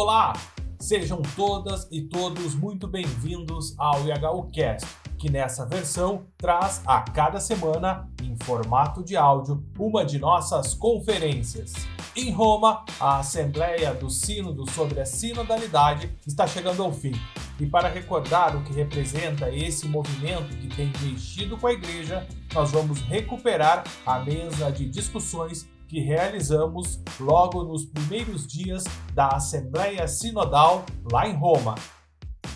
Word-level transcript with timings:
Olá! 0.00 0.32
Sejam 0.78 1.20
todas 1.34 1.88
e 1.90 2.02
todos 2.02 2.54
muito 2.54 2.86
bem-vindos 2.86 3.74
ao 3.76 3.96
IHUcast, 4.06 4.86
que 5.18 5.28
nessa 5.28 5.66
versão 5.66 6.24
traz 6.36 6.80
a 6.86 7.00
cada 7.00 7.40
semana, 7.40 8.08
em 8.22 8.36
formato 8.44 9.02
de 9.02 9.16
áudio, 9.16 9.60
uma 9.76 10.04
de 10.04 10.16
nossas 10.20 10.72
conferências. 10.72 11.72
Em 12.14 12.30
Roma, 12.30 12.84
a 13.00 13.18
Assembleia 13.18 13.92
do 13.92 14.08
Sínodo 14.08 14.70
sobre 14.70 15.00
a 15.00 15.04
Sinodalidade 15.04 16.16
está 16.24 16.46
chegando 16.46 16.84
ao 16.84 16.92
fim. 16.92 17.14
E 17.58 17.66
para 17.66 17.88
recordar 17.88 18.54
o 18.54 18.62
que 18.62 18.72
representa 18.72 19.50
esse 19.50 19.88
movimento 19.88 20.56
que 20.58 20.68
tem 20.68 20.92
mexido 21.02 21.56
com 21.56 21.66
a 21.66 21.72
Igreja, 21.72 22.24
nós 22.54 22.70
vamos 22.70 23.00
recuperar 23.00 23.82
a 24.06 24.20
mesa 24.20 24.70
de 24.70 24.88
discussões 24.88 25.68
que 25.88 26.00
realizamos 26.00 27.02
logo 27.18 27.64
nos 27.64 27.86
primeiros 27.86 28.46
dias 28.46 28.84
da 29.14 29.28
Assembleia 29.28 30.06
Sinodal 30.06 30.84
lá 31.10 31.26
em 31.26 31.34
Roma. 31.34 31.74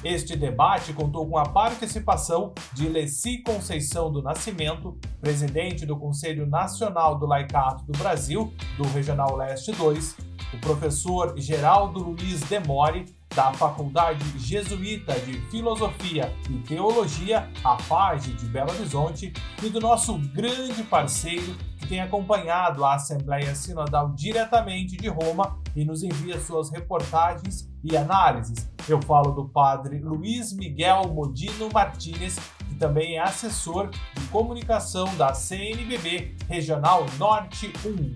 Este 0.05 0.37
debate 0.37 0.93
contou 0.93 1.27
com 1.29 1.39
a 1.39 1.49
participação 1.49 2.53
de 2.73 2.89
Leci 2.89 3.39
Conceição 3.39 4.11
do 4.13 4.21
Nascimento, 4.21 4.99
presidente 5.21 5.87
do 5.87 5.97
Conselho 5.97 6.47
Nacional 6.47 7.19
do 7.19 7.25
Laicato 7.25 7.85
do 7.85 7.97
Brasil, 7.97 8.53
do 8.77 8.83
Regional 8.89 9.37
Leste 9.37 9.73
2, 9.73 10.17
o 10.55 10.59
professor 10.59 11.35
Geraldo 11.39 12.01
Luiz 12.01 12.41
Demore, 12.41 13.07
da 13.35 13.53
Faculdade 13.53 14.25
Jesuíta 14.39 15.19
de 15.21 15.41
Filosofia 15.51 16.33
e 16.51 16.59
Teologia, 16.59 17.49
a 17.65 17.79
FAGE 17.79 18.35
de 18.35 18.47
Belo 18.47 18.71
Horizonte, 18.71 19.33
e 19.63 19.69
do 19.69 19.81
nosso 19.81 20.19
grande 20.19 20.83
parceiro 20.83 21.55
que 21.79 21.87
tem 21.87 22.01
acompanhado 22.01 22.85
a 22.85 22.95
Assembleia 22.95 23.55
Sinodal 23.55 24.11
diretamente 24.11 24.97
de 24.97 25.09
Roma 25.09 25.59
e 25.75 25.85
nos 25.85 26.03
envia 26.03 26.39
suas 26.39 26.71
reportagens 26.71 27.69
e 27.83 27.97
análises. 27.97 28.71
Eu 28.89 29.01
falo 29.03 29.33
do 29.33 29.49
padre 29.49 29.99
Luiz 29.99 30.53
Miguel 30.53 31.05
Modino 31.09 31.69
Martínez, 31.73 32.39
que 32.69 32.75
também 32.75 33.17
é 33.17 33.21
assessor 33.21 33.89
de 33.89 34.27
comunicação 34.29 35.07
da 35.17 35.33
CNBB 35.33 36.37
Regional 36.49 37.07
Norte 37.19 37.73
1. 37.85 38.15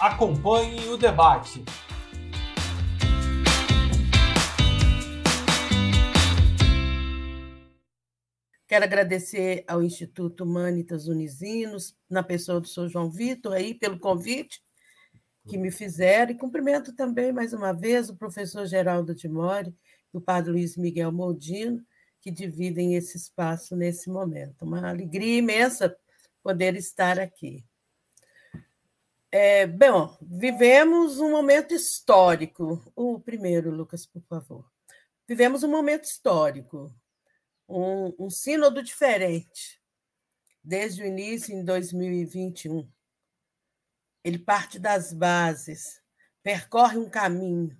Acompanhe 0.00 0.88
o 0.88 0.96
debate. 0.96 1.64
Quero 8.66 8.84
agradecer 8.84 9.64
ao 9.68 9.80
Instituto 9.80 10.42
Humanitas 10.42 11.06
Unisinos, 11.06 11.96
na 12.10 12.22
pessoa 12.22 12.60
do 12.60 12.66
Sr. 12.66 12.88
João 12.88 13.08
Vitor, 13.08 13.52
aí, 13.52 13.72
pelo 13.74 13.98
convite 13.98 14.60
que 15.46 15.56
me 15.56 15.70
fizeram, 15.70 16.32
e 16.32 16.36
cumprimento 16.36 16.92
também, 16.92 17.32
mais 17.32 17.52
uma 17.52 17.72
vez, 17.72 18.08
o 18.08 18.16
professor 18.16 18.66
Geraldo 18.66 19.14
de 19.14 19.28
Mori 19.28 19.72
e 20.12 20.16
o 20.16 20.20
padre 20.20 20.50
Luiz 20.50 20.76
Miguel 20.76 21.12
Moldino, 21.12 21.80
que 22.20 22.32
dividem 22.32 22.96
esse 22.96 23.16
espaço 23.16 23.76
nesse 23.76 24.10
momento. 24.10 24.64
Uma 24.64 24.88
alegria 24.88 25.38
imensa 25.38 25.96
poder 26.42 26.74
estar 26.74 27.20
aqui. 27.20 27.64
É, 29.30 29.64
bom, 29.64 30.16
vivemos 30.20 31.20
um 31.20 31.30
momento 31.30 31.72
histórico. 31.72 32.82
O 32.96 33.20
primeiro, 33.20 33.70
Lucas, 33.70 34.04
por 34.04 34.22
favor. 34.22 34.64
Vivemos 35.28 35.62
um 35.62 35.70
momento 35.70 36.04
histórico 36.04 36.92
um, 37.68 38.14
um 38.18 38.30
sínodo 38.30 38.82
diferente 38.82 39.80
desde 40.62 41.02
o 41.02 41.06
início 41.06 41.54
em 41.54 41.64
2021. 41.64 42.90
Ele 44.24 44.38
parte 44.38 44.78
das 44.78 45.12
bases, 45.12 46.02
percorre 46.42 46.98
um 46.98 47.08
caminho. 47.08 47.76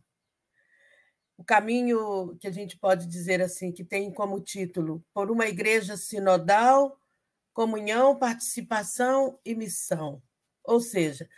O 1.36 1.44
caminho 1.44 2.36
que 2.38 2.46
a 2.46 2.52
gente 2.52 2.78
pode 2.78 3.06
dizer 3.06 3.42
assim, 3.42 3.72
que 3.72 3.84
tem 3.84 4.12
como 4.12 4.40
título 4.40 5.04
Por 5.12 5.30
uma 5.30 5.46
Igreja 5.46 5.96
Sinodal, 5.96 6.98
Comunhão, 7.52 8.16
Participação 8.16 9.38
e 9.44 9.54
Missão. 9.54 10.22
Ou 10.62 10.80
seja, 10.80 11.28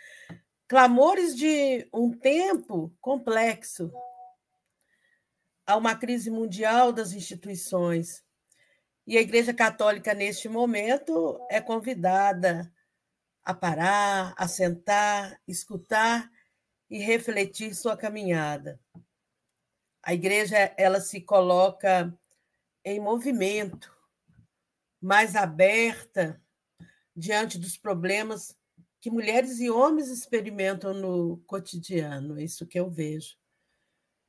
clamores 0.67 1.35
de 1.35 1.89
um 1.91 2.11
tempo 2.11 2.95
complexo. 3.01 3.91
Há 5.65 5.75
uma 5.75 5.95
crise 5.95 6.29
mundial 6.29 6.91
das 6.91 7.11
instituições, 7.11 8.23
e 9.09 9.17
a 9.17 9.21
Igreja 9.21 9.51
Católica, 9.51 10.13
neste 10.13 10.47
momento, 10.47 11.43
é 11.49 11.59
convidada 11.59 12.71
a 13.43 13.55
parar, 13.55 14.35
a 14.37 14.47
sentar, 14.47 15.41
escutar 15.47 16.31
e 16.87 16.99
refletir 16.99 17.73
sua 17.73 17.97
caminhada. 17.97 18.79
A 20.03 20.13
igreja 20.13 20.55
ela 20.77 21.01
se 21.01 21.21
coloca 21.21 22.15
em 22.85 22.99
movimento, 22.99 23.91
mais 25.01 25.35
aberta 25.35 26.39
diante 27.15 27.57
dos 27.57 27.75
problemas 27.75 28.55
que 29.01 29.09
mulheres 29.09 29.59
e 29.59 29.71
homens 29.71 30.09
experimentam 30.09 30.93
no 30.93 31.37
cotidiano, 31.47 32.39
é 32.39 32.43
isso 32.43 32.67
que 32.67 32.79
eu 32.79 32.91
vejo. 32.91 33.35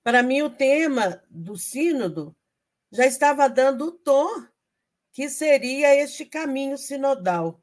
Para 0.02 0.22
mim, 0.22 0.40
o 0.40 0.48
tema 0.48 1.22
do 1.28 1.54
Sínodo 1.58 2.34
já 2.90 3.04
estava 3.04 3.46
dando 3.46 3.88
o 3.88 3.92
tom 3.92 4.48
que 5.12 5.28
seria 5.28 5.94
este 5.94 6.24
caminho 6.24 6.78
sinodal, 6.78 7.62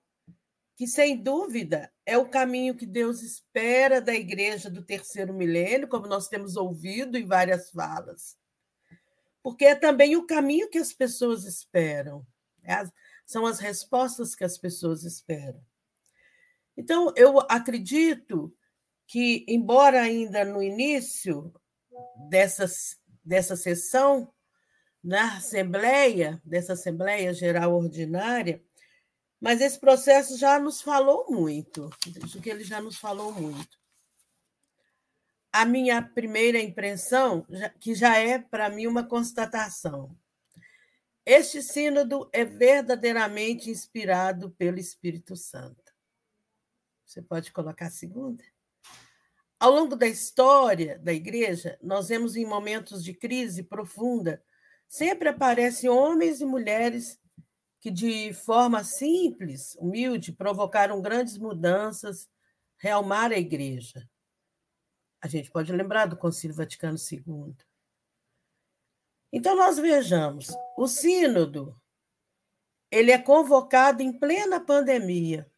que 0.75 0.88
sem 0.88 1.22
dúvida 1.22 1.91
é 2.06 2.18
o 2.18 2.30
caminho 2.30 2.75
que 2.75 2.85
Deus 2.85 3.22
espera 3.22 4.00
da 4.00 4.13
igreja 4.13 4.69
do 4.69 4.84
terceiro 4.84 5.34
milênio, 5.34 5.88
como 5.88 6.07
nós 6.07 6.28
temos 6.28 6.56
ouvido 6.56 7.18
em 7.18 7.25
várias 7.25 7.72
falas. 7.72 8.38
Porque 9.41 9.66
é 9.66 9.75
também 9.75 10.16
o 10.16 10.28
caminho 10.28 10.69
que 10.69 10.78
as 10.78 10.94
pessoas 10.94 11.46
esperam, 11.46 12.25
é 12.63 12.84
são 13.25 13.46
as 13.46 13.59
respostas 13.59 14.34
que 14.34 14.46
as 14.46 14.57
pessoas 14.57 15.03
esperam. 15.03 15.62
Então, 16.78 17.12
eu 17.16 17.40
acredito 17.50 18.56
que, 19.06 19.46
embora 19.47 20.02
ainda 20.02 20.46
no 20.46 20.63
início 20.63 21.53
dessas, 22.30 22.97
dessa 23.24 23.56
sessão, 23.56 24.31
na 25.07 25.38
Assembleia, 25.38 26.41
dessa 26.44 26.73
Assembleia 26.73 27.34
Geral 27.34 27.73
Ordinária, 27.73 28.62
mas 29.40 29.62
esse 29.62 29.79
processo 29.79 30.38
já 30.38 30.59
nos 30.59 30.81
falou 30.81 31.28
muito, 31.29 31.90
isso 32.25 32.41
que 32.41 32.50
ele 32.50 32.66
já 32.66 32.81
nos 32.81 32.97
falou 32.97 33.31
muito. 33.31 33.79
A 35.50 35.63
minha 35.63 36.01
primeira 36.01 36.59
impressão, 36.59 37.47
que 37.79 37.95
já 37.95 38.18
é 38.18 38.38
para 38.38 38.69
mim 38.69 38.85
uma 38.85 39.01
constatação, 39.01 40.13
este 41.25 41.62
sínodo 41.62 42.29
é 42.34 42.44
verdadeiramente 42.44 43.69
inspirado 43.69 44.51
pelo 44.57 44.78
Espírito 44.78 45.38
Santo. 45.38 45.94
Você 47.06 47.22
pode 47.22 47.53
colocar 47.53 47.85
a 47.85 47.91
segunda? 47.91 48.44
Ao 49.57 49.72
longo 49.72 49.95
da 49.95 50.06
história 50.06 51.00
da 51.00 51.13
igreja, 51.13 51.79
nós 51.81 52.09
vemos 52.09 52.35
em 52.35 52.45
momentos 52.45 53.01
de 53.01 53.13
crise 53.13 53.63
profunda 53.63 54.44
sempre 54.88 55.30
aparecem 55.30 55.90
homens 55.90 56.42
e 56.42 56.46
mulheres 56.46 57.20
que, 57.80 57.92
de 57.92 58.34
forma 58.34 58.84
simples, 58.84 59.75
humilde, 59.75 60.31
provocaram 60.31 61.02
grandes 61.02 61.38
mudanças, 61.38 62.28
realmar 62.78 63.31
a 63.31 63.38
igreja. 63.38 64.09
A 65.22 65.28
gente 65.28 65.52
pode 65.52 65.72
lembrar 65.72 66.06
do 66.06 66.18
Concílio 66.18 66.56
Vaticano 66.56 66.98
II. 66.98 67.56
Então, 69.31 69.56
nós 69.56 69.78
vejamos, 69.78 70.48
o 70.78 70.88
sínodo 70.88 71.80
ele 72.90 73.12
é 73.12 73.18
convocado 73.18 74.02
em 74.02 74.18
plena 74.18 74.59
pandemia, 74.59 75.52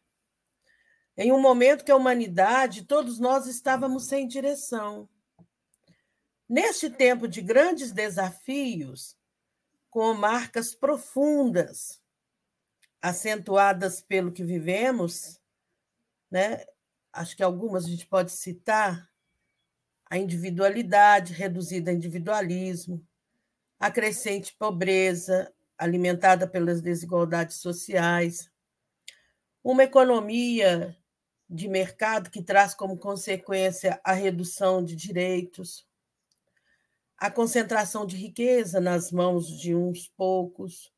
em 1.16 1.30
um 1.32 1.40
momento 1.40 1.84
que 1.84 1.92
a 1.92 1.96
humanidade, 1.96 2.86
todos 2.86 3.18
nós 3.18 3.46
estávamos 3.46 4.06
sem 4.06 4.26
direção. 4.26 5.08
Neste 6.48 6.90
tempo 6.90 7.28
de 7.28 7.40
grandes 7.40 7.92
desafios, 7.92 9.16
com 9.90 10.14
marcas 10.14 10.74
profundas, 10.74 12.00
acentuadas 13.02 14.00
pelo 14.00 14.32
que 14.32 14.44
vivemos, 14.44 15.40
né? 16.30 16.64
Acho 17.12 17.36
que 17.36 17.42
algumas 17.42 17.84
a 17.84 17.88
gente 17.88 18.06
pode 18.06 18.30
citar 18.30 19.10
a 20.08 20.16
individualidade 20.16 21.32
reduzida 21.32 21.90
a 21.90 21.94
individualismo, 21.94 23.04
a 23.78 23.90
crescente 23.90 24.54
pobreza 24.56 25.52
alimentada 25.76 26.46
pelas 26.46 26.80
desigualdades 26.80 27.56
sociais, 27.56 28.50
uma 29.64 29.84
economia 29.84 30.96
de 31.48 31.68
mercado 31.68 32.30
que 32.30 32.42
traz 32.42 32.74
como 32.74 32.96
consequência 32.96 34.00
a 34.04 34.12
redução 34.12 34.84
de 34.84 34.94
direitos, 34.94 35.86
a 37.20 37.30
concentração 37.30 38.06
de 38.06 38.16
riqueza 38.16 38.80
nas 38.80 39.12
mãos 39.12 39.46
de 39.46 39.74
uns 39.74 40.08
poucos, 40.16 40.90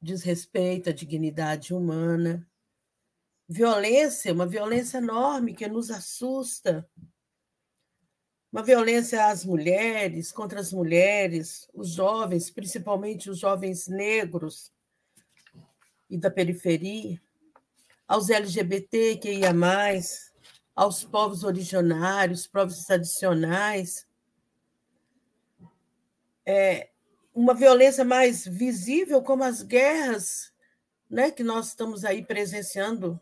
desrespeito 0.00 0.88
à 0.88 0.92
dignidade 0.92 1.74
humana, 1.74 2.48
violência, 3.46 4.32
uma 4.32 4.46
violência 4.46 4.96
enorme 4.98 5.54
que 5.54 5.68
nos 5.68 5.90
assusta. 5.90 6.88
uma 8.50 8.62
violência 8.62 9.26
às 9.26 9.44
mulheres, 9.44 10.32
contra 10.32 10.58
as 10.58 10.72
mulheres, 10.72 11.68
os 11.74 11.90
jovens, 11.90 12.50
principalmente 12.50 13.28
os 13.28 13.38
jovens 13.38 13.86
negros 13.86 14.72
e 16.08 16.16
da 16.16 16.30
periferia, 16.30 17.20
aos 18.06 18.30
LGBT 18.30 19.18
que 19.18 19.30
ia 19.30 19.52
mais, 19.52 20.32
aos 20.74 21.04
povos 21.04 21.44
originários, 21.44 22.46
povos 22.46 22.84
tradicionais. 22.84 24.07
É, 26.50 26.88
uma 27.34 27.52
violência 27.52 28.06
mais 28.06 28.46
visível, 28.46 29.22
como 29.22 29.44
as 29.44 29.62
guerras 29.62 30.50
né, 31.10 31.30
que 31.30 31.42
nós 31.42 31.68
estamos 31.68 32.06
aí 32.06 32.24
presenciando 32.24 33.20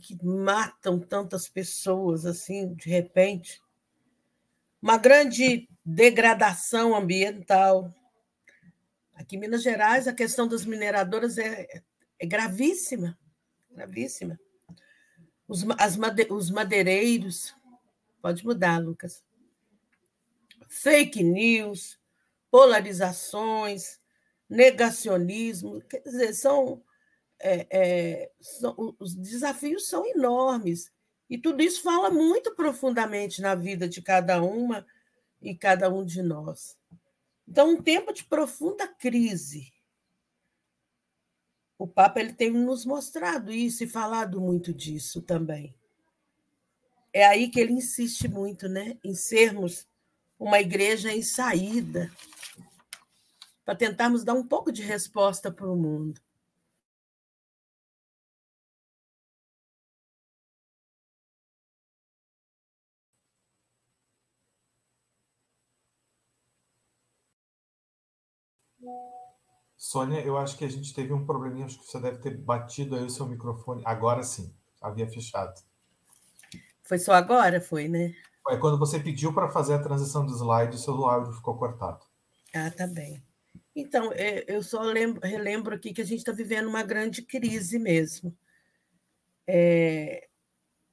que 0.00 0.16
matam 0.24 1.00
tantas 1.00 1.48
pessoas 1.48 2.24
assim 2.24 2.74
de 2.74 2.88
repente, 2.88 3.60
uma 4.80 4.96
grande 4.96 5.68
degradação 5.84 6.94
ambiental. 6.94 7.92
Aqui 9.14 9.34
em 9.34 9.40
Minas 9.40 9.62
Gerais, 9.62 10.06
a 10.06 10.12
questão 10.12 10.46
das 10.46 10.64
mineradoras 10.64 11.38
é, 11.38 11.82
é 12.18 12.26
gravíssima, 12.26 13.18
gravíssima. 13.70 14.38
Os, 15.48 15.64
as 15.78 15.96
os 16.30 16.50
madeireiros, 16.50 17.52
pode 18.22 18.44
mudar, 18.44 18.78
Lucas. 18.78 19.27
Fake 20.68 21.22
news, 21.22 21.98
polarizações, 22.50 23.98
negacionismo, 24.48 25.80
quer 25.82 26.02
dizer, 26.02 26.34
são 26.34 26.82
é, 27.40 27.66
é, 27.70 28.32
são, 28.40 28.96
os 28.98 29.14
desafios 29.14 29.88
são 29.88 30.04
enormes. 30.06 30.92
E 31.30 31.38
tudo 31.38 31.62
isso 31.62 31.82
fala 31.82 32.10
muito 32.10 32.54
profundamente 32.54 33.40
na 33.40 33.54
vida 33.54 33.88
de 33.88 34.00
cada 34.02 34.42
uma 34.42 34.86
e 35.40 35.54
cada 35.54 35.92
um 35.92 36.04
de 36.04 36.22
nós. 36.22 36.76
Então, 37.46 37.70
um 37.70 37.82
tempo 37.82 38.12
de 38.12 38.24
profunda 38.24 38.86
crise. 38.88 39.72
O 41.78 41.86
Papa 41.86 42.20
ele 42.20 42.32
tem 42.32 42.50
nos 42.50 42.84
mostrado 42.84 43.52
isso 43.52 43.84
e 43.84 43.88
falado 43.88 44.40
muito 44.40 44.72
disso 44.72 45.22
também. 45.22 45.74
É 47.12 47.24
aí 47.24 47.48
que 47.48 47.60
ele 47.60 47.72
insiste 47.72 48.26
muito, 48.26 48.68
né, 48.68 48.98
em 49.04 49.14
sermos 49.14 49.86
uma 50.38 50.60
igreja 50.60 51.12
em 51.12 51.22
saída, 51.22 52.10
para 53.64 53.74
tentarmos 53.74 54.24
dar 54.24 54.34
um 54.34 54.46
pouco 54.46 54.72
de 54.72 54.82
resposta 54.82 55.50
para 55.50 55.68
o 55.68 55.76
mundo. 55.76 56.20
Sônia, 69.76 70.20
eu 70.20 70.36
acho 70.36 70.56
que 70.56 70.64
a 70.64 70.68
gente 70.68 70.94
teve 70.94 71.12
um 71.12 71.24
probleminha, 71.24 71.66
acho 71.66 71.78
que 71.78 71.86
você 71.86 72.00
deve 72.00 72.18
ter 72.18 72.36
batido 72.36 72.96
aí 72.96 73.04
o 73.04 73.10
seu 73.10 73.26
microfone. 73.26 73.82
Agora 73.84 74.22
sim, 74.22 74.54
havia 74.80 75.08
fechado. 75.08 75.60
Foi 76.82 76.98
só 76.98 77.12
agora, 77.12 77.60
foi, 77.60 77.88
né? 77.88 78.14
Foi 78.48 78.58
quando 78.58 78.78
você 78.78 78.98
pediu 78.98 79.30
para 79.30 79.50
fazer 79.50 79.74
a 79.74 79.78
transição 79.78 80.24
do 80.24 80.32
slide, 80.32 80.74
o 80.74 80.78
seu 80.78 80.94
áudio 81.04 81.34
ficou 81.34 81.58
cortado. 81.58 82.00
Ah, 82.54 82.70
tá 82.70 82.86
bem. 82.86 83.22
Então, 83.76 84.10
é, 84.14 84.42
eu 84.48 84.62
só 84.62 84.80
lembro, 84.80 85.20
relembro 85.22 85.74
aqui 85.74 85.92
que 85.92 86.00
a 86.00 86.04
gente 86.04 86.20
está 86.20 86.32
vivendo 86.32 86.66
uma 86.66 86.82
grande 86.82 87.20
crise 87.20 87.78
mesmo. 87.78 88.34
É, 89.46 90.28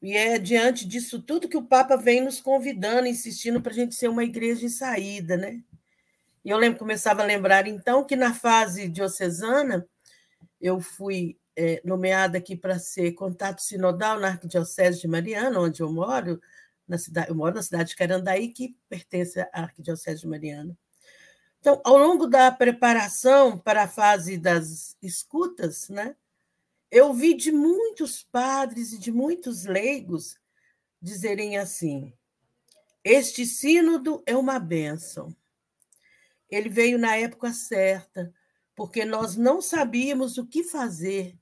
e 0.01 0.17
é 0.17 0.37
diante 0.37 0.85
disso 0.85 1.21
tudo 1.21 1.47
que 1.47 1.55
o 1.55 1.65
Papa 1.65 1.95
vem 1.95 2.21
nos 2.21 2.41
convidando, 2.41 3.07
insistindo 3.07 3.61
para 3.61 3.71
a 3.71 3.75
gente 3.75 3.95
ser 3.95 4.09
uma 4.09 4.25
igreja 4.25 4.65
em 4.65 4.69
saída, 4.69 5.37
né? 5.37 5.63
E 6.43 6.49
eu 6.49 6.57
lembro, 6.57 6.77
começava 6.77 7.21
a 7.21 7.25
lembrar, 7.25 7.67
então, 7.67 8.03
que 8.03 8.17
na 8.17 8.33
fase 8.33 8.89
diocesana, 8.89 9.87
eu 10.59 10.81
fui 10.81 11.39
é, 11.55 11.81
nomeada 11.85 12.37
aqui 12.37 12.53
para 12.53 12.77
ser 12.79 13.13
contato 13.13 13.61
sinodal 13.61 14.19
na 14.19 14.27
Arquidiocese 14.27 14.99
de 14.99 15.07
Mariana, 15.07 15.57
onde 15.57 15.81
eu 15.81 15.89
moro, 15.89 16.41
na 16.87 16.97
cidade, 16.97 17.29
eu 17.29 17.35
moro 17.35 17.55
na 17.55 17.63
cidade 17.63 17.89
de 17.89 17.95
Carandaí, 17.95 18.49
que 18.49 18.75
pertence 18.89 19.39
à 19.39 19.49
Arquidiocese 19.53 20.21
de 20.21 20.27
Mariana. 20.27 20.77
Então, 21.59 21.81
ao 21.83 21.97
longo 21.97 22.27
da 22.27 22.51
preparação 22.51 23.57
para 23.57 23.83
a 23.83 23.87
fase 23.87 24.37
das 24.37 24.95
escutas, 25.01 25.89
né, 25.89 26.15
eu 26.91 27.13
vi 27.13 27.33
de 27.33 27.51
muitos 27.51 28.23
padres 28.23 28.93
e 28.93 28.99
de 28.99 29.11
muitos 29.11 29.65
leigos 29.65 30.37
dizerem 31.01 31.57
assim: 31.57 32.13
este 33.03 33.45
sínodo 33.45 34.21
é 34.25 34.35
uma 34.35 34.59
bênção 34.59 35.35
ele 36.49 36.69
veio 36.69 36.97
na 36.97 37.15
época 37.15 37.51
certa, 37.53 38.33
porque 38.75 39.05
nós 39.05 39.35
não 39.35 39.61
sabíamos 39.61 40.37
o 40.37 40.45
que 40.45 40.63
fazer 40.63 41.35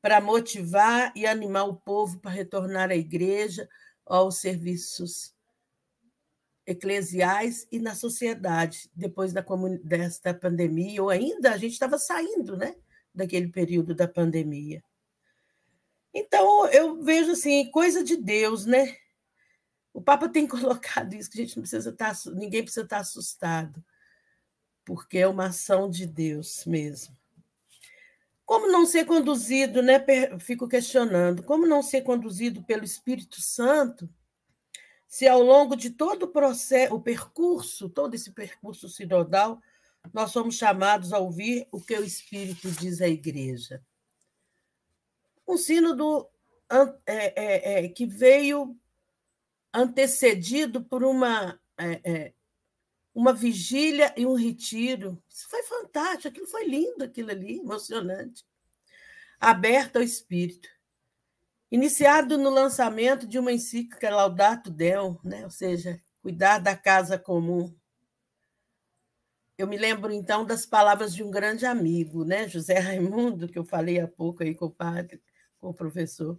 para 0.00 0.20
motivar 0.20 1.12
e 1.16 1.26
animar 1.26 1.64
o 1.64 1.76
povo 1.76 2.18
para 2.20 2.30
retornar 2.30 2.90
à 2.90 2.96
igreja, 2.96 3.68
aos 4.06 4.36
serviços 4.38 5.34
eclesiais 6.64 7.66
e 7.70 7.78
na 7.78 7.94
sociedade, 7.94 8.90
depois 8.94 9.32
da 9.32 9.44
desta 9.82 10.32
pandemia, 10.32 11.02
ou 11.02 11.10
ainda 11.10 11.52
a 11.52 11.56
gente 11.56 11.72
estava 11.72 11.98
saindo 11.98 12.56
né, 12.56 12.74
daquele 13.14 13.48
período 13.48 13.94
da 13.94 14.08
pandemia. 14.08 14.82
Então, 16.14 16.66
eu 16.68 17.02
vejo 17.02 17.32
assim, 17.32 17.70
coisa 17.70 18.02
de 18.02 18.16
Deus, 18.16 18.64
né? 18.64 18.96
O 19.92 20.00
Papa 20.00 20.28
tem 20.28 20.46
colocado 20.48 21.14
isso, 21.14 21.30
que 21.30 21.38
a 21.38 21.44
gente 21.44 21.56
não 21.56 21.62
precisa 21.62 21.90
estar, 21.90 22.14
tá, 22.14 22.30
ninguém 22.30 22.62
precisa 22.62 22.84
estar 22.84 22.98
assustado 22.98 23.84
porque 24.86 25.18
é 25.18 25.26
uma 25.26 25.46
ação 25.46 25.90
de 25.90 26.06
Deus 26.06 26.64
mesmo. 26.64 27.14
Como 28.46 28.70
não 28.70 28.86
ser 28.86 29.04
conduzido, 29.04 29.82
né? 29.82 30.02
Fico 30.38 30.68
questionando, 30.68 31.42
como 31.42 31.66
não 31.66 31.82
ser 31.82 32.02
conduzido 32.02 32.62
pelo 32.62 32.84
Espírito 32.84 33.42
Santo, 33.42 34.08
se 35.08 35.26
ao 35.26 35.42
longo 35.42 35.74
de 35.76 35.90
todo 35.90 36.22
o 36.22 36.28
processo, 36.28 36.94
o 36.94 37.00
percurso, 37.02 37.88
todo 37.88 38.14
esse 38.14 38.30
percurso 38.30 38.88
sinodal, 38.88 39.60
nós 40.14 40.30
somos 40.30 40.54
chamados 40.54 41.12
a 41.12 41.18
ouvir 41.18 41.66
o 41.72 41.80
que 41.80 41.96
o 41.98 42.04
Espírito 42.04 42.70
diz 42.70 43.00
à 43.00 43.08
igreja. 43.08 43.82
Um 45.46 45.56
sínodo 45.56 46.28
é, 47.04 47.04
é, 47.06 47.84
é, 47.84 47.88
que 47.88 48.06
veio 48.06 48.76
antecedido 49.72 50.84
por 50.84 51.02
uma 51.02 51.60
é, 51.76 52.00
é, 52.04 52.32
uma 53.16 53.32
vigília 53.32 54.12
e 54.14 54.26
um 54.26 54.34
retiro. 54.34 55.18
Isso 55.26 55.48
foi 55.48 55.62
fantástico, 55.62 56.28
aquilo 56.28 56.46
foi 56.46 56.66
lindo, 56.66 57.02
aquilo 57.02 57.30
ali, 57.30 57.60
emocionante. 57.60 58.44
Aberto 59.40 59.96
ao 59.96 60.02
espírito. 60.02 60.68
Iniciado 61.70 62.36
no 62.36 62.50
lançamento 62.50 63.26
de 63.26 63.38
uma 63.38 63.50
encíclica 63.50 64.14
Laudato 64.14 64.70
Del, 64.70 65.18
né? 65.24 65.44
ou 65.44 65.50
seja, 65.50 65.98
cuidar 66.20 66.58
da 66.58 66.76
casa 66.76 67.18
comum. 67.18 67.74
Eu 69.56 69.66
me 69.66 69.78
lembro, 69.78 70.12
então, 70.12 70.44
das 70.44 70.66
palavras 70.66 71.14
de 71.14 71.22
um 71.22 71.30
grande 71.30 71.64
amigo, 71.64 72.22
né? 72.22 72.46
José 72.46 72.78
Raimundo, 72.78 73.48
que 73.48 73.58
eu 73.58 73.64
falei 73.64 73.98
há 73.98 74.06
pouco 74.06 74.42
aí 74.42 74.54
com 74.54 74.66
o 74.66 74.70
padre, 74.70 75.22
com 75.58 75.70
o 75.70 75.74
professor. 75.74 76.38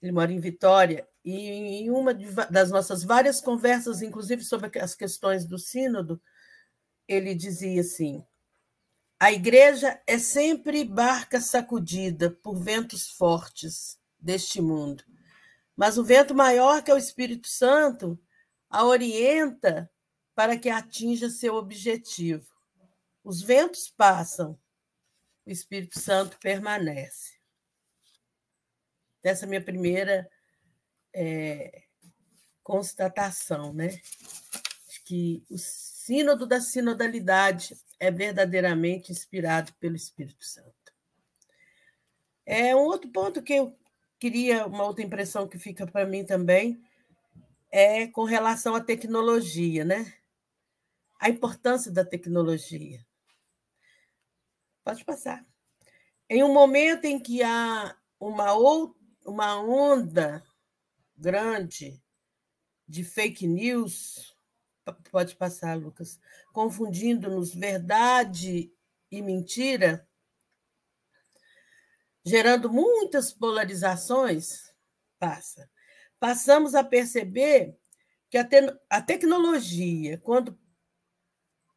Ele 0.00 0.12
mora 0.12 0.32
em 0.32 0.38
Vitória, 0.38 1.08
e 1.30 1.82
em 1.82 1.90
uma 1.90 2.14
das 2.50 2.70
nossas 2.70 3.04
várias 3.04 3.40
conversas, 3.40 4.00
inclusive 4.00 4.42
sobre 4.42 4.78
as 4.78 4.94
questões 4.94 5.44
do 5.44 5.58
Sínodo, 5.58 6.20
ele 7.06 7.34
dizia 7.34 7.82
assim: 7.82 8.24
a 9.20 9.30
igreja 9.30 10.00
é 10.06 10.18
sempre 10.18 10.84
barca 10.84 11.38
sacudida 11.40 12.30
por 12.30 12.54
ventos 12.58 13.10
fortes 13.10 14.00
deste 14.18 14.62
mundo, 14.62 15.04
mas 15.76 15.98
o 15.98 16.04
vento 16.04 16.34
maior, 16.34 16.82
que 16.82 16.90
é 16.90 16.94
o 16.94 16.98
Espírito 16.98 17.46
Santo, 17.46 18.18
a 18.70 18.84
orienta 18.84 19.90
para 20.34 20.56
que 20.56 20.70
atinja 20.70 21.28
seu 21.28 21.56
objetivo. 21.56 22.46
Os 23.22 23.42
ventos 23.42 23.90
passam, 23.90 24.58
o 25.44 25.50
Espírito 25.50 25.98
Santo 26.00 26.38
permanece. 26.38 27.36
Essa 29.22 29.44
é 29.44 29.46
a 29.46 29.48
minha 29.48 29.62
primeira 29.62 30.26
é, 31.14 31.82
constatação, 32.62 33.72
né? 33.72 34.00
que 35.08 35.42
o 35.48 35.56
sínodo 35.56 36.46
da 36.46 36.60
sinodalidade 36.60 37.74
é 37.98 38.10
verdadeiramente 38.10 39.10
inspirado 39.10 39.72
pelo 39.80 39.96
Espírito 39.96 40.44
Santo. 40.44 40.92
É 42.44 42.76
um 42.76 42.80
outro 42.80 43.10
ponto 43.10 43.42
que 43.42 43.54
eu 43.54 43.74
queria, 44.18 44.66
uma 44.66 44.84
outra 44.84 45.02
impressão 45.02 45.48
que 45.48 45.58
fica 45.58 45.86
para 45.86 46.04
mim 46.04 46.26
também, 46.26 46.78
é 47.70 48.06
com 48.08 48.24
relação 48.24 48.74
à 48.74 48.82
tecnologia, 48.82 49.82
né? 49.82 50.12
A 51.18 51.30
importância 51.30 51.90
da 51.90 52.04
tecnologia. 52.04 53.00
Pode 54.84 55.02
passar. 55.06 55.42
Em 56.28 56.44
um 56.44 56.52
momento 56.52 57.06
em 57.06 57.18
que 57.18 57.42
há 57.42 57.96
uma, 58.20 58.52
outra, 58.52 58.94
uma 59.24 59.58
onda 59.58 60.44
grande 61.18 62.00
de 62.86 63.04
fake 63.04 63.46
news, 63.46 64.36
pode 65.10 65.36
passar, 65.36 65.76
Lucas, 65.76 66.18
confundindo-nos 66.52 67.54
verdade 67.54 68.72
e 69.10 69.20
mentira, 69.20 70.08
gerando 72.24 72.70
muitas 72.70 73.32
polarizações, 73.32 74.72
passa. 75.18 75.68
Passamos 76.18 76.74
a 76.74 76.82
perceber 76.82 77.76
que 78.30 78.38
a, 78.38 78.44
te 78.44 78.56
a 78.88 79.02
tecnologia, 79.02 80.18
quando, 80.18 80.58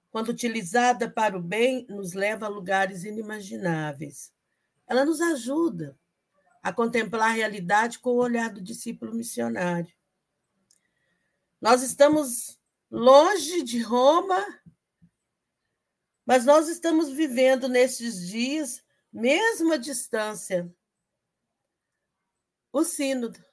quando 0.10 0.30
utilizada 0.30 1.10
para 1.10 1.38
o 1.38 1.42
bem, 1.42 1.86
nos 1.90 2.14
leva 2.14 2.46
a 2.46 2.50
lugares 2.50 3.04
inimagináveis. 3.04 4.34
Ela 4.88 5.06
nos 5.06 5.22
ajuda 5.22 5.98
a 6.62 6.72
contemplar 6.72 7.30
a 7.30 7.34
realidade 7.34 8.00
com 8.00 8.12
o 8.12 8.22
olhar 8.22 8.50
do 8.50 8.62
discípulo 8.62 9.14
missionário. 9.14 9.92
Nós 11.60 11.82
estamos 11.82 12.60
longe 12.90 13.64
de 13.64 13.82
Roma, 13.82 14.44
mas 16.26 16.46
nós 16.46 16.68
estamos 16.68 17.10
vivendo 17.12 17.68
nesses 17.68 18.28
dias, 18.28 18.84
mesmo 19.12 19.74
à 19.74 19.78
distância, 19.78 20.74
o 22.72 22.84
sínodo. 22.84 23.44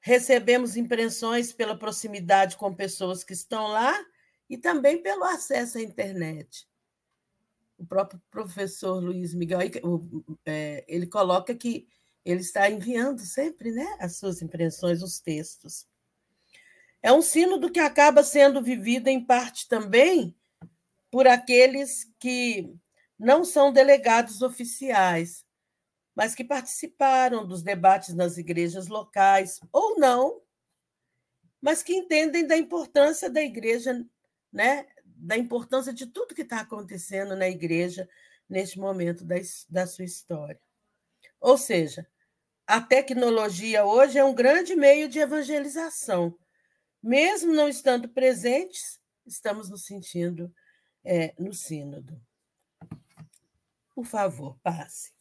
Recebemos 0.00 0.76
impressões 0.76 1.52
pela 1.52 1.78
proximidade 1.78 2.56
com 2.56 2.74
pessoas 2.74 3.22
que 3.22 3.34
estão 3.34 3.66
lá 3.66 3.94
e 4.48 4.56
também 4.56 5.02
pelo 5.02 5.24
acesso 5.24 5.78
à 5.78 5.82
internet. 5.82 6.69
O 7.80 7.86
próprio 7.86 8.20
professor 8.30 9.02
Luiz 9.02 9.32
Miguel, 9.32 9.60
é, 10.44 10.84
ele 10.86 11.06
coloca 11.06 11.54
que 11.54 11.88
ele 12.22 12.40
está 12.40 12.68
enviando 12.68 13.20
sempre 13.20 13.72
né, 13.72 13.96
as 13.98 14.18
suas 14.18 14.42
impressões, 14.42 15.02
os 15.02 15.18
textos. 15.18 15.86
É 17.02 17.10
um 17.10 17.22
sínodo 17.22 17.72
que 17.72 17.80
acaba 17.80 18.22
sendo 18.22 18.62
vivido, 18.62 19.08
em 19.08 19.24
parte 19.24 19.66
também, 19.66 20.36
por 21.10 21.26
aqueles 21.26 22.04
que 22.18 22.70
não 23.18 23.46
são 23.46 23.72
delegados 23.72 24.42
oficiais, 24.42 25.42
mas 26.14 26.34
que 26.34 26.44
participaram 26.44 27.46
dos 27.46 27.62
debates 27.62 28.14
nas 28.14 28.36
igrejas 28.36 28.88
locais, 28.88 29.58
ou 29.72 29.98
não, 29.98 30.42
mas 31.60 31.82
que 31.82 31.94
entendem 31.94 32.46
da 32.46 32.56
importância 32.56 33.30
da 33.30 33.40
igreja, 33.40 34.06
né? 34.52 34.86
Da 35.20 35.36
importância 35.36 35.92
de 35.92 36.06
tudo 36.06 36.34
que 36.34 36.42
está 36.42 36.60
acontecendo 36.60 37.36
na 37.36 37.48
igreja 37.48 38.08
neste 38.48 38.78
momento 38.78 39.24
da, 39.24 39.36
da 39.68 39.86
sua 39.86 40.04
história. 40.04 40.60
Ou 41.40 41.56
seja, 41.56 42.06
a 42.66 42.80
tecnologia 42.80 43.84
hoje 43.84 44.18
é 44.18 44.24
um 44.24 44.34
grande 44.34 44.74
meio 44.74 45.08
de 45.08 45.18
evangelização. 45.18 46.36
Mesmo 47.02 47.52
não 47.52 47.68
estando 47.68 48.08
presentes, 48.08 49.00
estamos 49.26 49.68
nos 49.68 49.84
sentindo 49.84 50.52
é, 51.04 51.34
no 51.38 51.52
Sínodo. 51.52 52.20
Por 53.94 54.04
favor, 54.04 54.58
passe. 54.62 55.12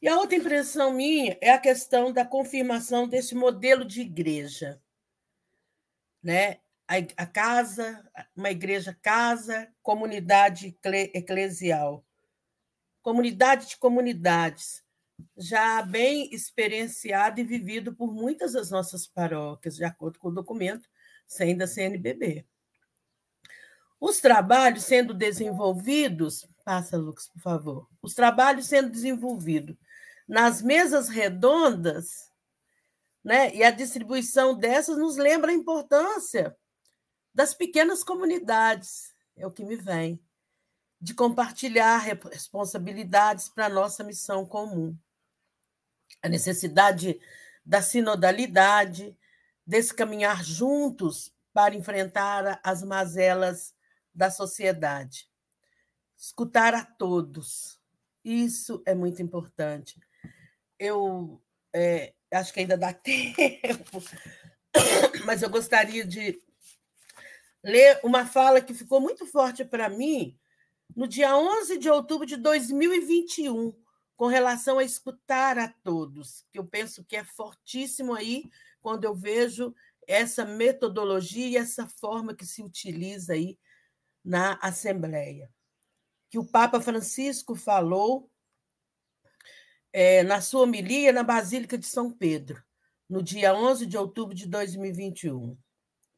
E 0.00 0.08
a 0.08 0.16
outra 0.16 0.36
impressão 0.36 0.92
minha 0.92 1.38
é 1.40 1.50
a 1.50 1.58
questão 1.58 2.12
da 2.12 2.24
confirmação 2.24 3.06
desse 3.06 3.34
modelo 3.34 3.84
de 3.84 4.00
igreja. 4.00 4.82
Né? 6.22 6.61
A, 7.16 7.24
casa, 7.24 8.04
uma 8.36 8.50
igreja 8.50 8.94
casa, 9.00 9.66
comunidade 9.82 10.76
eclesial. 11.14 12.04
Comunidade 13.00 13.70
de 13.70 13.78
comunidades, 13.78 14.84
já 15.34 15.80
bem 15.80 16.28
experienciado 16.34 17.40
e 17.40 17.44
vivido 17.44 17.94
por 17.94 18.12
muitas 18.12 18.52
das 18.52 18.70
nossas 18.70 19.06
paróquias, 19.06 19.76
de 19.76 19.84
acordo 19.84 20.18
com 20.18 20.28
o 20.28 20.34
documento 20.34 20.86
sem 21.26 21.56
da 21.56 21.66
CNBB. 21.66 22.46
Os 23.98 24.20
trabalhos 24.20 24.84
sendo 24.84 25.14
desenvolvidos, 25.14 26.46
passa, 26.62 26.98
Lucas, 26.98 27.26
por 27.28 27.40
favor. 27.40 27.88
Os 28.02 28.12
trabalhos 28.12 28.66
sendo 28.66 28.90
desenvolvidos 28.90 29.78
nas 30.28 30.60
mesas 30.60 31.08
redondas, 31.08 32.30
né? 33.24 33.54
E 33.54 33.64
a 33.64 33.70
distribuição 33.70 34.54
dessas 34.54 34.98
nos 34.98 35.16
lembra 35.16 35.52
a 35.52 35.54
importância 35.54 36.54
das 37.34 37.54
pequenas 37.54 38.04
comunidades, 38.04 39.14
é 39.36 39.46
o 39.46 39.50
que 39.50 39.64
me 39.64 39.76
vem, 39.76 40.20
de 41.00 41.14
compartilhar 41.14 41.98
responsabilidades 41.98 43.48
para 43.48 43.66
a 43.66 43.70
nossa 43.70 44.04
missão 44.04 44.46
comum. 44.46 44.96
A 46.22 46.28
necessidade 46.28 47.20
da 47.64 47.82
sinodalidade, 47.82 49.16
desse 49.66 49.94
caminhar 49.94 50.44
juntos 50.44 51.34
para 51.52 51.74
enfrentar 51.74 52.60
as 52.62 52.82
mazelas 52.82 53.74
da 54.14 54.30
sociedade. 54.30 55.28
Escutar 56.16 56.74
a 56.74 56.84
todos, 56.84 57.80
isso 58.24 58.82
é 58.86 58.94
muito 58.94 59.22
importante 59.22 60.00
eu 60.82 61.40
é, 61.72 62.12
acho 62.32 62.52
que 62.52 62.58
ainda 62.58 62.76
dá 62.76 62.92
tempo, 62.92 64.02
mas 65.24 65.42
eu 65.42 65.48
gostaria 65.48 66.04
de 66.04 66.42
ler 67.62 68.00
uma 68.02 68.26
fala 68.26 68.60
que 68.60 68.74
ficou 68.74 69.00
muito 69.00 69.26
forte 69.26 69.64
para 69.64 69.88
mim 69.88 70.38
no 70.94 71.08
dia 71.08 71.36
11 71.36 71.78
de 71.78 71.88
outubro 71.88 72.26
de 72.26 72.36
2021, 72.36 73.74
com 74.16 74.26
relação 74.26 74.78
a 74.78 74.84
escutar 74.84 75.58
a 75.58 75.68
todos, 75.68 76.44
que 76.52 76.58
eu 76.58 76.66
penso 76.66 77.04
que 77.04 77.16
é 77.16 77.24
fortíssimo 77.24 78.14
aí 78.14 78.50
quando 78.80 79.04
eu 79.04 79.14
vejo 79.14 79.74
essa 80.06 80.44
metodologia 80.44 81.46
e 81.46 81.56
essa 81.56 81.86
forma 81.86 82.34
que 82.34 82.44
se 82.44 82.62
utiliza 82.62 83.32
aí 83.32 83.58
na 84.24 84.58
Assembleia. 84.60 85.50
Que 86.28 86.38
o 86.38 86.46
Papa 86.46 86.80
Francisco 86.80 87.54
falou 87.54 88.30
é, 89.92 90.22
na 90.22 90.40
sua 90.40 90.62
homilia 90.62 91.12
na 91.12 91.22
Basílica 91.22 91.78
de 91.78 91.86
São 91.86 92.10
Pedro, 92.10 92.62
no 93.08 93.22
dia 93.22 93.54
11 93.54 93.86
de 93.86 93.96
outubro 93.96 94.34
de 94.34 94.46
2021. 94.46 95.56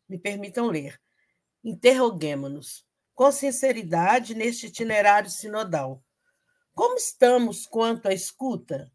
Me 0.09 0.19
permitam 0.19 0.67
ler. 0.67 1.01
Interroguemos-nos 1.65 2.85
com 3.15 3.33
sinceridade 3.33 4.35
neste 4.35 4.67
itinerário 4.67 5.31
sinodal. 5.31 6.05
Como 6.75 6.97
estamos 6.97 7.65
quanto 7.65 8.07
à 8.07 8.13
escuta? 8.13 8.93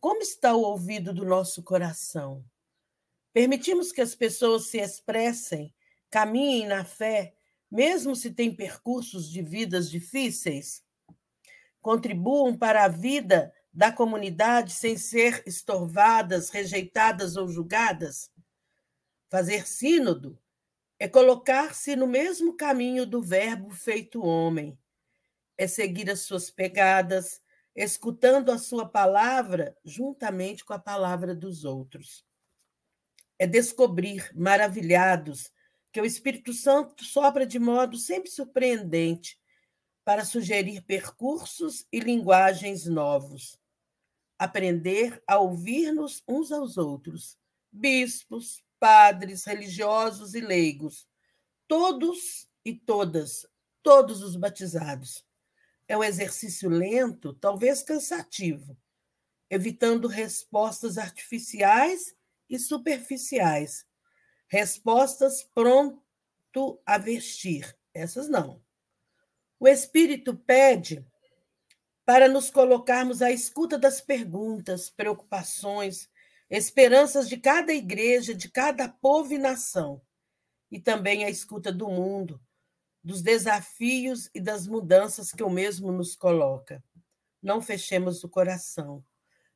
Como 0.00 0.22
está 0.22 0.54
o 0.54 0.62
ouvido 0.62 1.12
do 1.12 1.26
nosso 1.26 1.62
coração? 1.62 2.42
Permitimos 3.34 3.92
que 3.92 4.00
as 4.00 4.14
pessoas 4.14 4.68
se 4.68 4.78
expressem, 4.78 5.74
caminhem 6.08 6.66
na 6.66 6.86
fé, 6.86 7.34
mesmo 7.70 8.16
se 8.16 8.30
têm 8.30 8.54
percursos 8.54 9.28
de 9.28 9.42
vidas 9.42 9.90
difíceis? 9.90 10.82
Contribuam 11.82 12.56
para 12.56 12.84
a 12.84 12.88
vida 12.88 13.52
da 13.70 13.92
comunidade 13.92 14.72
sem 14.72 14.96
ser 14.96 15.42
estorvadas, 15.46 16.48
rejeitadas 16.48 17.36
ou 17.36 17.46
julgadas? 17.46 18.30
Fazer 19.28 19.66
sínodo 19.66 20.38
é 20.98 21.08
colocar-se 21.08 21.94
no 21.94 22.06
mesmo 22.06 22.56
caminho 22.56 23.06
do 23.06 23.22
Verbo 23.22 23.70
feito 23.70 24.24
homem, 24.24 24.78
é 25.58 25.66
seguir 25.66 26.10
as 26.10 26.20
suas 26.20 26.50
pegadas, 26.50 27.40
escutando 27.74 28.50
a 28.50 28.58
sua 28.58 28.88
palavra 28.88 29.76
juntamente 29.84 30.64
com 30.64 30.72
a 30.72 30.78
palavra 30.78 31.34
dos 31.34 31.64
outros. 31.64 32.24
É 33.38 33.46
descobrir, 33.46 34.30
maravilhados, 34.34 35.52
que 35.92 36.00
o 36.00 36.04
Espírito 36.04 36.52
Santo 36.52 37.04
sopra 37.04 37.46
de 37.46 37.58
modo 37.58 37.96
sempre 37.96 38.30
surpreendente 38.30 39.38
para 40.04 40.24
sugerir 40.24 40.82
percursos 40.82 41.86
e 41.92 42.00
linguagens 42.00 42.86
novos 42.86 43.58
aprender 44.38 45.22
a 45.26 45.38
ouvir-nos 45.38 46.22
uns 46.28 46.52
aos 46.52 46.76
outros, 46.76 47.38
bispos, 47.72 48.62
padres, 48.86 49.42
religiosos 49.42 50.36
e 50.36 50.40
leigos, 50.40 51.08
todos 51.66 52.48
e 52.64 52.72
todas, 52.72 53.44
todos 53.82 54.22
os 54.22 54.36
batizados. 54.36 55.26
É 55.88 55.98
um 55.98 56.04
exercício 56.04 56.70
lento, 56.70 57.34
talvez 57.34 57.82
cansativo, 57.82 58.78
evitando 59.50 60.06
respostas 60.06 60.98
artificiais 60.98 62.14
e 62.48 62.60
superficiais, 62.60 63.84
respostas 64.46 65.42
pronto 65.52 66.80
a 66.86 66.96
vestir, 66.96 67.76
essas 67.92 68.28
não. 68.28 68.62
O 69.58 69.66
Espírito 69.66 70.36
pede 70.36 71.04
para 72.04 72.28
nos 72.28 72.50
colocarmos 72.50 73.20
à 73.20 73.32
escuta 73.32 73.76
das 73.76 74.00
perguntas, 74.00 74.88
preocupações, 74.88 76.08
esperanças 76.50 77.28
de 77.28 77.36
cada 77.36 77.72
igreja, 77.72 78.34
de 78.34 78.50
cada 78.50 78.88
povo 78.88 79.32
e 79.32 79.38
nação, 79.38 80.00
e 80.70 80.80
também 80.80 81.24
à 81.24 81.30
escuta 81.30 81.72
do 81.72 81.88
mundo, 81.88 82.40
dos 83.02 83.22
desafios 83.22 84.30
e 84.34 84.40
das 84.40 84.66
mudanças 84.66 85.32
que 85.32 85.42
o 85.42 85.50
mesmo 85.50 85.92
nos 85.92 86.16
coloca. 86.16 86.82
Não 87.42 87.62
fechemos 87.62 88.24
o 88.24 88.28
coração, 88.28 89.04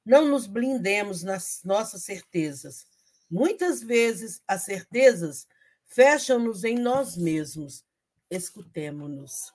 não 0.04 0.26
nos 0.26 0.46
blindemos 0.46 1.22
nas 1.22 1.60
nossas 1.64 2.04
certezas, 2.04 2.86
Muitas 3.30 3.80
vezes 3.80 4.42
as 4.46 4.62
certezas 4.64 5.46
fecham-nos 5.86 6.64
em 6.64 6.76
nós 6.76 7.16
mesmos. 7.16 7.84
Escutemo-nos. 8.28 9.52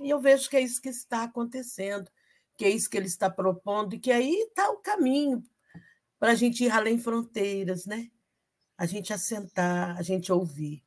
E 0.00 0.08
eu 0.08 0.18
vejo 0.20 0.48
que 0.48 0.56
é 0.56 0.62
isso 0.62 0.80
que 0.80 0.88
está 0.88 1.24
acontecendo, 1.24 2.10
que 2.56 2.64
é 2.64 2.70
isso 2.70 2.88
que 2.88 2.96
ele 2.96 3.06
está 3.06 3.28
propondo, 3.28 3.94
e 3.94 3.98
que 3.98 4.10
aí 4.10 4.34
está 4.34 4.70
o 4.70 4.78
caminho 4.78 5.44
para 6.20 6.32
a 6.32 6.34
gente 6.34 6.64
ir 6.64 6.70
além 6.70 6.98
fronteiras, 6.98 7.86
né? 7.86 8.10
A 8.76 8.84
gente 8.84 9.12
assentar, 9.12 9.96
a 9.98 10.02
gente 10.02 10.30
ouvir. 10.30 10.84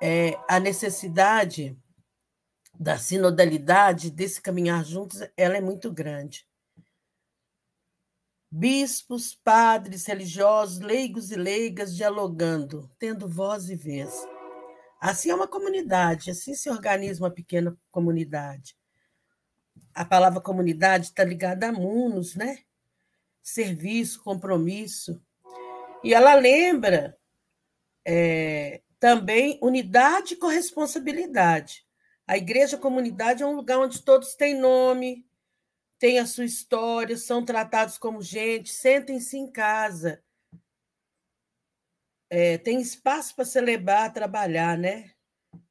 É, 0.00 0.32
a 0.48 0.58
necessidade 0.58 1.78
da 2.74 2.98
sinodalidade, 2.98 4.10
desse 4.10 4.40
caminhar 4.40 4.82
juntos, 4.84 5.20
ela 5.36 5.58
é 5.58 5.60
muito 5.60 5.92
grande. 5.92 6.48
Bispos, 8.50 9.34
padres, 9.34 10.06
religiosos, 10.06 10.80
leigos 10.80 11.30
e 11.30 11.36
leigas 11.36 11.94
dialogando, 11.94 12.90
tendo 12.98 13.28
voz 13.28 13.68
e 13.68 13.76
vez. 13.76 14.26
Assim 15.00 15.30
é 15.30 15.34
uma 15.34 15.48
comunidade, 15.48 16.30
assim 16.30 16.54
se 16.54 16.70
organiza 16.70 17.22
uma 17.22 17.30
pequena 17.30 17.76
comunidade. 17.90 18.74
A 19.94 20.04
palavra 20.04 20.40
comunidade 20.40 21.06
está 21.06 21.24
ligada 21.24 21.68
a 21.68 21.72
munos, 21.72 22.34
né? 22.34 22.64
Serviço, 23.42 24.22
compromisso. 24.22 25.20
E 26.04 26.14
ela 26.14 26.34
lembra 26.34 27.18
é, 28.06 28.82
também 28.98 29.58
unidade 29.62 30.34
e 30.34 30.36
corresponsabilidade. 30.36 31.86
A 32.26 32.36
igreja 32.36 32.78
comunidade 32.78 33.42
é 33.42 33.46
um 33.46 33.56
lugar 33.56 33.78
onde 33.78 34.02
todos 34.02 34.34
têm 34.34 34.58
nome, 34.58 35.26
têm 35.98 36.18
a 36.18 36.26
sua 36.26 36.44
história, 36.44 37.16
são 37.16 37.44
tratados 37.44 37.98
como 37.98 38.22
gente, 38.22 38.72
sentem-se 38.72 39.36
em 39.36 39.50
casa. 39.50 40.22
É, 42.30 42.58
tem 42.58 42.80
espaço 42.80 43.34
para 43.36 43.44
celebrar, 43.44 44.12
trabalhar, 44.12 44.78
né? 44.78 45.12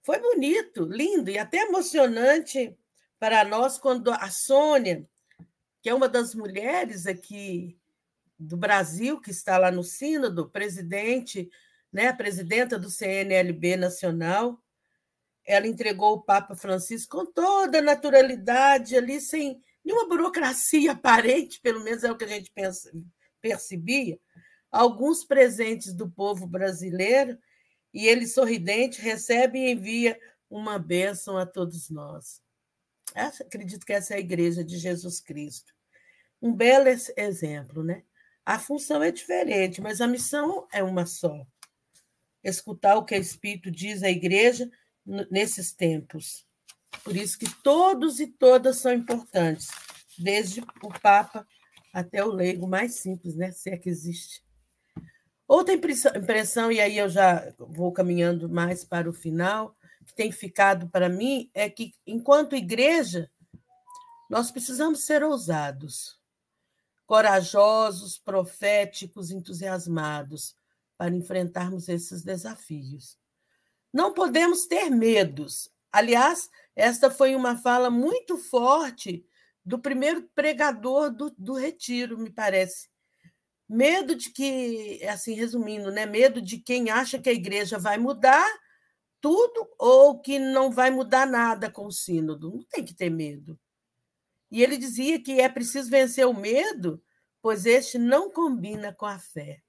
Foi 0.04 0.20
bonito, 0.20 0.86
lindo 0.86 1.30
e 1.30 1.38
até 1.38 1.58
emocionante 1.60 2.78
para 3.20 3.44
nós 3.44 3.78
quando 3.78 4.12
a 4.12 4.30
Sônia, 4.30 5.08
que 5.82 5.90
é 5.90 5.94
uma 5.94 6.08
das 6.08 6.36
mulheres 6.36 7.08
aqui 7.08 7.78
do 8.38 8.58
Brasil 8.58 9.20
que 9.20 9.32
está 9.32 9.58
lá 9.58 9.72
no 9.72 9.84
sínodo, 9.84 10.50
presidente, 10.50 11.50
né, 11.92 12.14
presidenta 12.14 12.80
do 12.80 12.90
CNLB 12.90 13.76
nacional, 13.78 14.62
ela 15.46 15.68
entregou 15.68 16.14
o 16.14 16.22
Papa 16.22 16.56
Francisco 16.56 17.18
com 17.18 17.32
toda 17.32 17.80
a 17.80 17.84
naturalidade, 17.84 18.96
ali, 18.96 19.20
sem 19.20 19.62
nenhuma 19.84 20.08
burocracia 20.08 20.92
aparente, 20.94 21.60
pelo 21.60 21.84
menos 21.84 22.04
é 22.04 22.12
o 22.12 22.18
que 22.18 22.26
a 22.26 22.28
gente 22.28 22.52
pensa, 22.52 22.92
percebia, 23.42 24.20
alguns 24.72 25.24
presentes 25.24 25.94
do 25.94 26.10
povo 26.10 26.48
brasileiro, 26.48 27.38
e 27.94 28.08
ele, 28.08 28.26
sorridente, 28.26 29.02
recebe 29.02 29.60
e 29.60 29.72
envia 29.72 30.18
uma 30.50 30.80
bênção 30.80 31.38
a 31.38 31.46
todos 31.46 31.90
nós. 31.90 32.42
Acredito 33.16 33.86
que 33.86 33.94
essa 33.94 34.14
é 34.14 34.18
a 34.18 34.20
igreja 34.20 34.64
de 34.64 34.78
Jesus 34.78 35.20
Cristo. 35.20 35.74
Um 36.42 36.54
belo 36.54 36.88
exemplo, 37.16 37.84
né? 37.84 38.04
A 38.46 38.58
função 38.58 39.04
é 39.04 39.12
diferente, 39.12 39.82
mas 39.82 40.02
a 40.02 40.08
missão 40.08 40.68
é 40.72 40.84
uma 40.84 41.06
só. 41.06 41.46
Escutar 42.44 42.96
o 42.96 43.06
que 43.06 43.16
o 43.16 43.22
Espírito 43.22 43.70
diz 43.70 44.02
à 44.02 44.10
igreja 44.10 44.70
nesses 45.30 45.74
tempos. 45.74 46.46
Por 47.04 47.16
isso 47.16 47.38
que 47.38 47.50
todos 47.64 48.20
e 48.20 48.28
todas 48.28 48.78
são 48.78 48.92
importantes, 48.92 49.68
desde 50.18 50.62
o 50.84 50.90
Papa 51.02 51.48
até 51.94 52.24
o 52.24 52.32
leigo 52.32 52.68
mais 52.68 52.96
simples, 52.96 53.36
né? 53.36 53.52
se 53.52 53.70
é 53.70 53.78
que 53.78 53.90
existe. 53.90 54.44
Outra 55.48 55.74
impressão, 55.74 56.72
e 56.72 56.80
aí 56.80 56.98
eu 56.98 57.10
já 57.10 57.54
vou 57.60 57.92
caminhando 57.92 58.50
mais 58.50 58.86
para 58.86 59.10
o 59.10 59.14
final, 59.14 59.76
que 60.06 60.14
tem 60.14 60.32
ficado 60.32 60.90
para 60.90 61.10
mim, 61.10 61.50
é 61.54 61.70
que, 61.70 61.94
enquanto 62.06 62.56
igreja, 62.56 63.30
nós 64.30 64.52
precisamos 64.52 65.04
ser 65.04 65.24
ousados, 65.24 66.20
corajosos, 67.06 68.18
proféticos, 68.18 69.32
entusiasmados 69.32 70.56
para 70.98 71.14
enfrentarmos 71.14 71.90
esses 71.90 72.24
desafios. 72.24 73.18
Não 73.94 74.14
podemos 74.14 74.66
ter 74.66 74.90
medos. 74.90 75.70
Aliás, 75.92 76.50
esta 76.76 77.12
foi 77.12 77.36
uma 77.36 77.58
fala 77.58 77.90
muito 77.90 78.38
forte 78.38 79.26
do 79.66 79.78
primeiro 79.78 80.30
pregador 80.34 81.12
do, 81.12 81.30
do 81.38 81.54
retiro, 81.54 82.18
me 82.18 82.30
parece. 82.30 82.90
Medo 83.68 84.16
de 84.16 84.30
que, 84.30 85.02
assim, 85.08 85.34
resumindo, 85.34 85.92
né? 85.92 86.06
Medo 86.06 86.42
de 86.42 86.58
quem 86.58 86.90
acha 86.90 87.20
que 87.20 87.30
a 87.30 87.34
igreja 87.34 87.78
vai 87.78 87.98
mudar 87.98 88.48
tudo 89.22 89.70
ou 89.78 90.20
que 90.20 90.40
não 90.40 90.72
vai 90.72 90.92
mudar 90.92 91.26
nada 91.26 91.72
com 91.72 91.86
o 91.86 91.92
sínodo. 91.92 92.52
Não 92.52 92.64
tem 92.64 92.84
que 92.84 92.94
ter 92.94 93.10
medo. 93.10 93.60
E 94.50 94.62
ele 94.62 94.78
dizia 94.78 95.22
que 95.22 95.40
é 95.40 95.48
preciso 95.48 95.90
vencer 95.90 96.28
o 96.28 96.34
medo, 96.34 97.02
pois 97.42 97.66
este 97.66 97.98
não 97.98 98.30
combina 98.30 98.94
com 98.94 99.06
a 99.06 99.18
fé. 99.18 99.64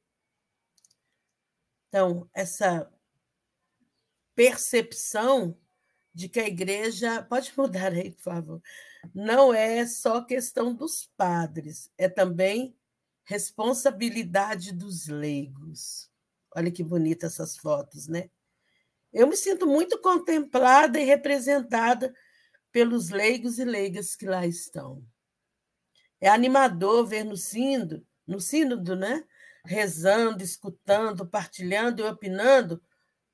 Então, 1.88 2.29
essa 2.35 2.91
percepção 4.35 5.57
de 6.15 6.29
que 6.29 6.41
a 6.41 6.47
igreja. 6.47 7.23
Pode 7.23 7.53
mudar 7.57 7.93
aí, 7.93 8.11
por 8.12 8.23
favor. 8.23 8.62
Não 9.15 9.53
é 9.53 9.87
só 9.87 10.23
questão 10.23 10.75
dos 10.75 11.11
padres, 11.17 11.91
é 11.99 12.09
também 12.09 12.77
responsabilidade 13.25 14.73
dos 14.73 15.07
leigos. 15.07 16.11
Olha 16.55 16.71
que 16.71 16.83
bonita 16.83 17.27
essas 17.27 17.57
fotos, 17.57 18.09
né? 18.09 18.31
Eu 19.12 19.27
me 19.27 19.37
sinto 19.37 19.66
muito 19.66 20.01
contemplada 20.01 20.98
e 20.98 21.05
representada 21.05 22.14
pelos 22.70 23.11
leigos 23.11 23.59
e 23.59 23.64
leigas 23.64 24.16
que 24.16 24.25
lá 24.25 24.46
estão. 24.46 25.05
É 26.20 26.29
animador 26.29 27.07
ver 27.07 27.25
no 27.25 27.37
sínodo, 27.37 28.07
no 28.27 28.40
sínodo, 28.40 28.96
né? 28.96 29.25
Rezando, 29.64 30.42
escutando, 30.42 31.27
partilhando 31.27 32.01
e 32.01 32.05
opinando 32.05 32.83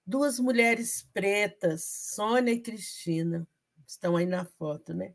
duas 0.05 0.41
mulheres 0.41 1.07
pretas, 1.13 1.85
Sônia 1.85 2.53
e 2.53 2.61
Cristina, 2.61 3.47
estão 3.87 4.17
aí 4.17 4.27
na 4.27 4.45
foto, 4.45 4.95
né? 4.95 5.15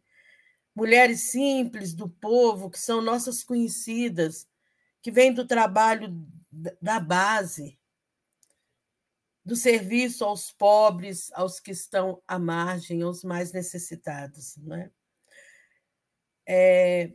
Mulheres 0.76 1.32
simples 1.32 1.94
do 1.94 2.08
povo, 2.08 2.70
que 2.70 2.80
são 2.80 3.02
nossas 3.02 3.44
conhecidas, 3.44 4.48
que 5.02 5.12
vêm 5.12 5.34
do 5.34 5.46
trabalho 5.46 6.16
da 6.82 7.00
base, 7.00 7.78
do 9.46 9.56
serviço 9.56 10.24
aos 10.24 10.52
pobres, 10.52 11.32
aos 11.34 11.60
que 11.60 11.72
estão 11.72 12.22
à 12.28 12.40
margem, 12.40 13.02
aos 13.02 13.24
mais 13.24 13.52
necessitados. 13.52 14.56
Né? 14.58 14.90
É, 16.48 17.14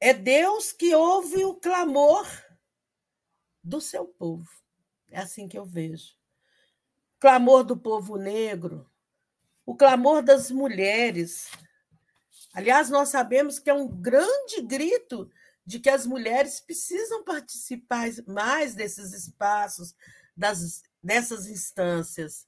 é 0.00 0.12
Deus 0.12 0.72
que 0.72 0.94
ouve 0.94 1.44
o 1.44 1.54
clamor 1.54 2.26
do 3.62 3.80
seu 3.80 4.06
povo. 4.06 4.48
É 5.08 5.20
assim 5.20 5.48
que 5.48 5.58
eu 5.58 5.64
vejo. 5.64 6.14
O 7.16 7.20
clamor 7.20 7.64
do 7.64 7.76
povo 7.76 8.16
negro, 8.16 8.90
o 9.64 9.76
clamor 9.76 10.22
das 10.22 10.50
mulheres. 10.50 11.50
Aliás, 12.52 12.90
nós 12.90 13.10
sabemos 13.10 13.58
que 13.58 13.70
é 13.70 13.74
um 13.74 13.88
grande 13.88 14.60
grito 14.62 15.30
de 15.64 15.78
que 15.78 15.88
as 15.88 16.04
mulheres 16.04 16.60
precisam 16.60 17.22
participar 17.22 18.08
mais 18.26 18.74
desses 18.74 19.12
espaços, 19.12 19.94
das, 20.36 20.82
dessas 21.02 21.46
instâncias. 21.46 22.46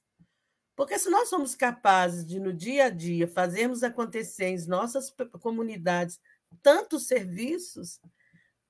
Porque 0.75 0.99
se 0.99 1.09
nós 1.09 1.29
somos 1.29 1.55
capazes 1.55 2.25
de, 2.25 2.39
no 2.39 2.51
dia 2.51 2.85
a 2.85 2.89
dia, 2.89 3.27
fazermos 3.27 3.83
acontecer 3.83 4.47
em 4.47 4.67
nossas 4.67 5.13
comunidades 5.39 6.19
tantos 6.61 7.07
serviços, 7.07 7.99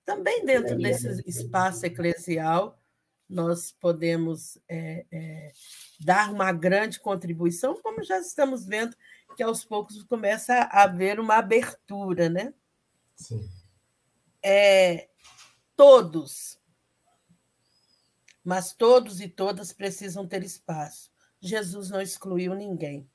também 0.06 0.46
dentro 0.46 0.78
desse 0.78 1.24
espaço 1.28 1.86
eclesial, 1.86 2.80
nós 3.28 3.72
podemos 3.72 4.58
é, 4.70 5.06
é, 5.12 5.52
dar 6.00 6.32
uma 6.32 6.52
grande 6.52 7.00
contribuição, 7.00 7.76
como 7.82 8.04
já 8.04 8.20
estamos 8.20 8.66
vendo 8.66 8.96
que 9.36 9.42
aos 9.42 9.66
poucos 9.66 10.04
começa 10.04 10.54
a 10.54 10.84
haver 10.84 11.20
uma 11.20 11.36
abertura, 11.38 12.30
né? 12.30 12.54
Sim. 13.16 13.50
É, 14.44 15.10
todos, 15.76 16.55
mas 18.46 18.72
todos 18.72 19.20
e 19.20 19.28
todas 19.28 19.74
precisam 19.74 20.28
ter 20.28 20.44
espaço. 20.44 21.12
Jesus 21.42 21.90
não 21.90 22.00
excluiu 22.00 22.54
ninguém. 22.54 23.10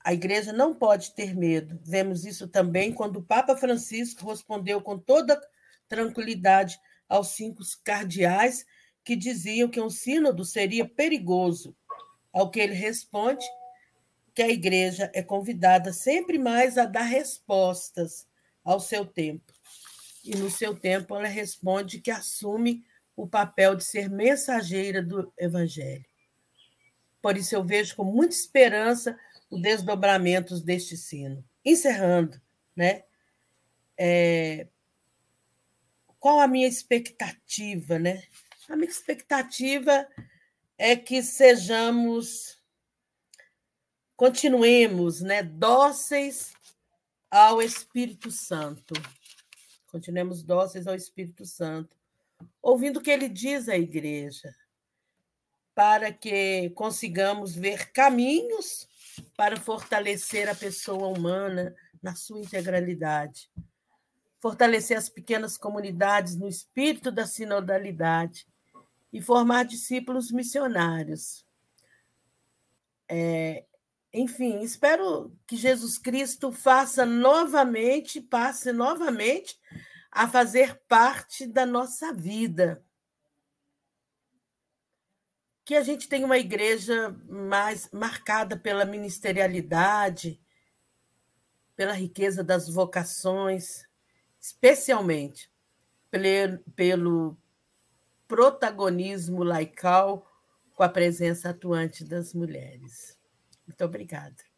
A 0.00 0.12
igreja 0.12 0.52
não 0.52 0.74
pode 0.74 1.14
ter 1.14 1.34
medo. 1.34 1.78
Vemos 1.84 2.26
isso 2.26 2.48
também 2.48 2.92
quando 2.92 3.18
o 3.18 3.22
Papa 3.22 3.56
Francisco 3.56 4.28
respondeu 4.28 4.82
com 4.82 4.98
toda 4.98 5.40
tranquilidade 5.88 6.78
aos 7.08 7.28
cinco 7.28 7.62
cardeais 7.84 8.66
que 9.04 9.14
diziam 9.14 9.68
que 9.68 9.80
um 9.80 9.88
sínodo 9.88 10.44
seria 10.44 10.86
perigoso, 10.86 11.76
ao 12.32 12.50
que 12.50 12.58
ele 12.58 12.74
responde 12.74 13.46
que 14.34 14.42
a 14.42 14.48
igreja 14.48 15.10
é 15.14 15.22
convidada 15.22 15.92
sempre 15.92 16.38
mais 16.38 16.76
a 16.76 16.86
dar 16.86 17.02
respostas 17.02 18.26
ao 18.64 18.80
seu 18.80 19.06
tempo. 19.06 19.52
e 20.24 20.34
no 20.36 20.50
seu 20.50 20.74
tempo 20.74 21.14
ela 21.14 21.28
responde 21.28 22.00
que 22.00 22.10
assume 22.10 22.82
o 23.16 23.26
papel 23.26 23.74
de 23.74 23.84
ser 23.84 24.10
mensageira 24.10 25.02
do 25.02 25.32
Evangelho. 25.38 26.04
Por 27.22 27.36
isso 27.36 27.54
eu 27.54 27.64
vejo 27.64 27.96
com 27.96 28.04
muita 28.04 28.34
esperança 28.34 29.18
os 29.50 29.60
desdobramentos 29.60 30.60
deste 30.60 30.96
sino. 30.96 31.44
Encerrando, 31.64 32.40
né? 32.76 33.04
É... 33.96 34.68
Qual 36.18 36.40
a 36.40 36.48
minha 36.48 36.66
expectativa, 36.66 37.98
né? 37.98 38.22
A 38.68 38.76
minha 38.76 38.90
expectativa 38.90 40.06
é 40.76 40.96
que 40.96 41.22
sejamos, 41.22 42.58
continuemos, 44.16 45.20
né, 45.20 45.42
dóceis 45.42 46.52
ao 47.30 47.62
Espírito 47.62 48.30
Santo. 48.30 48.94
Continuemos 49.86 50.42
dóceis 50.42 50.86
ao 50.86 50.94
Espírito 50.94 51.44
Santo, 51.44 51.96
ouvindo 52.62 52.98
o 52.98 53.00
que 53.00 53.10
ele 53.10 53.28
diz 53.28 53.68
à 53.68 53.76
igreja, 53.76 54.54
para 55.74 56.12
que 56.12 56.70
consigamos 56.70 57.54
ver 57.54 57.92
caminhos 57.92 58.88
para 59.36 59.56
fortalecer 59.56 60.48
a 60.48 60.54
pessoa 60.54 61.08
humana 61.08 61.74
na 62.02 62.14
sua 62.14 62.40
integralidade, 62.40 63.50
fortalecer 64.40 64.96
as 64.96 65.08
pequenas 65.08 65.56
comunidades 65.56 66.36
no 66.36 66.48
espírito 66.48 67.10
da 67.10 67.26
sinodalidade 67.26 68.46
e 69.12 69.20
formar 69.20 69.64
discípulos 69.64 70.30
missionários. 70.30 71.44
É, 73.08 73.64
enfim, 74.12 74.60
espero 74.60 75.36
que 75.46 75.56
Jesus 75.56 75.98
Cristo 75.98 76.52
faça 76.52 77.04
novamente, 77.04 78.20
passe 78.20 78.72
novamente 78.72 79.58
a 80.14 80.28
fazer 80.28 80.80
parte 80.86 81.44
da 81.44 81.66
nossa 81.66 82.12
vida. 82.12 82.84
Que 85.64 85.74
a 85.74 85.82
gente 85.82 86.08
tenha 86.08 86.24
uma 86.24 86.38
igreja 86.38 87.10
mais 87.28 87.90
marcada 87.90 88.56
pela 88.56 88.84
ministerialidade, 88.84 90.40
pela 91.74 91.92
riqueza 91.92 92.44
das 92.44 92.68
vocações, 92.68 93.88
especialmente 94.40 95.50
pelo 96.76 97.36
protagonismo 98.28 99.42
laical 99.42 100.30
com 100.74 100.84
a 100.84 100.88
presença 100.88 101.50
atuante 101.50 102.04
das 102.04 102.32
mulheres. 102.32 103.18
Muito 103.66 103.84
obrigada. 103.84 104.53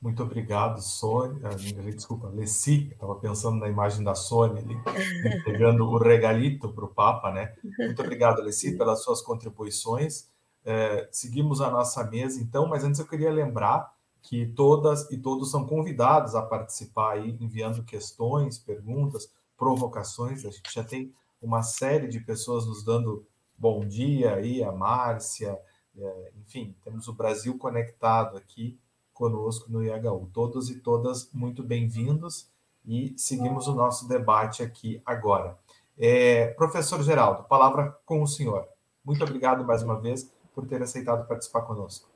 Muito 0.00 0.22
obrigado, 0.22 0.80
Sônia. 0.80 1.38
Ah, 1.44 1.90
desculpa, 1.90 2.28
Leci. 2.28 2.88
Estava 2.90 3.16
pensando 3.16 3.58
na 3.58 3.68
imagem 3.68 4.02
da 4.02 4.14
Sônia 4.14 4.62
ali, 4.62 4.74
entregando 5.38 5.84
o 5.84 5.98
regalito 5.98 6.72
para 6.72 6.86
o 6.86 6.88
Papa, 6.88 7.30
né? 7.30 7.54
Muito 7.78 8.00
obrigado, 8.00 8.40
Leci, 8.40 8.78
pelas 8.78 9.04
suas 9.04 9.20
contribuições. 9.20 10.30
É, 10.64 11.06
seguimos 11.12 11.60
a 11.60 11.70
nossa 11.70 12.02
mesa, 12.04 12.40
então, 12.40 12.66
mas 12.66 12.82
antes 12.82 12.98
eu 12.98 13.06
queria 13.06 13.30
lembrar 13.30 13.94
que 14.22 14.46
todas 14.46 15.10
e 15.10 15.18
todos 15.18 15.50
são 15.50 15.66
convidados 15.66 16.34
a 16.34 16.40
participar 16.42 17.12
aí, 17.12 17.36
enviando 17.38 17.84
questões, 17.84 18.58
perguntas, 18.58 19.30
provocações. 19.56 20.46
A 20.46 20.50
gente 20.50 20.72
já 20.72 20.82
tem 20.82 21.12
uma 21.42 21.62
série 21.62 22.08
de 22.08 22.20
pessoas 22.20 22.66
nos 22.66 22.82
dando 22.82 23.26
bom 23.56 23.86
dia 23.86 24.34
aí, 24.34 24.64
a 24.64 24.72
Márcia, 24.72 25.58
é, 25.94 26.32
enfim, 26.40 26.74
temos 26.82 27.06
o 27.06 27.12
Brasil 27.12 27.58
conectado 27.58 28.38
aqui 28.38 28.78
conosco 29.20 29.70
no 29.70 29.84
IHU. 29.84 30.30
Todos 30.32 30.70
e 30.70 30.76
todas 30.76 31.30
muito 31.34 31.62
bem-vindos 31.62 32.48
e 32.86 33.12
seguimos 33.18 33.68
o 33.68 33.74
nosso 33.74 34.08
debate 34.08 34.62
aqui 34.62 35.02
agora. 35.04 35.58
É, 35.98 36.46
professor 36.56 37.02
Geraldo, 37.02 37.42
palavra 37.42 37.94
com 38.06 38.22
o 38.22 38.26
senhor. 38.26 38.64
Muito 39.04 39.22
obrigado 39.22 39.62
mais 39.62 39.82
uma 39.82 40.00
vez 40.00 40.32
por 40.54 40.66
ter 40.66 40.80
aceitado 40.80 41.28
participar 41.28 41.60
conosco. 41.60 42.08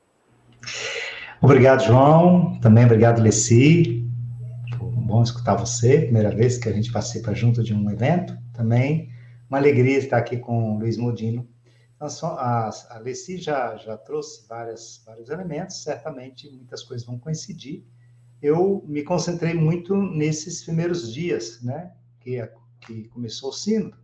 Obrigado, 1.39 1.83
João. 1.83 2.59
Também 2.59 2.85
obrigado, 2.85 3.21
Leci. 3.21 4.09
Bom 4.79 5.21
escutar 5.21 5.53
você. 5.53 6.01
Primeira 6.01 6.31
vez 6.31 6.57
que 6.57 6.67
a 6.67 6.73
gente 6.73 6.91
participa 6.91 7.35
junto 7.35 7.61
de 7.61 7.71
um 7.71 7.87
evento. 7.91 8.35
Também 8.51 9.11
uma 9.47 9.59
alegria 9.59 9.99
estar 9.99 10.17
aqui 10.17 10.37
com 10.37 10.73
o 10.73 10.79
Luiz 10.79 10.97
Modino 10.97 11.47
a, 11.99 12.69
a 12.89 12.99
Leci 12.99 13.37
já, 13.37 13.75
já 13.77 13.97
trouxe 13.97 14.47
várias, 14.47 15.01
vários 15.05 15.29
elementos, 15.29 15.81
certamente 15.81 16.49
muitas 16.49 16.83
coisas 16.83 17.05
vão 17.05 17.17
coincidir. 17.17 17.83
Eu 18.41 18.83
me 18.87 19.03
concentrei 19.03 19.53
muito 19.53 19.95
nesses 19.95 20.63
primeiros 20.63 21.11
dias, 21.11 21.61
né, 21.61 21.93
que, 22.19 22.37
que 22.81 23.07
começou 23.07 23.49
o 23.49 23.53
sínodo, 23.53 23.97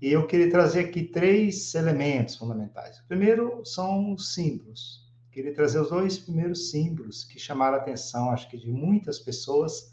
e 0.00 0.12
eu 0.12 0.26
queria 0.26 0.50
trazer 0.50 0.80
aqui 0.80 1.02
três 1.02 1.74
elementos 1.74 2.36
fundamentais. 2.36 2.98
O 3.00 3.06
primeiro 3.06 3.64
são 3.64 4.12
os 4.12 4.34
símbolos. 4.34 5.02
Queria 5.32 5.52
trazer 5.54 5.80
os 5.80 5.88
dois 5.88 6.18
primeiros 6.18 6.70
símbolos 6.70 7.24
que 7.24 7.38
chamaram 7.38 7.76
a 7.76 7.80
atenção, 7.80 8.30
acho 8.30 8.48
que 8.48 8.56
de 8.56 8.70
muitas 8.70 9.18
pessoas, 9.18 9.92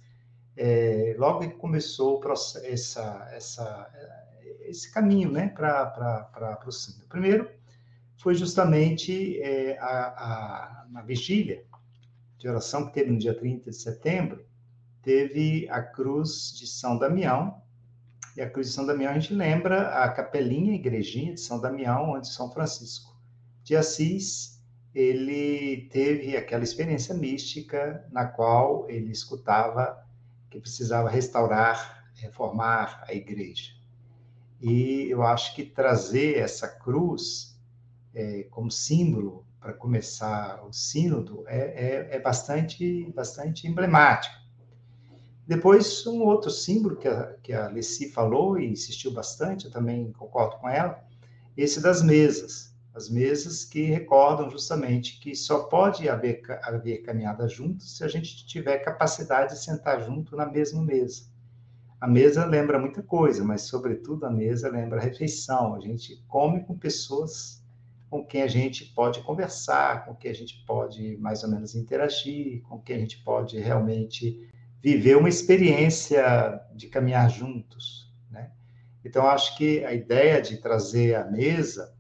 é, 0.56 1.16
logo 1.18 1.40
que 1.40 1.56
começou 1.56 2.22
essa, 2.64 3.28
essa, 3.32 4.21
esse 4.72 4.92
caminho 4.92 5.32
né, 5.32 5.50
para 5.50 6.64
o 6.66 6.72
símbolo. 6.72 7.08
Primeiro, 7.08 7.50
foi 8.18 8.34
justamente 8.36 9.40
é, 9.42 9.78
a, 9.80 10.86
a, 10.96 11.02
vigília 11.02 11.64
de 12.38 12.48
oração 12.48 12.88
que 12.88 12.94
teve 12.94 13.12
no 13.12 13.18
dia 13.18 13.34
30 13.34 13.70
de 13.70 13.76
setembro, 13.76 14.46
teve 15.02 15.68
a 15.70 15.82
cruz 15.82 16.54
de 16.58 16.68
São 16.68 16.98
Damião, 16.98 17.62
e 18.36 18.42
a 18.42 18.50
cruz 18.50 18.68
de 18.68 18.74
São 18.74 18.86
Damião 18.86 19.12
a 19.12 19.20
gente 19.20 19.34
lembra 19.34 20.04
a 20.04 20.10
capelinha, 20.10 20.72
a 20.72 20.76
igrejinha 20.76 21.34
de 21.34 21.42
São 21.42 21.60
Damião, 21.60 22.12
onde 22.12 22.28
São 22.28 22.52
Francisco 22.52 23.12
de 23.64 23.76
Assis, 23.76 24.60
ele 24.94 25.88
teve 25.92 26.36
aquela 26.36 26.64
experiência 26.64 27.16
mística 27.16 28.06
na 28.12 28.26
qual 28.26 28.90
ele 28.90 29.12
escutava 29.12 30.06
que 30.50 30.60
precisava 30.60 31.10
restaurar, 31.10 32.12
reformar 32.16 33.04
a 33.08 33.14
igreja. 33.14 33.72
E 34.62 35.10
eu 35.10 35.24
acho 35.24 35.56
que 35.56 35.66
trazer 35.66 36.38
essa 36.38 36.68
cruz 36.68 37.60
é, 38.14 38.44
como 38.52 38.70
símbolo 38.70 39.44
para 39.60 39.74
começar 39.74 40.64
o 40.66 40.72
sínodo 40.72 41.44
é, 41.48 41.58
é, 41.58 42.16
é, 42.16 42.20
bastante, 42.20 43.12
bastante 43.16 43.68
emblemático. 43.68 44.36
Depois, 45.48 46.06
um 46.06 46.22
outro 46.22 46.52
símbolo 46.52 46.96
que 46.96 47.08
a, 47.08 47.36
que 47.42 47.54
a 47.54 47.68
Leci 47.68 48.10
falou 48.12 48.60
e 48.60 48.70
insistiu 48.70 49.12
bastante, 49.12 49.66
eu 49.66 49.72
também 49.72 50.12
concordo 50.12 50.58
com 50.58 50.70
ela, 50.70 51.04
esse 51.58 51.82
das 51.82 52.02
mesas. 52.02 52.72
As 52.94 53.10
mesas 53.10 53.64
que 53.64 53.84
recordam 53.84 54.50
justamente 54.50 55.20
que 55.20 55.34
só 55.36 55.64
pode 55.64 56.10
haver, 56.10 56.42
haver 56.64 57.04
caminhada 57.04 57.48
junto 57.48 57.84
se 57.84 58.04
a 58.04 58.08
gente 58.08 58.46
tiver 58.46 58.80
capacidade 58.80 59.54
de 59.54 59.64
sentar 59.64 60.04
junto 60.04 60.36
na 60.36 60.46
mesma 60.46 60.84
mesa. 60.84 61.31
A 62.02 62.08
mesa 62.08 62.46
lembra 62.46 62.80
muita 62.80 63.04
coisa, 63.04 63.44
mas, 63.44 63.62
sobretudo, 63.62 64.26
a 64.26 64.32
mesa 64.32 64.68
lembra 64.68 65.00
a 65.00 65.04
refeição. 65.04 65.76
A 65.76 65.80
gente 65.80 66.22
come 66.28 66.64
com 66.64 66.76
pessoas 66.76 67.64
com 68.10 68.26
quem 68.26 68.42
a 68.42 68.48
gente 68.48 68.86
pode 68.86 69.22
conversar, 69.22 70.04
com 70.04 70.16
quem 70.16 70.32
a 70.32 70.34
gente 70.34 70.66
pode 70.66 71.16
mais 71.18 71.44
ou 71.44 71.50
menos 71.50 71.76
interagir, 71.76 72.64
com 72.64 72.80
quem 72.80 72.96
a 72.96 73.00
gente 73.00 73.24
pode 73.24 73.58
realmente 73.60 74.50
viver 74.82 75.16
uma 75.16 75.30
experiência 75.30 76.60
de 76.76 76.88
caminhar 76.88 77.30
juntos, 77.30 78.12
né? 78.32 78.52
Então, 79.06 79.28
acho 79.28 79.56
que 79.56 79.86
a 79.86 79.94
ideia 79.94 80.42
de 80.42 80.58
trazer 80.58 81.16
a 81.16 81.24
mesa, 81.24 81.96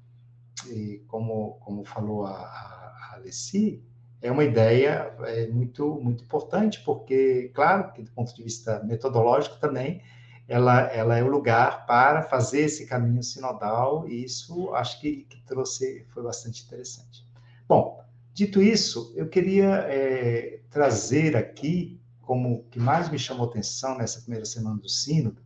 e 0.67 1.03
como, 1.07 1.59
como 1.61 1.85
falou 1.85 2.25
a, 2.25 2.33
a, 2.33 3.13
Alessi, 3.13 3.83
é 4.21 4.31
uma 4.31 4.43
ideia 4.43 5.13
é, 5.21 5.47
muito, 5.47 5.95
muito 5.95 6.23
importante, 6.23 6.81
porque, 6.85 7.51
claro, 7.53 7.91
que 7.91 8.03
do 8.03 8.11
ponto 8.11 8.33
de 8.35 8.43
vista 8.43 8.83
metodológico 8.83 9.57
também, 9.57 10.01
ela, 10.47 10.81
ela 10.87 11.17
é 11.17 11.23
o 11.23 11.27
lugar 11.27 11.85
para 11.85 12.23
fazer 12.23 12.61
esse 12.61 12.85
caminho 12.85 13.23
sinodal, 13.23 14.07
e 14.07 14.23
isso 14.23 14.73
acho 14.75 14.99
que, 14.99 15.23
que 15.29 15.41
trouxe, 15.43 16.05
foi 16.09 16.23
bastante 16.23 16.63
interessante. 16.63 17.25
Bom, 17.67 18.03
dito 18.33 18.61
isso, 18.61 19.11
eu 19.15 19.27
queria 19.27 19.85
é, 19.87 20.59
trazer 20.69 21.35
aqui, 21.35 21.99
como 22.21 22.65
que 22.69 22.79
mais 22.79 23.09
me 23.09 23.17
chamou 23.17 23.47
atenção 23.47 23.97
nessa 23.97 24.21
primeira 24.21 24.45
semana 24.45 24.77
do 24.77 24.89
Sínodo, 24.89 25.41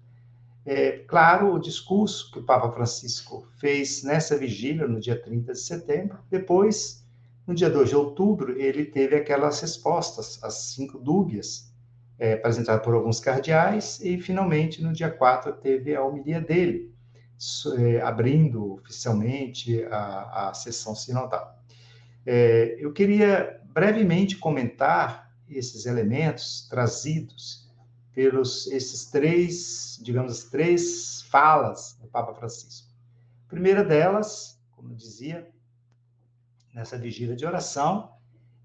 é, 0.65 1.03
claro, 1.07 1.53
o 1.53 1.59
discurso 1.59 2.31
que 2.31 2.39
o 2.39 2.43
Papa 2.43 2.71
Francisco 2.71 3.47
fez 3.59 4.01
nessa 4.01 4.35
vigília, 4.35 4.87
no 4.87 4.99
dia 4.99 5.21
30 5.21 5.53
de 5.53 5.59
setembro, 5.59 6.17
depois 6.29 7.04
no 7.47 7.53
dia 7.53 7.69
2 7.69 7.89
de 7.89 7.95
outubro, 7.95 8.59
ele 8.59 8.85
teve 8.85 9.15
aquelas 9.15 9.59
respostas, 9.61 10.43
as 10.43 10.73
cinco 10.73 10.97
dúbias, 10.97 11.71
é, 12.17 12.33
apresentadas 12.33 12.83
por 12.83 12.93
alguns 12.93 13.19
cardeais, 13.19 13.99
e 14.01 14.19
finalmente, 14.19 14.81
no 14.81 14.91
dia 14.93 15.11
4, 15.11 15.53
teve 15.53 15.95
a 15.95 16.03
homilia 16.03 16.41
dele, 16.41 16.93
é, 17.77 18.01
abrindo 18.01 18.73
oficialmente 18.73 19.83
a, 19.85 20.49
a 20.49 20.53
sessão 20.53 20.95
sinodal. 20.95 21.61
É, 22.25 22.77
eu 22.79 22.91
queria 22.91 23.61
brevemente 23.65 24.37
comentar 24.37 25.31
esses 25.47 25.85
elementos 25.85 26.67
trazidos 26.69 27.69
pelos 28.13 28.65
esses 28.67 29.05
três, 29.05 29.99
digamos, 30.01 30.45
três 30.45 31.21
falas 31.23 31.97
do 32.01 32.07
Papa 32.07 32.33
Francisco. 32.33 32.87
A 33.45 33.49
primeira 33.49 33.83
delas, 33.83 34.57
como 34.71 34.95
dizia, 34.95 35.47
nessa 36.75 36.97
vigília 36.97 37.37
de 37.37 37.45
oração, 37.45 38.11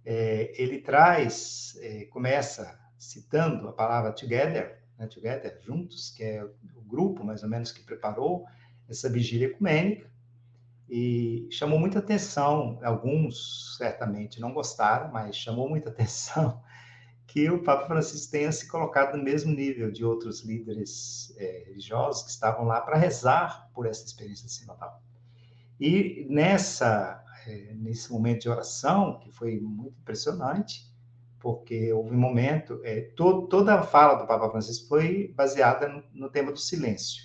é, 0.04 0.52
ele 0.60 0.80
traz, 0.80 1.78
é, 1.80 2.06
começa 2.06 2.76
citando 2.98 3.68
a 3.68 3.72
palavra 3.72 4.12
together, 4.12 4.82
né, 4.98 5.06
together, 5.06 5.58
juntos, 5.62 6.10
que 6.10 6.24
é 6.24 6.44
o 6.44 6.82
grupo, 6.82 7.24
mais 7.24 7.44
ou 7.44 7.48
menos, 7.48 7.70
que 7.70 7.84
preparou 7.84 8.44
essa 8.88 9.08
vigília 9.08 9.46
ecumênica, 9.46 10.10
e 10.88 11.48
chamou 11.52 11.78
muita 11.78 12.00
atenção, 12.00 12.80
alguns 12.82 13.76
certamente 13.78 14.40
não 14.40 14.52
gostaram, 14.52 15.12
mas 15.12 15.36
chamou 15.36 15.68
muita 15.68 15.88
atenção 15.90 16.60
que 17.28 17.48
o 17.48 17.62
Papa 17.62 17.86
Francisco 17.86 18.32
tenha 18.32 18.50
se 18.50 18.66
colocado 18.66 19.16
no 19.16 19.22
mesmo 19.22 19.54
nível 19.54 19.92
de 19.92 20.04
outros 20.04 20.44
líderes 20.44 21.32
é, 21.36 21.62
religiosos 21.68 22.24
que 22.24 22.30
estavam 22.30 22.64
lá 22.64 22.80
para 22.80 22.98
rezar 22.98 23.70
por 23.72 23.86
essa 23.86 24.04
experiência 24.04 24.48
sinodal. 24.48 25.00
E 25.78 26.26
nessa 26.28 27.24
é, 27.46 27.74
nesse 27.74 28.12
momento 28.12 28.42
de 28.42 28.48
oração, 28.48 29.18
que 29.20 29.30
foi 29.30 29.60
muito 29.60 29.98
impressionante, 30.00 30.90
porque 31.38 31.92
houve 31.92 32.14
um 32.14 32.18
momento, 32.18 32.80
é, 32.84 33.00
to, 33.16 33.46
toda 33.48 33.74
a 33.74 33.82
fala 33.82 34.14
do 34.14 34.26
Papa 34.26 34.50
Francisco 34.50 34.88
foi 34.88 35.28
baseada 35.28 35.88
no, 35.88 36.02
no 36.12 36.30
tema 36.30 36.52
do 36.52 36.58
silêncio. 36.58 37.22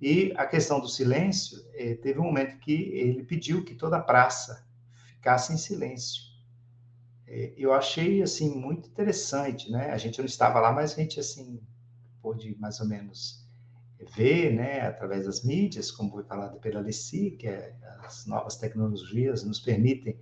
E 0.00 0.32
a 0.36 0.46
questão 0.46 0.80
do 0.80 0.88
silêncio, 0.88 1.58
é, 1.74 1.94
teve 1.94 2.18
um 2.18 2.24
momento 2.24 2.58
que 2.58 2.72
ele 2.72 3.22
pediu 3.24 3.64
que 3.64 3.74
toda 3.74 3.96
a 3.96 4.02
praça 4.02 4.66
ficasse 5.06 5.52
em 5.52 5.56
silêncio. 5.56 6.22
É, 7.26 7.52
eu 7.56 7.72
achei, 7.72 8.22
assim, 8.22 8.54
muito 8.54 8.88
interessante, 8.88 9.70
né? 9.70 9.90
A 9.90 9.98
gente 9.98 10.18
não 10.18 10.26
estava 10.26 10.60
lá, 10.60 10.72
mas 10.72 10.92
a 10.92 10.96
gente, 10.96 11.18
assim, 11.18 11.60
pôde 12.20 12.56
mais 12.58 12.80
ou 12.80 12.86
menos 12.86 13.45
ver, 14.04 14.52
né, 14.52 14.80
através 14.80 15.24
das 15.24 15.42
mídias, 15.42 15.90
como 15.90 16.10
foi 16.10 16.24
falado 16.24 16.58
pela 16.60 16.80
Alessi, 16.80 17.32
que 17.32 17.48
é, 17.48 17.74
as 18.04 18.26
novas 18.26 18.56
tecnologias 18.56 19.44
nos 19.44 19.60
permitem 19.60 20.18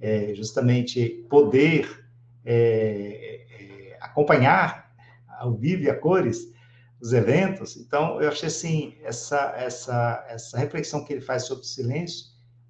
é, 0.00 0.34
justamente 0.34 1.26
poder 1.28 2.06
é, 2.44 3.46
é, 3.50 3.98
acompanhar 4.00 4.94
ao 5.38 5.54
vivo 5.56 5.84
e 5.84 5.90
a 5.90 5.96
cores 5.96 6.52
os 7.00 7.12
eventos. 7.12 7.76
Então, 7.76 8.20
eu 8.20 8.28
achei 8.28 8.48
assim 8.48 8.96
essa 9.02 9.54
essa 9.56 10.24
essa 10.28 10.58
reflexão 10.58 11.04
que 11.04 11.12
ele 11.12 11.20
faz 11.20 11.44
sobre 11.44 11.64
o 11.64 11.66
silêncio 11.66 12.26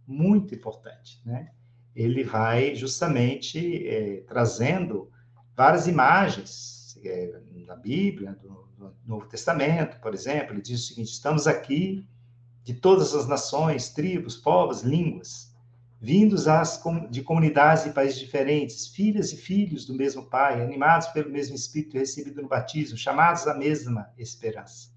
muito 0.06 0.54
importante, 0.54 1.20
né? 1.24 1.50
Ele 1.94 2.24
vai 2.24 2.74
justamente 2.74 3.86
é, 3.88 4.22
trazendo 4.28 5.10
várias 5.56 5.86
imagens 5.86 6.98
é, 7.04 7.40
Bíblia, 7.78 8.32
do, 8.32 8.67
no 8.78 8.94
Novo 9.06 9.26
Testamento, 9.26 10.00
por 10.00 10.14
exemplo, 10.14 10.54
ele 10.54 10.62
diz 10.62 10.84
o 10.84 10.86
seguinte: 10.88 11.10
estamos 11.10 11.46
aqui 11.46 12.06
de 12.62 12.74
todas 12.74 13.14
as 13.14 13.26
nações, 13.26 13.90
tribos, 13.90 14.36
povos, 14.36 14.82
línguas, 14.82 15.54
vindos 16.00 16.46
às, 16.46 16.80
de 17.10 17.22
comunidades 17.22 17.86
e 17.86 17.90
países 17.90 18.18
diferentes, 18.18 18.86
filhas 18.86 19.32
e 19.32 19.36
filhos 19.36 19.84
do 19.84 19.94
mesmo 19.94 20.24
Pai, 20.24 20.62
animados 20.62 21.08
pelo 21.08 21.30
mesmo 21.30 21.56
Espírito 21.56 21.98
recebido 21.98 22.40
no 22.40 22.48
batismo, 22.48 22.96
chamados 22.96 23.46
à 23.46 23.54
mesma 23.54 24.10
esperança. 24.16 24.90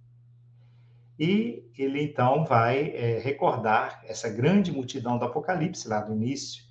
E 1.18 1.64
ele 1.78 2.04
então 2.04 2.46
vai 2.46 2.92
é, 2.96 3.20
recordar 3.20 4.04
essa 4.06 4.30
grande 4.30 4.72
multidão 4.72 5.18
do 5.18 5.26
Apocalipse, 5.26 5.88
lá 5.88 6.02
do 6.02 6.14
início 6.14 6.64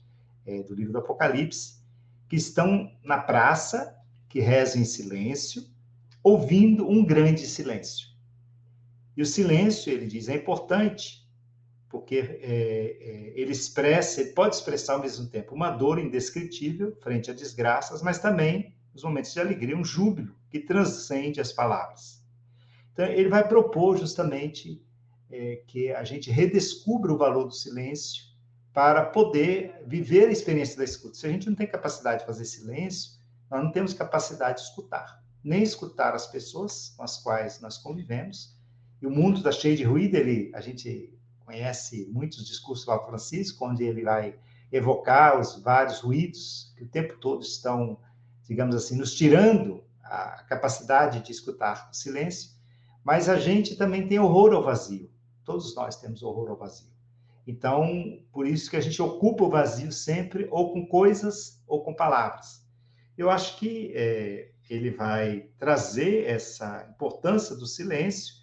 é, 0.47 0.63
do 0.63 0.75
livro 0.75 0.93
do 0.93 0.99
Apocalipse, 0.99 1.81
que 2.29 2.37
estão 2.37 2.93
na 3.03 3.19
praça, 3.19 3.97
que 4.29 4.41
rezam 4.41 4.83
em 4.83 4.85
silêncio, 4.85 5.70
ouvindo 6.23 6.89
um 6.89 7.05
grande 7.05 7.47
silêncio. 7.47 8.09
E 9.17 9.23
o 9.23 9.27
silêncio, 9.27 9.93
ele 9.93 10.07
diz, 10.07 10.29
é 10.29 10.35
importante, 10.35 11.29
porque 11.89 12.17
é, 12.17 12.97
é, 13.01 13.33
ele 13.35 13.53
expressa, 13.53 14.21
ele 14.21 14.31
pode 14.33 14.55
expressar 14.55 14.95
ao 14.95 15.01
mesmo 15.01 15.27
tempo 15.27 15.55
uma 15.55 15.71
dor 15.71 15.99
indescritível 15.99 16.97
frente 17.01 17.31
a 17.31 17.35
desgraças, 17.35 18.03
mas 18.03 18.19
também 18.19 18.75
os 18.95 19.03
momentos 19.03 19.33
de 19.33 19.41
alegria, 19.41 19.77
um 19.77 19.85
júbilo 19.85 20.35
que 20.49 20.61
transcende 20.61 21.41
as 21.41 21.53
palavras. 21.53 22.23
Então, 22.93 23.07
ele 23.07 23.29
vai 23.29 23.47
propor 23.47 23.97
justamente 23.99 24.83
é, 25.31 25.63
que 25.67 25.91
a 25.91 26.05
gente 26.05 26.31
redescubra 26.31 27.13
o 27.13 27.19
valor 27.19 27.45
do 27.45 27.55
silêncio 27.55 28.25
para 28.73 29.05
poder 29.05 29.83
viver 29.87 30.29
a 30.29 30.33
experiência 30.33 30.77
da 30.77 30.85
escuta. 30.85 31.15
Se 31.15 31.27
a 31.27 31.31
gente 31.31 31.49
não 31.49 31.57
tem 31.57 31.67
capacidade 31.67 32.21
de 32.21 32.27
fazer 32.27 32.45
silêncio, 32.45 33.13
nós 33.51 33.63
não 33.65 33.73
temos 33.73 33.93
capacidade 33.93 34.59
de 34.59 34.69
escutar 34.69 35.21
nem 35.43 35.63
escutar 35.63 36.15
as 36.15 36.27
pessoas 36.27 36.95
com 36.97 37.03
as 37.03 37.19
quais 37.19 37.61
nós 37.61 37.79
convivemos. 37.79 38.57
E 39.01 39.07
o 39.07 39.11
mundo 39.11 39.39
está 39.39 39.51
cheio 39.51 39.77
de 39.77 39.85
ruído, 39.85 40.17
ele, 40.17 40.51
a 40.55 40.61
gente 40.61 41.13
conhece 41.45 42.07
muitos 42.13 42.47
discursos 42.47 42.85
do 42.85 42.93
Papa 42.93 43.07
Francisco, 43.09 43.67
onde 43.67 43.83
ele 43.83 44.05
vai 44.05 44.39
evocar 44.71 45.41
os 45.41 45.61
vários 45.61 46.01
ruídos 46.01 46.73
que 46.77 46.85
o 46.85 46.89
tempo 46.89 47.17
todo 47.19 47.43
estão, 47.43 47.99
digamos 48.45 48.77
assim, 48.77 48.97
nos 48.97 49.15
tirando 49.15 49.83
a 50.05 50.45
capacidade 50.45 51.21
de 51.21 51.33
escutar 51.33 51.89
o 51.91 51.97
silêncio, 51.97 52.51
mas 53.03 53.29
a 53.29 53.37
gente 53.37 53.77
também 53.77 54.07
tem 54.07 54.19
horror 54.19 54.53
ao 54.53 54.63
vazio. 54.63 55.11
Todos 55.45 55.75
nós 55.75 55.97
temos 55.97 56.23
horror 56.23 56.51
ao 56.51 56.57
vazio. 56.57 56.91
Então, 57.47 58.23
por 58.33 58.47
isso 58.47 58.71
que 58.71 58.77
a 58.77 58.81
gente 58.81 59.01
ocupa 59.01 59.45
o 59.45 59.51
vazio 59.51 59.91
sempre, 59.91 60.47
ou 60.51 60.73
com 60.73 60.87
coisas, 60.87 61.61
ou 61.67 61.83
com 61.83 61.95
palavras. 61.95 62.65
Eu 63.17 63.31
acho 63.31 63.57
que 63.59 63.93
é, 63.95 64.51
ele 64.71 64.91
vai 64.91 65.51
trazer 65.59 66.27
essa 66.27 66.87
importância 66.89 67.57
do 67.57 67.67
silêncio 67.67 68.37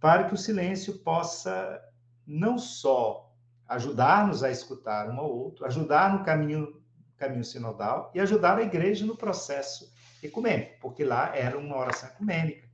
para 0.00 0.24
que 0.24 0.34
o 0.34 0.36
silêncio 0.36 0.98
possa 0.98 1.80
não 2.26 2.58
só 2.58 3.32
ajudar-nos 3.68 4.42
a 4.42 4.50
escutar 4.50 5.08
um 5.08 5.20
ao 5.20 5.30
outro, 5.30 5.64
ajudar 5.64 6.12
no 6.12 6.24
caminho, 6.24 6.82
caminho 7.16 7.44
sinodal 7.44 8.10
e 8.12 8.18
ajudar 8.18 8.58
a 8.58 8.62
igreja 8.62 9.06
no 9.06 9.16
processo 9.16 9.92
ecumênico, 10.20 10.72
porque 10.80 11.04
lá 11.04 11.34
era 11.36 11.56
uma 11.56 11.76
oração 11.76 12.08
ecumênica. 12.08 12.68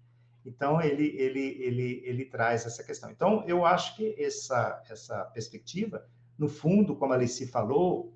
Então, 0.47 0.81
ele, 0.81 1.07
ele, 1.17 1.63
ele, 1.63 2.03
ele 2.05 2.25
traz 2.25 2.65
essa 2.65 2.83
questão. 2.83 3.11
Então, 3.11 3.45
eu 3.47 3.67
acho 3.67 3.97
que 3.97 4.15
essa, 4.19 4.83
essa 4.91 5.25
perspectiva, 5.27 6.07
no 6.39 6.49
fundo, 6.49 6.97
como 6.97 7.13
a 7.13 7.17
Alice 7.17 7.47
falou, 7.49 8.15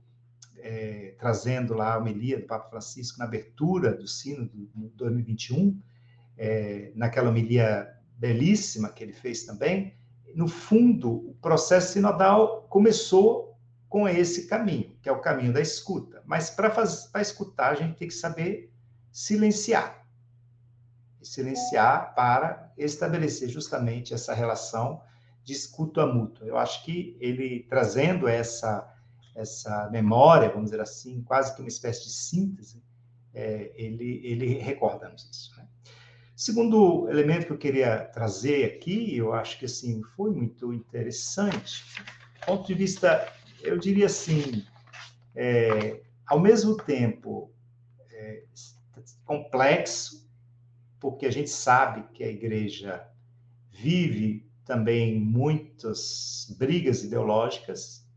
é, 0.61 1.15
trazendo 1.19 1.75
lá 1.75 1.95
a 1.95 1.99
homilia 1.99 2.39
do 2.39 2.47
Papa 2.47 2.69
Francisco 2.69 3.19
na 3.19 3.25
abertura 3.25 3.95
do 3.95 4.07
sino 4.07 4.49
de 4.49 4.69
2021, 4.97 5.81
é, 6.37 6.93
naquela 6.95 7.31
homilia 7.31 7.89
belíssima 8.17 8.91
que 8.91 9.03
ele 9.03 9.13
fez 9.13 9.45
também, 9.45 9.99
no 10.35 10.47
fundo, 10.47 11.11
o 11.11 11.35
processo 11.41 11.95
sinodal 11.95 12.63
começou 12.69 13.57
com 13.89 14.09
esse 14.09 14.47
caminho, 14.47 14.97
que 15.03 15.09
é 15.09 15.13
o 15.13 15.21
caminho 15.21 15.53
da 15.53 15.61
escuta. 15.61 16.23
Mas 16.27 16.51
para 16.51 16.73
escutar, 17.21 17.73
a 17.73 17.75
gente 17.75 17.97
tem 17.97 18.09
que 18.09 18.15
saber 18.15 18.73
silenciar. 19.11 20.07
Silenciar 21.23 22.15
para 22.15 22.73
estabelecer 22.77 23.49
justamente 23.49 24.13
essa 24.13 24.35
relação 24.35 25.03
de 25.43 25.53
escuta 25.53 26.07
mútua. 26.07 26.47
Eu 26.47 26.59
acho 26.59 26.85
que 26.85 27.17
ele 27.21 27.67
trazendo 27.69 28.29
essa 28.29 28.89
essa 29.39 29.89
memória, 29.91 30.49
vamos 30.49 30.71
dizer 30.71 30.81
assim, 30.81 31.23
quase 31.23 31.55
que 31.55 31.63
uma 31.63 31.69
espécie 31.69 32.05
de 32.05 32.11
síntese, 32.11 32.83
é, 33.33 33.71
ele, 33.75 34.21
ele 34.25 34.59
recorda-nos 34.59 35.29
isso. 35.31 35.57
Né? 35.57 35.67
Segundo 36.35 37.09
elemento 37.09 37.47
que 37.47 37.53
eu 37.53 37.59
queria 37.59 38.05
trazer 38.07 38.65
aqui, 38.65 39.17
eu 39.17 39.33
acho 39.33 39.59
que 39.59 39.65
assim 39.65 40.03
foi 40.17 40.31
muito 40.31 40.73
interessante, 40.73 41.85
do 42.41 42.47
ponto 42.47 42.67
de 42.67 42.75
vista, 42.75 43.33
eu 43.63 43.79
diria 43.79 44.07
assim, 44.07 44.65
é, 45.37 46.03
ao 46.27 46.41
mesmo 46.41 46.77
tempo 46.77 47.53
é, 48.11 48.43
complexo, 49.25 50.29
porque 50.99 51.27
a 51.27 51.31
gente 51.31 51.51
sabe 51.51 52.09
que 52.13 52.25
a 52.25 52.29
igreja 52.29 53.09
vive 53.71 54.51
também 54.65 55.19
muitas 55.19 56.55
brigas 56.59 57.05
ideológicas, 57.05 58.08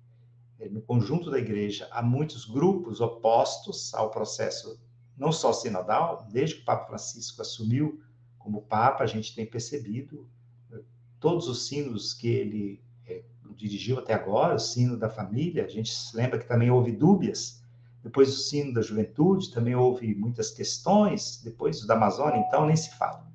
no 0.70 0.82
conjunto 0.82 1.32
da 1.32 1.40
igreja, 1.40 1.88
há 1.92 2.02
muitos 2.02 2.46
grupos 2.46 3.02
opostos 3.02 3.94
ao 3.94 4.12
processo, 4.12 4.80
não 5.18 5.32
só 5.32 5.54
sinodal, 5.54 6.28
desde 6.32 6.58
que 6.58 6.62
o 6.62 6.66
Papa 6.66 6.88
Francisco 6.88 7.42
assumiu 7.42 8.02
como 8.38 8.64
Papa, 8.64 9.04
a 9.04 9.08
gente 9.08 9.36
tem 9.36 9.46
percebido 9.46 10.28
é, 10.72 10.80
todos 11.20 11.48
os 11.48 11.68
sinos 11.68 12.14
que 12.14 12.28
ele 12.28 12.84
é, 13.08 13.24
dirigiu 13.56 14.00
até 14.00 14.14
agora, 14.14 14.56
o 14.56 14.60
sino 14.60 14.98
da 14.98 15.10
família, 15.10 15.66
a 15.66 15.68
gente 15.68 15.94
se 15.94 16.16
lembra 16.16 16.40
que 16.40 16.48
também 16.48 16.72
houve 16.72 16.92
dúbias, 16.92 17.62
depois 18.04 18.30
o 18.30 18.38
sino 18.38 18.74
da 18.74 18.82
juventude, 18.82 19.52
também 19.52 19.76
houve 19.76 20.16
muitas 20.16 20.50
questões, 20.50 21.40
depois 21.44 21.84
o 21.84 21.88
da 21.88 21.94
Amazônia, 21.94 22.44
então 22.48 22.66
nem 22.66 22.76
se 22.76 22.96
fala. 22.98 23.32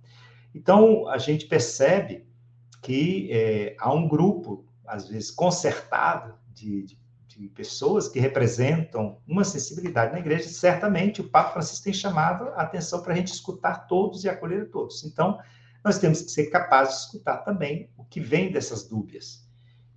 Então, 0.52 1.06
a 1.08 1.18
gente 1.18 1.46
percebe 1.46 2.26
que 2.82 3.30
é, 3.30 3.76
há 3.78 3.92
um 3.92 4.08
grupo, 4.08 4.64
às 4.84 5.08
vezes 5.08 5.30
concertado, 5.30 6.34
de, 6.52 6.82
de 6.82 6.98
de 7.36 7.48
pessoas 7.48 8.08
que 8.08 8.18
representam 8.18 9.18
uma 9.26 9.44
sensibilidade 9.44 10.12
na 10.12 10.18
igreja, 10.18 10.48
certamente 10.48 11.20
o 11.20 11.28
Papa 11.28 11.52
Francisco 11.52 11.84
tem 11.84 11.92
chamado 11.92 12.48
a 12.50 12.62
atenção 12.62 13.02
para 13.02 13.12
a 13.12 13.16
gente 13.16 13.32
escutar 13.32 13.86
todos 13.86 14.24
e 14.24 14.28
acolher 14.28 14.70
todos. 14.70 15.04
Então, 15.04 15.38
nós 15.84 15.98
temos 15.98 16.22
que 16.22 16.30
ser 16.30 16.46
capazes 16.46 16.94
de 16.94 17.00
escutar 17.02 17.38
também 17.38 17.90
o 17.96 18.04
que 18.04 18.20
vem 18.20 18.50
dessas 18.50 18.88
dúvidas. 18.88 19.46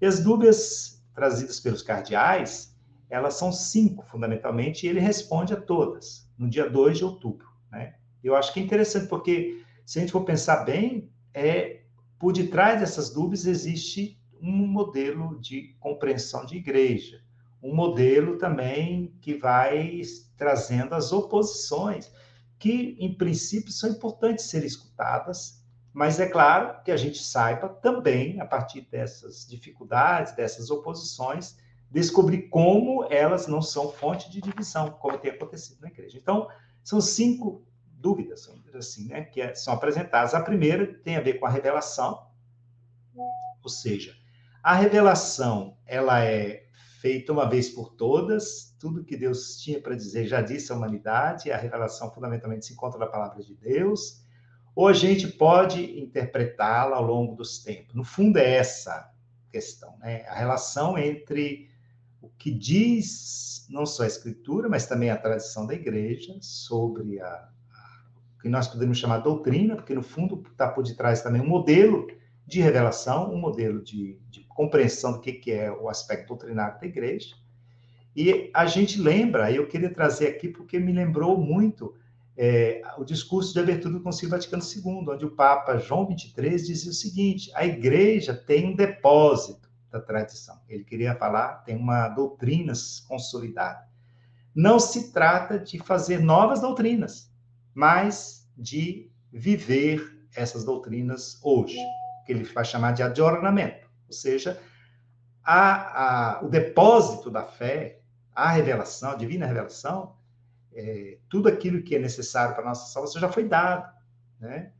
E 0.02 0.06
as 0.06 0.20
dúvidas 0.20 1.02
trazidas 1.16 1.60
pelos 1.60 1.82
cardeais, 1.82 2.78
elas 3.10 3.36
são 3.36 3.52
cinco, 3.52 4.06
fundamentalmente, 4.06 4.86
e 4.86 4.90
ele 4.90 5.00
responde 5.00 5.54
a 5.54 5.60
todas, 5.60 6.30
no 6.38 6.50
dia 6.50 6.70
2 6.70 7.00
de 7.00 7.06
outubro. 7.06 7.48
Né? 7.72 7.96
Eu 8.24 8.36
acho 8.36 8.54
que 8.54 8.60
é 8.60 8.64
interessante, 8.64 9.08
porque 9.08 9.64
se 9.86 9.98
a 9.98 10.02
gente 10.02 10.12
for 10.12 10.24
pensar 10.24 10.64
bem, 10.64 11.10
é 11.34 11.82
por 12.20 12.34
detrás 12.34 12.80
dessas 12.80 13.10
dúvidas 13.10 13.46
existe 13.46 14.20
um 14.42 14.68
modelo 14.68 15.40
de 15.40 15.76
compreensão 15.80 16.46
de 16.46 16.58
igreja, 16.58 17.22
um 17.62 17.76
modelo 17.76 18.38
também 18.38 19.14
que 19.22 19.36
vai 19.36 20.02
trazendo 20.38 20.96
as 20.96 21.12
oposições, 21.12 22.12
que 22.58 22.96
em 23.00 23.14
princípio 23.14 23.72
são 23.72 23.90
importantes 23.90 24.46
serem 24.46 24.68
escutadas, 24.68 25.64
mas 25.94 26.20
é 26.20 26.28
claro 26.28 26.82
que 26.84 26.92
a 26.92 26.98
gente 26.98 27.24
saiba 27.24 27.68
também, 27.68 28.40
a 28.40 28.46
partir 28.46 28.82
dessas 28.82 29.48
dificuldades, 29.48 30.36
dessas 30.36 30.70
oposições, 30.70 31.58
descobrir 31.90 32.50
como 32.50 33.08
elas 33.10 33.48
não 33.48 33.62
são 33.62 33.92
fonte 33.92 34.30
de 34.30 34.40
divisão, 34.40 34.92
como 34.92 35.18
tem 35.18 35.32
acontecido 35.32 35.82
na 35.82 35.88
igreja. 35.88 36.18
Então, 36.18 36.48
são 36.84 37.02
cinco 37.02 37.66
dúvidas, 37.86 38.50
assim, 38.74 39.08
né, 39.08 39.24
que 39.24 39.42
é, 39.42 39.56
são 39.56 39.74
apresentadas. 39.74 40.34
A 40.34 40.42
primeira 40.42 40.88
tem 40.88 41.18
a 41.18 41.22
ver 41.22 41.34
com 41.34 41.46
a 41.46 41.50
revelação, 41.50 42.28
ou 43.62 43.70
seja, 43.70 44.16
a 44.64 44.74
revelação, 44.74 45.78
ela 45.86 46.24
é 46.24 46.69
feita 47.02 47.32
uma 47.32 47.50
vez 47.50 47.70
por 47.70 47.94
todas, 47.94 48.76
tudo 48.80 49.04
que 49.04 49.16
Deus 49.16 49.58
tinha 49.58 49.82
para 49.82 49.96
dizer 49.96 50.28
já 50.28 50.42
disse 50.42 50.72
à 50.72 50.76
humanidade, 50.76 51.52
a 51.52 51.58
revelação 51.58 52.12
fundamentalmente 52.12 52.66
se 52.66 52.74
encontra 52.74 53.00
na 53.00 53.08
palavra 53.08 53.42
de 53.42 53.56
Deus, 53.56 54.22
ou 54.76 54.88
a 54.88 54.94
gente 54.94 55.28
pode 55.28 56.00
interpretá-la 56.00 56.98
ao 56.98 57.04
longo 57.04 57.36
dos 57.36 57.60
tempos. 57.60 57.96
No 57.96 58.04
fundo 58.04 58.38
é 58.38 58.56
essa 58.56 59.12
questão, 59.50 59.98
né? 60.00 60.26
A 60.28 60.36
relação 60.36 60.98
entre 60.98 61.70
o 62.22 62.30
que 62.30 62.52
diz 62.52 63.66
não 63.70 63.86
só 63.86 64.04
a 64.04 64.08
escritura, 64.08 64.68
mas 64.68 64.86
também 64.86 65.10
a 65.10 65.18
tradição 65.18 65.66
da 65.66 65.74
igreja 65.74 66.38
sobre 66.42 67.20
a 67.22 67.50
que 68.42 68.48
nós 68.48 68.70
podemos 68.70 68.98
chamar 68.98 69.18
doutrina, 69.18 69.76
porque 69.76 69.94
no 69.94 70.02
fundo 70.02 70.42
está 70.50 70.70
por 70.70 70.82
detrás 70.84 71.22
também 71.22 71.42
um 71.42 71.48
modelo 71.48 72.08
de 72.50 72.60
revelação, 72.62 73.32
um 73.32 73.38
modelo 73.38 73.80
de, 73.82 74.20
de 74.30 74.44
compreensão 74.46 75.14
do 75.14 75.20
que, 75.20 75.34
que 75.34 75.52
é 75.52 75.72
o 75.72 75.88
aspecto 75.88 76.30
doutrinário 76.30 76.80
da 76.80 76.88
igreja. 76.88 77.36
E 78.16 78.50
a 78.54 78.66
gente 78.66 79.00
lembra, 79.00 79.52
eu 79.52 79.68
queria 79.68 79.94
trazer 79.94 80.28
aqui 80.28 80.50
porque 80.50 80.80
me 80.80 80.92
lembrou 80.92 81.38
muito 81.38 81.96
é, 82.36 82.82
o 82.98 83.04
discurso 83.04 83.54
de 83.54 83.60
abertura 83.60 83.94
do 83.94 84.02
Concílio 84.02 84.32
Vaticano 84.32 84.64
II, 84.64 85.10
onde 85.10 85.26
o 85.26 85.36
Papa 85.36 85.78
João 85.78 86.10
XXIII 86.10 86.56
dizia 86.56 86.90
o 86.90 86.94
seguinte: 86.94 87.52
a 87.54 87.66
igreja 87.66 88.34
tem 88.34 88.66
um 88.66 88.76
depósito 88.76 89.70
da 89.92 90.02
tradição. 90.02 90.60
Ele 90.68 90.84
queria 90.84 91.16
falar, 91.16 91.64
tem 91.64 91.78
uma 91.78 92.10
doutrina 92.10 92.74
consolidada. 93.08 93.88
Não 94.56 94.80
se 94.80 95.12
trata 95.12 95.60
de 95.60 95.78
fazer 95.78 96.20
novas 96.20 96.62
doutrinas, 96.62 97.32
mas 97.76 98.50
de 98.58 99.12
viver 99.32 100.20
essas 100.36 100.64
doutrinas 100.64 101.40
hoje, 101.44 101.78
que 102.30 102.34
ele 102.34 102.44
vai 102.44 102.64
chamar 102.64 102.92
de 102.92 103.02
adornamento, 103.02 103.90
ou 104.08 104.14
seja, 104.14 104.62
a, 105.44 106.36
a, 106.36 106.46
o 106.46 106.48
depósito 106.48 107.32
da 107.32 107.44
fé, 107.44 108.02
a 108.36 108.52
revelação, 108.52 109.10
a 109.10 109.16
divina 109.16 109.48
revelação, 109.48 110.16
é, 110.72 111.18
tudo 111.28 111.50
aquilo 111.50 111.82
que 111.82 111.96
é 111.96 112.00
necessário 112.00 112.54
para 112.54 112.64
a 112.64 112.68
nossa 112.68 112.94
salvação 112.94 113.20
já 113.20 113.30
foi 113.30 113.46
dado, 113.46 113.92
né? 114.40 114.72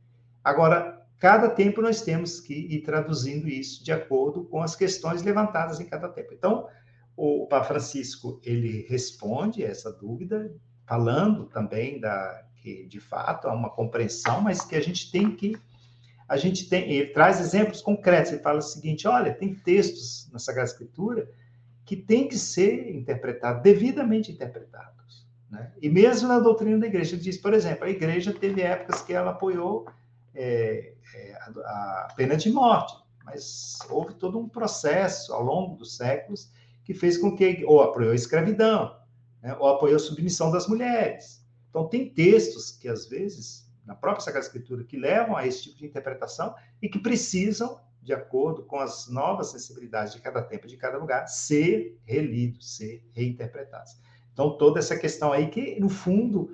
Agora, 0.44 1.04
cada 1.18 1.50
tempo 1.50 1.82
nós 1.82 2.02
temos 2.02 2.38
que 2.38 2.54
ir 2.54 2.82
traduzindo 2.82 3.48
isso 3.48 3.82
de 3.82 3.90
acordo 3.90 4.44
com 4.44 4.62
as 4.62 4.76
questões 4.76 5.20
levantadas 5.20 5.80
em 5.80 5.86
cada 5.86 6.08
tempo. 6.08 6.32
Então, 6.32 6.68
o 7.16 7.48
Papa 7.48 7.64
Francisco, 7.64 8.40
ele 8.44 8.86
responde 8.88 9.64
essa 9.64 9.92
dúvida, 9.92 10.54
falando 10.86 11.46
também 11.46 11.98
da, 11.98 12.44
que 12.62 12.86
de 12.86 13.00
fato 13.00 13.48
há 13.48 13.52
uma 13.52 13.70
compreensão, 13.70 14.40
mas 14.40 14.64
que 14.64 14.76
a 14.76 14.80
gente 14.80 15.10
tem 15.10 15.34
que 15.34 15.58
a 16.30 16.36
gente 16.36 16.68
tem, 16.68 16.88
ele 16.90 17.08
traz 17.08 17.40
exemplos 17.40 17.82
concretos, 17.82 18.30
ele 18.30 18.40
fala 18.40 18.60
o 18.60 18.62
seguinte, 18.62 19.06
olha, 19.08 19.34
tem 19.34 19.52
textos 19.52 20.30
na 20.32 20.38
Sagrada 20.38 20.70
Escritura 20.70 21.28
que 21.84 21.96
tem 21.96 22.28
que 22.28 22.38
ser 22.38 22.94
interpretados, 22.94 23.62
devidamente 23.62 24.30
interpretados, 24.30 25.26
né? 25.50 25.72
E 25.82 25.90
mesmo 25.90 26.28
na 26.28 26.38
doutrina 26.38 26.78
da 26.78 26.86
igreja, 26.86 27.16
ele 27.16 27.22
diz, 27.22 27.36
por 27.36 27.52
exemplo, 27.52 27.84
a 27.84 27.90
igreja 27.90 28.32
teve 28.32 28.62
épocas 28.62 29.02
que 29.02 29.12
ela 29.12 29.32
apoiou 29.32 29.86
é, 30.32 30.94
é, 31.14 31.34
a, 31.64 32.06
a 32.08 32.14
pena 32.16 32.36
de 32.36 32.48
morte, 32.48 32.94
mas 33.24 33.80
houve 33.90 34.14
todo 34.14 34.38
um 34.38 34.48
processo 34.48 35.34
ao 35.34 35.42
longo 35.42 35.74
dos 35.74 35.96
séculos 35.96 36.52
que 36.84 36.94
fez 36.94 37.18
com 37.18 37.34
que, 37.34 37.64
ou 37.66 37.82
apoiou 37.82 38.12
a 38.12 38.14
escravidão, 38.14 38.96
né? 39.42 39.56
ou 39.58 39.66
apoiou 39.66 39.96
a 39.96 39.98
submissão 39.98 40.52
das 40.52 40.68
mulheres, 40.68 41.40
então, 41.70 41.88
tem 41.88 42.10
textos 42.10 42.72
que, 42.72 42.88
às 42.88 43.06
vezes, 43.06 43.69
na 43.84 43.94
própria 43.94 44.24
Sagrada 44.24 44.46
Escritura, 44.46 44.84
que 44.84 44.96
levam 44.96 45.36
a 45.36 45.46
esse 45.46 45.64
tipo 45.64 45.78
de 45.78 45.86
interpretação 45.86 46.54
e 46.80 46.88
que 46.88 46.98
precisam, 46.98 47.80
de 48.02 48.12
acordo 48.12 48.62
com 48.62 48.78
as 48.78 49.08
novas 49.08 49.48
sensibilidades 49.48 50.12
de 50.12 50.20
cada 50.20 50.42
tempo, 50.42 50.66
de 50.66 50.76
cada 50.76 50.98
lugar, 50.98 51.26
ser 51.26 51.98
relidos, 52.04 52.76
ser 52.76 53.04
reinterpretados. 53.12 53.98
Então, 54.32 54.56
toda 54.56 54.78
essa 54.78 54.96
questão 54.96 55.32
aí 55.32 55.48
que, 55.48 55.78
no 55.78 55.88
fundo, 55.88 56.50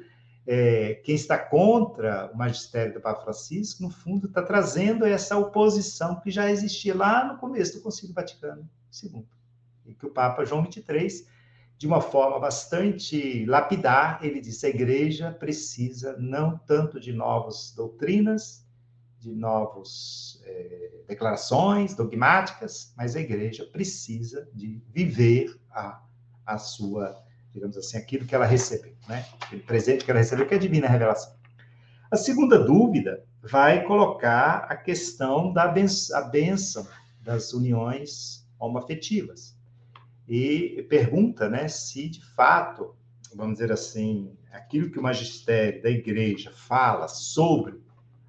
é, 0.47 0.95
quem 1.05 1.15
está 1.15 1.37
contra 1.39 2.31
o 2.33 2.37
magistério 2.37 2.95
do 2.95 3.01
Papa 3.01 3.23
Francisco, 3.23 3.83
no 3.83 3.91
fundo, 3.91 4.27
está 4.27 4.43
trazendo 4.43 5.05
essa 5.05 5.37
oposição 5.37 6.21
que 6.21 6.31
já 6.31 6.51
existia 6.51 6.95
lá 6.95 7.25
no 7.25 7.39
começo 7.39 7.75
do 7.75 7.83
Concílio 7.83 8.15
Vaticano 8.15 8.69
II, 9.03 9.27
e 9.85 9.95
que 9.95 10.07
o 10.07 10.11
Papa 10.11 10.45
João 10.45 10.65
XXIII 10.65 11.27
de 11.79 11.87
uma 11.87 12.01
forma 12.01 12.39
bastante 12.39 13.45
lapidar, 13.45 14.19
ele 14.23 14.41
diz: 14.41 14.63
a 14.65 14.69
igreja 14.69 15.31
precisa 15.31 16.17
não 16.19 16.59
tanto 16.59 16.99
de 16.99 17.13
novas 17.13 17.73
doutrinas, 17.77 18.67
de 19.19 19.35
novas 19.35 20.41
é, 20.45 21.03
declarações 21.07 21.95
dogmáticas, 21.95 22.93
mas 22.97 23.15
a 23.15 23.21
igreja 23.21 23.65
precisa 23.67 24.49
de 24.55 24.83
viver 24.89 25.55
a, 25.71 26.03
a 26.47 26.59
sua, 26.59 27.23
digamos 27.53 27.77
assim, 27.77 27.99
aquilo 27.99 28.27
que 28.27 28.35
ela 28.35 28.47
recebeu, 28.47 28.95
né? 29.09 29.27
Aquele 29.41 29.63
presente 29.63 30.05
que 30.05 30.11
ela 30.11 30.21
recebeu, 30.21 30.47
que 30.47 30.55
é 30.55 30.57
a 30.57 30.61
divina 30.61 30.89
revelação. 30.89 31.35
A 32.11 32.17
segunda 32.17 32.59
dúvida 32.59 33.25
vai 33.43 33.85
colocar 33.85 34.67
a 34.69 34.77
questão 34.77 35.53
da 35.53 35.67
benção, 35.69 36.17
a 36.17 36.23
bênção 36.23 36.87
das 37.21 37.53
uniões 37.53 38.47
homoafetivas 38.59 39.56
e 40.29 40.83
pergunta 40.89 41.49
né, 41.49 41.69
se 41.69 42.09
de 42.09 42.25
fato, 42.35 42.95
vamos 43.35 43.55
dizer 43.55 43.73
assim, 43.73 44.37
aquilo 44.51 44.91
que 44.91 44.99
o 44.99 45.03
magistério 45.03 45.83
da 45.83 45.91
igreja 45.91 46.51
fala 46.51 47.09
sobre 47.09 47.81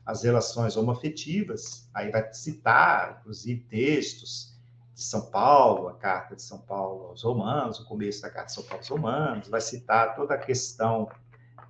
as 0.06 0.24
relações 0.24 0.78
homoafetivas, 0.78 1.90
aí 1.94 2.10
vai 2.12 2.32
citar, 2.34 3.18
inclusive, 3.20 3.62
textos 3.62 4.58
de 4.94 5.02
São 5.02 5.30
Paulo, 5.30 5.90
a 5.90 5.96
carta 5.96 6.36
de 6.36 6.42
São 6.42 6.60
Paulo 6.60 7.08
aos 7.08 7.24
Romanos, 7.24 7.80
o 7.80 7.86
começo 7.86 8.22
da 8.22 8.30
carta 8.30 8.48
de 8.48 8.54
São 8.54 8.64
Paulo 8.64 8.80
aos 8.80 8.88
Romanos, 8.88 9.48
vai 9.50 9.60
citar 9.60 10.16
toda 10.16 10.34
a 10.34 10.38
questão 10.38 11.10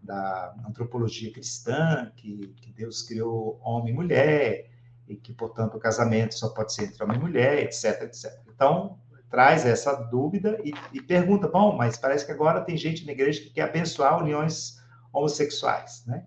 da 0.03 0.55
antropologia 0.67 1.31
cristã, 1.33 2.11
que, 2.15 2.53
que 2.61 2.71
Deus 2.71 3.01
criou 3.01 3.59
homem 3.61 3.91
e 3.91 3.95
mulher, 3.95 4.69
e 5.07 5.15
que, 5.15 5.33
portanto, 5.33 5.75
o 5.75 5.79
casamento 5.79 6.35
só 6.35 6.49
pode 6.49 6.73
ser 6.73 6.85
entre 6.85 7.03
homem 7.03 7.17
e 7.17 7.21
mulher, 7.21 7.63
etc, 7.63 8.03
etc. 8.03 8.39
Então, 8.53 8.99
traz 9.29 9.65
essa 9.65 9.93
dúvida 9.93 10.59
e, 10.63 10.73
e, 10.93 11.01
pergunta: 11.01 11.47
bom, 11.47 11.75
mas 11.75 11.97
parece 11.97 12.25
que 12.25 12.31
agora 12.31 12.61
tem 12.61 12.77
gente 12.77 13.05
na 13.05 13.11
igreja 13.11 13.41
que 13.41 13.49
quer 13.49 13.63
abençoar 13.63 14.21
uniões 14.21 14.77
homossexuais, 15.11 16.03
né? 16.05 16.25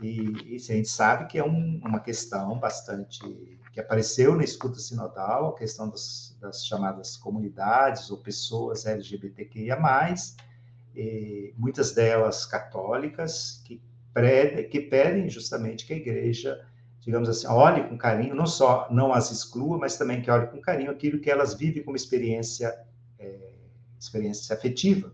E, 0.00 0.54
e 0.54 0.56
a 0.56 0.58
gente 0.58 0.88
sabe 0.88 1.26
que 1.26 1.38
é 1.38 1.44
um, 1.44 1.80
uma 1.84 2.00
questão 2.00 2.58
bastante 2.58 3.20
que 3.72 3.80
apareceu 3.80 4.36
na 4.36 4.44
escuta 4.44 4.78
sinodal, 4.78 5.48
a 5.48 5.56
questão 5.56 5.88
das, 5.88 6.36
das 6.40 6.66
chamadas 6.66 7.16
comunidades 7.16 8.10
ou 8.10 8.18
pessoas 8.18 8.84
LGBTQIA+, 8.84 9.78
e 10.94 11.54
muitas 11.56 11.92
delas 11.92 12.44
católicas, 12.44 13.62
que, 13.64 13.80
que 14.70 14.80
pedem 14.80 15.30
justamente 15.30 15.86
que 15.86 15.94
a 15.94 15.96
igreja 15.96 16.66
digamos 17.02 17.28
assim, 17.28 17.48
olhe 17.48 17.82
com 17.88 17.98
carinho, 17.98 18.34
não 18.34 18.46
só 18.46 18.86
não 18.90 19.12
as 19.12 19.30
exclua, 19.30 19.76
mas 19.76 19.98
também 19.98 20.22
que 20.22 20.30
olhe 20.30 20.46
com 20.46 20.60
carinho 20.60 20.90
aquilo 20.90 21.18
que 21.18 21.28
elas 21.28 21.52
vivem 21.52 21.82
como 21.82 21.96
experiência, 21.96 22.72
é, 23.18 23.52
experiência 23.98 24.54
afetiva, 24.54 25.12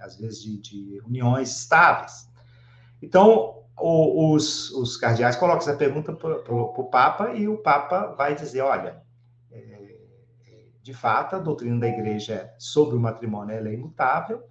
às 0.00 0.16
vezes 0.16 0.42
de, 0.42 0.56
de 0.58 1.02
uniões 1.04 1.58
estáveis. 1.58 2.26
Então, 3.02 3.64
o, 3.78 4.32
os, 4.32 4.70
os 4.70 4.96
cardeais 4.96 5.36
colocam 5.36 5.60
essa 5.60 5.76
pergunta 5.76 6.10
para 6.14 6.54
o 6.54 6.84
Papa 6.84 7.34
e 7.34 7.46
o 7.46 7.58
Papa 7.58 8.14
vai 8.14 8.34
dizer, 8.34 8.62
olha, 8.62 9.02
é, 9.52 9.90
de 10.82 10.94
fato, 10.94 11.36
a 11.36 11.38
doutrina 11.38 11.78
da 11.78 11.88
igreja 11.88 12.50
sobre 12.58 12.96
o 12.96 13.00
matrimônio 13.00 13.54
é 13.54 13.72
imutável. 13.72 14.42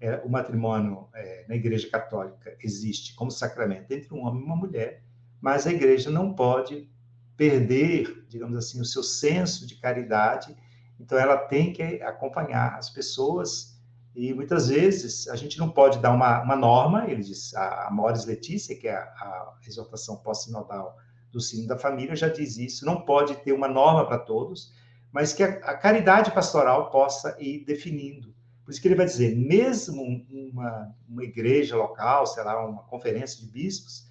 É, 0.00 0.16
o 0.24 0.28
matrimônio 0.28 1.08
é, 1.14 1.46
na 1.48 1.54
igreja 1.54 1.88
católica 1.88 2.54
existe 2.60 3.14
como 3.14 3.30
sacramento 3.30 3.90
entre 3.92 4.12
um 4.12 4.26
homem 4.26 4.42
e 4.42 4.44
uma 4.44 4.56
mulher, 4.56 5.05
mas 5.46 5.64
a 5.64 5.70
igreja 5.70 6.10
não 6.10 6.34
pode 6.34 6.90
perder, 7.36 8.26
digamos 8.28 8.56
assim, 8.56 8.80
o 8.80 8.84
seu 8.84 9.04
senso 9.04 9.64
de 9.64 9.76
caridade. 9.76 10.56
Então, 10.98 11.16
ela 11.16 11.36
tem 11.36 11.72
que 11.72 12.02
acompanhar 12.02 12.74
as 12.74 12.90
pessoas 12.90 13.80
e 14.12 14.34
muitas 14.34 14.66
vezes 14.66 15.28
a 15.28 15.36
gente 15.36 15.56
não 15.56 15.70
pode 15.70 16.00
dar 16.00 16.10
uma, 16.10 16.42
uma 16.42 16.56
norma, 16.56 17.08
ele 17.08 17.22
diz, 17.22 17.54
a, 17.54 17.86
a 17.86 17.90
Mores 17.92 18.24
Letícia, 18.24 18.76
que 18.76 18.88
é 18.88 18.96
a, 18.96 18.98
a 18.98 19.54
exortação 19.64 20.16
pós-sinodal 20.16 20.96
do 21.30 21.40
sino 21.40 21.68
da 21.68 21.78
família, 21.78 22.16
já 22.16 22.28
diz 22.28 22.56
isso, 22.56 22.84
não 22.84 23.02
pode 23.02 23.36
ter 23.44 23.52
uma 23.52 23.68
norma 23.68 24.04
para 24.04 24.18
todos, 24.18 24.74
mas 25.12 25.32
que 25.32 25.44
a, 25.44 25.50
a, 25.58 25.76
caridade 25.76 26.32
pastoral 26.32 26.90
possa 26.90 27.36
ir 27.38 27.64
definindo. 27.64 28.34
Por 28.64 28.72
isso 28.72 28.82
que 28.82 28.88
ele 28.88 28.96
vai 28.96 29.06
dizer, 29.06 29.36
mesmo 29.36 30.02
uma, 30.28 30.92
uma 31.08 31.22
igreja 31.22 31.76
local, 31.76 32.26
sei 32.26 32.42
lá, 32.42 32.66
uma 32.66 32.82
conferência 32.82 33.38
de 33.38 33.46
bispos, 33.46 34.06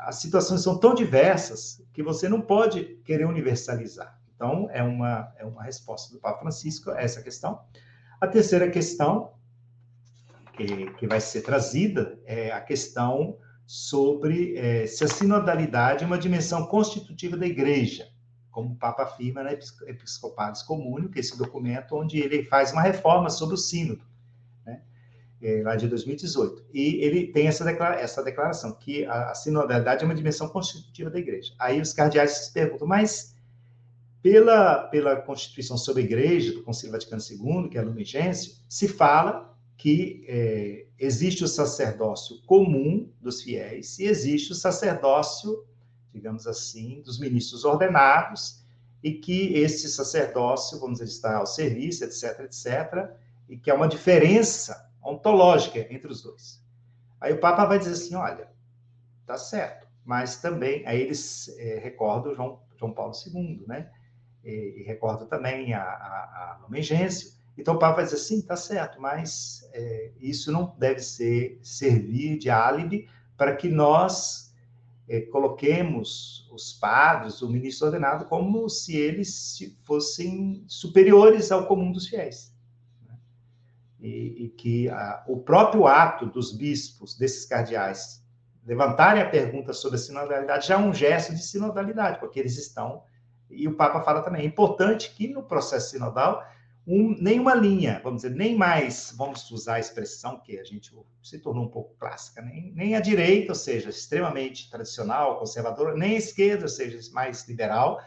as 0.00 0.16
situações 0.16 0.62
são 0.62 0.78
tão 0.78 0.94
diversas 0.94 1.82
que 1.92 2.02
você 2.02 2.28
não 2.28 2.40
pode 2.40 3.00
querer 3.04 3.26
universalizar. 3.26 4.18
Então, 4.34 4.68
é 4.72 4.82
uma, 4.82 5.32
é 5.36 5.44
uma 5.44 5.62
resposta 5.62 6.12
do 6.14 6.20
Papa 6.20 6.40
Francisco 6.40 6.90
a 6.90 7.00
essa 7.00 7.22
questão. 7.22 7.60
A 8.20 8.26
terceira 8.26 8.70
questão 8.70 9.34
que, 10.54 10.90
que 10.94 11.06
vai 11.06 11.20
ser 11.20 11.42
trazida 11.42 12.18
é 12.24 12.50
a 12.50 12.60
questão 12.60 13.36
sobre 13.66 14.56
é, 14.56 14.86
se 14.86 15.04
a 15.04 15.08
sinodalidade 15.08 16.04
é 16.04 16.06
uma 16.06 16.18
dimensão 16.18 16.66
constitutiva 16.66 17.36
da 17.36 17.46
igreja, 17.46 18.08
como 18.50 18.72
o 18.72 18.76
Papa 18.76 19.04
afirma 19.04 19.42
na 19.42 19.52
Episcopalis 19.52 20.62
Comúnio, 20.62 21.08
que 21.08 21.18
é 21.18 21.20
esse 21.20 21.38
documento 21.38 21.94
onde 21.94 22.18
ele 22.18 22.44
faz 22.44 22.72
uma 22.72 22.82
reforma 22.82 23.30
sobre 23.30 23.54
o 23.54 23.58
sínodo, 23.58 24.04
é, 25.42 25.62
lá 25.62 25.76
de 25.76 25.88
2018. 25.88 26.64
E 26.72 27.02
ele 27.02 27.28
tem 27.28 27.46
essa, 27.46 27.64
declara 27.64 28.00
essa 28.00 28.22
declaração, 28.22 28.72
que 28.72 29.04
a, 29.06 29.30
a 29.30 29.34
sinodalidade 29.34 30.02
é 30.02 30.06
uma 30.06 30.14
dimensão 30.14 30.48
constitutiva 30.48 31.10
da 31.10 31.18
igreja. 31.18 31.54
Aí 31.58 31.80
os 31.80 31.92
cardeais 31.92 32.46
se 32.46 32.52
perguntam, 32.52 32.86
mas 32.86 33.34
pela, 34.22 34.84
pela 34.88 35.16
Constituição 35.16 35.78
sobre 35.78 36.02
a 36.02 36.04
Igreja, 36.04 36.52
do 36.52 36.62
Concílio 36.62 36.92
Vaticano 36.92 37.22
II, 37.22 37.68
que 37.70 37.78
é 37.78 37.80
a 37.80 37.84
Lumen 37.84 38.04
Gentium, 38.04 38.54
se 38.68 38.86
fala 38.86 39.56
que 39.76 40.24
é, 40.28 40.86
existe 40.98 41.42
o 41.42 41.48
sacerdócio 41.48 42.42
comum 42.42 43.10
dos 43.18 43.42
fiéis 43.42 43.98
e 43.98 44.04
existe 44.04 44.52
o 44.52 44.54
sacerdócio, 44.54 45.64
digamos 46.12 46.46
assim, 46.46 47.00
dos 47.00 47.18
ministros 47.18 47.64
ordenados, 47.64 48.60
e 49.02 49.12
que 49.12 49.54
esse 49.54 49.88
sacerdócio, 49.88 50.78
vamos 50.78 50.98
dizer, 50.98 51.10
está 51.10 51.36
ao 51.38 51.46
serviço, 51.46 52.04
etc., 52.04 52.40
etc., 52.40 53.10
e 53.48 53.56
que 53.56 53.70
há 53.70 53.74
uma 53.74 53.88
diferença 53.88 54.89
ontológica 55.02 55.78
entre 55.92 56.10
os 56.10 56.22
dois. 56.22 56.62
Aí 57.20 57.32
o 57.32 57.40
Papa 57.40 57.64
vai 57.64 57.78
dizer 57.78 57.92
assim: 57.92 58.14
olha, 58.14 58.48
tá 59.26 59.36
certo, 59.36 59.86
mas 60.04 60.40
também, 60.40 60.86
aí 60.86 61.00
eles 61.00 61.48
é, 61.58 61.78
recordam 61.78 62.34
João, 62.34 62.60
João 62.76 62.92
Paulo 62.92 63.12
II, 63.26 63.64
né? 63.66 63.90
E, 64.42 64.86
e 64.86 65.26
também 65.26 65.74
a, 65.74 65.82
a, 65.82 66.58
a 66.62 66.68
então 67.60 67.74
o 67.74 67.78
Papa 67.78 67.96
vai 67.96 68.04
dizer, 68.04 68.16
sim, 68.16 68.40
tá 68.40 68.56
certo, 68.56 68.98
mas 69.00 69.68
é, 69.74 70.12
isso 70.18 70.50
não 70.50 70.74
deve 70.78 71.00
ser 71.00 71.58
servir 71.62 72.38
de 72.38 72.48
álibi 72.48 73.06
para 73.36 73.54
que 73.54 73.68
nós 73.68 74.54
é, 75.06 75.20
coloquemos 75.22 76.48
os 76.50 76.72
padres, 76.72 77.42
o 77.42 77.50
ministro 77.50 77.86
ordenado, 77.86 78.24
como 78.26 78.68
se 78.68 78.96
eles 78.96 79.58
fossem 79.82 80.64
superiores 80.66 81.52
ao 81.52 81.66
comum 81.66 81.92
dos 81.92 82.06
fiéis. 82.06 82.50
E, 84.00 84.44
e, 84.44 84.48
que 84.48 84.88
a, 84.88 85.22
o 85.28 85.40
próprio 85.40 85.86
ato 85.86 86.24
dos 86.24 86.56
bispos, 86.56 87.18
desses 87.18 87.44
cardeais, 87.44 88.24
levantarem 88.64 89.22
a 89.22 89.28
pergunta 89.28 89.72
sobre 89.72 89.96
a 89.96 90.00
sinodalidade 90.00 90.68
já 90.68 90.74
é 90.74 90.78
um 90.78 90.94
gesto 90.94 91.34
de 91.34 91.42
sinodalidade, 91.42 92.18
porque 92.18 92.40
eles 92.40 92.56
estão, 92.56 93.02
e 93.50 93.68
o 93.68 93.76
Papa 93.76 94.02
fala 94.02 94.22
também, 94.22 94.42
é 94.42 94.46
importante 94.46 95.12
que 95.14 95.28
no 95.28 95.42
processo 95.42 95.90
sinodal 95.90 96.42
um, 96.86 97.14
nenhuma 97.20 97.54
linha, 97.54 98.00
vamos 98.02 98.22
dizer, 98.22 98.34
nem 98.34 98.56
mais, 98.56 99.14
vamos 99.16 99.48
usar 99.50 99.74
a 99.74 99.80
expressão 99.80 100.40
que 100.40 100.58
a 100.58 100.64
gente 100.64 100.92
se 101.22 101.38
tornou 101.38 101.64
um 101.64 101.68
pouco 101.68 101.94
clássica, 101.98 102.40
nem, 102.42 102.72
nem 102.74 102.96
a 102.96 103.00
direita, 103.00 103.52
ou 103.52 103.56
seja, 103.56 103.90
extremamente 103.90 104.70
tradicional, 104.70 105.38
conservadora, 105.38 105.94
nem 105.94 106.14
a 106.14 106.18
esquerda, 106.18 106.64
ou 106.64 106.68
seja, 106.68 106.98
mais 107.12 107.46
liberal, 107.46 108.00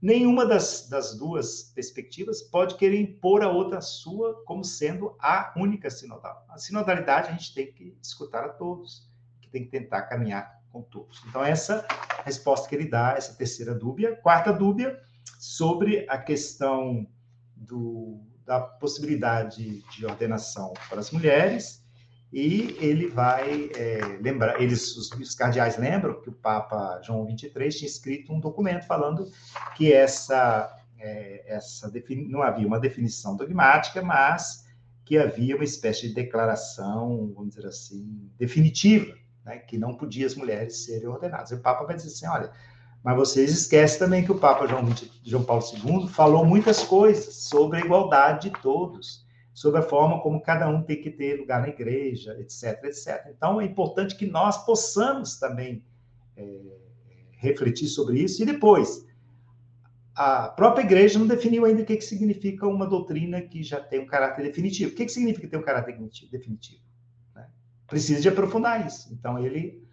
nenhuma 0.00 0.46
das, 0.46 0.88
das 0.88 1.14
duas 1.14 1.64
perspectivas 1.74 2.42
pode 2.42 2.76
querer 2.76 3.00
impor 3.00 3.42
a 3.42 3.48
outra 3.48 3.80
sua 3.80 4.42
como 4.44 4.64
sendo 4.64 5.16
a 5.18 5.52
única 5.56 5.90
sinodal. 5.90 6.44
A 6.48 6.58
sinodalidade 6.58 7.28
a 7.28 7.32
gente 7.32 7.54
tem 7.54 7.72
que 7.72 7.96
escutar 8.02 8.44
a 8.44 8.48
todos, 8.48 9.08
que 9.40 9.48
tem 9.48 9.64
que 9.64 9.70
tentar 9.70 10.02
caminhar 10.02 10.60
com 10.70 10.82
todos. 10.82 11.22
Então, 11.28 11.44
essa 11.44 11.86
resposta 12.24 12.68
que 12.68 12.74
ele 12.74 12.88
dá, 12.88 13.14
essa 13.16 13.34
terceira 13.34 13.74
dúvida. 13.74 14.16
Quarta 14.16 14.52
dúvida, 14.52 15.00
sobre 15.38 16.06
a 16.08 16.16
questão 16.16 17.06
do, 17.56 18.20
da 18.44 18.60
possibilidade 18.60 19.82
de 19.90 20.06
ordenação 20.06 20.72
para 20.88 21.00
as 21.00 21.10
mulheres, 21.10 21.79
e 22.32 22.76
ele 22.78 23.08
vai 23.08 23.70
é, 23.74 24.18
lembrar, 24.20 24.60
eles, 24.60 24.96
os, 24.96 25.10
os, 25.10 25.34
cardeais 25.34 25.76
lembram 25.76 26.20
que 26.20 26.28
o 26.28 26.32
Papa 26.32 27.00
João 27.02 27.28
XXIII 27.28 27.50
tinha 27.70 27.88
escrito 27.88 28.32
um 28.32 28.38
documento 28.38 28.86
falando 28.86 29.28
que 29.76 29.92
essa, 29.92 30.72
é, 30.98 31.56
essa 31.56 31.92
não 32.28 32.42
havia 32.42 32.66
uma 32.66 32.78
definição 32.78 33.36
dogmática, 33.36 34.00
mas 34.00 34.64
que 35.04 35.18
havia 35.18 35.56
uma 35.56 35.64
espécie 35.64 36.06
de 36.06 36.14
declaração, 36.14 37.32
vamos 37.34 37.56
dizer 37.56 37.66
assim, 37.66 38.30
definitiva, 38.38 39.12
né, 39.44 39.58
que 39.58 39.76
não 39.76 39.96
podia 39.96 40.24
as 40.24 40.36
mulheres 40.36 40.84
serem 40.84 41.08
ordenadas. 41.08 41.50
E 41.50 41.54
o 41.54 41.60
Papa 41.60 41.84
vai 41.84 41.96
dizer 41.96 42.10
assim, 42.10 42.28
olha, 42.28 42.52
mas 43.02 43.16
vocês 43.16 43.50
esquecem 43.50 43.98
também 43.98 44.24
que 44.24 44.30
o 44.30 44.38
Papa 44.38 44.68
João, 44.68 44.86
João 45.24 45.42
Paulo 45.42 45.64
II 45.74 46.06
falou 46.08 46.44
muitas 46.44 46.84
coisas 46.84 47.34
sobre 47.34 47.78
a 47.78 47.84
igualdade 47.84 48.50
de 48.50 48.62
todos, 48.62 49.26
sobre 49.52 49.80
a 49.80 49.82
forma 49.82 50.20
como 50.20 50.40
cada 50.40 50.68
um 50.68 50.82
tem 50.82 51.00
que 51.00 51.10
ter 51.10 51.38
lugar 51.38 51.60
na 51.60 51.68
igreja, 51.68 52.36
etc, 52.40 52.84
etc. 52.84 53.26
Então, 53.36 53.60
é 53.60 53.64
importante 53.64 54.16
que 54.16 54.26
nós 54.26 54.64
possamos 54.64 55.38
também 55.38 55.84
é, 56.36 56.76
refletir 57.38 57.88
sobre 57.88 58.20
isso. 58.20 58.42
E 58.42 58.46
depois, 58.46 59.06
a 60.14 60.48
própria 60.48 60.82
igreja 60.82 61.18
não 61.18 61.26
definiu 61.26 61.64
ainda 61.64 61.82
o 61.82 61.84
que, 61.84 61.96
que 61.96 62.04
significa 62.04 62.66
uma 62.66 62.86
doutrina 62.86 63.40
que 63.40 63.62
já 63.62 63.80
tem 63.80 64.00
um 64.00 64.06
caráter 64.06 64.42
definitivo. 64.42 64.92
O 64.92 64.94
que, 64.94 65.04
que 65.04 65.12
significa 65.12 65.48
ter 65.48 65.56
um 65.56 65.62
caráter 65.62 65.98
definitivo? 66.30 66.82
Né? 67.34 67.48
Precisa 67.86 68.20
de 68.20 68.28
aprofundar 68.28 68.86
isso. 68.86 69.12
Então, 69.12 69.38
ele 69.38 69.88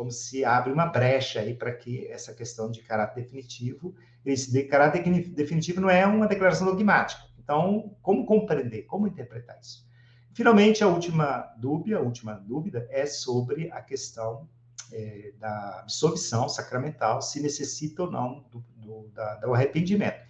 como 0.00 0.10
se 0.10 0.46
abre 0.46 0.72
uma 0.72 0.86
brecha 0.86 1.40
aí 1.40 1.52
para 1.52 1.70
que 1.72 2.06
essa 2.06 2.32
questão 2.32 2.70
de 2.70 2.82
caráter 2.82 3.22
definitivo, 3.22 3.94
esse 4.24 4.50
de 4.50 4.62
caráter 4.62 5.02
definitivo 5.28 5.78
não 5.78 5.90
é 5.90 6.06
uma 6.06 6.26
declaração 6.26 6.66
dogmática. 6.66 7.20
Então, 7.50 7.96
como 8.00 8.24
compreender, 8.24 8.82
como 8.82 9.08
interpretar 9.08 9.58
isso? 9.60 9.84
Finalmente, 10.32 10.84
a 10.84 10.86
última 10.86 11.52
dúvida, 11.58 11.96
a 11.96 12.00
última 12.00 12.34
dúvida 12.34 12.86
é 12.88 13.04
sobre 13.06 13.68
a 13.72 13.82
questão 13.82 14.48
é, 14.92 15.32
da 15.36 15.80
absolvição 15.80 16.48
sacramental, 16.48 17.20
se 17.20 17.42
necessita 17.42 18.04
ou 18.04 18.10
não 18.10 18.44
do, 18.52 18.64
do, 18.76 19.08
da, 19.12 19.34
do 19.34 19.52
arrependimento. 19.52 20.24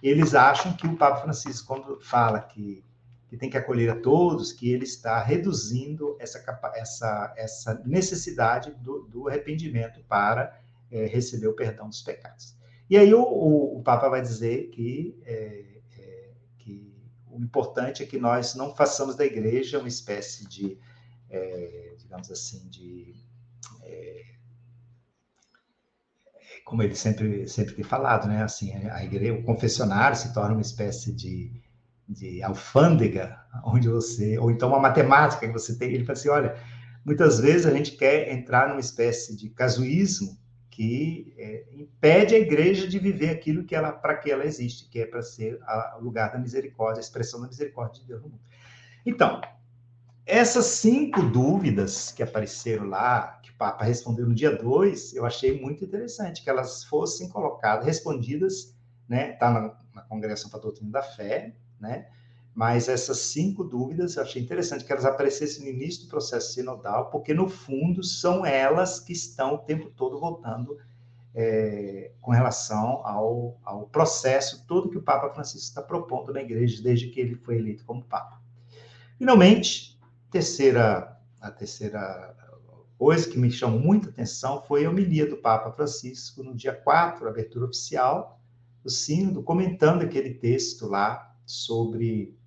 Eles 0.00 0.32
acham 0.32 0.72
que 0.74 0.86
o 0.86 0.96
Papa 0.96 1.22
Francisco, 1.22 1.66
quando 1.66 2.00
fala 2.00 2.40
que 2.40 2.84
que 3.28 3.36
tem 3.36 3.48
que 3.48 3.56
acolher 3.56 3.90
a 3.90 3.94
todos, 3.94 4.52
que 4.52 4.72
ele 4.72 4.82
está 4.82 5.22
reduzindo 5.22 6.16
essa, 6.18 6.42
essa, 6.74 7.32
essa 7.36 7.82
necessidade 7.86 8.72
do, 8.82 9.04
do 9.04 9.28
arrependimento 9.28 10.02
para 10.08 10.60
é, 10.90 11.06
receber 11.06 11.46
o 11.46 11.54
perdão 11.54 11.88
dos 11.88 12.02
pecados. 12.02 12.56
E 12.90 12.98
aí 12.98 13.14
o, 13.14 13.22
o, 13.22 13.78
o 13.78 13.82
Papa 13.84 14.08
vai 14.08 14.20
dizer 14.20 14.70
que, 14.70 15.16
é, 15.24 15.64
que, 15.64 15.79
o 17.40 17.44
importante 17.44 18.02
é 18.02 18.06
que 18.06 18.18
nós 18.18 18.54
não 18.54 18.74
façamos 18.74 19.16
da 19.16 19.24
igreja 19.24 19.78
uma 19.78 19.88
espécie 19.88 20.46
de, 20.46 20.78
é, 21.28 21.94
digamos 21.98 22.30
assim, 22.30 22.68
de 22.68 23.14
é, 23.82 24.24
como 26.64 26.82
ele 26.82 26.94
sempre 26.94 27.48
sempre 27.48 27.74
tem 27.74 27.84
falado, 27.84 28.28
né? 28.28 28.42
Assim, 28.42 28.74
a 28.74 29.02
igreja, 29.04 29.32
o 29.34 29.42
confessionário 29.42 30.16
se 30.16 30.32
torna 30.34 30.54
uma 30.54 30.60
espécie 30.60 31.12
de 31.12 31.60
de 32.10 32.42
alfândega, 32.42 33.38
onde 33.64 33.88
você, 33.88 34.36
ou 34.36 34.50
então 34.50 34.70
uma 34.70 34.80
matemática 34.80 35.46
que 35.46 35.52
você 35.52 35.78
tem, 35.78 35.92
ele 35.92 36.04
fala 36.04 36.18
assim, 36.18 36.28
olha, 36.28 36.56
muitas 37.04 37.38
vezes 37.38 37.66
a 37.66 37.70
gente 37.70 37.92
quer 37.92 38.32
entrar 38.32 38.68
numa 38.68 38.80
espécie 38.80 39.36
de 39.36 39.48
casuísmo 39.50 40.36
que 40.70 41.34
é, 41.36 41.64
impede 41.72 42.34
a 42.34 42.38
igreja 42.38 42.86
de 42.86 42.98
viver 42.98 43.30
aquilo 43.30 43.64
que 43.64 43.74
ela, 43.74 43.90
para 43.90 44.16
que 44.16 44.30
ela 44.30 44.44
existe, 44.44 44.88
que 44.88 45.00
é 45.00 45.06
para 45.06 45.20
ser 45.20 45.58
o 45.98 46.04
lugar 46.04 46.32
da 46.32 46.38
misericórdia, 46.38 47.00
a 47.00 47.04
expressão 47.04 47.40
da 47.40 47.48
misericórdia 47.48 48.00
de 48.00 48.06
Deus 48.06 48.22
no 48.22 48.28
mundo. 48.28 48.40
Então, 49.04 49.40
essas 50.24 50.66
cinco 50.66 51.22
dúvidas 51.22 52.12
que 52.12 52.22
apareceram 52.22 52.86
lá, 52.86 53.40
que 53.42 53.50
o 53.50 53.54
Papa 53.54 53.84
respondeu 53.84 54.26
no 54.26 54.34
dia 54.34 54.56
2, 54.56 55.14
eu 55.14 55.26
achei 55.26 55.60
muito 55.60 55.84
interessante 55.84 56.42
que 56.42 56.48
elas 56.48 56.84
fossem 56.84 57.28
colocadas, 57.28 57.84
respondidas, 57.84 58.76
né? 59.08 59.32
Tá 59.32 59.76
na 59.92 60.02
Congregação 60.02 60.48
para 60.48 60.60
a 60.60 60.62
Doutrina 60.62 60.92
da 60.92 61.02
Fé, 61.02 61.56
né? 61.80 62.06
Mas 62.54 62.88
essas 62.88 63.18
cinco 63.18 63.62
dúvidas 63.62 64.16
eu 64.16 64.22
achei 64.22 64.42
interessante 64.42 64.84
que 64.84 64.92
elas 64.92 65.04
aparecessem 65.04 65.64
no 65.64 65.70
início 65.70 66.02
do 66.02 66.08
processo 66.08 66.52
sinodal, 66.52 67.10
porque 67.10 67.32
no 67.32 67.48
fundo 67.48 68.02
são 68.02 68.44
elas 68.44 69.00
que 69.00 69.12
estão 69.12 69.54
o 69.54 69.58
tempo 69.58 69.90
todo 69.90 70.18
voltando 70.18 70.76
é, 71.34 72.12
com 72.20 72.32
relação 72.32 73.06
ao, 73.06 73.58
ao 73.64 73.86
processo 73.86 74.66
todo 74.66 74.90
que 74.90 74.98
o 74.98 75.02
Papa 75.02 75.32
Francisco 75.32 75.68
está 75.68 75.82
propondo 75.82 76.32
na 76.32 76.42
igreja 76.42 76.82
desde 76.82 77.08
que 77.08 77.20
ele 77.20 77.36
foi 77.36 77.58
eleito 77.58 77.84
como 77.84 78.04
Papa. 78.04 78.40
Finalmente, 79.16 79.98
terceira, 80.30 81.16
a 81.40 81.50
terceira 81.50 82.36
coisa 82.98 83.30
que 83.30 83.38
me 83.38 83.50
chamou 83.50 83.80
muita 83.80 84.10
atenção 84.10 84.62
foi 84.62 84.84
a 84.84 84.90
homilia 84.90 85.26
do 85.26 85.38
Papa 85.38 85.72
Francisco 85.72 86.42
no 86.42 86.54
dia 86.54 86.74
4, 86.74 87.26
abertura 87.26 87.64
oficial 87.64 88.38
do 88.82 88.90
sínodo, 88.90 89.42
comentando 89.42 90.02
aquele 90.02 90.34
texto 90.34 90.86
lá 90.86 91.34
sobre 91.46 92.38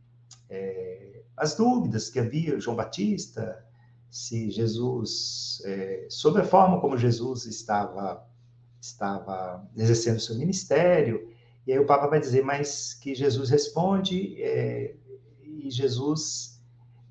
é, 0.53 1.23
as 1.35 1.55
dúvidas 1.55 2.09
que 2.09 2.19
havia, 2.19 2.59
João 2.59 2.77
Batista, 2.77 3.65
se 4.09 4.51
Jesus, 4.51 5.61
é, 5.65 6.05
sobre 6.09 6.43
a 6.43 6.45
forma 6.45 6.79
como 6.79 6.97
Jesus 6.97 7.45
estava, 7.45 8.23
estava 8.79 9.67
exercendo 9.75 10.19
seu 10.19 10.35
ministério, 10.35 11.27
e 11.65 11.71
aí 11.73 11.79
o 11.79 11.85
Papa 11.85 12.07
vai 12.07 12.19
dizer, 12.19 12.43
mas 12.43 12.93
que 12.93 13.15
Jesus 13.15 13.49
responde, 13.49 14.41
é, 14.41 14.95
e 15.41 15.71
Jesus 15.71 16.61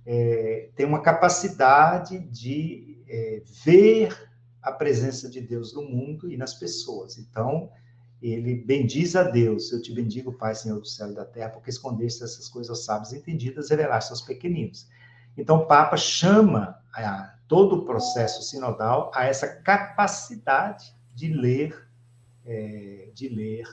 é, 0.07 0.71
tem 0.77 0.87
uma 0.87 1.03
capacidade 1.03 2.21
de 2.21 3.03
é, 3.09 3.43
ver 3.65 4.17
a 4.63 4.71
presença 4.71 5.29
de 5.29 5.41
Deus 5.41 5.75
no 5.75 5.83
mundo 5.83 6.31
e 6.31 6.37
nas 6.37 6.55
pessoas. 6.55 7.19
Então, 7.19 7.71
ele 8.23 8.55
bendiz 8.55 9.17
a 9.17 9.25
Deus, 9.25 9.73
eu 9.73 9.83
te 9.83 9.93
bendigo, 9.93 10.33
Pai, 10.33 10.55
Senhor 10.55 10.79
do 10.79 10.87
céu 10.87 11.11
e 11.11 11.15
da 11.15 11.25
terra, 11.25 11.51
porque 11.51 11.71
escondeste 11.71 12.23
essas 12.23 12.49
coisas 12.49 12.85
sábias 12.85 13.13
entendidas, 13.13 13.71
revelaste 13.71 14.13
aos 14.13 14.21
pequeninos. 14.21 14.89
Então, 15.37 15.57
o 15.57 15.67
Papa 15.67 15.97
chama 15.97 16.81
a, 16.95 17.35
todo 17.49 17.77
o 17.77 17.85
processo 17.85 18.43
sinodal 18.43 19.11
a 19.13 19.25
essa 19.25 19.49
capacidade 19.49 20.95
de 21.13 21.33
ler, 21.33 21.89
é, 22.47 23.11
de 23.13 23.29
ler, 23.29 23.67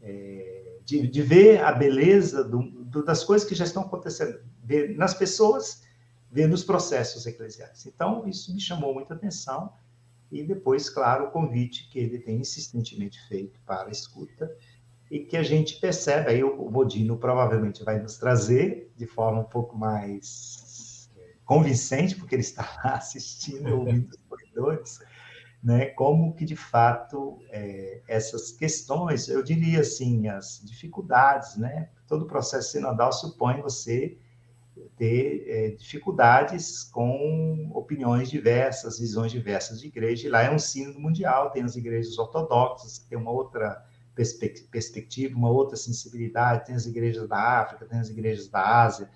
é, 0.00 0.78
de, 0.82 1.06
de, 1.06 1.22
ver 1.22 1.62
a 1.62 1.72
beleza 1.72 2.42
do, 2.42 2.62
do, 2.62 3.04
das 3.04 3.22
coisas 3.22 3.46
que 3.46 3.54
já 3.54 3.64
estão 3.64 3.82
acontecendo, 3.82 4.40
ver 4.62 4.96
nas 4.96 5.12
pessoas, 5.12 5.82
ver 6.30 6.48
nos 6.48 6.64
processos 6.64 7.26
eclesiais. 7.26 7.84
Então, 7.86 8.26
isso 8.26 8.54
me 8.54 8.60
chamou 8.60 8.94
muita 8.94 9.12
atenção 9.12 9.72
e 10.34 10.42
depois, 10.42 10.90
claro, 10.90 11.26
o 11.26 11.30
convite 11.30 11.88
que 11.88 11.98
ele 11.98 12.18
tem 12.18 12.40
insistentemente 12.40 13.20
feito 13.28 13.60
para 13.64 13.88
a 13.88 13.92
escuta 13.92 14.50
e 15.10 15.20
que 15.20 15.36
a 15.36 15.42
gente 15.42 15.78
percebe, 15.80 16.30
aí 16.30 16.42
o 16.42 16.70
Modino 16.70 17.16
provavelmente 17.16 17.84
vai 17.84 18.00
nos 18.00 18.18
trazer 18.18 18.92
de 18.96 19.06
forma 19.06 19.40
um 19.40 19.44
pouco 19.44 19.76
mais 19.78 21.08
convincente, 21.44 22.16
porque 22.16 22.34
ele 22.34 22.42
está 22.42 22.62
lá 22.84 22.94
assistindo, 22.96 23.78
ouvindo 23.78 24.08
os 24.08 24.18
corredores, 24.28 24.98
né, 25.62 25.86
como 25.86 26.34
que 26.34 26.44
de 26.44 26.56
fato 26.56 27.38
é, 27.50 28.02
essas 28.08 28.50
questões, 28.50 29.28
eu 29.28 29.42
diria 29.42 29.80
assim, 29.80 30.28
as 30.28 30.60
dificuldades, 30.64 31.56
né, 31.56 31.90
todo 32.06 32.22
o 32.22 32.26
processo 32.26 32.72
sinodal 32.72 33.12
supõe 33.12 33.62
você 33.62 34.18
ter 34.96 35.44
é, 35.46 35.70
dificuldades 35.70 36.84
com 36.84 37.70
opiniões 37.74 38.30
diversas, 38.30 38.98
visões 38.98 39.32
diversas 39.32 39.80
de 39.80 39.88
igreja. 39.88 40.26
E 40.26 40.30
lá 40.30 40.42
é 40.42 40.50
um 40.50 40.58
sínodo 40.58 41.00
mundial, 41.00 41.50
tem 41.50 41.62
as 41.62 41.76
igrejas 41.76 42.18
ortodoxas, 42.18 42.98
que 42.98 43.08
tem 43.08 43.18
uma 43.18 43.30
outra 43.30 43.84
perspectiva, 44.70 45.36
uma 45.36 45.50
outra 45.50 45.76
sensibilidade, 45.76 46.66
tem 46.66 46.74
as 46.74 46.86
igrejas 46.86 47.28
da 47.28 47.60
África, 47.60 47.84
tem 47.84 47.98
as 47.98 48.08
igrejas 48.08 48.48
da 48.48 48.82
Ásia, 48.82 49.10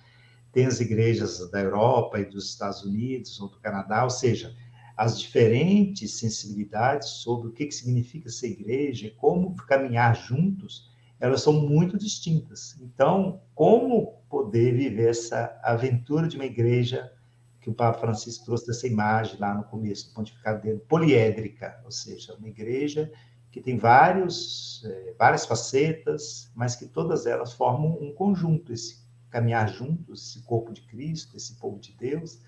tem 0.52 0.66
as 0.66 0.80
igrejas 0.80 1.48
da 1.50 1.60
Europa 1.60 2.18
e 2.18 2.24
dos 2.24 2.48
Estados 2.48 2.82
Unidos 2.82 3.40
ou 3.40 3.48
do 3.48 3.60
Canadá, 3.60 4.02
ou 4.02 4.10
seja, 4.10 4.56
as 4.96 5.20
diferentes 5.20 6.18
sensibilidades 6.18 7.08
sobre 7.08 7.48
o 7.48 7.52
que, 7.52 7.66
que 7.66 7.74
significa 7.74 8.28
ser 8.28 8.48
igreja 8.48 9.14
como 9.16 9.54
caminhar 9.54 10.16
juntos 10.16 10.90
elas 11.20 11.42
são 11.42 11.52
muito 11.52 11.98
distintas. 11.98 12.76
Então, 12.80 13.40
como 13.54 14.22
poder 14.28 14.74
viver 14.74 15.10
essa 15.10 15.58
aventura 15.62 16.28
de 16.28 16.36
uma 16.36 16.44
igreja 16.44 17.12
que 17.60 17.68
o 17.68 17.74
Papa 17.74 17.98
Francisco 17.98 18.44
trouxe 18.44 18.66
dessa 18.66 18.86
imagem 18.86 19.38
lá 19.38 19.54
no 19.54 19.64
começo 19.64 20.08
do 20.08 20.14
pontificado 20.14 20.62
dele, 20.62 20.78
poliédrica, 20.88 21.80
ou 21.84 21.90
seja, 21.90 22.34
uma 22.34 22.48
igreja 22.48 23.10
que 23.50 23.60
tem 23.60 23.76
vários, 23.76 24.84
é, 24.84 25.14
várias 25.18 25.44
facetas, 25.44 26.50
mas 26.54 26.76
que 26.76 26.86
todas 26.86 27.26
elas 27.26 27.52
formam 27.52 27.98
um 28.00 28.12
conjunto, 28.12 28.72
esse 28.72 29.06
caminhar 29.30 29.68
juntos, 29.68 30.30
esse 30.30 30.42
corpo 30.44 30.72
de 30.72 30.82
Cristo, 30.82 31.36
esse 31.36 31.56
povo 31.56 31.78
de 31.78 31.92
Deus, 31.96 32.40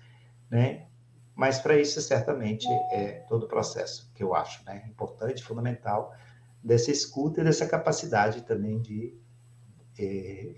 né? 0.49 0.87
Mas 1.35 1.59
para 1.59 1.79
isso, 1.79 2.01
certamente, 2.01 2.67
é 2.91 3.23
todo 3.27 3.43
o 3.43 3.47
processo 3.47 4.11
que 4.13 4.21
eu 4.21 4.35
acho 4.35 4.63
né? 4.65 4.83
importante, 4.87 5.43
fundamental, 5.43 6.13
dessa 6.63 6.91
escuta 6.91 7.41
e 7.41 7.43
dessa 7.43 7.67
capacidade 7.67 8.41
também 8.43 8.79
de 8.81 9.17
é, 9.99 10.53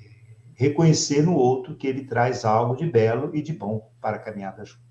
reconhecer 0.56 1.24
no 1.24 1.36
outro 1.36 1.76
que 1.76 1.88
ele 1.88 2.06
traz 2.06 2.46
algo 2.46 2.76
de 2.76 2.86
belo 2.86 3.36
e 3.36 3.42
de 3.42 3.54
bom 3.54 3.92
para 4.02 4.18
a 4.18 4.20
caminhada 4.20 4.64
junto. 4.66 4.84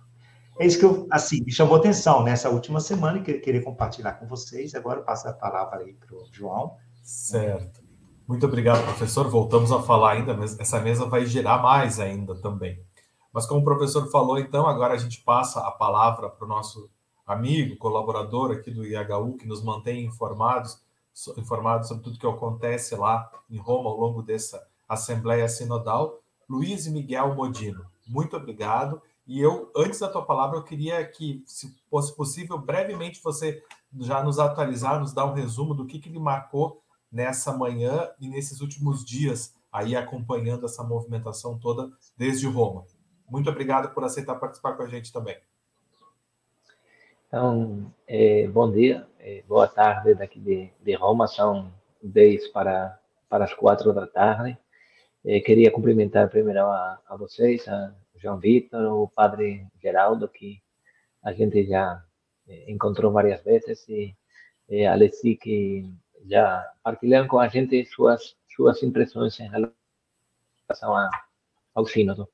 É 0.58 0.66
isso 0.66 0.78
que 0.78 0.84
eu, 0.84 1.06
assim, 1.10 1.42
me 1.42 1.52
chamou 1.52 1.76
atenção 1.76 2.22
nessa 2.22 2.50
última 2.50 2.78
semana 2.78 3.18
e 3.18 3.22
que 3.22 3.34
queria 3.34 3.62
compartilhar 3.62 4.12
com 4.14 4.26
vocês. 4.26 4.74
Agora 4.74 5.00
eu 5.00 5.04
passo 5.04 5.28
a 5.28 5.32
palavra 5.32 5.80
aí 5.80 5.94
para 5.94 6.14
o 6.14 6.26
João. 6.30 6.76
Certo. 7.02 7.80
Muito 8.28 8.46
obrigado, 8.46 8.84
professor. 8.84 9.28
Voltamos 9.28 9.72
a 9.72 9.82
falar 9.82 10.12
ainda, 10.12 10.34
mas 10.34 10.58
essa 10.58 10.78
mesa 10.80 11.06
vai 11.06 11.26
girar 11.26 11.62
mais 11.62 11.98
ainda 11.98 12.34
também. 12.34 12.80
Mas 13.32 13.46
como 13.46 13.60
o 13.60 13.64
professor 13.64 14.10
falou, 14.10 14.38
então, 14.38 14.66
agora 14.66 14.94
a 14.94 14.98
gente 14.98 15.22
passa 15.22 15.60
a 15.60 15.70
palavra 15.70 16.28
para 16.28 16.44
o 16.44 16.48
nosso 16.48 16.90
amigo, 17.26 17.76
colaborador 17.78 18.52
aqui 18.52 18.70
do 18.70 18.84
IHU, 18.84 19.36
que 19.38 19.46
nos 19.46 19.62
mantém 19.62 20.04
informados 20.04 20.82
informado 21.36 21.86
sobre 21.86 22.04
tudo 22.04 22.18
que 22.18 22.26
acontece 22.26 22.94
lá 22.94 23.30
em 23.50 23.58
Roma 23.58 23.90
ao 23.90 23.96
longo 23.96 24.22
dessa 24.22 24.66
Assembleia 24.88 25.48
Sinodal. 25.48 26.20
Luiz 26.48 26.86
Miguel 26.86 27.34
Modino, 27.34 27.84
muito 28.06 28.36
obrigado. 28.36 29.00
E 29.26 29.40
eu, 29.40 29.70
antes 29.76 30.00
da 30.00 30.08
tua 30.08 30.24
palavra, 30.24 30.58
eu 30.58 30.64
queria 30.64 31.04
que, 31.06 31.44
se 31.46 31.74
fosse 31.88 32.14
possível, 32.14 32.58
brevemente 32.58 33.22
você 33.22 33.62
já 34.00 34.22
nos 34.22 34.38
atualizar, 34.38 34.98
nos 34.98 35.12
dar 35.12 35.26
um 35.26 35.34
resumo 35.34 35.74
do 35.74 35.86
que, 35.86 35.98
que 35.98 36.08
ele 36.08 36.18
marcou 36.18 36.82
nessa 37.10 37.56
manhã 37.56 38.10
e 38.18 38.28
nesses 38.28 38.60
últimos 38.60 39.04
dias, 39.04 39.54
aí 39.70 39.94
acompanhando 39.94 40.66
essa 40.66 40.82
movimentação 40.82 41.58
toda 41.58 41.90
desde 42.16 42.46
Roma. 42.46 42.84
Muito 43.28 43.48
obrigado 43.48 43.94
por 43.94 44.02
aceitar 44.02 44.34
participar 44.36 44.74
com 44.74 44.82
a 44.82 44.88
gente 44.88 45.12
também. 45.12 45.36
Então, 47.34 47.90
é, 48.06 48.46
bom 48.46 48.70
dia, 48.70 49.08
é, 49.18 49.42
boa 49.48 49.66
tarde 49.66 50.12
daqui 50.12 50.38
de, 50.38 50.68
de, 50.82 50.92
Roma, 50.92 51.26
são 51.26 51.72
10 52.02 52.48
para, 52.48 53.00
para 53.26 53.46
as 53.46 53.54
4 53.54 53.90
da 53.94 54.06
tarde. 54.06 54.58
É, 55.24 55.40
queria 55.40 55.70
cumprimentar 55.70 56.28
primeiro 56.28 56.60
a, 56.60 57.00
a 57.08 57.16
vocês, 57.16 57.66
a 57.66 57.94
João 58.16 58.38
Vitor, 58.38 58.82
o 58.82 59.08
Padre 59.08 59.66
Geraldo, 59.80 60.28
que 60.28 60.60
a 61.22 61.32
gente 61.32 61.64
já 61.64 62.04
encontrou 62.68 63.10
várias 63.10 63.42
vezes, 63.42 63.88
e, 63.88 64.14
e 64.68 64.84
a 64.84 64.92
Alessi, 64.92 65.34
que 65.34 65.90
já 66.26 66.70
partilharam 66.82 67.28
com 67.28 67.38
a 67.38 67.48
gente 67.48 67.82
suas, 67.86 68.36
suas 68.54 68.82
impressões 68.82 69.40
em 69.40 69.48
relação 69.48 70.94
a, 70.94 71.08
ao 71.74 71.86
sínodo. 71.86 72.28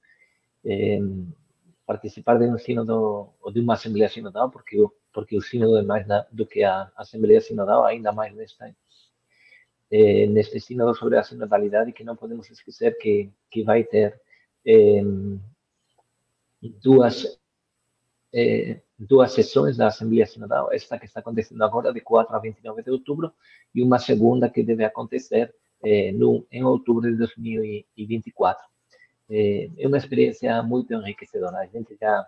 Participar 1.93 2.39
de 2.39 2.47
um 2.47 2.59
sínodo 2.66 2.95
ou 3.41 3.51
de 3.55 3.61
uma 3.61 3.74
assembleia 3.74 4.09
sinodal, 4.09 4.51
porque 4.51 4.76
porque 5.12 5.36
o 5.36 5.43
sínodo 5.51 5.78
é 5.78 5.82
mais 5.82 6.07
do 6.30 6.47
que 6.47 6.62
a 6.62 6.93
assembleia 7.03 7.41
sinodal, 7.41 7.80
ainda 7.84 8.12
mais 8.12 8.32
nesta 8.34 8.64
eh, 9.91 10.26
neste 10.34 10.61
sínodo 10.61 10.95
sobre 10.95 11.16
a 11.16 11.24
sinodalidade 11.24 11.95
que 11.97 12.05
não 12.05 12.14
podemos 12.14 12.51
esquecer 12.51 12.91
que 12.99 13.14
que 13.51 13.64
vai 13.64 13.84
ter 13.84 14.20
eh, 14.66 15.03
duas 16.84 17.16
eh, 18.32 18.80
duas 18.99 19.32
sessões 19.32 19.76
da 19.76 19.86
Assembleia 19.86 20.26
Sinodal, 20.26 20.72
esta 20.72 20.99
que 20.99 21.07
está 21.07 21.20
acontecendo 21.20 21.62
agora, 21.62 21.93
de 21.93 22.01
4 22.01 22.34
a 22.34 22.39
29 22.39 22.82
de 22.82 22.91
outubro, 22.91 23.32
e 23.74 23.82
uma 23.82 23.99
segunda 23.99 24.51
que 24.51 24.62
deve 24.62 24.84
acontecer 24.84 25.55
eh, 25.84 26.12
no, 26.12 26.47
em 26.51 26.64
outubro 26.64 27.11
de 27.11 27.16
2024. 27.16 28.66
Eh, 29.30 29.70
é 29.78 29.86
uma 29.86 29.98
experiência 29.98 30.62
muito 30.62 30.92
enriquecedora. 30.94 31.58
A 31.58 31.66
gente 31.66 31.96
já 32.00 32.26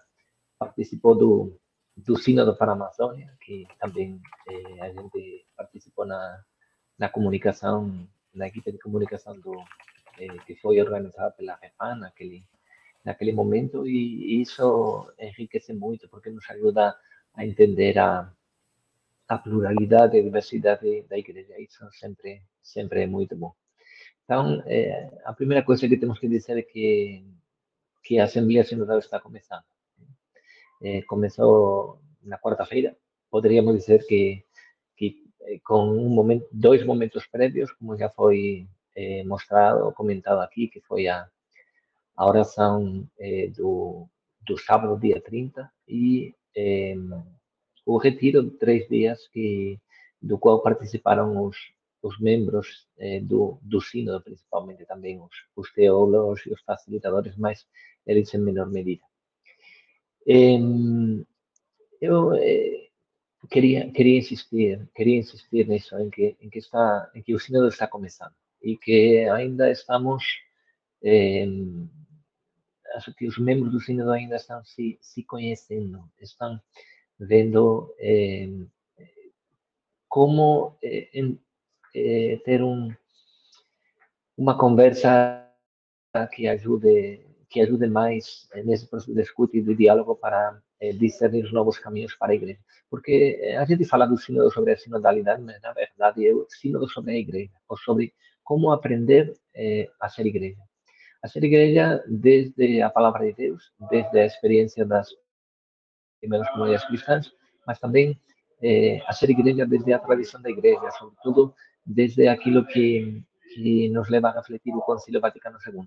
participou 0.59 1.15
do, 1.17 1.59
do 1.97 2.17
Sínodo 2.19 2.55
para 2.57 2.73
a 2.73 2.75
Amazônia, 2.75 3.33
que 3.41 3.67
também 3.79 4.21
eh, 4.49 4.81
a 4.83 4.91
gente 4.91 5.47
participou 5.57 6.07
na, 6.07 6.43
na 6.99 7.09
comunicação, 7.09 8.07
na 8.35 8.49
equipe 8.49 8.71
de 8.73 8.79
comunicação 8.79 9.39
do, 9.41 9.55
eh, 10.19 10.39
que 10.47 10.55
foi 10.57 10.81
organizada 10.81 11.31
pela 11.33 11.57
REFAN 11.57 11.97
naquele, 11.97 12.45
naquele 13.05 13.33
momento, 13.33 13.87
e 13.87 14.41
isso 14.43 15.11
enriquece 15.19 15.73
muito, 15.73 16.09
porque 16.09 16.31
nos 16.31 16.49
ajuda 16.51 16.97
a 17.35 17.47
entender 17.47 17.99
a, 17.99 18.31
a 19.29 19.39
pluralidade 19.39 20.17
e 20.19 20.23
diversidade 20.23 21.03
da 21.09 21.17
igreja. 21.17 21.59
Isso 21.59 21.89
sempre, 21.93 22.43
sempre 22.63 23.03
é 23.03 23.07
muito 23.07 23.35
bom. 23.37 23.55
Então, 24.25 24.63
é, 24.67 25.11
a 25.25 25.33
primeira 25.33 25.65
coisa 25.65 25.89
que 25.89 25.97
temos 25.97 26.19
que 26.19 26.29
dizer 26.29 26.59
é 26.59 26.63
que, 26.63 27.25
que 28.05 28.19
a 28.19 28.25
Assembleia 28.25 28.65
Sinodal 28.65 28.99
está 28.99 29.19
começando. 29.19 29.65
É, 30.83 31.03
começou 31.03 32.01
na 32.23 32.39
quarta-feira, 32.39 32.97
poderíamos 33.31 33.77
dizer 33.77 34.07
que, 34.07 34.45
que 34.97 35.25
com 35.65 35.91
um 35.91 36.09
momento, 36.09 36.47
dois 36.53 36.85
momentos 36.85 37.27
prévios, 37.27 37.73
como 37.73 37.97
já 37.97 38.09
foi 38.09 38.69
é, 38.97 39.25
mostrado, 39.25 39.93
comentado 39.93 40.41
aqui, 40.41 40.69
que 40.69 40.81
foi 40.81 41.09
a, 41.09 41.29
a 42.17 42.27
oração 42.27 43.07
é, 43.19 43.49
do, 43.49 44.07
do 44.47 44.57
sábado, 44.59 44.99
dia 44.99 45.21
30, 45.21 45.71
e 45.89 46.35
o 47.87 47.97
retiro 47.97 48.43
de 48.43 48.51
três 48.51 48.89
dias 48.89 49.27
que, 49.29 49.79
do 50.21 50.39
qual 50.39 50.63
participaram 50.63 51.45
os, 51.45 51.57
os 52.03 52.19
membros 52.19 52.89
eh, 52.99 53.21
do, 53.21 53.59
do 53.63 53.81
sínodo, 53.81 54.23
principalmente 54.23 54.87
também 54.87 55.21
os, 55.21 55.35
os 55.55 55.73
teólogos 55.73 56.45
e 56.47 56.53
os 56.53 56.61
facilitadores, 56.63 57.37
mas 57.37 57.67
eles 58.07 58.33
em 58.35 58.39
menor 58.39 58.71
medida. 58.71 59.03
eu 62.01 62.35
eh, 62.35 62.89
queria 63.51 63.91
queria 63.93 64.19
insistir 64.19 64.89
queria 64.95 65.19
insistir 65.19 65.67
nisso 65.69 65.97
em 65.99 66.11
que 66.11 66.37
em 66.41 66.49
que 66.51 66.59
está 66.59 67.11
em 67.15 67.23
que 67.23 67.35
o 67.35 67.41
sínodo 67.41 67.69
está 67.69 67.87
começando 67.87 68.35
e 68.63 68.77
que 68.77 69.29
ainda 69.29 69.71
estamos 69.71 70.25
acho 72.95 73.15
que 73.15 73.27
os 73.27 73.39
membros 73.39 73.73
do 73.73 73.81
sínodo 73.81 74.11
ainda 74.11 74.37
estão 74.37 74.63
se, 74.65 74.99
se 75.01 75.25
conhecendo 75.25 76.05
estão 76.21 76.61
vendo 77.19 77.95
como 80.11 80.77
eh, 80.83 81.09
ter 81.93 82.63
um, 82.63 82.89
uma 84.37 84.57
conversa 84.57 85.47
que 86.33 86.49
ajude 86.49 87.27
que 87.51 87.61
ajude 87.61 87.89
mais 87.89 88.49
nesse 88.65 88.87
processo 88.87 89.13
de 89.13 89.21
escuta 89.21 89.57
e 89.57 89.61
de 89.61 89.75
diálogo 89.75 90.15
para 90.15 90.63
eh, 90.81 90.93
discernir 90.93 91.45
os 91.45 91.53
novos 91.53 91.79
caminhos 91.79 92.15
para 92.15 92.33
a 92.33 92.35
igreja. 92.35 92.61
Porque 92.89 93.41
eh, 93.43 93.57
a 93.57 93.65
gente 93.65 93.85
fala 93.85 94.07
do 94.07 94.17
sínodo 94.17 94.51
sobre 94.53 94.73
a 94.73 94.77
sinodalidade, 94.77 95.43
mas 95.43 95.61
na 95.61 95.73
verdade 95.73 96.27
é 96.27 96.33
o 96.33 96.47
sínodo 96.49 96.89
sobre 96.89 97.11
a 97.13 97.19
igreja, 97.19 97.53
ou 97.69 97.77
sobre 97.77 98.15
como 98.45 98.71
aprender 98.71 99.37
eh, 99.55 99.91
a 100.01 100.09
ser 100.09 100.27
igreja. 100.27 100.61
A 101.23 101.29
ser 101.29 101.43
igreja 101.43 102.03
desde 102.09 102.81
a 102.81 102.89
palavra 102.89 103.27
de 103.27 103.33
Deus, 103.33 103.73
desde 103.91 104.21
a 104.21 104.27
experiência 104.27 104.87
das 104.87 105.09
primeiras 106.21 106.49
comunidades 106.51 106.87
cristãs, 106.87 107.33
mas 107.67 107.81
também 107.81 108.19
eh, 108.63 109.03
a 109.07 109.13
ser 109.13 109.29
igreja 109.29 109.67
desde 109.67 109.93
a 109.93 109.99
tradição 109.99 110.41
da 110.41 110.51
igreja, 110.51 110.89
sobretudo 110.93 111.53
desde 111.85 112.29
aquilo 112.29 112.67
que, 112.67 113.23
que 113.55 113.89
nos 113.91 114.09
leva 114.09 114.29
a 114.29 114.33
refletir 114.33 114.75
o 114.75 114.83
Concílio 114.83 115.21
Vaticano 115.21 115.59
II, 115.67 115.87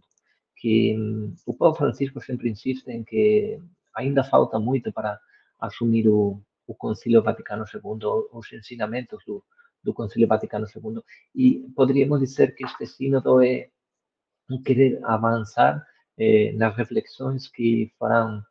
que 0.58 0.98
um, 0.98 1.36
o 1.46 1.54
Papa 1.54 1.78
Francisco 1.78 2.22
sempre 2.22 2.50
insiste 2.50 2.88
em 2.90 3.04
que 3.04 3.60
ainda 3.96 4.24
falta 4.24 4.60
muito 4.60 4.92
para 4.92 5.20
assumir 5.60 6.08
o, 6.08 6.42
o 6.68 6.76
Concílio 6.76 7.22
Vaticano 7.22 7.66
II, 7.72 8.28
os 8.32 8.52
ensinamentos 8.52 9.24
do, 9.26 9.44
do 9.84 9.94
Vaticano 10.28 10.66
II, 10.66 11.02
e 11.36 11.68
poderíamos 11.76 12.20
dizer 12.20 12.56
que 12.56 12.66
este 12.66 12.86
sínodo 12.88 13.42
é 13.42 13.70
querer 14.64 15.00
avançar 15.04 15.86
eh, 16.18 16.52
nas 16.54 16.76
reflexões 16.76 17.48
que 17.48 17.92
foram 17.98 18.44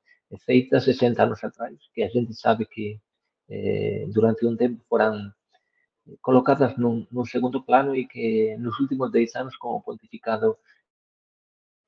feitas 0.45 0.85
60 0.85 1.23
anos 1.23 1.45
atrás, 1.45 1.77
que 1.95 2.03
a 2.03 2.09
gente 2.09 2.35
sabe 2.35 2.67
que 2.67 3.01
eh, 3.49 4.07
durante 4.09 4.45
um 4.47 4.57
tempo 4.57 4.83
foram 4.89 5.33
colocadas 6.21 6.77
num, 6.77 7.07
segundo 7.25 7.63
plano 7.63 7.95
e 7.95 8.07
que 8.07 8.57
nos 8.59 8.79
últimos 8.81 9.11
10 9.11 9.37
anos, 9.37 9.57
com 9.57 9.69
o 9.71 9.83
pontificado 9.83 10.57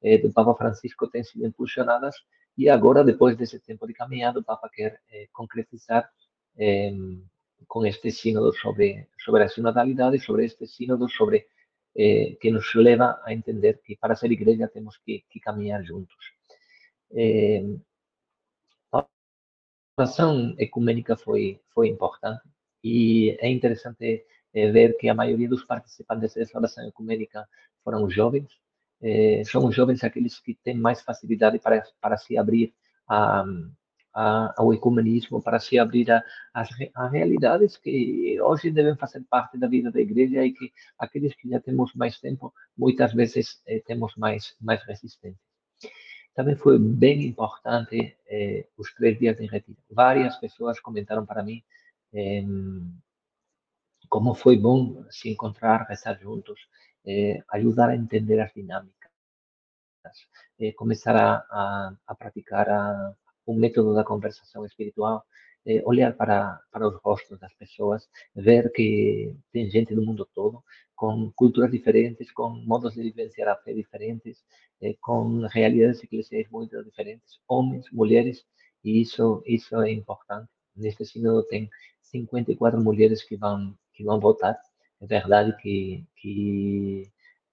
eh, 0.02 0.18
do 0.18 0.32
Papa 0.32 0.54
Francisco, 0.54 1.08
têm 1.08 1.24
sido 1.24 1.46
impulsionadas 1.46 2.16
e 2.56 2.68
agora, 2.68 3.02
depois 3.02 3.36
desse 3.36 3.58
tempo 3.60 3.86
de 3.86 3.94
caminhada, 3.94 4.38
o 4.38 4.44
Papa 4.44 4.70
quer 4.72 5.00
eh, 5.10 5.28
concretizar 5.32 6.08
eh, 6.56 6.92
com 7.66 7.84
este 7.84 8.10
sínodo 8.12 8.52
sobre, 8.54 9.08
sobre 9.18 9.42
a 9.42 9.48
sinodalidade, 9.48 10.20
sobre 10.20 10.44
este 10.44 10.66
sínodo 10.66 11.08
sobre 11.08 11.48
eh, 11.96 12.36
que 12.40 12.50
nos 12.50 12.72
leva 12.74 13.20
a 13.24 13.32
entender 13.32 13.80
que 13.82 13.96
para 13.96 14.14
ser 14.14 14.30
igreja 14.30 14.68
temos 14.68 14.96
que, 14.98 15.24
que 15.28 15.40
caminhar 15.40 15.82
juntos. 15.84 16.32
A 18.92 19.06
oração 19.96 20.54
ecumênica 20.58 21.16
foi, 21.16 21.60
foi 21.72 21.88
importante, 21.88 22.42
e 22.84 23.36
é 23.40 23.48
interessante 23.50 24.26
é, 24.52 24.70
ver 24.70 24.96
que 24.98 25.08
a 25.08 25.14
maioria 25.14 25.48
dos 25.48 25.64
participantes 25.64 26.34
dessa 26.34 26.58
oração 26.58 26.86
ecumênica 26.86 27.48
foram 27.82 28.08
jovens. 28.10 28.46
É, 29.00 29.42
são 29.44 29.66
os 29.66 29.74
jovens 29.74 30.04
aqueles 30.04 30.38
que 30.38 30.54
têm 30.62 30.76
mais 30.76 31.00
facilidade 31.00 31.58
para, 31.58 31.82
para 32.00 32.18
se 32.18 32.36
abrir 32.36 32.74
a, 33.08 33.44
a, 34.14 34.54
ao 34.56 34.72
ecumenismo, 34.72 35.42
para 35.42 35.58
se 35.58 35.78
abrir 35.78 36.10
a, 36.10 36.22
a 36.94 37.08
realidades 37.08 37.78
que 37.78 38.38
hoje 38.40 38.70
devem 38.70 38.96
fazer 38.96 39.24
parte 39.28 39.58
da 39.58 39.66
vida 39.66 39.90
da 39.90 40.00
igreja 40.00 40.44
e 40.44 40.52
que 40.52 40.70
aqueles 40.98 41.34
que 41.34 41.48
já 41.48 41.60
temos 41.60 41.94
mais 41.94 42.20
tempo, 42.20 42.52
muitas 42.76 43.14
vezes 43.14 43.62
é, 43.66 43.80
temos 43.80 44.14
mais, 44.16 44.54
mais 44.60 44.82
resistência. 44.84 45.40
Também 46.34 46.56
foi 46.56 46.78
bem 46.78 47.26
importante 47.26 48.16
eh, 48.26 48.66
os 48.76 48.92
três 48.94 49.16
dias 49.16 49.36
de 49.36 49.46
retiro. 49.46 49.78
Várias 49.88 50.36
pessoas 50.36 50.80
comentaram 50.80 51.24
para 51.24 51.44
mim 51.44 51.62
como 54.08 54.34
foi 54.34 54.56
bom 54.56 55.04
se 55.10 55.28
encontrar, 55.30 55.86
rezar 55.88 56.18
juntos, 56.20 56.60
eh, 57.06 57.42
ajudar 57.52 57.88
a 57.90 57.96
entender 57.96 58.40
as 58.40 58.52
dinâmicas, 58.54 59.10
eh, 60.60 60.72
começar 60.72 61.16
a, 61.16 61.36
a, 61.50 61.96
a 62.06 62.14
praticar 62.14 62.68
a, 62.68 63.14
o 63.46 63.54
método 63.54 63.94
da 63.94 64.04
conversação 64.04 64.64
espiritual, 64.64 65.24
eh, 65.66 65.82
olhar 65.84 66.14
para, 66.16 66.60
para 66.70 66.88
os 66.88 66.94
rostos 67.02 67.38
das 67.40 67.52
pessoas, 67.54 68.08
ver 68.34 68.70
que 68.72 69.34
tem 69.52 69.68
gente 69.70 69.94
do 69.94 70.02
mundo 70.02 70.28
todo, 70.34 70.62
com 70.94 71.32
culturas 71.34 71.70
diferentes, 71.70 72.30
com 72.32 72.50
modos 72.50 72.94
de 72.94 73.02
vivenciar 73.02 73.48
a 73.48 73.56
fé 73.56 73.72
diferentes, 73.72 74.44
com 75.00 75.46
realidades 75.46 76.02
eclesiais 76.02 76.48
muito 76.50 76.82
diferentes, 76.84 77.40
homens, 77.48 77.86
mulheres, 77.90 78.44
e 78.84 79.00
isso, 79.00 79.42
isso 79.46 79.80
é 79.80 79.90
importante. 79.90 80.48
Neste 80.76 81.04
sínodo 81.06 81.42
tem 81.44 81.70
54 82.14 82.80
mulheres 82.80 83.22
que 83.24 83.36
vão 83.36 83.74
que 83.92 84.04
vão 84.04 84.20
votar. 84.20 84.56
É 85.00 85.06
verdade 85.06 85.56
que, 85.60 86.04
que 86.16 87.10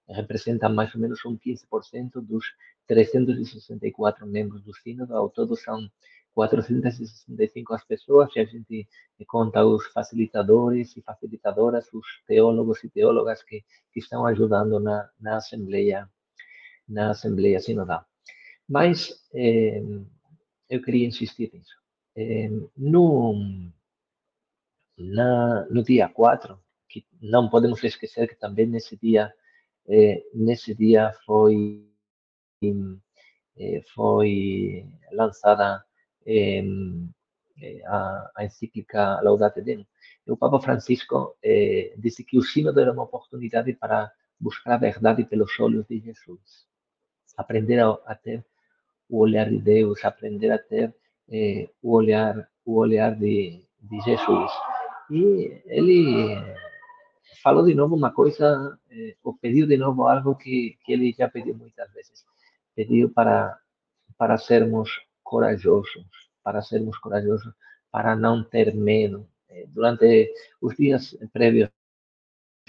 representa 0.08 0.68
mais 0.68 0.94
ou 0.94 1.00
menos 1.00 1.24
um 1.24 1.36
15% 1.36 2.20
dos 2.20 2.44
364 2.86 4.26
membros 4.26 4.62
do 4.62 4.74
sínodo. 4.74 5.14
Ao 5.14 5.28
todo 5.28 5.56
são 5.56 5.88
465 6.34 7.74
as 7.74 7.84
pessoas, 7.84 8.34
e 8.34 8.40
a 8.40 8.44
gente 8.44 8.88
conta 9.26 9.64
os 9.64 9.86
facilitadores 9.88 10.96
e 10.96 11.02
facilitadoras, 11.02 11.92
os 11.92 12.06
teólogos 12.26 12.82
e 12.82 12.88
teólogas 12.88 13.42
que, 13.42 13.62
que 13.92 14.00
estão 14.00 14.26
ajudando 14.26 14.80
na, 14.80 15.08
na 15.20 15.36
Assembleia 15.36 16.08
na 16.88 17.10
Assembleia 17.10 17.60
Sinodal. 17.60 18.04
Mas 18.68 19.12
eh, 19.34 19.82
eu 20.68 20.82
queria 20.82 21.06
insistir 21.06 21.50
nisso. 21.52 21.74
Eh, 22.16 22.50
no, 22.76 23.34
na, 24.98 25.66
no 25.70 25.82
dia 25.82 26.08
4, 26.08 26.58
que 26.88 27.06
não 27.20 27.48
podemos 27.48 27.82
esquecer 27.82 28.28
que 28.28 28.36
também 28.36 28.66
nesse 28.66 28.96
dia, 28.96 29.32
eh, 29.88 30.22
nesse 30.34 30.74
dia 30.74 31.12
foi, 31.24 31.86
eh, 32.62 33.82
foi 33.94 34.86
lançada 35.12 35.84
eh, 36.26 36.62
a, 37.86 38.30
a, 38.36 38.44
encíclica 38.44 39.20
Laudate 39.22 39.62
Deum. 39.62 39.84
O 40.26 40.36
Papa 40.36 40.60
Francisco 40.60 41.36
disse 41.98 42.24
que 42.24 42.38
o 42.38 42.42
sínodo 42.42 42.80
era 42.80 42.92
uma 42.92 43.04
oportunidade 43.04 43.72
para 43.74 44.12
buscar 44.38 44.74
a 44.74 44.78
verdade 44.78 45.24
pelos 45.24 45.58
olhos 45.58 45.86
de 45.86 45.98
Jesus. 45.98 46.66
Aprender 47.36 47.80
a, 47.80 47.90
a 48.06 48.14
ter 48.14 48.44
o 49.08 49.18
olhar 49.18 49.48
de 49.48 49.58
Deus, 49.58 50.04
aprender 50.04 50.50
a 50.50 50.58
ter 50.58 50.94
o 51.82 51.92
olhar 51.92 52.48
o 52.64 52.76
olhar 52.76 53.14
de, 53.14 53.64
de 53.80 54.00
Jesus. 54.00 54.52
E 55.12 55.60
ele 55.66 56.38
falou 57.42 57.66
de 57.66 57.74
novo 57.74 57.94
uma 57.94 58.10
coisa, 58.12 58.78
eh, 58.90 59.14
ou 59.22 59.36
pediu 59.36 59.66
de 59.66 59.76
novo 59.76 60.06
algo 60.08 60.34
que, 60.34 60.78
que 60.82 60.92
ele 60.94 61.12
já 61.12 61.28
pediu 61.28 61.54
muitas 61.54 61.92
vezes. 61.92 62.24
Pediu 62.74 63.10
para, 63.10 63.58
para 64.16 64.38
sermos 64.38 64.90
corajosos, 65.22 66.06
para 66.42 66.62
sermos 66.62 66.96
corajosos, 66.96 67.52
para 67.90 68.16
não 68.16 68.42
ter 68.42 68.74
medo. 68.74 69.28
Eh, 69.50 69.66
durante 69.68 70.32
os 70.62 70.74
dias 70.76 71.14
prévios 71.30 71.68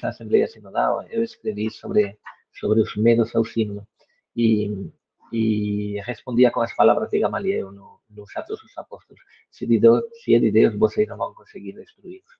à 0.01 0.09
Assembleia 0.09 0.47
Sinodal, 0.47 1.07
eu 1.07 1.23
escrevi 1.23 1.71
sobre, 1.71 2.19
sobre 2.59 2.81
os 2.81 2.93
medos 2.97 3.33
ao 3.33 3.45
sínodo 3.45 3.87
e, 4.35 4.91
e 5.31 6.01
respondia 6.01 6.51
com 6.51 6.59
as 6.59 6.75
palavras 6.75 7.09
de 7.09 7.19
Gamaliel 7.19 7.71
no, 7.71 8.01
nos 8.15 8.35
Atos 8.35 8.61
dos 8.61 8.77
Apóstolos. 8.77 9.21
Se, 9.49 9.65
de 9.65 9.79
Deus, 9.79 10.03
se 10.23 10.35
é 10.35 10.39
de 10.39 10.51
Deus, 10.51 10.75
vocês 10.75 11.07
não 11.07 11.17
vão 11.17 11.33
conseguir 11.33 11.73
destruí-los. 11.73 12.33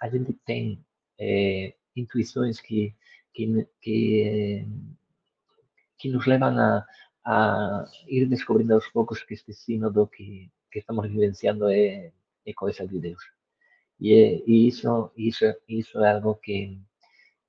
a 0.00 0.08
gente 0.08 0.32
tem 0.44 0.84
é, 1.18 1.74
intuições 1.96 2.60
que, 2.60 2.94
que, 3.32 3.66
que, 3.80 4.66
que 5.98 6.08
nos 6.08 6.26
levan 6.26 6.58
a, 6.58 6.86
a 7.24 7.84
ir 8.08 8.26
descubrindo 8.28 8.74
aos 8.74 8.88
poucos 8.88 9.22
que 9.22 9.34
este 9.34 9.52
sínodo 9.52 10.06
que, 10.06 10.50
que 10.70 10.78
estamos 10.78 11.08
vivenciando 11.08 11.68
é, 11.68 12.12
é 12.46 12.52
coisa 12.54 12.86
de 12.86 12.98
Deus. 12.98 13.22
E, 14.00 14.14
é, 14.14 14.42
e 14.46 14.66
isso, 14.68 15.10
isso, 15.16 15.44
isso 15.68 16.02
é 16.02 16.12
algo 16.12 16.34
que, 16.36 16.80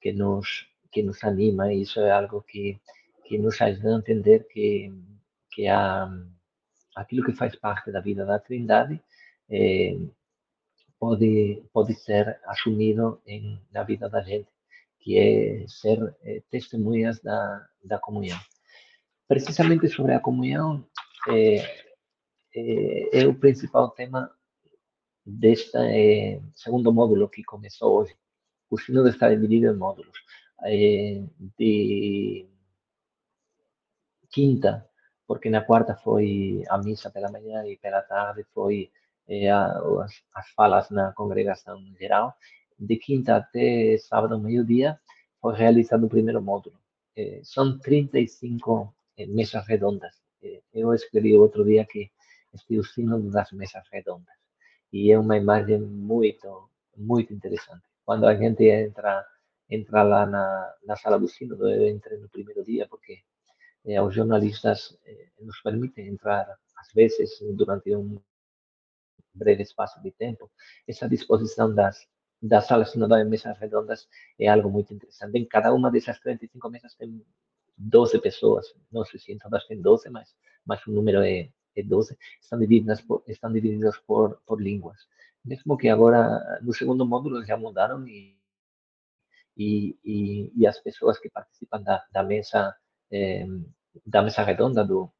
que, 0.02 0.12
nos, 0.12 0.68
que 0.92 1.02
nos 1.02 1.24
anima, 1.24 1.74
isso 1.74 2.00
é 2.02 2.12
algo 2.12 2.42
que, 2.42 2.80
que 3.26 3.38
nos 3.38 3.62
ajuda 3.62 3.96
a 3.96 4.00
entender 4.00 4.46
que, 4.50 4.94
que 5.50 5.68
há 5.68 6.10
aquilo 6.96 7.24
que 7.24 7.34
faz 7.34 7.56
parte 7.56 7.92
da 7.92 8.02
vida 8.02 8.26
da 8.26 8.39
Trindade 8.39 9.02
eh, 9.50 9.98
pode, 11.00 11.64
pode 11.74 11.94
ser 11.96 12.39
assumido 12.46 13.22
em, 13.26 13.60
na 13.72 13.84
vida 13.84 14.10
da 14.10 14.22
gente, 14.22 14.50
que 15.00 15.18
é 15.18 15.68
ser 15.68 16.16
eh, 16.24 16.42
testemunhas 16.50 17.20
da, 17.22 17.68
da 17.84 18.00
comunhão. 18.00 18.39
Precisamente 19.28 19.88
sobre 19.89 20.14
a 20.14 20.20
comunhão, 20.20 20.86
eh, 21.30 21.86
é 23.14 23.26
o 23.26 23.34
principal 23.34 23.92
tema 23.92 24.30
deste 25.26 25.72
segundo 26.54 26.92
módulo 26.92 27.30
que 27.30 27.44
começou 27.44 28.00
hoje. 28.00 28.14
O 28.70 28.78
sino 28.78 29.08
está 29.08 29.30
dividido 29.30 29.68
em 29.68 29.78
módulos. 29.78 30.18
de 31.58 32.46
quinta 34.30 34.91
porque 35.32 35.50
na 35.50 35.62
quarta 35.62 35.96
foi 35.96 36.62
a 36.68 36.78
missa 36.78 37.10
pela 37.10 37.32
manhã 37.32 37.66
e 37.66 37.78
pela 37.78 38.02
tarde 38.02 38.46
foi 38.54 38.92
eh, 39.30 39.50
as, 39.50 40.12
as 40.36 40.50
falas 40.50 40.90
na 40.90 41.14
congregação 41.14 41.78
geral. 41.98 42.36
De 42.78 42.98
quinta 42.98 43.38
até 43.38 43.98
sábado, 43.98 44.38
meio-dia, 44.38 45.00
foi 45.40 45.56
realizado 45.56 46.04
o 46.06 46.10
primeiro 46.10 46.42
módulo. 46.42 46.76
Eh, 47.16 47.40
são 47.46 47.80
35 47.80 48.94
eh, 49.18 49.26
mesas 49.26 49.66
redondas. 49.66 50.14
Eh, 50.44 50.62
eu 50.74 50.94
escrevi 50.94 51.34
outro 51.38 51.64
dia 51.64 51.86
que 51.86 52.12
este 52.54 52.76
é 52.76 52.80
o 52.80 52.84
sínodo 52.84 53.32
das 53.32 53.50
mesas 53.54 53.88
redondas. 53.90 54.36
E 54.92 55.14
é 55.14 55.18
uma 55.18 55.38
imagem 55.38 55.80
muito, 55.80 56.70
muito 56.98 57.34
interessante. 57.34 57.84
Quando 58.04 58.26
a 58.28 58.36
gente 58.36 58.66
entra, 58.66 59.26
entra 59.70 60.04
lá 60.04 60.26
na, 60.26 60.76
na 60.86 60.98
sala 60.98 61.18
do 61.18 61.30
sínodo, 61.30 61.70
eu 61.70 61.88
entrei 61.88 62.18
no 62.18 62.28
primeiro 62.28 62.66
dia, 62.66 62.86
porque 62.90 63.24
eh, 63.86 64.10
jornalistas 64.12 64.98
eh, 65.06 65.30
nos 65.40 65.60
permite 65.62 66.02
entrar, 66.02 66.48
às 66.78 66.92
vezes, 66.94 67.40
durante 67.56 67.96
um 67.96 68.20
breve 69.34 69.64
espaço 69.64 70.02
de 70.02 70.12
tempo. 70.12 70.52
Essa 70.88 71.08
disposição 71.08 71.74
das, 71.74 72.08
das 72.42 72.66
salas 72.68 72.92
sinodais 72.92 73.28
mesas 73.28 73.58
redondas 73.58 74.08
é 74.40 74.48
algo 74.48 74.70
muito 74.70 74.94
interessante. 74.94 75.38
Em 75.38 75.46
cada 75.46 75.74
uma 75.74 75.92
dessas 75.92 76.20
35 76.20 76.70
mesas 76.70 76.96
tem 76.96 77.24
12 77.78 78.20
pessoas, 78.22 78.68
não 78.92 79.04
sei 79.06 79.20
se 79.20 79.32
em 79.32 79.38
todas 79.38 79.66
tem 79.66 79.82
12, 79.82 80.10
mas, 80.10 80.36
mas 80.66 80.86
o 80.86 80.92
número 80.92 81.22
é, 81.24 81.50
é 81.76 81.84
12, 81.84 82.18
estão 82.42 82.60
divididas 82.60 83.02
por, 83.02 83.24
estão 83.28 83.52
divididas 83.52 83.98
por, 84.00 84.42
por 84.46 84.62
línguas. 84.62 85.08
Mesmo 85.44 85.78
que 85.78 85.90
agora, 85.90 86.60
no 86.62 86.74
segundo 86.74 87.06
módulo, 87.06 87.44
já 87.44 87.58
mudaram 87.58 88.08
e, 88.08 88.38
e, 89.58 89.98
e, 90.04 90.52
e 90.56 90.68
as 90.68 90.80
pessoas 90.80 91.18
que 91.18 91.30
participam 91.30 91.82
da, 91.82 92.06
da 92.12 92.24
mesa 92.24 92.76
eh, 93.12 93.45
da 94.05 94.22
mesa 94.22 94.43
redonda, 94.43 94.84
do, 94.86 95.12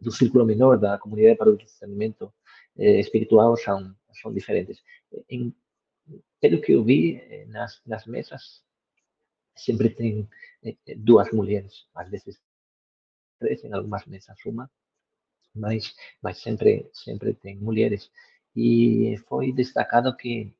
do 0.00 0.10
círculo 0.10 0.44
menor, 0.44 0.78
da 0.78 0.98
comunidade 0.98 1.36
para 1.38 1.50
o 1.50 1.56
discernimento 1.56 2.32
eh, 2.76 3.00
espiritual 3.00 3.56
são, 3.56 3.94
são 4.20 4.32
diferentes. 4.32 4.82
Em, 5.28 5.54
pelo 6.40 6.60
que 6.60 6.72
eu 6.72 6.84
vi 6.84 7.16
eh, 7.16 7.46
nas, 7.46 7.80
nas 7.86 8.06
mesas, 8.06 8.62
sempre 9.56 9.90
tem 9.90 10.28
eh, 10.64 10.76
duas 10.96 11.30
mulheres, 11.32 11.86
às 11.94 12.08
vezes 12.10 12.40
três, 13.38 13.62
em 13.64 13.72
algumas 13.72 14.06
mesas 14.06 14.36
uma, 14.46 14.70
mas, 15.54 15.94
mas 16.22 16.40
sempre, 16.40 16.88
sempre 16.92 17.34
tem 17.34 17.56
mulheres. 17.56 18.10
E 18.56 19.16
foi 19.28 19.52
destacado 19.52 20.16
que 20.16 20.52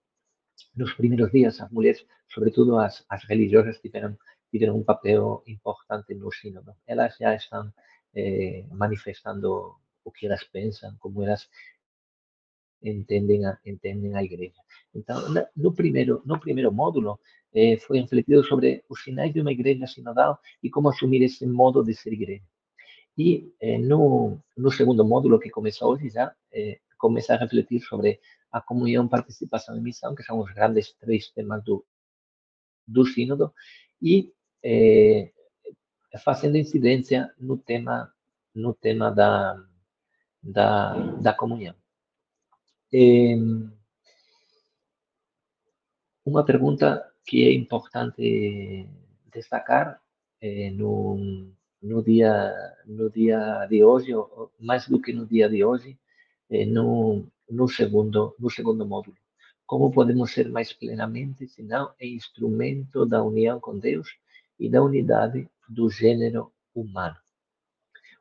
nos 0.76 0.92
primeiros 0.94 1.30
dias 1.30 1.60
as 1.60 1.70
mulheres, 1.70 2.04
sobretudo 2.28 2.78
as, 2.78 3.04
as 3.08 3.24
religiosas, 3.24 3.80
tiveram 3.80 4.16
tiveram 4.51 4.76
um 4.76 4.84
papel 4.84 5.42
importante 5.46 6.14
no 6.14 6.32
sínodo. 6.32 6.74
Elas 6.86 7.16
já 7.16 7.34
estão 7.34 7.72
eh, 8.14 8.64
manifestando 8.70 9.76
o 10.05 10.11
que 10.11 10.26
elas 10.26 10.44
pensam, 10.44 10.96
como 10.99 11.22
elas 11.22 11.49
entendem 12.82 13.44
a, 13.46 13.59
entendem 13.64 14.14
a 14.14 14.22
igreja. 14.22 14.61
Então, 14.94 15.22
no 15.57 15.72
primeiro, 15.74 16.22
no 16.24 16.38
primeiro 16.38 16.72
módulo, 16.72 17.20
eh, 17.55 17.76
foi 17.78 18.01
refletido 18.01 18.44
sobre 18.44 18.84
os 18.88 19.03
sinais 19.03 19.32
de 19.32 19.40
uma 19.40 19.53
igreja 19.53 19.86
sinodal 19.86 20.38
e 20.62 20.70
como 20.70 20.88
assumir 20.88 21.22
esse 21.22 21.46
modo 21.46 21.82
de 21.82 21.94
ser 21.94 22.12
igreja. 22.12 22.44
E 23.16 23.53
eh, 23.61 23.78
no, 23.78 24.38
no 24.57 24.70
segundo 24.70 25.05
módulo, 25.05 25.40
que 25.40 25.51
começou 25.51 25.92
hoje, 25.92 26.09
já 26.11 26.34
eh, 26.53 26.78
começa 26.99 27.34
a 27.34 27.36
refletir 27.38 27.80
sobre 27.80 28.20
a 28.53 28.61
comunhão, 28.61 29.09
participação 29.09 29.76
e 29.76 29.80
missão, 29.80 30.14
que 30.14 30.22
são 30.22 30.38
os 30.40 30.53
grandes 30.53 30.92
três 30.94 31.30
temas 31.30 31.62
do, 31.64 31.84
do 32.86 33.05
sínodo, 33.05 33.53
e 34.01 34.32
é, 34.62 35.30
fazendo 36.24 36.56
incidência 36.56 37.32
no 37.38 37.56
tema 37.56 38.12
no 38.54 38.74
tema 38.74 39.11
da 39.11 39.62
da, 40.42 40.94
da 41.20 41.32
comunhão. 41.32 41.74
É, 42.92 43.34
uma 46.24 46.44
pergunta 46.44 47.11
que 47.26 47.44
é 47.44 47.52
importante 47.52 48.88
destacar 49.32 50.00
é, 50.40 50.70
no, 50.70 51.50
no 51.82 52.02
dia 52.02 52.54
no 52.86 53.11
dia 53.11 53.66
de 53.66 53.84
hoje, 53.84 54.12
mais 54.59 54.88
do 54.88 55.00
que 55.00 55.12
no 55.12 55.26
dia 55.26 55.48
de 55.48 55.64
hoje, 55.64 55.98
é, 56.50 56.64
no, 56.64 57.26
no 57.50 57.68
segundo 57.68 58.34
no 58.38 58.50
segundo 58.50 58.86
módulo. 58.86 59.16
Como 59.66 59.90
podemos 59.90 60.32
ser 60.32 60.48
mais 60.48 60.72
plenamente, 60.72 61.46
senão 61.46 61.92
é 62.00 62.06
instrumento 62.06 63.04
da 63.04 63.22
união 63.22 63.61
com 63.61 63.78
Deus 63.78 64.09
e 64.59 64.68
da 64.68 64.82
unidade 64.82 65.48
do 65.68 65.88
gênero 65.88 66.52
humano. 66.74 67.16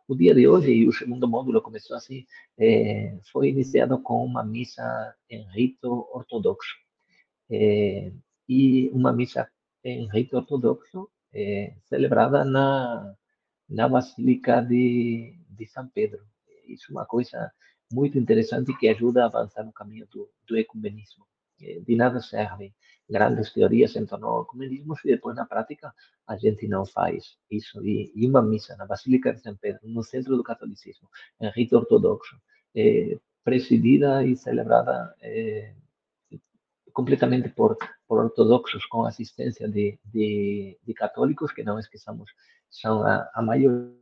O 0.08 0.16
dia 0.16 0.34
de 0.34 0.48
hoje, 0.48 0.72
e 0.72 0.88
o 0.88 0.94
segundo 0.94 1.28
módulo 1.28 1.62
começou 1.62 1.96
assim, 1.98 2.26
é, 2.58 3.18
foi 3.32 3.50
iniciado 3.50 4.00
com 4.02 4.24
uma 4.24 4.44
missa 4.44 5.14
em 5.30 5.44
rito 5.52 6.08
ortodoxo. 6.14 6.76
É, 7.50 8.12
e 8.48 8.90
uma 8.94 9.12
missa 9.12 9.50
em 9.84 10.08
rito 10.10 10.38
ortodoxo 10.38 11.10
é, 11.34 11.74
celebrada 11.90 12.46
na, 12.46 13.16
na 13.70 13.90
Basílica 13.90 14.62
de, 14.62 15.38
de 15.50 15.68
São 15.68 15.88
Pedro. 15.90 16.26
Isso 16.68 16.86
é 16.90 16.92
uma 16.92 17.06
coisa 17.06 17.52
muito 17.92 18.18
interessante 18.18 18.78
que 18.78 18.88
ajuda 18.88 19.24
a 19.24 19.28
avançar 19.28 19.64
no 19.64 19.74
caminho 19.74 20.08
do, 20.08 20.30
do 20.48 20.58
ecumenismo. 20.58 21.26
De 21.60 21.96
nada 21.96 22.22
serve 22.22 22.74
grandes 23.10 23.54
teorias 23.54 23.96
em 23.96 24.06
torno 24.06 24.28
ao 24.28 24.42
ecumenismo 24.44 24.96
se 24.98 25.08
depois 25.08 25.36
na 25.36 25.46
prática 25.46 25.94
a 26.28 26.36
gente 26.38 26.68
não 26.68 26.86
faz 26.86 27.38
isso. 27.50 27.84
E, 27.86 28.12
e 28.16 28.28
uma 28.28 28.42
missa 28.42 28.76
na 28.76 28.86
Basílica 28.86 29.34
de 29.34 29.42
São 29.42 29.56
Pedro, 29.56 29.88
no 29.88 30.04
centro 30.04 30.36
do 30.36 30.44
catolicismo, 30.44 31.10
em 31.40 31.50
rito 31.50 31.78
ortodoxo, 31.78 32.36
é, 32.76 33.18
presidida 33.44 34.26
e 34.26 34.36
celebrada 34.36 35.16
é, 35.22 35.74
completamente 36.92 37.48
por, 37.50 37.78
por 38.08 38.26
ortodoxos 38.26 38.86
com 38.88 39.06
assistência 39.06 39.70
de, 39.70 39.98
de, 40.04 40.78
de, 40.84 40.94
católicos, 40.94 41.52
que 41.54 41.64
não 41.64 41.80
esqueçamos, 41.80 42.30
são 42.70 43.04
a, 43.04 43.30
a 43.34 43.42
maioria, 43.42 43.96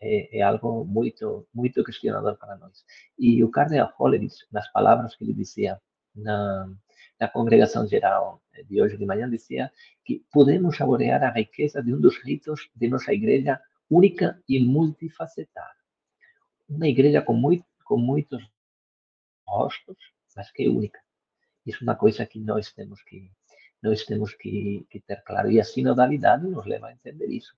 é, 0.00 0.38
é, 0.38 0.42
algo 0.42 0.84
muito, 0.84 1.46
muito 1.54 1.84
questionador 1.84 2.36
para 2.36 2.56
nós. 2.56 2.84
E 3.18 3.42
o 3.42 3.50
Cardeal 3.50 3.92
Hollerith, 3.98 4.46
nas 4.52 4.70
palavras 4.72 5.14
que 5.14 5.24
ele 5.24 5.32
dizia 5.32 5.80
na, 6.14 6.72
na 7.18 7.28
congregação 7.28 7.86
geral 7.86 8.42
de 8.68 8.80
hoje 8.80 8.96
de 8.96 9.06
manhã, 9.06 9.28
dizia 9.28 9.70
que 10.04 10.24
podemos 10.32 10.76
saborear 10.76 11.22
a 11.22 11.30
riqueza 11.30 11.82
de 11.82 11.94
um 11.94 12.00
dos 12.00 12.16
ritos 12.18 12.68
de 12.74 12.88
nossa 12.88 13.12
igreja 13.12 13.60
única 13.88 14.42
e 14.48 14.60
multifacetada. 14.60 15.74
Uma 16.68 16.88
igreja 16.88 17.20
com, 17.22 17.34
muito, 17.34 17.64
com 17.84 17.96
muitos 17.96 18.42
rostos, 19.46 19.96
mas 20.36 20.50
que 20.52 20.64
é 20.64 20.68
única. 20.68 21.00
Isso 21.66 21.78
é 21.80 21.82
uma 21.84 21.96
coisa 21.96 22.24
que 22.24 22.38
nós 22.38 22.72
temos 22.72 23.02
que 23.02 23.30
nós 23.82 24.04
temos 24.04 24.34
que, 24.34 24.86
que 24.90 25.00
ter 25.00 25.22
claro. 25.24 25.50
E 25.50 25.58
a 25.58 25.64
sinodalidade 25.64 26.46
nos 26.46 26.66
leva 26.66 26.88
a 26.88 26.92
entender 26.92 27.26
isso 27.28 27.56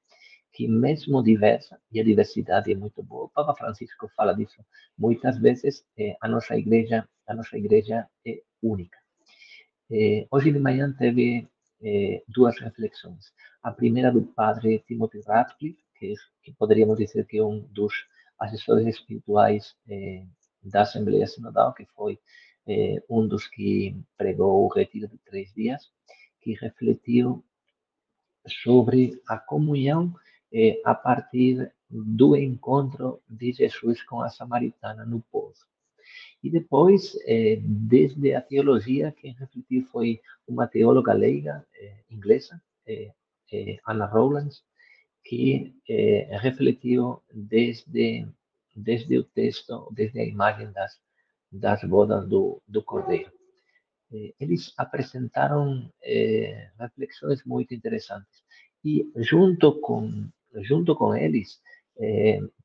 que 0.52 0.68
mesmo 0.68 1.22
diversa, 1.22 1.80
e 1.90 1.98
a 1.98 2.04
diversidade 2.04 2.70
é 2.70 2.74
muito 2.74 3.02
boa. 3.02 3.24
O 3.24 3.28
Papa 3.30 3.54
Francisco 3.54 4.08
fala 4.14 4.34
disso 4.34 4.62
muitas 4.98 5.38
vezes, 5.38 5.84
eh, 5.96 6.14
a 6.20 6.28
nossa 6.28 6.56
igreja, 6.56 7.08
a 7.26 7.34
nossa 7.34 7.56
igreja 7.56 8.06
é 8.26 8.42
única. 8.62 8.98
Eh, 9.90 10.26
hoje 10.30 10.52
de 10.52 10.58
manhã 10.58 10.94
teve 10.98 11.48
eh, 11.82 12.22
duas 12.28 12.58
reflexões. 12.60 13.32
A 13.62 13.72
primeira 13.72 14.12
do 14.12 14.22
padre 14.22 14.84
Timothy 14.86 15.22
Radcliffe, 15.26 15.82
que, 15.98 16.14
que 16.42 16.52
poderíamos 16.52 16.98
dizer 16.98 17.26
que 17.26 17.38
é 17.38 17.44
um 17.44 17.60
dos 17.70 17.94
assessores 18.38 18.86
espirituais 18.86 19.76
da 20.62 20.82
Assembleia 20.82 21.26
Sinodal, 21.28 21.72
que 21.72 21.86
foi 21.94 22.18
um 23.08 23.28
dos 23.28 23.46
que 23.46 23.96
pregou 24.16 24.64
o 24.64 24.68
retiro 24.68 25.06
de 25.06 25.16
três 25.18 25.52
dias, 25.54 25.92
que 26.40 26.54
refletiu 26.54 27.44
sobre 28.48 29.20
a 29.28 29.38
comunhão 29.38 30.12
eh, 30.52 30.80
a 30.84 30.94
partir 30.94 31.72
do 31.90 32.36
encontro 32.36 33.20
de 33.28 33.52
Jesus 33.52 34.02
com 34.02 34.20
a 34.20 34.28
samaritana 34.28 35.04
no 35.04 35.20
poço. 35.20 35.66
E 36.42 36.50
depois, 36.50 37.16
eh, 37.26 37.58
desde 37.62 38.34
a 38.34 38.40
teologia, 38.40 39.12
quem 39.12 39.32
refletiu 39.34 39.86
foi 39.92 40.20
uma 40.46 40.66
teóloga 40.66 41.12
leiga 41.12 41.64
eh, 41.74 41.98
inglesa, 42.10 42.60
eh, 42.86 43.12
Anna 43.86 44.06
Rowlands, 44.06 44.64
que 45.24 45.74
refletiu 46.40 47.22
desde, 47.30 48.26
desde 48.74 49.18
o 49.18 49.22
texto, 49.22 49.92
desde 49.92 50.18
a 50.20 50.24
imagem 50.24 50.72
das, 50.72 50.98
das 51.50 51.84
bodas 51.84 52.26
do, 52.26 52.62
do 52.66 52.82
Cordeiro. 52.82 53.30
Eles 54.40 54.72
apresentaram 54.78 55.92
reflexões 56.78 57.44
muito 57.44 57.74
interessantes. 57.74 58.42
E 58.82 59.12
junto 59.16 59.78
com, 59.80 60.30
junto 60.60 60.94
com 60.94 61.14
eles, 61.14 61.60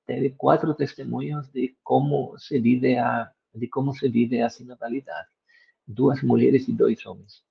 teve 0.06 0.32
quatro 0.32 0.74
testemunhos 0.74 1.48
de 1.52 1.76
como 1.84 2.38
se 2.38 2.60
vive 2.60 2.98
a 2.98 3.32
de 3.54 3.68
como 3.68 3.94
se 3.94 4.08
vive 4.08 4.42
a 4.42 4.50
sinodalidade. 4.50 5.30
Duas 5.86 6.22
mulheres 6.22 6.68
e 6.68 6.74
dois 6.74 7.06
homens. 7.06 7.44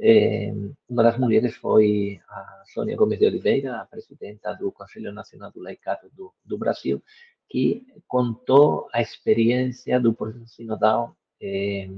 É, 0.00 0.52
uma 0.88 1.02
das 1.02 1.18
mulheres 1.18 1.54
foi 1.56 2.20
a 2.28 2.62
Sônia 2.72 2.96
Gomes 2.96 3.18
de 3.18 3.26
Oliveira, 3.26 3.80
a 3.80 3.86
presidenta 3.86 4.54
do 4.54 4.72
Conselho 4.72 5.12
Nacional 5.12 5.50
do 5.52 5.60
Laicato 5.60 6.08
do, 6.14 6.32
do 6.42 6.56
Brasil, 6.56 7.02
que 7.48 7.84
contou 8.08 8.88
a 8.94 9.02
experiência 9.02 10.00
do 10.00 10.14
processo 10.14 10.48
sinodal 10.48 11.14
é, 11.42 11.88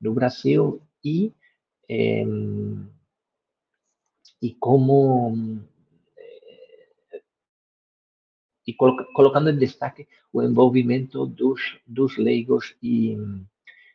no 0.00 0.12
Brasil 0.12 0.82
e, 1.02 1.32
é, 1.88 2.24
e 4.42 4.54
como 4.54 5.62
e 8.68 8.74
colocando 8.74 9.48
em 9.48 9.56
destaque 9.56 10.06
o 10.30 10.42
envolvimento 10.42 11.24
dos, 11.24 11.80
dos 11.86 12.18
leigos 12.18 12.76
e 12.82 13.16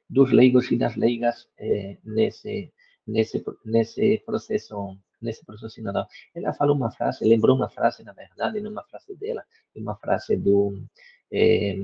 dos 0.09 0.31
leigos 0.31 0.71
e 0.71 0.75
das 0.75 0.95
leigas 0.95 1.47
eh, 1.59 1.99
nesse 2.03 2.73
nesse 3.05 3.43
nesse 3.63 4.17
processo 4.25 4.97
nesse 5.21 5.45
processo 5.45 5.75
sinodal. 5.75 6.07
Ela 6.33 6.53
falou 6.53 6.75
uma 6.75 6.89
frase, 6.89 7.23
lembrou 7.23 7.55
uma 7.55 7.69
frase 7.69 8.03
na 8.03 8.13
verdade, 8.13 8.59
não 8.61 8.71
uma 8.71 8.83
frase 8.83 9.15
dela, 9.15 9.43
uma 9.75 9.95
frase 9.95 10.35
do 10.35 10.83
eh, 11.31 11.77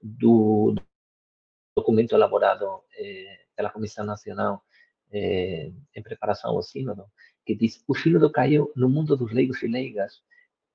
do 0.00 0.76
documento 1.76 2.14
elaborado 2.14 2.84
eh, 2.96 3.40
pela 3.56 3.70
Comissão 3.70 4.04
Nacional 4.04 4.62
eh, 5.10 5.72
em 5.96 6.02
preparação 6.02 6.50
ao 6.52 6.62
sínodo, 6.62 7.06
que 7.44 7.56
diz: 7.56 7.82
o 7.88 7.94
sínodo 7.96 8.30
caiu 8.30 8.72
no 8.76 8.88
mundo 8.88 9.16
dos 9.16 9.32
leigos 9.32 9.60
e 9.64 9.66
leigas 9.66 10.22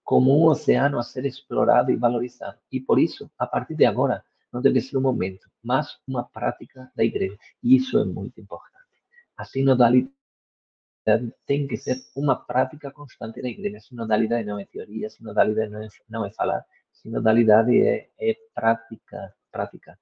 como 0.03 0.37
um 0.37 0.45
oceano 0.45 0.99
a 0.99 1.03
ser 1.03 1.25
explorado 1.25 1.91
e 1.91 1.95
valorizado. 1.95 2.57
E 2.71 2.79
por 2.79 2.99
isso, 2.99 3.31
a 3.37 3.47
partir 3.47 3.75
de 3.75 3.85
agora, 3.85 4.23
não 4.51 4.61
deve 4.61 4.81
ser 4.81 4.97
um 4.97 5.01
momento, 5.01 5.49
mas 5.63 5.97
uma 6.07 6.23
prática 6.23 6.91
da 6.95 7.03
igreja. 7.03 7.37
E 7.63 7.75
isso 7.75 7.97
é 7.97 8.05
muito 8.05 8.39
importante. 8.39 8.73
A 9.35 9.45
sinodalidade 9.45 10.11
tem 11.45 11.67
que 11.67 11.77
ser 11.77 11.97
uma 12.15 12.35
prática 12.35 12.91
constante 12.91 13.41
da 13.41 13.49
igreja. 13.49 13.77
A 13.77 13.81
sinodalidade 13.81 14.45
não 14.45 14.59
é 14.59 14.65
teoria, 14.65 15.07
a 15.07 15.09
sinodalidade 15.09 15.71
não 15.71 15.81
é, 15.81 15.87
não 16.09 16.25
é 16.25 16.31
falar, 16.31 16.59
a 16.59 16.65
sinodalidade 16.93 17.81
é, 17.81 18.09
é 18.19 18.37
prática, 18.53 19.33
prática. 19.51 19.99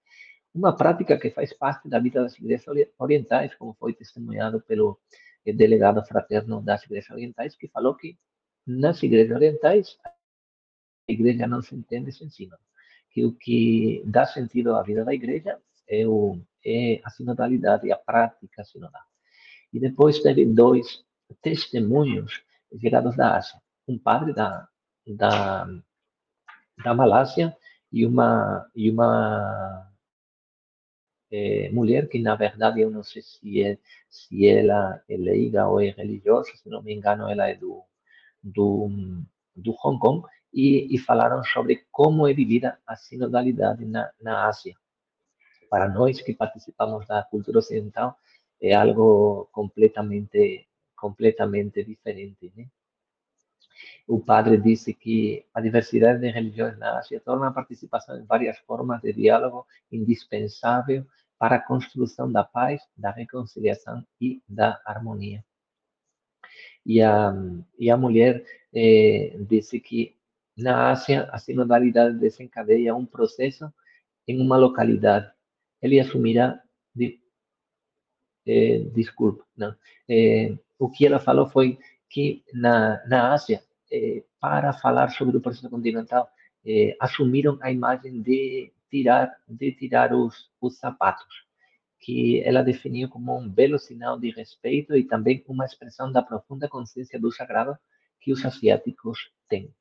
Uma 0.54 0.76
prática 0.76 1.18
que 1.18 1.30
faz 1.30 1.54
parte 1.54 1.88
da 1.88 1.98
vida 1.98 2.22
das 2.22 2.38
igrejas 2.38 2.66
orientais, 3.00 3.56
como 3.56 3.74
foi 3.80 3.94
testemunhado 3.94 4.60
pelo 4.62 5.00
eh, 5.46 5.54
delegado 5.54 6.04
fraterno 6.04 6.62
das 6.62 6.84
igrejas 6.84 7.12
orientais, 7.12 7.56
que 7.56 7.70
falou 7.70 7.96
que 7.96 8.18
nas 8.66 9.02
igrejas 9.04 9.36
orientais, 9.36 9.98
a 10.04 11.12
igreja 11.12 11.48
não 11.48 11.62
se 11.62 11.76
entende 11.76 12.12
sem 12.12 12.30
sínodo. 12.30 12.62
Que 13.10 13.26
o 13.26 13.34
que 13.34 14.02
dá 14.06 14.26
sentido 14.26 14.76
à 14.76 14.84
vida 14.84 15.04
da 15.04 15.14
igreja 15.14 15.60
é, 15.88 16.08
o, 16.08 16.40
é 16.66 17.02
a 17.04 17.10
sinodalidade, 17.10 17.92
a 17.92 17.98
prática 17.98 18.64
sinodal. 18.64 19.04
E 19.74 19.80
depois 19.80 20.20
teve 20.20 20.46
dois 20.46 21.04
testemunhos 21.42 22.44
chegados 22.80 23.16
da 23.16 23.38
Ásia. 23.38 23.62
Um 23.88 23.98
padre 23.98 24.34
da, 24.34 24.68
da, 25.06 25.68
da 26.84 26.94
Malásia 26.94 27.56
e 27.92 28.06
uma, 28.06 28.70
e 28.76 28.90
uma 28.90 29.92
é, 31.30 31.70
mulher 31.72 32.08
que, 32.08 32.20
na 32.20 32.36
verdade, 32.36 32.82
eu 32.82 32.90
não 32.90 33.04
sei 33.04 33.22
se, 33.22 33.64
é, 33.64 33.78
se 34.10 34.48
ela 34.48 35.02
é 35.10 35.18
leiga 35.18 35.68
ou 35.68 35.82
é 35.82 35.90
religiosa, 35.90 36.52
se 36.56 36.70
não 36.70 36.82
me 36.82 36.94
engano, 36.94 37.30
ela 37.30 37.48
é 37.50 37.56
do, 37.56 37.84
do, 38.44 38.90
do 39.56 39.76
Hong 39.84 40.00
Kong 40.00 40.28
e, 40.54 40.94
e, 40.94 40.98
falaram 40.98 41.44
sobre 41.44 41.86
como 41.92 42.28
é 42.28 42.34
vivida 42.34 42.78
a 42.86 42.96
sinodalidade 42.96 43.86
na, 43.86 44.12
na 44.22 44.48
Ásia. 44.48 44.76
Para 45.70 45.88
nós 45.88 46.22
que 46.22 46.34
participamos 46.34 47.08
da 47.08 47.24
cultura 47.24 47.60
ocidental, 47.60 48.18
é 48.62 48.74
algo 48.74 49.48
completamente, 49.52 50.68
completamente 50.96 51.84
diferente. 51.84 52.52
Né? 52.56 52.68
O 54.08 54.20
padre 54.20 54.58
disse 54.58 54.94
que 54.94 55.46
a 55.54 55.62
diversidade 55.62 56.20
de 56.20 56.30
religiões 56.30 56.78
na 56.78 57.00
Ásia 57.00 57.22
torna 57.22 57.48
a 57.48 57.52
participação 57.52 58.18
em 58.18 58.26
várias 58.26 58.58
formas 58.60 59.02
de 59.02 59.14
diálogo 59.14 59.66
indispensável 59.92 61.06
para 61.40 61.56
a 61.56 61.62
construção 61.62 62.32
da 62.32 62.44
paz, 62.44 62.82
da 62.96 63.10
reconciliação 63.10 64.06
e 64.20 64.44
da 64.48 64.80
harmonia. 64.86 65.44
E 66.86 67.02
a, 67.02 67.34
e 67.78 67.90
a 67.90 67.98
mulher 67.98 68.44
eh, 68.74 69.36
disse 69.48 69.80
que 69.80 70.16
na 70.58 70.92
Ásia 70.92 71.30
a 71.32 71.38
sinodalidade 71.38 72.18
desencadeia 72.18 72.96
um 72.96 73.06
processo 73.06 73.72
em 74.28 74.42
uma 74.42 74.58
localidade. 74.58 75.32
Ele 75.82 76.00
assumirá, 76.00 76.62
de, 76.96 77.20
eh, 78.46 78.80
desculpa, 78.94 79.46
não, 79.56 79.76
eh, 80.10 80.58
o 80.80 80.90
que 80.90 81.06
ela 81.06 81.20
falou 81.20 81.48
foi 81.50 81.78
que 82.10 82.44
na, 82.54 83.02
na 83.08 83.34
Ásia, 83.34 83.64
eh, 83.92 84.24
para 84.40 84.74
falar 84.74 85.10
sobre 85.12 85.38
o 85.38 85.42
processo 85.42 85.70
continental, 85.70 86.30
eh, 86.66 86.96
assumiram 87.00 87.58
a 87.62 87.72
imagem 87.72 88.22
de 88.22 88.72
tirar, 88.90 89.32
de 89.48 89.72
tirar 89.72 90.14
os, 90.14 90.52
os 90.60 90.78
sapatos 90.78 91.51
que 92.02 92.42
ela 92.44 92.64
definiu 92.64 93.08
como 93.08 93.38
um 93.38 93.48
belo 93.48 93.78
sinal 93.78 94.20
de 94.20 94.32
respeito 94.32 94.96
e 94.96 95.04
também 95.04 95.44
uma 95.48 95.66
expressão 95.66 96.12
da 96.12 96.24
profunda 96.24 96.68
consciência 96.68 97.20
do 97.20 97.32
sagrado 97.32 97.78
que 98.20 98.34
os 98.34 98.44
asiáticos 98.44 99.32
têm. 99.48 99.74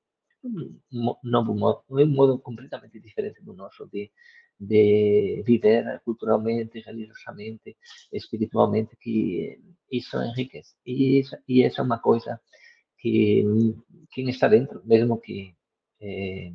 Um 0.44 1.14
novo 1.24 1.54
modo, 1.54 1.82
um 1.90 2.06
modo 2.06 2.38
completamente 2.38 3.00
diferente 3.00 3.42
do 3.42 3.54
nosso 3.54 3.86
de, 3.86 4.10
de 4.58 5.42
viver 5.46 6.00
culturalmente, 6.04 6.80
religiosamente, 6.80 7.76
espiritualmente, 8.12 8.96
que 8.96 9.58
isso 9.90 10.16
enriquece. 10.22 10.74
E, 10.84 11.20
isso, 11.20 11.36
e 11.48 11.62
essa 11.62 11.80
é 11.80 11.84
uma 11.84 11.98
coisa 11.98 12.40
que 12.98 13.44
quem 14.12 14.28
está 14.28 14.46
dentro, 14.46 14.82
mesmo 14.84 15.18
que 15.18 15.54
eh, 16.00 16.52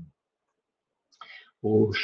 os, 1.61 1.97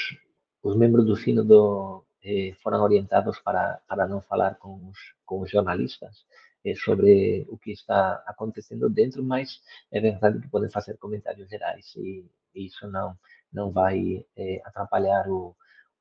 os 0.63 0.75
membros 0.75 1.05
do 1.05 1.15
sínodo 1.15 2.03
eh, 2.23 2.53
foram 2.61 2.81
orientados 2.83 3.39
para, 3.39 3.79
para 3.87 4.07
não 4.07 4.21
falar 4.21 4.55
com 4.55 4.89
os, 4.89 4.97
com 5.25 5.41
os 5.41 5.49
jornalistas 5.49 6.25
eh, 6.65 6.75
sobre 6.75 7.45
o 7.49 7.57
que 7.57 7.71
está 7.71 8.23
acontecendo 8.27 8.89
dentro, 8.89 9.23
mas 9.23 9.61
é 9.91 9.99
verdade 9.99 10.39
que 10.39 10.49
podem 10.49 10.69
fazer 10.69 10.97
comentários 10.97 11.49
gerais 11.49 11.95
e, 11.95 12.25
isso 12.53 12.87
não, 12.87 13.17
não 13.51 13.71
vai 13.71 14.25
eh, 14.35 14.61
atrapalhar 14.65 15.27
o, 15.29 15.55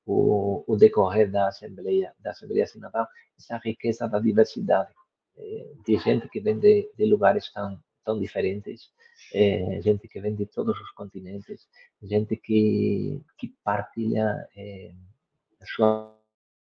o, 0.07 0.65
o, 0.67 0.77
decorrer 0.77 1.31
da 1.31 1.49
Assembleia, 1.49 2.13
da 2.19 2.31
Assembleia 2.31 2.67
Sinodal, 2.67 3.07
essa 3.39 3.57
riqueza 3.59 4.09
da 4.09 4.19
diversidade, 4.19 4.91
eh, 5.39 5.73
de 5.87 5.97
gente 5.99 6.29
que 6.29 6.41
vem 6.41 6.59
de, 6.59 6.91
de 6.97 7.07
lugares 7.07 7.53
tão, 7.53 7.81
tão 8.05 8.19
diferentes, 8.19 8.91
eh, 9.33 9.81
gente 9.83 10.09
que 10.09 10.21
vem 10.21 10.35
de 10.35 10.47
todos 10.47 10.79
os 10.81 10.91
continentes, 10.93 11.69
gente 12.03 12.37
que, 12.37 13.21
que 13.39 13.55
partilha 13.63 14.49
eh, 14.57 14.93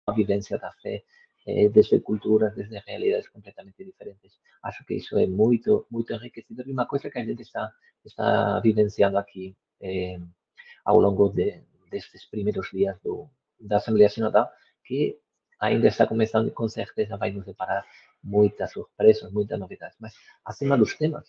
a 0.06 0.12
vivência 0.12 0.58
da 0.58 0.72
fé 0.82 1.04
eh, 1.46 1.68
desde 1.68 2.00
culturas, 2.00 2.54
desde 2.54 2.78
realidades 2.78 3.28
completamente 3.28 3.84
diferentes. 3.84 4.32
Acho 4.62 4.84
que 4.84 4.94
isso 4.94 5.18
é 5.18 5.26
muito, 5.26 5.86
muito 5.90 6.12
enriquecedor 6.12 6.66
e 6.68 6.72
uma 6.72 6.86
coisa 6.86 7.10
que 7.10 7.18
a 7.18 7.24
gente 7.24 7.42
está, 7.42 7.72
está 8.04 8.60
vivenciando 8.60 9.18
aqui 9.18 9.56
eh, 9.80 10.18
ao 10.84 11.00
longo 11.00 11.28
de, 11.28 11.62
destes 11.90 12.24
primeiros 12.26 12.70
dias 12.70 12.98
do, 13.02 13.28
da 13.60 13.76
Assembleia 13.78 14.08
Sinodal, 14.08 14.50
que 14.84 15.18
ainda 15.60 15.88
está 15.88 16.06
começando 16.06 16.48
e 16.48 16.50
com 16.50 16.68
certeza 16.68 17.16
vai 17.16 17.30
nos 17.30 17.44
deparar 17.44 17.84
muitas 18.22 18.72
surpresas, 18.72 19.32
muitas 19.32 19.58
novidades, 19.58 19.96
mas 20.00 20.14
acima 20.44 20.76
dos 20.76 20.94
temas. 20.96 21.28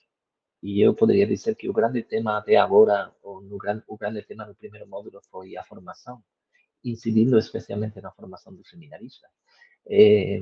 E 0.62 0.80
eu 0.80 0.94
poderia 0.96 1.28
dizer 1.28 1.56
que 1.56 1.70
o 1.70 1.74
grande 1.74 2.04
tema 2.04 2.38
até 2.38 2.56
agora, 2.56 3.12
ou 3.22 3.42
no, 3.42 3.58
o 3.88 3.98
grande 3.98 4.22
tema 4.24 4.46
no 4.46 4.56
primeiro 4.56 4.88
módulo 4.88 5.22
foi 5.30 5.58
a 5.58 5.64
formação, 5.64 6.24
incidindo 6.84 7.38
especialmente 7.38 8.02
na 8.02 8.12
formação 8.12 8.54
dos 8.54 8.70
seminaristas. 8.70 9.30
É, 9.88 10.40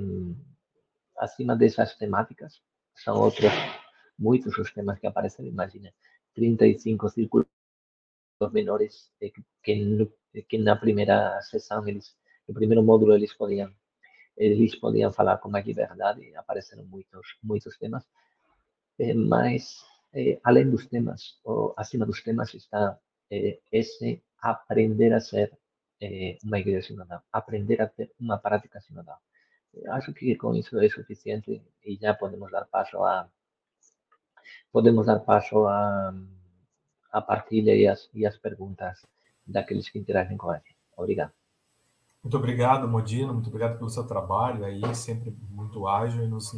acima 1.18 1.56
dessas 1.56 1.96
temáticas, 1.96 2.62
são 2.96 3.18
outros 3.18 3.52
muitos 4.18 4.58
os 4.58 4.72
temas 4.72 5.00
que 5.00 5.08
aparecem, 5.08 5.48
imagina, 5.48 5.94
35 6.36 7.10
círculos 7.10 7.48
menores 8.52 9.12
eh, 9.22 9.32
que, 9.64 10.44
que 10.48 10.58
na 10.58 10.76
primeira 10.76 11.42
sessão, 11.42 11.88
eles, 11.88 12.16
no 12.48 12.54
primeiro 12.54 12.84
módulo, 12.84 13.14
eles 13.14 13.34
podiam 13.34 13.72
eles 14.38 14.76
podiam 14.76 15.12
falar 15.12 15.38
com 15.38 15.50
mais 15.50 15.66
liberdade, 15.66 16.34
apareceram 16.36 16.86
muitos, 16.86 17.38
muitos 17.44 17.78
temas, 17.78 18.04
eh, 18.98 19.14
mas 19.14 19.86
além 20.44 20.70
dos 20.70 20.88
temas, 20.88 21.40
ou 21.44 21.74
acima 21.78 22.06
dos 22.06 22.22
temas 22.24 22.54
está 22.54 23.00
esse 23.72 24.22
aprender 24.42 25.14
a 25.14 25.22
ser 25.22 25.58
eh, 26.02 26.38
uma 26.44 26.60
igreja 26.60 26.88
sinodal, 26.88 27.22
aprender 27.32 27.82
a 27.82 27.88
ter 27.88 28.12
uma 28.20 28.38
prática 28.38 28.82
sinodal. 28.82 29.20
Acho 29.90 30.14
que 30.14 30.36
com 30.36 30.54
isso 30.56 30.80
é 30.80 30.90
suficiente 30.90 31.62
e 31.86 31.96
já 31.96 32.14
podemos 32.14 32.52
dar 32.52 32.66
passo 32.66 33.02
a 33.04 33.30
podemos 34.72 35.06
dar 35.06 35.20
passo 35.20 35.66
a, 35.68 36.14
a 37.12 37.22
partilha 37.22 37.76
e 37.76 37.88
as, 37.88 38.10
as 38.26 38.38
perguntas 38.38 39.06
daqueles 39.46 39.90
que 39.90 40.00
interagem 40.00 40.38
com 40.38 40.50
a 40.50 40.58
gente. 40.58 40.76
Obrigado. 40.96 41.32
Muito 42.24 42.38
obrigado, 42.38 42.88
Modino. 42.88 43.34
Muito 43.34 43.48
obrigado 43.48 43.78
pelo 43.78 43.90
seu 43.90 44.06
trabalho 44.06 44.64
aí, 44.64 44.82
sempre 44.96 45.36
muito 45.50 45.88
ágil 45.88 46.24
e 46.24 46.28
nos, 46.28 46.52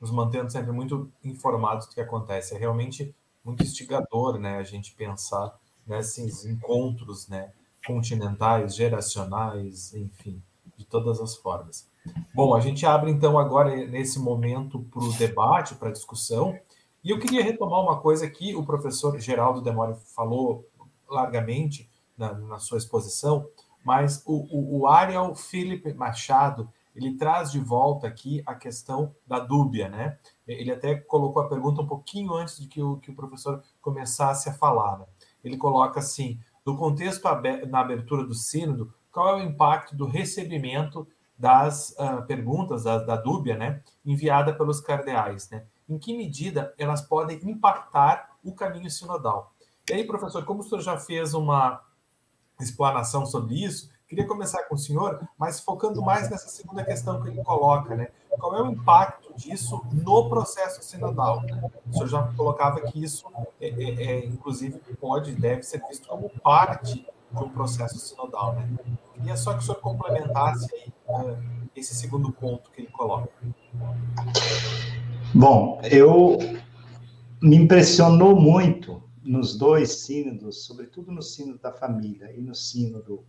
nos 0.00 0.10
mantendo 0.10 0.50
sempre 0.50 0.72
muito 0.72 1.10
informados 1.22 1.86
do 1.86 1.94
que 1.94 2.00
acontece. 2.00 2.54
É 2.54 2.58
realmente 2.58 3.14
muito 3.44 3.62
instigador, 3.62 4.38
né, 4.38 4.56
a 4.56 4.62
gente 4.62 4.94
pensar 4.94 5.54
nesses 5.86 6.44
encontros, 6.44 7.28
né, 7.28 7.52
continentais, 7.86 8.74
geracionais, 8.74 9.94
enfim, 9.94 10.42
de 10.76 10.84
todas 10.84 11.20
as 11.20 11.36
formas. 11.36 11.88
Bom, 12.34 12.54
a 12.54 12.60
gente 12.60 12.84
abre 12.84 13.10
então 13.10 13.38
agora 13.38 13.74
nesse 13.86 14.18
momento 14.18 14.80
para 14.90 15.02
o 15.02 15.12
debate, 15.12 15.74
para 15.74 15.88
a 15.88 15.92
discussão, 15.92 16.58
e 17.02 17.10
eu 17.10 17.18
queria 17.18 17.42
retomar 17.42 17.80
uma 17.80 18.00
coisa 18.00 18.28
que 18.28 18.54
o 18.54 18.64
professor 18.64 19.18
Geraldo 19.18 19.60
Demore 19.60 19.94
falou 20.14 20.66
largamente 21.08 21.88
na, 22.16 22.32
na 22.32 22.58
sua 22.58 22.78
exposição, 22.78 23.46
mas 23.84 24.22
o, 24.24 24.46
o, 24.50 24.80
o 24.80 24.86
Ariel 24.86 25.34
Felipe 25.34 25.92
Machado 25.92 26.68
ele 26.94 27.16
traz 27.16 27.50
de 27.50 27.58
volta 27.58 28.06
aqui 28.06 28.42
a 28.46 28.54
questão 28.54 29.14
da 29.26 29.40
dúbia, 29.40 29.88
né? 29.88 30.16
Ele 30.46 30.70
até 30.70 30.94
colocou 30.94 31.42
a 31.42 31.48
pergunta 31.48 31.82
um 31.82 31.86
pouquinho 31.86 32.32
antes 32.34 32.58
de 32.58 32.68
que 32.68 32.80
o, 32.80 32.98
que 32.98 33.10
o 33.10 33.14
professor 33.14 33.62
começasse 33.82 34.48
a 34.48 34.54
falar. 34.54 34.98
Né? 34.98 35.06
Ele 35.42 35.56
coloca 35.56 35.98
assim: 35.98 36.38
no 36.64 36.76
contexto 36.76 37.22
na 37.68 37.80
abertura 37.80 38.24
do 38.24 38.34
sínodo, 38.34 38.92
qual 39.10 39.38
é 39.38 39.42
o 39.42 39.46
impacto 39.46 39.94
do 39.94 40.06
recebimento 40.06 41.06
das 41.38 41.90
uh, 41.98 42.24
perguntas 42.26 42.84
da, 42.84 42.98
da 42.98 43.16
dúbia, 43.16 43.56
né, 43.56 43.82
enviada 44.04 44.54
pelos 44.54 44.80
cardeais, 44.80 45.50
né? 45.50 45.66
Em 45.88 45.98
que 45.98 46.16
medida 46.16 46.72
elas 46.78 47.02
podem 47.02 47.38
impactar 47.44 48.36
o 48.42 48.54
caminho 48.54 48.90
sinodal? 48.90 49.52
E 49.88 49.92
aí, 49.92 50.06
professor, 50.06 50.44
como 50.44 50.60
o 50.60 50.62
senhor 50.62 50.80
já 50.80 50.96
fez 50.96 51.34
uma 51.34 51.82
explanação 52.58 53.26
sobre 53.26 53.62
isso, 53.62 53.90
queria 54.14 54.28
começar 54.28 54.62
com 54.64 54.76
o 54.76 54.78
senhor, 54.78 55.20
mas 55.36 55.58
focando 55.60 56.00
mais 56.00 56.30
nessa 56.30 56.48
segunda 56.48 56.84
questão 56.84 57.20
que 57.20 57.28
ele 57.28 57.42
coloca, 57.42 57.96
né? 57.96 58.08
Qual 58.30 58.56
é 58.56 58.62
o 58.62 58.70
impacto 58.70 59.34
disso 59.34 59.82
no 59.92 60.28
processo 60.28 60.82
sinodal? 60.82 61.42
Né? 61.42 61.70
O 61.88 61.92
senhor 61.92 62.08
já 62.08 62.22
colocava 62.36 62.80
que 62.80 63.02
isso, 63.02 63.26
é, 63.60 63.68
é, 63.68 64.02
é, 64.02 64.26
inclusive, 64.26 64.78
pode 65.00 65.32
e 65.32 65.34
deve 65.34 65.64
ser 65.64 65.82
visto 65.88 66.06
como 66.06 66.30
parte 66.42 66.94
de 67.32 67.42
um 67.42 67.48
processo 67.48 67.98
sinodal, 67.98 68.54
né? 68.54 68.68
Queria 69.14 69.36
só 69.36 69.52
que 69.52 69.58
o 69.58 69.62
senhor 69.62 69.80
complementasse 69.80 70.72
aí, 70.72 70.92
uh, 71.08 71.36
esse 71.74 71.94
segundo 71.94 72.30
ponto 72.30 72.70
que 72.70 72.82
ele 72.82 72.90
coloca. 72.90 73.28
Bom, 75.34 75.80
eu 75.90 76.38
me 77.42 77.56
impressionou 77.56 78.36
muito 78.36 79.02
nos 79.24 79.56
dois 79.56 80.02
sínodos, 80.02 80.64
sobretudo 80.64 81.10
no 81.10 81.22
sínodo 81.22 81.58
da 81.58 81.72
família 81.72 82.32
e 82.36 82.40
no 82.40 82.54
sínodo 82.54 83.24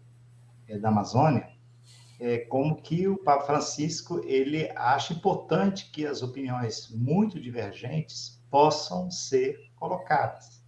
da 0.80 0.90
Amazônia, 0.90 1.48
é, 2.20 2.40
como 2.40 2.82
que 2.82 3.08
o 3.08 3.18
Papa 3.18 3.46
Francisco 3.46 4.22
ele 4.26 4.70
acha 4.76 5.14
importante 5.14 5.92
que 5.92 6.06
as 6.06 6.22
opiniões 6.22 6.90
muito 6.90 7.40
divergentes 7.40 8.42
possam 8.50 9.12
ser 9.12 9.70
colocadas. 9.76 10.64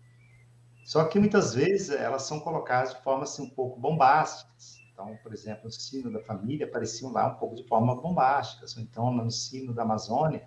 Só 0.84 1.04
que 1.06 1.20
muitas 1.20 1.54
vezes 1.54 1.90
elas 1.90 2.24
são 2.24 2.40
colocadas 2.40 2.94
de 2.94 3.04
forma 3.04 3.24
assim, 3.24 3.44
um 3.44 3.50
pouco 3.50 3.80
bombásticas. 3.80 4.78
Então, 4.92 5.18
por 5.22 5.34
exemplo, 5.34 5.66
no 5.66 5.72
sino 5.72 6.12
da 6.12 6.22
família 6.22 6.66
apareciam 6.66 7.12
lá 7.12 7.28
um 7.28 7.36
pouco 7.36 7.56
de 7.56 7.68
forma 7.68 7.96
bombástica. 7.96 8.66
Então, 8.80 9.12
no 9.12 9.30
sino 9.30 9.74
da 9.74 9.84
Amazônia, 9.84 10.46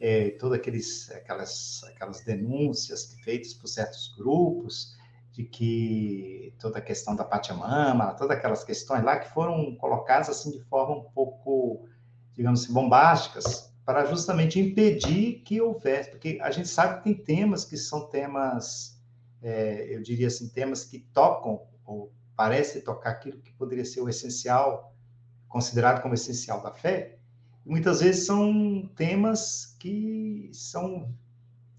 é, 0.00 0.30
todas 0.30 0.58
aquelas, 0.58 1.82
aquelas 1.84 2.24
denúncias 2.24 3.16
feitas 3.22 3.52
por 3.52 3.68
certos 3.68 4.14
grupos 4.16 4.96
de 5.40 5.44
que 5.44 6.54
toda 6.58 6.78
a 6.78 6.82
questão 6.82 7.16
da 7.16 7.24
Pachamama, 7.24 8.14
todas 8.14 8.36
aquelas 8.36 8.62
questões 8.62 9.02
lá 9.02 9.18
que 9.18 9.32
foram 9.32 9.74
colocadas 9.76 10.28
assim 10.28 10.50
de 10.50 10.60
forma 10.64 10.96
um 10.96 11.04
pouco, 11.12 11.88
digamos 12.34 12.62
assim, 12.62 12.72
bombásticas, 12.72 13.72
para 13.84 14.04
justamente 14.04 14.60
impedir 14.60 15.42
que 15.44 15.60
houvesse, 15.60 16.10
porque 16.10 16.38
a 16.42 16.50
gente 16.50 16.68
sabe 16.68 16.98
que 16.98 17.04
tem 17.04 17.14
temas 17.14 17.64
que 17.64 17.76
são 17.76 18.06
temas, 18.08 19.00
é, 19.42 19.94
eu 19.94 20.02
diria 20.02 20.26
assim, 20.26 20.48
temas 20.48 20.84
que 20.84 20.98
tocam, 21.12 21.62
ou 21.84 22.12
parece 22.36 22.82
tocar 22.82 23.10
aquilo 23.10 23.40
que 23.40 23.52
poderia 23.52 23.84
ser 23.84 24.00
o 24.00 24.08
essencial, 24.08 24.94
considerado 25.48 26.02
como 26.02 26.14
essencial 26.14 26.62
da 26.62 26.70
fé, 26.70 27.18
muitas 27.64 28.00
vezes 28.00 28.26
são 28.26 28.88
temas 28.94 29.74
que 29.78 30.50
são 30.52 31.12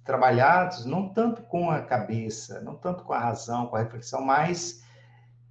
trabalhados 0.03 0.85
não 0.85 1.09
tanto 1.09 1.43
com 1.43 1.69
a 1.69 1.81
cabeça, 1.81 2.61
não 2.61 2.75
tanto 2.75 3.03
com 3.03 3.13
a 3.13 3.19
razão, 3.19 3.67
com 3.67 3.75
a 3.75 3.79
reflexão, 3.79 4.21
mas 4.21 4.81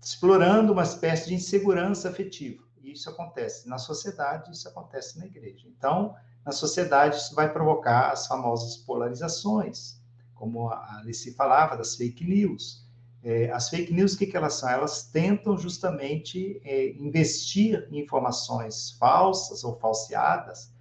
explorando 0.03 0.73
uma 0.73 0.83
espécie 0.83 1.29
de 1.29 1.35
insegurança 1.35 2.09
afetiva. 2.09 2.63
E 2.83 2.93
isso 2.93 3.11
acontece 3.11 3.69
na 3.69 3.79
sociedade, 3.79 4.51
isso 4.51 4.69
acontece 4.69 5.19
na 5.19 5.27
igreja. 5.27 5.69
Então, 5.69 6.15
na 6.45 6.53
sociedade, 6.53 7.17
isso 7.17 7.35
vai 7.35 7.53
provocar 7.53 8.11
as 8.11 8.27
famosas 8.27 8.77
polarizações, 8.79 10.01
como 10.35 10.69
a 10.69 10.99
Alice 10.99 11.35
falava, 11.35 11.77
das 11.77 11.95
fake 11.97 12.25
news. 12.25 12.89
É, 13.23 13.51
as 13.51 13.69
fake 13.69 13.93
news, 13.93 14.15
o 14.15 14.19
que, 14.19 14.27
que 14.27 14.37
elas 14.37 14.55
são? 14.55 14.71
Elas 14.71 15.03
tentam 15.03 15.59
justamente 15.59 16.61
é, 16.65 16.93
investir 16.93 17.87
em 17.91 18.01
informações 18.01 18.93
falsas 18.93 19.63
ou 19.63 19.79
falseadas, 19.79 20.73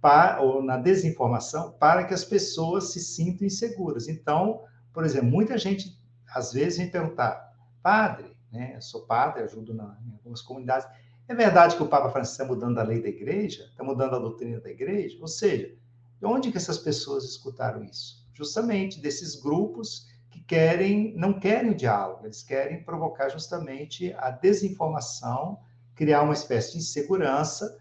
para, 0.00 0.40
ou 0.40 0.62
na 0.62 0.76
desinformação, 0.76 1.72
para 1.72 2.04
que 2.04 2.14
as 2.14 2.24
pessoas 2.24 2.92
se 2.92 3.00
sintam 3.00 3.46
inseguras. 3.46 4.08
Então, 4.08 4.62
por 4.92 5.04
exemplo, 5.04 5.28
muita 5.30 5.58
gente 5.58 5.98
às 6.34 6.52
vezes 6.52 6.78
vem 6.78 6.90
perguntar, 6.90 7.52
padre, 7.82 8.36
né? 8.52 8.72
Eu 8.76 8.82
sou 8.82 9.06
padre, 9.06 9.42
ajudo 9.42 9.74
na, 9.74 9.96
em 10.06 10.12
algumas 10.12 10.42
comunidades. 10.42 10.86
É 11.28 11.34
verdade 11.34 11.76
que 11.76 11.82
o 11.82 11.88
Papa 11.88 12.10
Francisco 12.10 12.42
está 12.42 12.54
mudando 12.54 12.78
a 12.78 12.82
lei 12.82 13.00
da 13.00 13.08
igreja? 13.08 13.64
Está 13.64 13.84
mudando 13.84 14.16
a 14.16 14.18
doutrina 14.18 14.60
da 14.60 14.70
igreja? 14.70 15.16
Ou 15.20 15.28
seja, 15.28 15.74
de 16.18 16.26
onde 16.26 16.50
que 16.50 16.56
essas 16.56 16.78
pessoas 16.78 17.24
escutaram 17.24 17.84
isso? 17.84 18.26
Justamente 18.34 19.00
desses 19.00 19.36
grupos 19.36 20.08
que 20.30 20.40
querem, 20.40 21.14
não 21.16 21.38
querem 21.38 21.70
o 21.70 21.74
diálogo, 21.74 22.26
eles 22.26 22.42
querem 22.42 22.82
provocar 22.82 23.28
justamente 23.28 24.12
a 24.18 24.30
desinformação, 24.30 25.60
criar 25.94 26.22
uma 26.22 26.34
espécie 26.34 26.72
de 26.72 26.78
insegurança 26.78 27.78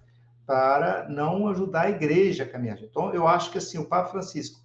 para 0.49 1.07
não 1.07 1.47
ajudar 1.49 1.81
a 1.81 1.89
igreja 1.91 2.43
a 2.43 2.49
caminhar. 2.49 2.81
Então, 2.81 3.13
eu 3.13 3.27
acho 3.27 3.51
que 3.51 3.59
assim, 3.59 3.77
o 3.77 3.85
Papa 3.85 4.09
Francisco, 4.09 4.59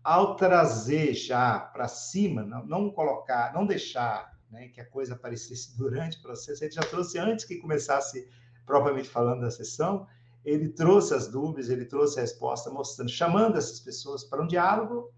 ao 0.00 0.36
trazer 0.36 1.12
já 1.12 1.58
para 1.58 1.88
cima, 1.88 2.44
não, 2.44 2.64
não, 2.64 2.88
colocar, 2.88 3.52
não 3.52 3.66
deixar 3.66 4.32
né, 4.48 4.68
que 4.68 4.80
a 4.80 4.84
coisa 4.88 5.14
aparecesse 5.14 5.74
durante 5.76 6.18
o 6.18 6.22
processo, 6.22 6.62
ele 6.62 6.70
já 6.70 6.82
trouxe 6.82 7.18
antes 7.18 7.44
que 7.44 7.56
começasse 7.56 8.28
propriamente 8.64 9.08
falando 9.08 9.40
da 9.40 9.50
sessão, 9.50 10.06
ele 10.44 10.68
trouxe 10.68 11.12
as 11.12 11.26
dúvidas, 11.26 11.68
ele 11.68 11.84
trouxe 11.84 12.20
a 12.20 12.22
resposta, 12.22 12.70
mostrando, 12.70 13.10
chamando 13.10 13.58
essas 13.58 13.80
pessoas 13.80 14.22
para 14.22 14.40
um 14.40 14.46
diálogo 14.46 15.12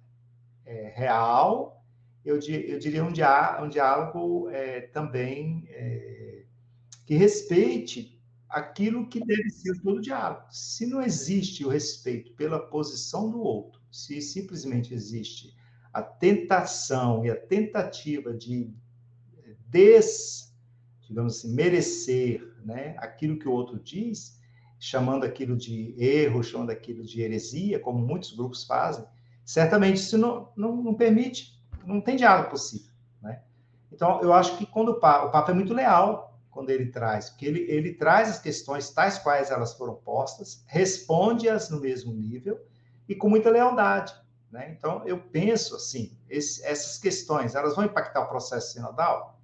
é, 0.64 0.94
real, 0.96 1.84
eu, 2.24 2.36
eu, 2.36 2.78
diria 2.78 3.04
um, 3.04 3.12
diá, 3.12 3.60
um 3.62 3.68
diálogo 3.68 4.48
é, 4.48 4.80
também 4.80 5.68
é, 5.68 6.44
que 7.04 7.14
respeite 7.16 8.15
aquilo 8.48 9.08
que 9.08 9.24
deve 9.24 9.50
ser 9.50 9.80
todo 9.82 10.00
diálogo. 10.00 10.46
Se 10.50 10.86
não 10.86 11.02
existe 11.02 11.64
o 11.64 11.68
respeito 11.68 12.32
pela 12.32 12.58
posição 12.58 13.30
do 13.30 13.40
outro, 13.40 13.80
se 13.90 14.20
simplesmente 14.20 14.94
existe 14.94 15.54
a 15.92 16.02
tentação 16.02 17.24
e 17.24 17.30
a 17.30 17.36
tentativa 17.36 18.32
de 18.34 18.70
des, 19.66 20.54
digamos 21.00 21.38
assim, 21.38 21.54
merecer 21.54 22.54
né, 22.64 22.94
aquilo 22.98 23.38
que 23.38 23.48
o 23.48 23.52
outro 23.52 23.78
diz, 23.78 24.38
chamando 24.78 25.24
aquilo 25.24 25.56
de 25.56 25.94
erro, 25.98 26.42
chamando 26.42 26.70
aquilo 26.70 27.02
de 27.02 27.20
heresia, 27.22 27.80
como 27.80 27.98
muitos 27.98 28.32
grupos 28.32 28.64
fazem, 28.64 29.04
certamente 29.44 29.96
isso 29.96 30.18
não, 30.18 30.52
não, 30.56 30.76
não 30.82 30.94
permite, 30.94 31.58
não 31.84 32.00
tem 32.00 32.16
diálogo 32.16 32.50
possível. 32.50 32.92
Né? 33.22 33.40
Então, 33.90 34.20
eu 34.20 34.32
acho 34.32 34.58
que 34.58 34.66
quando 34.66 34.90
o 34.90 35.00
Papa, 35.00 35.26
o 35.26 35.30
Papa 35.30 35.52
é 35.52 35.54
muito 35.54 35.72
leal 35.72 36.25
quando 36.56 36.70
ele 36.70 36.86
traz, 36.86 37.28
porque 37.28 37.44
ele, 37.44 37.70
ele 37.70 37.92
traz 37.92 38.30
as 38.30 38.38
questões 38.38 38.88
tais 38.88 39.18
quais 39.18 39.50
elas 39.50 39.74
foram 39.74 39.94
postas, 39.96 40.64
responde-as 40.66 41.68
no 41.68 41.78
mesmo 41.78 42.14
nível 42.14 42.58
e 43.06 43.14
com 43.14 43.28
muita 43.28 43.50
lealdade. 43.50 44.14
Né? 44.50 44.74
Então, 44.74 45.06
eu 45.06 45.18
penso 45.18 45.76
assim, 45.76 46.16
esse, 46.30 46.64
essas 46.64 46.96
questões, 46.96 47.54
elas 47.54 47.76
vão 47.76 47.84
impactar 47.84 48.22
o 48.22 48.28
processo 48.28 48.72
sinodal? 48.72 49.38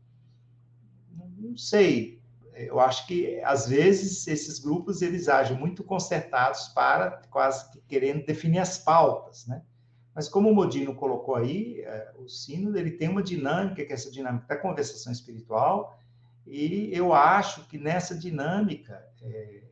Não 1.36 1.54
sei. 1.54 2.22
Eu 2.54 2.80
acho 2.80 3.06
que, 3.06 3.38
às 3.42 3.68
vezes, 3.68 4.26
esses 4.26 4.58
grupos, 4.58 5.02
eles 5.02 5.28
agem 5.28 5.54
muito 5.54 5.84
concertados 5.84 6.68
para 6.68 7.22
quase 7.30 7.70
que 7.72 7.80
querendo 7.82 8.24
definir 8.24 8.60
as 8.60 8.78
pautas, 8.78 9.46
né? 9.46 9.62
Mas 10.14 10.30
como 10.30 10.48
o 10.48 10.54
Modino 10.54 10.94
colocou 10.94 11.34
aí, 11.34 11.82
é, 11.82 12.12
o 12.18 12.26
sino 12.26 12.74
ele 12.76 12.92
tem 12.92 13.08
uma 13.10 13.22
dinâmica, 13.22 13.84
que 13.84 13.92
é 13.92 13.94
essa 13.94 14.10
dinâmica 14.10 14.46
da 14.46 14.56
conversação 14.56 15.12
espiritual, 15.12 15.98
e 16.46 16.90
eu 16.92 17.12
acho 17.12 17.66
que 17.68 17.78
nessa 17.78 18.16
dinâmica 18.16 19.04
é, 19.22 19.62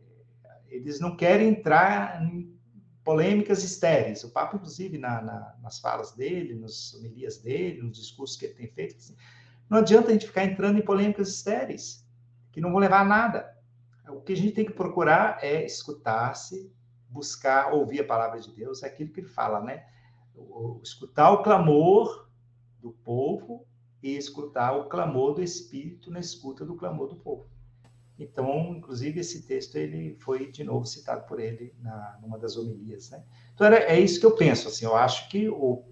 eles 0.68 1.00
não 1.00 1.16
querem 1.16 1.48
entrar 1.48 2.22
em 2.22 2.56
polêmicas 3.04 3.64
estéreis. 3.64 4.22
O 4.22 4.30
Papa, 4.30 4.56
inclusive, 4.56 4.96
na, 4.96 5.20
na, 5.20 5.54
nas 5.62 5.80
falas 5.80 6.12
dele, 6.12 6.54
nas 6.54 6.94
homilias 6.94 7.38
dele, 7.38 7.82
nos 7.82 7.98
discursos 7.98 8.36
que 8.36 8.46
ele 8.46 8.54
tem 8.54 8.68
feito, 8.68 8.96
assim, 8.96 9.16
não 9.68 9.78
adianta 9.78 10.08
a 10.08 10.12
gente 10.12 10.26
ficar 10.26 10.44
entrando 10.44 10.78
em 10.78 10.84
polêmicas 10.84 11.28
estéreis, 11.28 12.06
que 12.52 12.60
não 12.60 12.70
vão 12.70 12.80
levar 12.80 13.00
a 13.00 13.04
nada. 13.04 13.56
O 14.08 14.20
que 14.20 14.32
a 14.32 14.36
gente 14.36 14.52
tem 14.52 14.64
que 14.64 14.72
procurar 14.72 15.38
é 15.42 15.64
escutar-se, 15.64 16.72
buscar 17.08 17.72
ouvir 17.72 18.00
a 18.00 18.06
palavra 18.06 18.40
de 18.40 18.52
Deus, 18.52 18.82
é 18.82 18.86
aquilo 18.86 19.12
que 19.12 19.20
ele 19.20 19.28
fala, 19.28 19.60
né? 19.60 19.86
escutar 20.82 21.30
o 21.32 21.42
clamor 21.42 22.28
do 22.80 22.92
povo 22.92 23.66
e 24.02 24.16
escutar 24.16 24.72
o 24.72 24.88
clamor 24.88 25.34
do 25.34 25.42
Espírito 25.42 26.10
na 26.10 26.20
escuta 26.20 26.64
do 26.64 26.74
clamor 26.74 27.08
do 27.08 27.16
povo. 27.16 27.46
Então, 28.18 28.74
inclusive, 28.74 29.20
esse 29.20 29.46
texto 29.46 29.76
ele 29.76 30.14
foi 30.20 30.50
de 30.50 30.62
novo 30.62 30.84
citado 30.84 31.26
por 31.26 31.40
ele 31.40 31.74
na 31.80 32.18
numa 32.20 32.38
das 32.38 32.56
homilias, 32.56 33.10
né? 33.10 33.24
Então, 33.54 33.66
era, 33.66 33.78
é 33.84 33.98
isso 33.98 34.20
que 34.20 34.26
eu 34.26 34.36
penso, 34.36 34.68
assim, 34.68 34.84
eu 34.84 34.94
acho 34.94 35.28
que 35.28 35.48
o, 35.48 35.84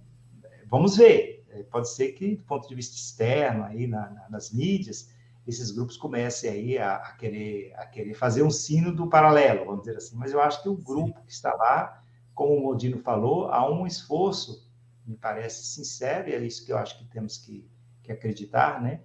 vamos 0.67 0.97
ver, 0.97 1.45
é, 1.49 1.63
pode 1.63 1.89
ser 1.91 2.13
que 2.13 2.37
do 2.37 2.45
ponto 2.45 2.69
de 2.69 2.75
vista 2.75 2.95
externo 2.97 3.65
aí 3.65 3.87
na, 3.87 4.11
na, 4.11 4.29
nas 4.29 4.53
mídias, 4.53 5.11
esses 5.47 5.71
grupos 5.71 5.97
comecem 5.97 6.51
aí 6.51 6.79
a, 6.79 6.97
a, 6.97 7.13
querer 7.13 7.73
a 7.77 7.87
querer 7.87 8.13
fazer 8.13 8.43
um 8.43 8.51
sino 8.51 8.95
do 8.95 9.09
paralelo, 9.09 9.65
vamos 9.65 9.81
dizer 9.81 9.97
assim, 9.97 10.17
mas 10.17 10.33
eu 10.33 10.41
acho 10.43 10.63
que 10.63 10.69
o 10.69 10.77
grupo 10.77 11.25
que 11.25 11.33
está 11.33 11.55
lá 11.55 12.03
como 12.39 12.55
o 12.55 12.63
Modino 12.63 12.99
falou, 12.99 13.49
há 13.49 13.69
um 13.69 13.85
esforço, 13.85 14.65
me 15.05 15.17
parece 15.17 15.67
sincero, 15.67 16.29
e 16.29 16.35
é 16.35 16.39
isso 16.39 16.65
que 16.65 16.71
eu 16.71 16.79
acho 16.79 16.97
que 16.97 17.05
temos 17.07 17.37
que, 17.37 17.69
que 18.09 18.13
acreditar, 18.13 18.81
né? 18.81 19.03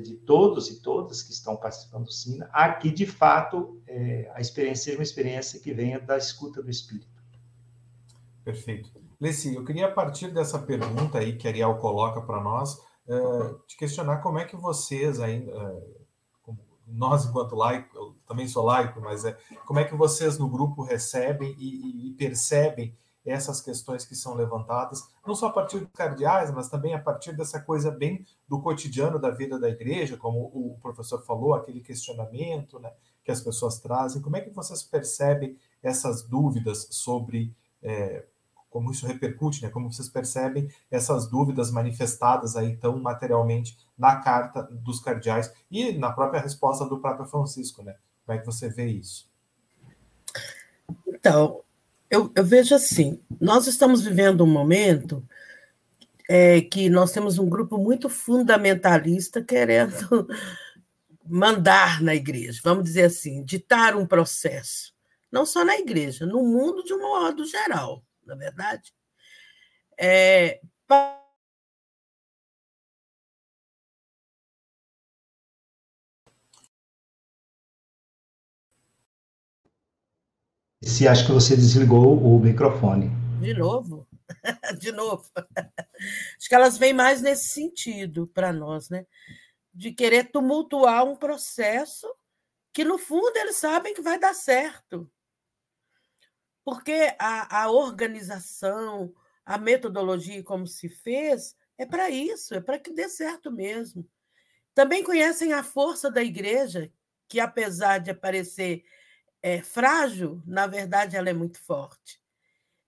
De 0.00 0.14
todos 0.14 0.70
e 0.70 0.80
todas 0.80 1.22
que 1.22 1.32
estão 1.32 1.56
participando 1.56 2.04
do 2.04 2.12
SINA, 2.12 2.48
aqui, 2.52 2.88
de 2.90 3.04
fato, 3.04 3.82
é, 3.88 4.30
a 4.32 4.40
experiência 4.40 4.84
seja 4.84 4.98
uma 4.98 5.02
experiência 5.02 5.58
que 5.58 5.74
venha 5.74 5.98
da 5.98 6.16
escuta 6.16 6.62
do 6.62 6.70
Espírito. 6.70 7.08
Perfeito. 8.44 8.90
Leci, 9.20 9.54
eu 9.54 9.64
queria, 9.64 9.86
a 9.86 9.90
partir 9.90 10.32
dessa 10.32 10.58
pergunta 10.58 11.18
aí 11.18 11.36
que 11.36 11.48
a 11.48 11.50
Ariel 11.50 11.78
coloca 11.78 12.20
para 12.20 12.40
nós, 12.40 12.74
uh, 13.06 13.58
te 13.66 13.76
questionar 13.76 14.18
como 14.18 14.38
é 14.38 14.44
que 14.44 14.56
vocês 14.56 15.18
ainda, 15.20 15.52
uh, 15.52 16.02
nós 16.86 17.24
enquanto 17.24 17.54
laico, 17.54 17.96
eu 17.96 18.16
também 18.26 18.46
sou 18.46 18.64
laico, 18.64 19.00
mas 19.00 19.24
é 19.24 19.36
como 19.66 19.78
é 19.78 19.84
que 19.84 19.94
vocês 19.94 20.38
no 20.38 20.48
grupo 20.48 20.82
recebem 20.82 21.54
e, 21.58 22.08
e, 22.08 22.14
percebem 22.14 22.96
essas 23.24 23.60
questões 23.60 24.04
que 24.04 24.14
são 24.14 24.34
levantadas, 24.34 25.08
não 25.26 25.34
só 25.34 25.46
a 25.46 25.52
partir 25.52 25.78
dos 25.80 25.90
cardeais, 25.92 26.50
mas 26.50 26.68
também 26.68 26.94
a 26.94 26.98
partir 26.98 27.36
dessa 27.36 27.60
coisa 27.60 27.90
bem 27.90 28.26
do 28.48 28.60
cotidiano 28.60 29.18
da 29.18 29.30
vida 29.30 29.58
da 29.58 29.68
igreja, 29.68 30.16
como 30.16 30.50
o 30.52 30.76
professor 30.80 31.24
falou, 31.24 31.54
aquele 31.54 31.80
questionamento 31.80 32.78
né, 32.80 32.92
que 33.24 33.30
as 33.30 33.40
pessoas 33.40 33.78
trazem. 33.78 34.20
Como 34.20 34.36
é 34.36 34.40
que 34.40 34.50
vocês 34.50 34.82
percebem 34.82 35.56
essas 35.82 36.22
dúvidas 36.22 36.88
sobre 36.90 37.54
é, 37.82 38.24
como 38.72 38.90
isso 38.90 39.06
repercute, 39.06 39.62
né? 39.62 39.68
Como 39.68 39.92
vocês 39.92 40.08
percebem 40.08 40.68
essas 40.90 41.28
dúvidas 41.28 41.70
manifestadas 41.70 42.56
aí 42.56 42.74
tão 42.76 42.98
materialmente 42.98 43.76
na 43.96 44.16
carta 44.16 44.62
dos 44.62 44.98
cardeais 44.98 45.52
e 45.70 45.92
na 45.92 46.10
própria 46.10 46.40
resposta 46.40 46.86
do 46.86 46.98
Papa 46.98 47.26
Francisco, 47.26 47.82
né? 47.82 47.94
Como 48.24 48.36
é 48.36 48.40
que 48.40 48.46
você 48.46 48.70
vê 48.70 48.86
isso? 48.86 49.30
Então, 51.06 51.60
eu, 52.12 52.30
eu 52.36 52.44
vejo 52.44 52.74
assim, 52.74 53.20
nós 53.40 53.66
estamos 53.66 54.02
vivendo 54.02 54.44
um 54.44 54.46
momento 54.46 55.26
é, 56.28 56.60
que 56.60 56.88
nós 56.88 57.10
temos 57.10 57.38
um 57.38 57.48
grupo 57.48 57.78
muito 57.78 58.08
fundamentalista 58.08 59.42
querendo 59.42 60.28
mandar 61.26 62.00
na 62.02 62.14
igreja, 62.14 62.60
vamos 62.62 62.84
dizer 62.84 63.04
assim, 63.04 63.42
ditar 63.42 63.96
um 63.96 64.06
processo, 64.06 64.94
não 65.30 65.44
só 65.44 65.64
na 65.64 65.78
igreja, 65.78 66.24
no 66.26 66.42
mundo 66.42 66.84
de 66.84 66.92
um 66.92 67.00
modo 67.00 67.44
geral 67.44 68.04
na 68.26 68.34
verdade. 68.34 68.92
É, 69.98 70.60
Se 80.82 81.06
acha 81.06 81.24
que 81.24 81.30
você 81.30 81.54
desligou 81.54 82.18
o 82.18 82.40
microfone. 82.40 83.08
De 83.40 83.54
novo? 83.54 84.06
De 84.80 84.90
novo. 84.90 85.30
Acho 86.36 86.48
que 86.48 86.54
elas 86.54 86.76
vêm 86.76 86.92
mais 86.92 87.22
nesse 87.22 87.48
sentido 87.48 88.26
para 88.26 88.52
nós, 88.52 88.90
né? 88.90 89.06
De 89.72 89.92
querer 89.92 90.32
tumultuar 90.32 91.04
um 91.04 91.14
processo 91.14 92.12
que, 92.72 92.84
no 92.84 92.98
fundo, 92.98 93.36
eles 93.36 93.56
sabem 93.56 93.94
que 93.94 94.02
vai 94.02 94.18
dar 94.18 94.34
certo. 94.34 95.08
Porque 96.64 97.14
a, 97.18 97.62
a 97.62 97.70
organização, 97.70 99.14
a 99.46 99.56
metodologia 99.58 100.42
como 100.42 100.66
se 100.66 100.88
fez, 100.88 101.56
é 101.78 101.86
para 101.86 102.10
isso, 102.10 102.54
é 102.54 102.60
para 102.60 102.78
que 102.78 102.92
dê 102.92 103.08
certo 103.08 103.52
mesmo. 103.52 104.08
Também 104.74 105.04
conhecem 105.04 105.52
a 105.52 105.62
força 105.62 106.10
da 106.10 106.22
igreja, 106.22 106.92
que 107.28 107.38
apesar 107.38 107.98
de 107.98 108.12
parecer 108.12 108.84
é, 109.42 109.60
frágil, 109.60 110.40
na 110.46 110.66
verdade 110.66 111.16
ela 111.16 111.28
é 111.28 111.32
muito 111.32 111.58
forte. 111.60 112.20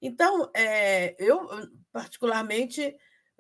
Então, 0.00 0.50
é, 0.55 1.16
eu 1.18 1.48
particularmente 1.92 2.94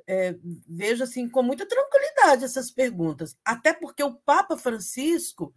é, 0.06 0.34
vejo 0.66 1.04
assim 1.04 1.28
com 1.28 1.42
muita 1.42 1.66
tranquilidade 1.66 2.44
essas 2.44 2.70
perguntas, 2.70 3.36
até 3.44 3.72
porque 3.72 4.02
o 4.02 4.14
Papa 4.14 4.56
Francisco 4.56 5.54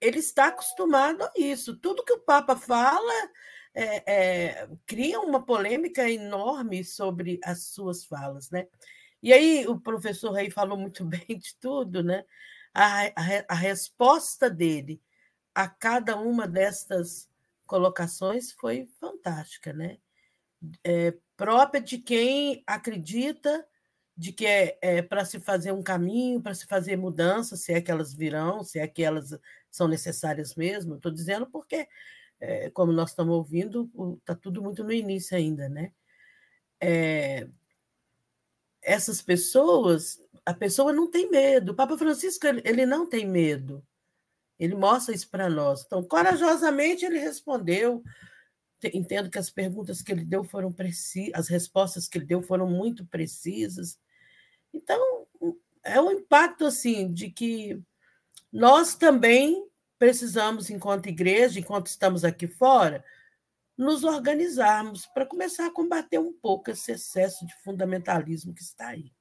ele 0.00 0.18
está 0.18 0.46
acostumado 0.48 1.22
a 1.22 1.32
isso. 1.36 1.76
Tudo 1.78 2.04
que 2.04 2.12
o 2.12 2.20
Papa 2.20 2.56
fala 2.56 3.30
é, 3.74 4.12
é, 4.12 4.68
cria 4.86 5.20
uma 5.20 5.44
polêmica 5.44 6.08
enorme 6.10 6.84
sobre 6.84 7.40
as 7.42 7.68
suas 7.68 8.04
falas, 8.04 8.50
né? 8.50 8.66
E 9.22 9.32
aí 9.32 9.66
o 9.66 9.80
professor 9.80 10.32
Rei 10.32 10.50
falou 10.50 10.78
muito 10.78 11.04
bem 11.06 11.38
de 11.38 11.56
tudo, 11.60 12.02
né? 12.02 12.24
A, 12.72 13.06
a, 13.06 13.44
a 13.48 13.54
resposta 13.54 14.50
dele 14.50 15.00
a 15.54 15.68
cada 15.68 16.16
uma 16.16 16.46
destas 16.48 17.28
colocações 17.66 18.52
foi 18.52 18.86
fantástica, 18.98 19.72
né? 19.72 19.98
É, 20.82 21.14
própria 21.36 21.80
de 21.80 21.98
quem 21.98 22.62
acredita 22.66 23.66
de 24.16 24.32
que 24.32 24.46
é, 24.46 24.78
é 24.80 25.02
para 25.02 25.24
se 25.24 25.40
fazer 25.40 25.72
um 25.72 25.82
caminho, 25.82 26.40
para 26.40 26.54
se 26.54 26.66
fazer 26.66 26.96
mudanças, 26.96 27.60
se 27.60 27.72
é 27.72 27.80
que 27.80 27.90
elas 27.90 28.14
virão, 28.14 28.62
se 28.62 28.78
é 28.78 28.86
que 28.86 29.02
elas 29.02 29.36
são 29.70 29.88
necessárias 29.88 30.54
mesmo. 30.54 30.96
Estou 30.96 31.10
dizendo 31.12 31.46
porque 31.46 31.88
é, 32.40 32.70
como 32.70 32.92
nós 32.92 33.10
estamos 33.10 33.34
ouvindo, 33.34 33.90
está 34.20 34.34
tudo 34.34 34.62
muito 34.62 34.84
no 34.84 34.92
início 34.92 35.36
ainda, 35.36 35.68
né? 35.68 35.92
É, 36.80 37.48
essas 38.82 39.22
pessoas, 39.22 40.20
a 40.44 40.52
pessoa 40.54 40.92
não 40.92 41.10
tem 41.10 41.30
medo. 41.30 41.72
O 41.72 41.74
Papa 41.74 41.96
Francisco 41.96 42.46
ele, 42.46 42.62
ele 42.64 42.86
não 42.86 43.08
tem 43.08 43.26
medo. 43.26 43.84
Ele 44.58 44.74
mostra 44.74 45.14
isso 45.14 45.28
para 45.28 45.48
nós. 45.48 45.82
Então, 45.84 46.02
corajosamente 46.02 47.04
ele 47.04 47.18
respondeu. 47.18 48.02
Entendo 48.92 49.30
que 49.30 49.38
as 49.38 49.48
perguntas 49.48 50.02
que 50.02 50.12
ele 50.12 50.24
deu 50.24 50.44
foram 50.44 50.70
precisas, 50.70 51.32
as 51.34 51.48
respostas 51.48 52.06
que 52.06 52.18
ele 52.18 52.26
deu 52.26 52.42
foram 52.42 52.68
muito 52.68 53.06
precisas. 53.06 53.98
Então, 54.72 55.26
é 55.82 56.00
um 56.00 56.12
impacto 56.12 56.66
assim 56.66 57.12
de 57.12 57.30
que 57.30 57.80
nós 58.52 58.94
também 58.94 59.68
precisamos, 59.98 60.70
enquanto 60.70 61.08
igreja, 61.08 61.58
enquanto 61.58 61.86
estamos 61.86 62.24
aqui 62.24 62.46
fora, 62.46 63.04
nos 63.76 64.04
organizarmos 64.04 65.06
para 65.06 65.26
começar 65.26 65.66
a 65.66 65.72
combater 65.72 66.18
um 66.18 66.32
pouco 66.32 66.70
esse 66.70 66.92
excesso 66.92 67.44
de 67.46 67.54
fundamentalismo 67.62 68.54
que 68.54 68.62
está 68.62 68.88
aí. 68.88 69.12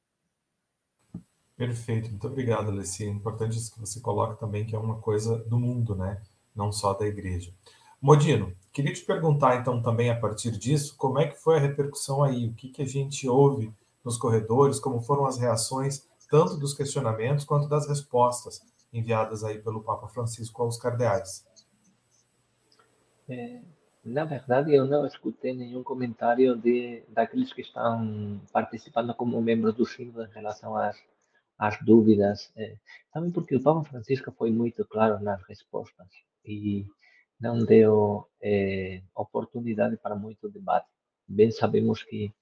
Perfeito, 1.56 2.10
muito 2.10 2.28
obrigado, 2.28 2.70
Alessia. 2.70 3.08
É 3.08 3.10
importante 3.10 3.58
isso 3.58 3.74
que 3.74 3.80
você 3.80 4.00
coloca 4.00 4.36
também, 4.36 4.66
que 4.66 4.76
é 4.76 4.80
uma 4.80 5.00
coisa 5.00 5.38
do 5.46 5.60
mundo, 5.60 5.96
né? 5.96 6.22
Não 6.56 6.72
só 6.72 6.94
da 6.94 7.06
igreja. 7.06 7.54
Modino, 8.02 8.54
queria 8.72 8.94
te 8.94 9.06
perguntar 9.06 9.58
então 9.58 9.82
também 9.82 10.10
a 10.10 10.20
partir 10.20 10.52
disso, 10.52 10.96
como 10.98 11.20
é 11.20 11.28
que 11.28 11.42
foi 11.42 11.58
a 11.58 11.60
repercussão 11.60 12.24
aí? 12.24 12.48
O 12.48 12.54
que, 12.54 12.70
que 12.70 12.82
a 12.82 12.88
gente 12.88 13.28
ouve 13.30 13.74
nos 14.04 14.18
corredores? 14.18 14.80
Como 14.80 15.02
foram 15.02 15.26
as 15.26 15.38
reações, 15.38 16.06
tanto 16.30 16.58
dos 16.58 16.74
questionamentos 16.74 17.46
quanto 17.46 17.70
das 17.70 17.88
respostas? 17.88 18.62
enviadas 18.94 19.44
aí 19.44 19.60
pelo 19.60 19.82
Papa 19.82 20.08
Francisco 20.08 20.62
aos 20.62 20.78
cardeais. 20.78 21.46
É, 23.28 23.60
na 24.06 24.24
verdade, 24.24 24.74
eu 24.74 24.86
não 24.86 25.06
escutei 25.08 25.54
nenhum 25.54 25.82
comentário 25.82 26.56
de 26.56 27.02
daqueles 27.10 27.52
que 27.52 27.62
estão 27.62 28.40
participando 28.52 29.14
como 29.16 29.42
membros 29.42 29.74
do 29.74 29.86
sínodo 29.86 30.24
em 30.24 30.30
relação 30.30 30.78
às, 30.78 30.96
às 31.68 31.78
dúvidas. 31.82 32.52
É, 32.56 32.76
também 33.14 33.32
porque 33.32 33.56
o 33.56 33.64
Papa 33.64 33.84
Francisco 33.84 34.32
foi 34.32 34.52
muito 34.52 34.86
claro 34.86 35.20
nas 35.24 35.42
respostas 35.44 36.08
e 36.46 36.86
não 37.40 37.60
deu 37.60 38.28
é, 38.42 39.02
oportunidade 39.16 39.98
para 39.98 40.16
muito 40.16 40.50
debate. 40.50 40.88
Bem 41.28 41.52
sabemos 41.52 42.04
que 42.04 42.34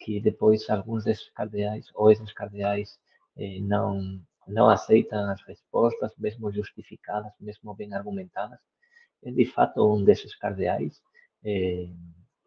que 0.00 0.20
depois 0.20 0.68
alguns 0.70 1.04
desses 1.04 1.28
cardeais 1.30 1.86
ou 1.94 2.10
esses 2.12 2.32
cardeais 2.32 2.98
eh, 3.36 3.58
não 3.60 4.20
não 4.46 4.70
aceitam 4.70 5.28
as 5.30 5.42
respostas, 5.42 6.12
mesmo 6.16 6.50
justificadas, 6.50 7.32
mesmo 7.38 7.74
bem 7.74 7.92
argumentadas. 7.92 8.58
E, 9.22 9.30
de 9.30 9.44
fato, 9.44 9.86
um 9.94 10.02
desses 10.02 10.34
cardeais, 10.36 11.02
eh, 11.44 11.88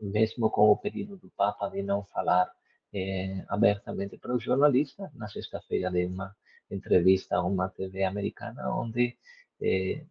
mesmo 0.01 0.49
com 0.49 0.71
o 0.71 0.77
pedido 0.77 1.17
do 1.17 1.29
Papa 1.37 1.69
de 1.69 1.83
não 1.83 2.03
falar 2.05 2.51
eh, 2.93 3.45
abertamente 3.49 4.17
para 4.17 4.35
os 4.35 4.43
jornalistas, 4.43 5.13
na 5.15 5.27
sexta-feira 5.27 5.89
de 5.91 6.05
uma 6.05 6.35
entrevista 6.69 7.37
a 7.37 7.43
uma 7.43 7.69
TV 7.69 8.03
americana, 8.03 8.73
onde 8.75 9.17
eh, 9.61 10.05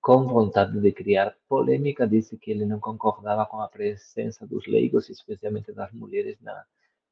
com 0.00 0.24
vontade 0.26 0.78
de 0.80 0.92
criar 0.92 1.34
polêmica, 1.48 2.06
disse 2.06 2.36
que 2.36 2.50
ele 2.50 2.66
não 2.66 2.78
concordava 2.78 3.46
com 3.46 3.60
a 3.60 3.68
presença 3.68 4.46
dos 4.46 4.66
leigos, 4.66 5.08
especialmente 5.08 5.72
das 5.72 5.90
mulheres, 5.92 6.38
na, 6.42 6.64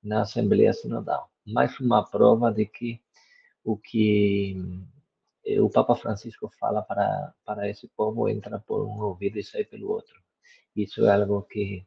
na 0.02 0.22
Assembleia 0.22 0.72
Sinodal. 0.74 1.30
Mais 1.46 1.78
uma 1.80 2.04
prova 2.04 2.52
de 2.52 2.66
que 2.66 3.00
o 3.64 3.76
que 3.78 4.56
eh, 5.46 5.60
o 5.60 5.70
Papa 5.70 5.94
Francisco 5.96 6.50
fala 6.58 6.82
para, 6.82 7.34
para 7.44 7.68
esse 7.68 7.88
povo 7.96 8.28
entra 8.28 8.58
por 8.60 8.82
um 8.84 9.00
ouvido 9.02 9.38
e 9.38 9.44
sai 9.44 9.64
pelo 9.64 9.90
outro. 9.90 10.20
Isso 10.76 11.04
é 11.06 11.14
algo 11.14 11.42
que, 11.42 11.86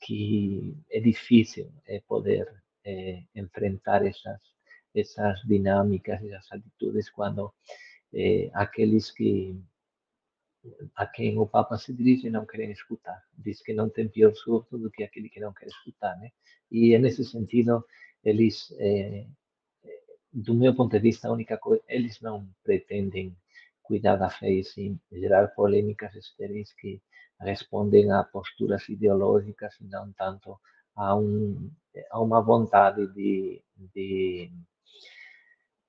que 0.00 0.76
é 0.90 1.00
difícil 1.00 1.72
é 1.86 2.00
poder 2.00 2.48
é, 2.84 3.22
enfrentar 3.34 4.06
essas, 4.06 4.40
essas 4.94 5.40
dinâmicas, 5.42 6.22
essas 6.24 6.52
atitudes, 6.52 7.10
quando 7.10 7.52
é, 8.14 8.50
aqueles 8.54 9.10
que 9.10 9.60
a 10.96 11.06
quem 11.06 11.38
o 11.38 11.46
Papa 11.46 11.78
se 11.78 11.92
dirige 11.92 12.28
não 12.28 12.44
querem 12.44 12.70
escutar. 12.72 13.22
Diz 13.36 13.62
que 13.62 13.72
não 13.72 13.88
tem 13.88 14.08
pior 14.08 14.34
surto 14.34 14.76
do 14.76 14.90
que 14.90 15.02
aquele 15.02 15.28
que 15.28 15.40
não 15.40 15.52
quer 15.52 15.66
escutar, 15.66 16.16
né? 16.18 16.30
E 16.70 16.98
nesse 16.98 17.24
sentido, 17.24 17.84
eles, 18.24 18.68
do 20.32 20.54
meu 20.54 20.74
ponto 20.74 20.92
de 20.92 20.98
vista, 20.98 21.28
a 21.28 21.32
única 21.32 21.56
coisa, 21.56 21.82
eles 21.88 22.20
não 22.20 22.48
pretendem 22.62 23.34
cuidar 23.82 24.16
da 24.16 24.28
fé 24.28 24.50
e 24.50 24.62
sim 24.62 25.00
gerar 25.10 25.48
polêmicas 25.48 26.14
estéreis 26.14 26.72
que 26.74 27.00
respondem 27.40 28.10
a 28.12 28.24
posturas 28.24 28.88
ideológicas 28.88 29.74
e 29.80 29.84
não 29.84 30.12
tanto 30.12 30.58
a, 30.94 31.14
um, 31.14 31.70
a 32.10 32.20
uma 32.20 32.40
vontade 32.40 33.06
de, 33.08 33.62
de 33.94 34.50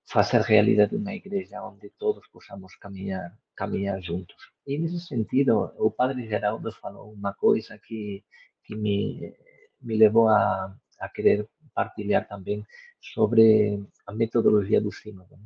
fazer 0.05 0.41
realidade 0.41 0.95
uma 0.95 1.13
igreja 1.13 1.63
onde 1.63 1.89
todos 1.91 2.27
possamos 2.27 2.75
caminhar, 2.75 3.35
caminhar 3.55 4.01
juntos. 4.01 4.51
E 4.65 4.77
nesse 4.77 4.99
sentido, 4.99 5.71
o 5.77 5.91
Padre 5.91 6.27
Geraldo 6.27 6.71
falou 6.71 7.11
uma 7.11 7.33
coisa 7.33 7.77
que, 7.77 8.23
que 8.63 8.75
me, 8.75 9.33
me 9.81 9.97
levou 9.97 10.27
a, 10.27 10.75
a 10.99 11.09
querer 11.09 11.47
partilhar 11.73 12.27
também 12.27 12.65
sobre 12.99 13.83
a 14.05 14.11
metodologia 14.11 14.81
do 14.81 14.91
sínodo, 14.91 15.37
né? 15.37 15.45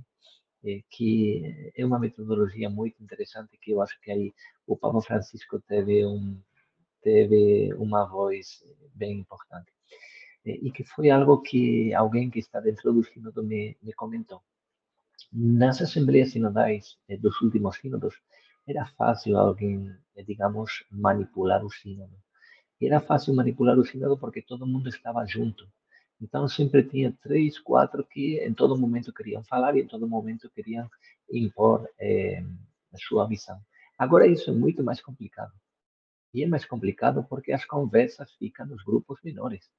Que 0.89 1.71
é 1.75 1.85
uma 1.85 1.99
metodologia 1.99 2.69
muito 2.69 3.01
interessante 3.03 3.57
que 3.61 3.71
eu 3.71 3.81
acho 3.81 3.99
que 4.01 4.11
aí 4.11 4.33
o 4.65 4.77
Papa 4.77 5.01
Francisco 5.01 5.59
teve 5.67 6.05
um 6.05 6.39
teve 7.01 7.73
uma 7.75 8.05
voz 8.05 8.63
bem 8.95 9.19
importante 9.19 9.71
e 10.45 10.71
que 10.71 10.83
foi 10.85 11.09
algo 11.09 11.41
que 11.41 11.93
alguém 11.93 12.29
que 12.29 12.39
está 12.39 12.59
dentro 12.59 12.93
do 12.93 13.03
sínodo 13.03 13.43
me, 13.43 13.77
me 13.81 13.93
comentou 13.93 14.41
nas 15.33 15.81
assembleias 15.81 16.31
sinodais 16.31 16.97
eh, 17.09 17.17
dos 17.17 17.41
últimos 17.41 17.77
sínodos, 17.77 18.13
era 18.67 18.85
fácil 18.85 19.37
alguém, 19.37 19.91
eh, 20.15 20.23
digamos, 20.23 20.85
manipular 20.91 21.65
o 21.65 21.71
sínodo. 21.71 22.15
Era 22.79 23.01
fácil 23.01 23.33
manipular 23.33 23.77
o 23.79 23.85
sínodo 23.85 24.17
porque 24.17 24.41
todo 24.41 24.67
mundo 24.67 24.89
estava 24.89 25.25
junto. 25.25 25.67
Então, 26.23 26.47
sempre 26.47 26.83
tinha 26.83 27.11
três, 27.21 27.59
quatro 27.59 28.03
que 28.05 28.39
em 28.39 28.53
todo 28.53 28.77
momento 28.77 29.13
queriam 29.13 29.43
falar 29.43 29.75
e 29.75 29.81
em 29.81 29.87
todo 29.87 30.07
momento 30.07 30.49
queriam 30.49 30.89
impor 31.31 31.87
eh, 31.99 32.43
a 32.93 32.97
sua 32.97 33.27
visão. 33.27 33.59
Agora, 33.97 34.25
isso 34.25 34.49
é 34.49 34.53
muito 34.53 34.83
mais 34.83 35.01
complicado. 35.01 35.51
E 36.33 36.43
é 36.43 36.47
mais 36.47 36.65
complicado 36.65 37.25
porque 37.29 37.51
as 37.51 37.65
conversas 37.65 38.31
ficam 38.33 38.65
nos 38.65 38.83
grupos 38.83 39.19
menores 39.23 39.69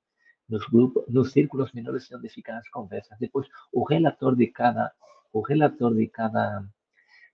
nos 0.48 0.66
grupos, 0.66 1.04
nos 1.08 1.32
círculos 1.32 1.72
menores 1.72 2.10
onde 2.12 2.28
ficam 2.28 2.56
as 2.56 2.68
conversas. 2.68 3.18
Depois, 3.18 3.48
o 3.72 3.82
relator 3.82 4.36
de 4.36 4.46
cada 4.48 4.92
o 5.32 5.40
relator 5.40 5.92
de 5.94 6.06
cada, 6.06 6.64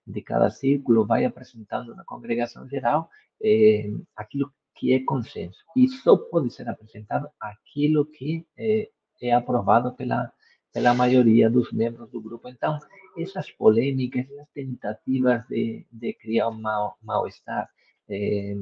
de 0.07 0.21
cada 0.23 0.49
círculo 0.49 1.05
vai 1.05 1.23
apresentando 1.23 1.95
na 1.95 2.03
congregação 2.03 2.67
geral 2.67 3.09
eh, 3.43 3.91
aquilo 4.15 4.51
que 4.75 4.91
é 4.93 5.03
consenso. 5.03 5.59
E 5.77 5.87
só 5.87 6.17
pode 6.17 6.51
ser 6.51 6.67
apresentado 6.67 7.29
aquilo 7.39 8.03
que 8.05 8.43
é, 8.57 8.89
é 9.27 9.33
aprovado 9.33 9.93
pela, 9.93 10.31
pela 10.73 10.93
maioria 10.93 11.49
dos 11.49 11.71
membros 11.71 12.09
do 12.09 12.21
grupo. 12.21 12.47
Então, 12.49 12.79
essas 13.17 13.51
polêmicas, 13.51 14.25
essas 14.29 14.47
tentativas 14.53 15.45
de, 15.47 15.85
de 15.91 16.13
criar 16.13 16.49
um 16.49 16.61
mal-estar, 17.01 17.69
eh, 18.09 18.55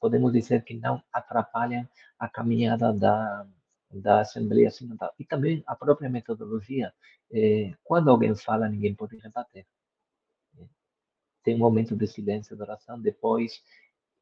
podemos 0.00 0.32
dizer 0.32 0.64
que 0.64 0.74
não 0.74 1.02
atrapalham 1.12 1.88
a 2.18 2.28
caminhada 2.28 2.92
da, 2.92 3.46
da 3.92 4.20
Assembleia 4.20 4.70
Sinodal. 4.70 5.12
E 5.18 5.24
também 5.24 5.62
a 5.66 5.76
própria 5.76 6.08
metodologia. 6.08 6.92
É, 7.32 7.72
quando 7.84 8.10
alguém 8.10 8.34
fala, 8.34 8.68
ninguém 8.68 8.94
pode 8.94 9.16
rebater. 9.18 9.66
É, 10.58 10.64
tem 11.44 11.54
um 11.54 11.58
momento 11.58 11.94
de 11.96 12.06
silêncio, 12.06 12.56
de 12.56 12.62
oração, 12.62 13.00
depois 13.00 13.62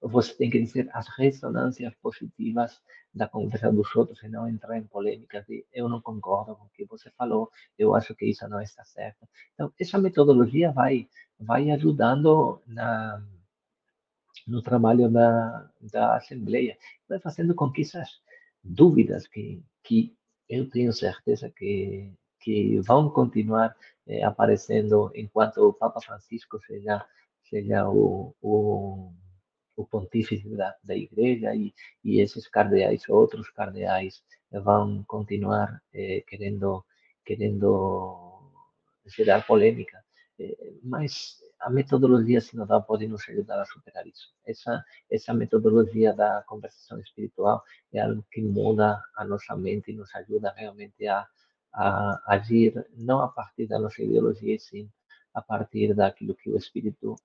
você 0.01 0.35
tem 0.35 0.51
que 0.51 0.61
dizer 0.61 0.89
as 0.93 1.09
ressonâncias 1.09 1.95
positivas 2.03 2.81
da 3.13 3.29
conversa 3.29 3.73
dos 3.73 3.95
outros 3.95 4.23
e 4.23 4.29
não 4.29 4.49
entrar 4.49 4.79
em 4.79 4.85
polêmicas 4.85 5.45
de 5.47 5.67
eu 5.73 5.89
não 5.89 6.01
concordo 6.01 6.57
com 6.57 6.65
o 6.65 6.71
que 6.71 6.85
você 6.87 7.11
falou, 7.11 7.51
eu 7.79 7.95
acho 7.95 8.15
que 8.15 8.27
isso 8.27 8.49
não 8.49 8.61
está 8.61 8.85
certo. 8.85 9.29
Então, 9.55 9.73
essa 9.79 9.99
metodologia 9.99 10.71
vai, 10.73 11.09
vai 11.39 11.71
ajudando 11.71 12.63
na, 12.67 13.23
no 14.47 14.63
trabalho 14.63 15.11
da, 15.11 15.71
da 15.81 16.17
Assembleia, 16.17 16.79
vai 17.09 17.19
fazendo 17.19 17.55
com 17.55 17.71
que 17.71 17.83
essas 17.83 18.21
dúvidas 18.63 19.27
que, 19.27 19.63
que 19.83 20.17
eu 20.49 20.69
tenho 20.71 20.93
certeza 20.93 21.51
que, 21.51 22.13
que 22.41 22.81
vão 22.81 23.11
continuar 23.11 23.77
eh, 24.07 24.23
aparecendo 24.25 25.11
enquanto 25.15 25.59
o 25.59 25.73
Papa 25.73 26.01
Francisco 26.01 26.59
seja, 26.67 27.05
seja 27.49 27.89
o, 27.89 28.35
o, 28.41 29.13
o 29.81 29.87
pontífice 29.87 30.49
da, 30.57 30.75
da 30.83 30.97
Igreja 30.97 31.55
e, 31.55 31.73
e 32.05 32.21
esses 32.21 32.49
cardeais, 32.49 33.09
outros 33.09 33.49
cardeais, 33.51 34.23
vão 34.51 35.05
continuar 35.05 35.81
eh, 35.95 36.23
querendo, 36.27 36.85
querendo 37.25 38.41
gerar 39.07 39.47
polêmica. 39.47 39.99
Eh, 40.39 40.75
mas 40.83 41.39
a 41.61 41.71
metodologia 41.71 42.41
sinodal 42.41 42.83
pode 42.83 43.07
nos 43.07 43.29
ajudar 43.29 43.61
a 43.61 43.67
superar 43.67 44.07
isso. 44.07 44.29
Essa, 44.47 44.85
essa 45.11 45.33
metodologia 45.35 46.13
da 46.13 46.43
conversação 46.47 46.99
espiritual 47.01 47.63
é 47.93 48.01
algo 48.01 48.25
que 48.31 48.41
muda 48.43 49.01
a 49.17 49.25
nossa 49.25 49.57
mente 49.57 49.91
e 49.91 49.97
nos 49.97 50.15
ajuda 50.15 50.53
realmente 50.57 51.07
a, 51.07 51.27
a 51.73 52.35
agir 52.35 52.73
não 52.97 53.21
a 53.21 53.29
partir 53.29 53.67
da 53.67 53.79
nossa 53.79 54.03
ideologia, 54.03 54.59
sim 54.59 54.91
a 55.35 55.41
partir 55.41 55.95
daquilo 55.95 56.35
que 56.35 56.51
o 56.51 56.57
Espírito 56.57 57.17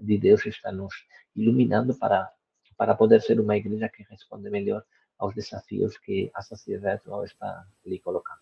de 0.00 0.18
Deus 0.18 0.44
está 0.46 0.72
nos 0.72 0.94
iluminando 1.34 1.94
para, 1.94 2.30
para 2.76 2.94
poder 2.94 3.20
ser 3.20 3.40
uma 3.40 3.56
igreja 3.56 3.88
que 3.88 4.02
responde 4.04 4.48
melhor 4.50 4.84
aos 5.18 5.34
desafios 5.34 5.96
que 5.98 6.30
a 6.34 6.42
sociedade 6.42 6.96
atual 6.96 7.24
está 7.24 7.64
lhe 7.84 7.98
colocando. 7.98 8.40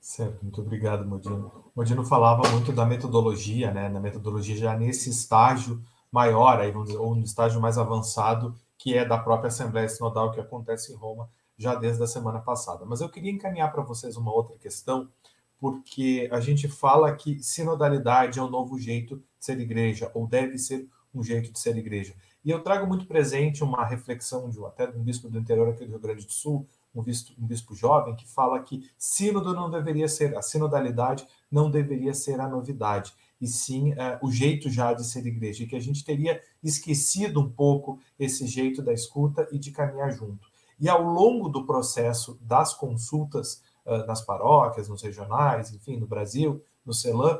Certo, 0.00 0.42
muito 0.42 0.60
obrigado, 0.60 1.04
Modino. 1.04 1.70
Modino 1.74 2.04
falava 2.04 2.48
muito 2.50 2.72
da 2.72 2.86
metodologia, 2.86 3.72
né? 3.72 3.88
Na 3.88 4.00
metodologia 4.00 4.56
já 4.56 4.76
nesse 4.76 5.10
estágio 5.10 5.82
maior, 6.10 6.60
aí, 6.60 6.70
vamos 6.70 6.88
dizer, 6.88 7.00
ou 7.00 7.14
no 7.14 7.24
estágio 7.24 7.60
mais 7.60 7.76
avançado, 7.76 8.54
que 8.78 8.96
é 8.96 9.04
da 9.04 9.18
própria 9.18 9.48
Assembleia 9.48 9.88
Sinodal 9.88 10.32
que 10.32 10.40
acontece 10.40 10.92
em 10.92 10.96
Roma 10.96 11.28
já 11.58 11.74
desde 11.74 12.02
a 12.02 12.06
semana 12.06 12.38
passada. 12.38 12.84
Mas 12.86 13.00
eu 13.00 13.08
queria 13.08 13.32
encaminhar 13.32 13.72
para 13.72 13.82
vocês 13.82 14.16
uma 14.16 14.32
outra 14.32 14.56
questão, 14.56 15.08
porque 15.58 16.28
a 16.30 16.40
gente 16.40 16.68
fala 16.68 17.14
que 17.14 17.42
sinodalidade 17.42 18.38
é 18.38 18.42
um 18.42 18.50
novo 18.50 18.78
jeito 18.78 19.16
de 19.16 19.44
ser 19.44 19.60
igreja, 19.60 20.10
ou 20.14 20.26
deve 20.26 20.58
ser 20.58 20.88
um 21.14 21.22
jeito 21.22 21.52
de 21.52 21.58
ser 21.58 21.76
igreja. 21.76 22.14
E 22.44 22.50
eu 22.50 22.62
trago 22.62 22.86
muito 22.86 23.06
presente 23.06 23.64
uma 23.64 23.84
reflexão 23.84 24.48
de 24.48 24.64
até 24.64 24.88
um 24.88 25.02
bispo 25.02 25.28
do 25.28 25.38
interior 25.38 25.68
aqui 25.68 25.84
do 25.84 25.90
Rio 25.90 26.00
Grande 26.00 26.24
do 26.24 26.32
Sul, 26.32 26.66
um 26.94 27.02
bispo, 27.02 27.32
um 27.38 27.46
bispo 27.46 27.74
jovem, 27.74 28.14
que 28.14 28.26
fala 28.26 28.60
que 28.62 28.88
sínodo 28.96 29.54
não 29.54 29.70
deveria 29.70 30.08
ser, 30.08 30.36
a 30.36 30.42
sinodalidade 30.42 31.26
não 31.50 31.70
deveria 31.70 32.14
ser 32.14 32.40
a 32.40 32.48
novidade. 32.48 33.12
e 33.40 33.46
sim 33.46 33.92
uh, 33.92 34.18
o 34.20 34.32
jeito 34.32 34.68
já 34.68 34.92
de 34.92 35.04
ser 35.04 35.24
igreja, 35.24 35.62
e 35.62 35.66
que 35.66 35.76
a 35.76 35.80
gente 35.80 36.04
teria 36.04 36.42
esquecido 36.62 37.40
um 37.40 37.48
pouco 37.48 38.00
esse 38.18 38.46
jeito 38.46 38.82
da 38.82 38.92
escuta 38.92 39.46
e 39.52 39.58
de 39.58 39.70
caminhar 39.70 40.10
junto. 40.10 40.48
E 40.80 40.88
ao 40.88 41.02
longo 41.02 41.48
do 41.48 41.64
processo 41.64 42.38
das 42.40 42.74
consultas 42.74 43.62
nas 44.06 44.20
paróquias, 44.20 44.88
nos 44.88 45.02
regionais, 45.02 45.72
enfim, 45.72 45.96
no 45.96 46.06
Brasil, 46.06 46.62
no 46.84 46.92
CELAM, 46.92 47.38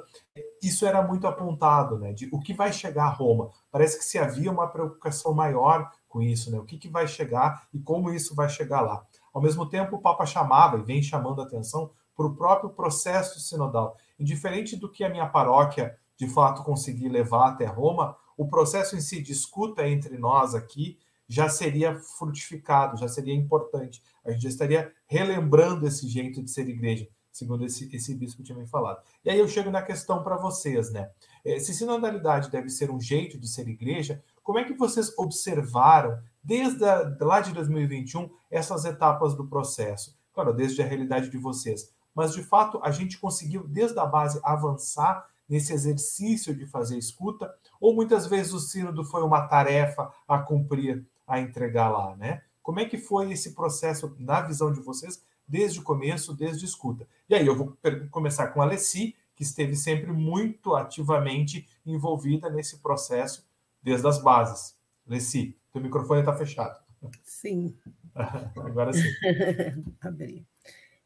isso 0.62 0.84
era 0.86 1.02
muito 1.02 1.26
apontado, 1.26 1.98
né? 1.98 2.12
De 2.12 2.28
o 2.32 2.40
que 2.40 2.52
vai 2.52 2.72
chegar 2.72 3.04
a 3.04 3.10
Roma. 3.10 3.50
Parece 3.70 3.98
que 3.98 4.04
se 4.04 4.18
havia 4.18 4.50
uma 4.50 4.68
preocupação 4.68 5.32
maior 5.32 5.90
com 6.08 6.20
isso, 6.20 6.50
né? 6.50 6.58
O 6.58 6.64
que, 6.64 6.76
que 6.76 6.88
vai 6.88 7.06
chegar 7.06 7.66
e 7.72 7.78
como 7.78 8.10
isso 8.10 8.34
vai 8.34 8.48
chegar 8.48 8.80
lá. 8.80 9.04
Ao 9.32 9.40
mesmo 9.40 9.66
tempo, 9.66 9.96
o 9.96 10.00
Papa 10.00 10.26
chamava 10.26 10.78
e 10.78 10.82
vem 10.82 11.02
chamando 11.02 11.40
a 11.40 11.44
atenção 11.44 11.90
para 12.16 12.26
o 12.26 12.34
próprio 12.34 12.70
processo 12.70 13.38
sinodal. 13.40 13.96
E 14.18 14.24
diferente 14.24 14.76
do 14.76 14.90
que 14.90 15.04
a 15.04 15.08
minha 15.08 15.26
paróquia 15.26 15.96
de 16.16 16.28
fato 16.28 16.64
conseguir 16.64 17.08
levar 17.08 17.50
até 17.50 17.64
Roma, 17.64 18.16
o 18.36 18.48
processo 18.48 18.96
em 18.96 19.00
si 19.00 19.22
de 19.22 19.32
escuta 19.32 19.88
entre 19.88 20.18
nós 20.18 20.54
aqui 20.54 20.98
já 21.28 21.48
seria 21.48 21.94
frutificado, 21.96 22.96
já 22.96 23.06
seria 23.06 23.34
importante. 23.34 24.02
A 24.24 24.30
gente 24.30 24.42
já 24.42 24.48
estaria 24.48 24.92
relembrando 25.06 25.86
esse 25.86 26.08
jeito 26.08 26.42
de 26.42 26.50
ser 26.50 26.68
igreja, 26.68 27.06
segundo 27.30 27.64
esse, 27.66 27.94
esse 27.94 28.14
bispo 28.14 28.42
tinha 28.42 28.56
me 28.56 28.66
falado. 28.66 29.02
E 29.24 29.30
aí 29.30 29.38
eu 29.38 29.46
chego 29.46 29.70
na 29.70 29.82
questão 29.82 30.22
para 30.22 30.36
vocês, 30.36 30.90
né? 30.90 31.10
Eh, 31.44 31.60
se 31.60 31.74
sinodalidade 31.74 32.50
deve 32.50 32.70
ser 32.70 32.90
um 32.90 33.00
jeito 33.00 33.38
de 33.38 33.48
ser 33.48 33.68
igreja, 33.68 34.22
como 34.42 34.58
é 34.58 34.64
que 34.64 34.72
vocês 34.72 35.12
observaram, 35.18 36.18
desde 36.42 36.82
a, 36.82 37.14
lá 37.20 37.40
de 37.42 37.52
2021, 37.52 38.30
essas 38.50 38.86
etapas 38.86 39.34
do 39.34 39.46
processo? 39.46 40.16
Claro, 40.32 40.54
desde 40.54 40.80
a 40.80 40.86
realidade 40.86 41.28
de 41.28 41.36
vocês. 41.36 41.92
Mas, 42.14 42.32
de 42.32 42.42
fato, 42.42 42.80
a 42.82 42.90
gente 42.90 43.18
conseguiu, 43.18 43.68
desde 43.68 43.98
a 43.98 44.06
base, 44.06 44.40
avançar 44.42 45.26
nesse 45.48 45.72
exercício 45.72 46.54
de 46.54 46.66
fazer 46.66 46.98
escuta, 46.98 47.52
ou 47.80 47.94
muitas 47.94 48.26
vezes 48.26 48.52
o 48.52 48.60
sínodo 48.60 49.04
foi 49.04 49.22
uma 49.22 49.46
tarefa 49.46 50.10
a 50.26 50.38
cumprir, 50.38 51.06
a 51.28 51.38
entregar 51.40 51.90
lá, 51.90 52.16
né? 52.16 52.42
Como 52.62 52.80
é 52.80 52.84
que 52.84 52.98
foi 52.98 53.30
esse 53.32 53.54
processo, 53.54 54.14
na 54.18 54.40
visão 54.40 54.72
de 54.72 54.80
vocês, 54.80 55.22
desde 55.46 55.78
o 55.78 55.82
começo, 55.82 56.34
desde 56.34 56.64
a 56.64 56.68
escuta? 56.68 57.06
E 57.28 57.34
aí 57.34 57.46
eu 57.46 57.56
vou 57.56 57.76
começar 58.10 58.48
com 58.48 58.60
a 58.60 58.64
Alessi, 58.64 59.14
que 59.36 59.44
esteve 59.44 59.76
sempre 59.76 60.10
muito 60.10 60.74
ativamente 60.74 61.68
envolvida 61.86 62.50
nesse 62.50 62.78
processo 62.78 63.46
desde 63.82 64.06
as 64.06 64.20
bases. 64.20 64.76
Leci, 65.06 65.56
teu 65.72 65.80
microfone 65.80 66.20
está 66.20 66.34
fechado. 66.34 66.78
Sim. 67.22 67.74
Agora 68.56 68.92
sim. 68.92 69.08
Abri. 70.00 70.44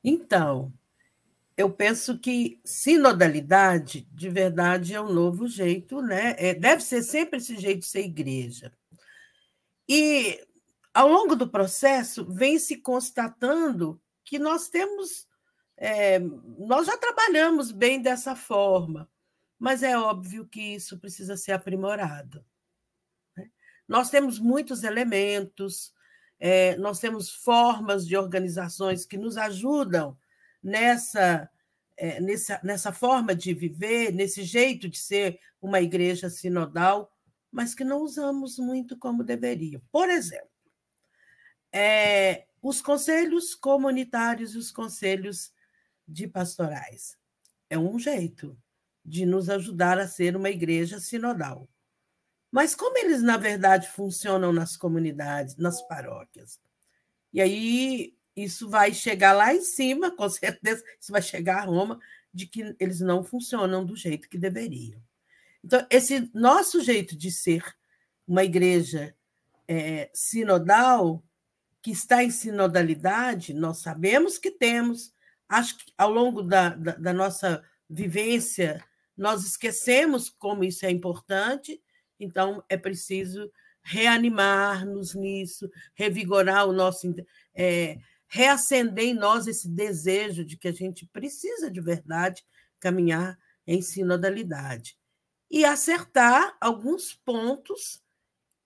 Então, 0.03 0.73
eu 1.57 1.71
penso 1.71 2.19
que 2.19 2.59
sinodalidade, 2.65 4.09
de 4.11 4.29
verdade, 4.29 4.95
é 4.95 5.01
um 5.01 5.13
novo 5.13 5.47
jeito, 5.47 6.01
né? 6.01 6.35
É, 6.39 6.55
deve 6.55 6.83
ser 6.83 7.03
sempre 7.03 7.39
esse 7.39 7.57
jeito 7.59 7.81
de 7.81 7.87
ser 7.87 8.01
igreja. 8.01 8.73
E, 9.95 10.43
ao 10.95 11.07
longo 11.07 11.37
do 11.37 11.47
processo, 11.47 12.25
vem 12.25 12.59
se 12.59 12.79
constatando 12.79 14.01
que 14.25 14.39
nós 14.39 14.71
temos. 14.71 15.29
É, 15.77 16.19
nós 16.19 16.87
já 16.87 16.97
trabalhamos 16.97 17.71
bem 17.71 18.01
dessa 18.01 18.35
forma, 18.35 19.07
mas 19.59 19.83
é 19.83 19.99
óbvio 19.99 20.47
que 20.47 20.63
isso 20.77 20.99
precisa 20.99 21.37
ser 21.37 21.53
aprimorado. 21.53 22.43
Nós 23.87 24.09
temos 24.09 24.39
muitos 24.39 24.83
elementos, 24.83 25.93
é, 26.41 26.75
nós 26.79 26.99
temos 26.99 27.31
formas 27.31 28.07
de 28.07 28.17
organizações 28.17 29.05
que 29.05 29.19
nos 29.19 29.37
ajudam 29.37 30.17
nessa, 30.63 31.51
é, 31.99 32.19
nessa, 32.19 32.61
nessa 32.65 32.93
forma 32.95 33.35
de 33.35 33.53
viver, 33.53 34.11
nesse 34.11 34.43
jeito 34.43 34.89
de 34.89 34.99
ser 34.99 35.39
uma 35.61 35.83
igreja 35.83 36.31
sinodal, 36.31 37.12
mas 37.53 37.75
que 37.75 37.85
não 37.85 38.01
usamos 38.01 38.59
muito 38.59 38.97
como 38.97 39.23
deveriam. 39.23 39.83
Por 39.93 40.09
exemplo, 40.09 40.49
é, 41.71 42.47
os 42.63 42.81
conselhos 42.81 43.55
comunitários 43.55 44.55
e 44.55 44.59
os 44.59 44.71
conselhos 44.71 45.53
de 46.09 46.27
pastorais. 46.27 47.19
É 47.69 47.79
um 47.79 47.99
jeito 47.99 48.59
de 49.05 49.27
nos 49.27 49.51
ajudar 49.51 49.99
a 49.99 50.09
ser 50.09 50.35
uma 50.35 50.51
igreja 50.51 50.99
sinodal. 50.99 51.69
Mas 52.51 52.75
como 52.75 52.99
eles, 52.99 53.23
na 53.23 53.37
verdade, 53.37 53.89
funcionam 53.89 54.53
nas 54.53 54.77
comunidades, 54.77 55.57
nas 55.57 55.81
paróquias? 55.83 56.61
E 57.33 57.41
aí 57.41 58.15
isso 58.37 58.69
vai 58.69 58.93
chegar 58.93 59.33
lá 59.33 59.55
em 59.55 59.63
cima, 59.63 60.11
com 60.17 60.29
certeza, 60.29 60.83
isso 61.01 61.13
vai 61.13 61.23
chegar 61.23 61.59
a 61.59 61.65
Roma, 61.65 61.99
de 62.33 62.47
que 62.47 62.75
eles 62.79 63.01
não 63.01 63.25
funcionam 63.25 63.85
do 63.85 63.97
jeito 63.97 64.29
que 64.29 64.39
deveriam. 64.39 65.03
Então, 65.65 65.87
esse 65.91 66.31
nosso 66.35 66.81
jeito 66.83 67.17
de 67.17 67.31
ser 67.31 67.65
uma 68.27 68.45
igreja 68.45 69.15
é, 69.69 70.11
sinodal, 70.13 71.23
que 71.81 71.91
está 71.91 72.23
em 72.23 72.31
sinodalidade, 72.31 73.53
nós 73.53 73.79
sabemos 73.79 74.39
que 74.39 74.51
temos, 74.51 75.13
acho 75.49 75.77
que 75.79 75.93
ao 75.99 76.11
longo 76.11 76.43
da, 76.43 76.71
da, 76.71 76.93
da 76.93 77.13
nossa 77.13 77.63
vivência, 77.89 78.83
nós 79.17 79.45
esquecemos 79.45 80.31
como 80.31 80.65
isso 80.65 80.87
é 80.87 80.91
importante, 80.91 81.83
então, 82.19 82.63
é 82.69 82.77
preciso 82.77 83.51
reanimar-nos 83.83 85.15
nisso, 85.15 85.69
revigorar 85.95 86.69
o 86.69 86.73
nosso. 86.73 87.13
É, 87.55 87.99
reacender 88.29 89.05
em 89.05 89.15
nós 89.15 89.47
esse 89.47 89.69
desejo 89.69 90.43
de 90.43 90.57
que 90.57 90.67
a 90.67 90.73
gente 90.73 91.05
precisa 91.05 91.71
de 91.71 91.83
verdade 91.83 92.43
caminhar 92.81 93.39
em 93.67 93.83
sinodalidade. 93.83 94.97
E 95.53 95.65
acertar 95.67 96.57
alguns 96.59 97.15
pontos 97.15 98.03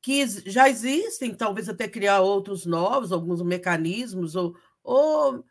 que 0.00 0.24
já 0.48 0.68
existem, 0.68 1.34
talvez 1.34 1.68
até 1.68 1.88
criar 1.88 2.20
outros 2.20 2.64
novos, 2.64 3.10
alguns 3.10 3.42
mecanismos, 3.42 4.36
ou, 4.36 4.56
ou 4.84 5.44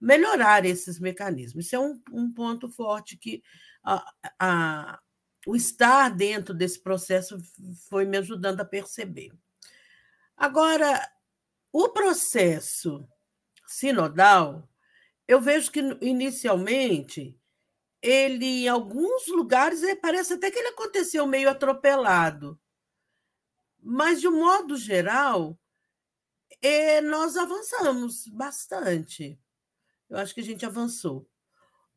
melhorar 0.00 0.64
esses 0.64 0.98
mecanismos. 0.98 1.64
Isso 1.66 1.76
é 1.76 1.78
um, 1.78 2.02
um 2.10 2.32
ponto 2.32 2.68
forte 2.68 3.16
que 3.16 3.40
a, 3.84 4.12
a, 4.36 5.00
o 5.46 5.54
estar 5.54 6.08
dentro 6.10 6.52
desse 6.52 6.82
processo 6.82 7.38
foi 7.88 8.04
me 8.04 8.18
ajudando 8.18 8.60
a 8.60 8.64
perceber. 8.64 9.30
Agora, 10.36 11.08
o 11.72 11.88
processo 11.90 13.06
sinodal, 13.64 14.68
eu 15.28 15.40
vejo 15.40 15.70
que 15.70 15.80
inicialmente 16.00 17.39
ele, 18.02 18.64
em 18.64 18.68
alguns 18.68 19.26
lugares, 19.28 19.82
parece 20.00 20.34
até 20.34 20.50
que 20.50 20.58
ele 20.58 20.68
aconteceu 20.68 21.26
meio 21.26 21.50
atropelado. 21.50 22.58
Mas, 23.82 24.20
de 24.20 24.28
um 24.28 24.38
modo 24.38 24.76
geral, 24.76 25.58
é, 26.62 27.00
nós 27.00 27.36
avançamos 27.36 28.26
bastante. 28.28 29.38
Eu 30.08 30.18
acho 30.18 30.34
que 30.34 30.40
a 30.40 30.44
gente 30.44 30.66
avançou. 30.66 31.28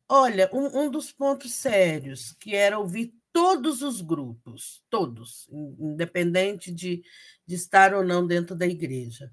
Olha, 0.08 0.50
um, 0.52 0.84
um 0.84 0.90
dos 0.90 1.12
pontos 1.12 1.52
sérios, 1.54 2.32
que 2.32 2.54
era 2.54 2.78
ouvir 2.78 3.14
todos 3.32 3.82
os 3.82 4.00
grupos, 4.00 4.82
todos, 4.88 5.48
independente 5.50 6.70
de, 6.70 7.02
de 7.46 7.54
estar 7.54 7.94
ou 7.94 8.04
não 8.04 8.26
dentro 8.26 8.54
da 8.54 8.66
igreja. 8.66 9.32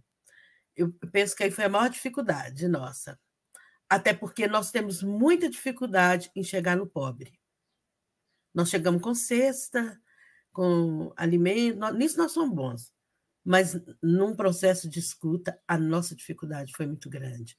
Eu 0.76 0.91
penso 1.11 1.35
que 1.35 1.43
aí 1.43 1.52
foi 1.52 1.65
a 1.65 1.69
maior 1.69 1.89
dificuldade 1.89 2.68
nossa. 2.68 3.19
Até 3.91 4.13
porque 4.13 4.47
nós 4.47 4.72
temos 4.72 5.03
muita 5.03 5.49
dificuldade 5.49 6.31
em 6.35 6.43
chegar 6.43 6.77
no 6.77 6.88
pobre. 6.88 7.38
Nós 8.53 8.69
chegamos 8.69 9.01
com 9.01 9.13
cesta, 9.13 10.01
com 10.53 11.11
alimento, 11.18 11.91
nisso 11.93 12.18
nós 12.18 12.31
somos 12.31 12.55
bons. 12.55 12.93
Mas 13.43 13.77
num 14.01 14.35
processo 14.35 14.89
de 14.89 14.99
escuta, 14.99 15.59
a 15.68 15.77
nossa 15.77 16.15
dificuldade 16.15 16.72
foi 16.76 16.85
muito 16.88 17.09
grande. 17.09 17.57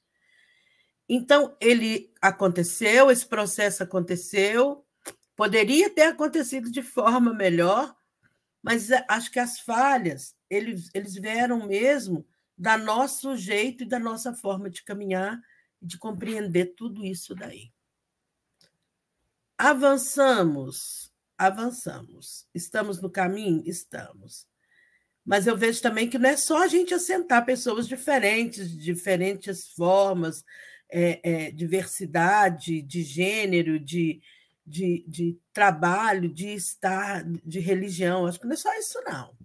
Então, 1.08 1.56
ele 1.60 2.10
aconteceu, 2.22 3.10
esse 3.10 3.26
processo 3.26 3.82
aconteceu, 3.82 4.86
Poderia 5.34 5.88
ter 5.90 6.02
acontecido 6.02 6.70
de 6.70 6.82
forma 6.82 7.32
melhor, 7.32 7.96
mas 8.62 8.90
acho 9.08 9.30
que 9.30 9.40
as 9.40 9.58
falhas 9.58 10.36
eles, 10.48 10.90
eles 10.94 11.14
vieram 11.14 11.66
mesmo 11.66 12.26
da 12.56 12.76
nosso 12.76 13.36
jeito 13.36 13.82
e 13.82 13.88
da 13.88 13.98
nossa 13.98 14.34
forma 14.34 14.68
de 14.68 14.84
caminhar 14.84 15.40
de 15.82 15.98
compreender 15.98 16.74
tudo 16.76 17.04
isso 17.04 17.34
daí. 17.34 17.72
Avançamos, 19.58 21.12
avançamos. 21.36 22.46
Estamos 22.54 23.00
no 23.00 23.10
caminho? 23.10 23.62
Estamos. 23.66 24.46
Mas 25.24 25.46
eu 25.46 25.56
vejo 25.56 25.80
também 25.80 26.08
que 26.08 26.18
não 26.18 26.30
é 26.30 26.36
só 26.36 26.62
a 26.62 26.68
gente 26.68 26.94
assentar 26.94 27.44
pessoas 27.44 27.86
diferentes, 27.86 28.70
de 28.70 28.76
diferentes 28.76 29.68
formas, 29.68 30.44
é, 30.90 31.20
é, 31.22 31.50
diversidade 31.50 32.82
de 32.82 33.02
gênero, 33.02 33.78
de, 33.78 34.20
de, 34.66 35.04
de 35.06 35.38
trabalho, 35.52 36.28
de 36.28 36.48
estar, 36.48 37.24
de 37.24 37.60
religião. 37.60 38.26
Acho 38.26 38.40
que 38.40 38.46
não 38.46 38.54
é 38.54 38.56
só 38.56 38.72
isso, 38.78 39.00
não. 39.04 39.36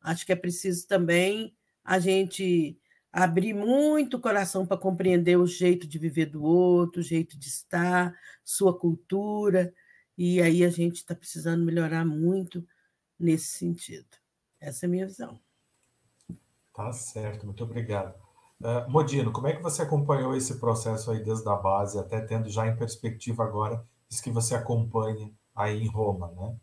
Acho 0.00 0.24
que 0.24 0.32
é 0.32 0.36
preciso 0.36 0.86
também 0.86 1.54
a 1.84 1.98
gente 1.98 2.77
abrir 3.12 3.54
muito 3.54 4.16
o 4.16 4.20
coração 4.20 4.66
para 4.66 4.76
compreender 4.76 5.36
o 5.36 5.46
jeito 5.46 5.86
de 5.86 5.98
viver 5.98 6.26
do 6.26 6.42
outro, 6.42 7.00
o 7.00 7.04
jeito 7.04 7.38
de 7.38 7.48
estar, 7.48 8.14
sua 8.44 8.76
cultura. 8.76 9.72
E 10.16 10.40
aí 10.40 10.64
a 10.64 10.70
gente 10.70 10.96
está 10.96 11.14
precisando 11.14 11.64
melhorar 11.64 12.04
muito 12.04 12.66
nesse 13.18 13.58
sentido. 13.58 14.08
Essa 14.60 14.84
é 14.84 14.88
a 14.88 14.90
minha 14.90 15.06
visão. 15.06 15.40
Tá 16.74 16.92
certo, 16.92 17.46
muito 17.46 17.64
obrigado. 17.64 18.14
Uh, 18.60 18.90
Modino, 18.90 19.32
como 19.32 19.46
é 19.46 19.54
que 19.54 19.62
você 19.62 19.82
acompanhou 19.82 20.36
esse 20.36 20.58
processo 20.58 21.10
aí 21.10 21.22
desde 21.22 21.48
a 21.48 21.54
base, 21.54 21.98
até 21.98 22.20
tendo 22.20 22.50
já 22.50 22.66
em 22.66 22.76
perspectiva 22.76 23.44
agora 23.44 23.84
isso 24.10 24.22
que 24.22 24.30
você 24.30 24.54
acompanha 24.54 25.30
aí 25.54 25.82
em 25.82 25.86
Roma, 25.86 26.32
né? 26.32 26.56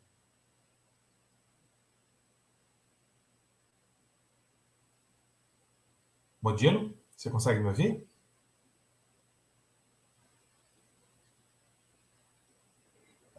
Modino, 6.45 6.93
você 7.17 7.27
consegue 7.31 7.59
me 7.59 7.69
ouvir? 7.69 8.07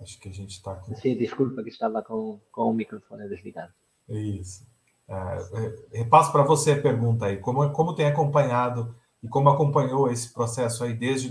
Acho 0.01 0.19
que 0.19 0.29
a 0.29 0.33
gente 0.33 0.51
está 0.51 0.75
com. 0.75 0.93
Sim, 0.97 1.17
desculpa 1.17 1.63
que 1.63 1.69
estava 1.69 2.03
com, 2.03 2.41
com 2.51 2.63
o 2.63 2.75
microfone 2.75 3.29
desligado. 3.29 3.73
Isso. 4.09 4.67
É, 5.09 5.99
repasso 5.99 6.33
para 6.33 6.43
você 6.43 6.73
a 6.73 6.83
pergunta 6.83 7.27
aí. 7.27 7.37
Como, 7.37 7.71
como 7.71 7.95
tem 7.95 8.07
acompanhado 8.07 8.93
e 9.23 9.29
como 9.29 9.51
acompanhou 9.51 10.11
esse 10.11 10.33
processo 10.33 10.83
aí 10.83 10.93
desde, 10.93 11.31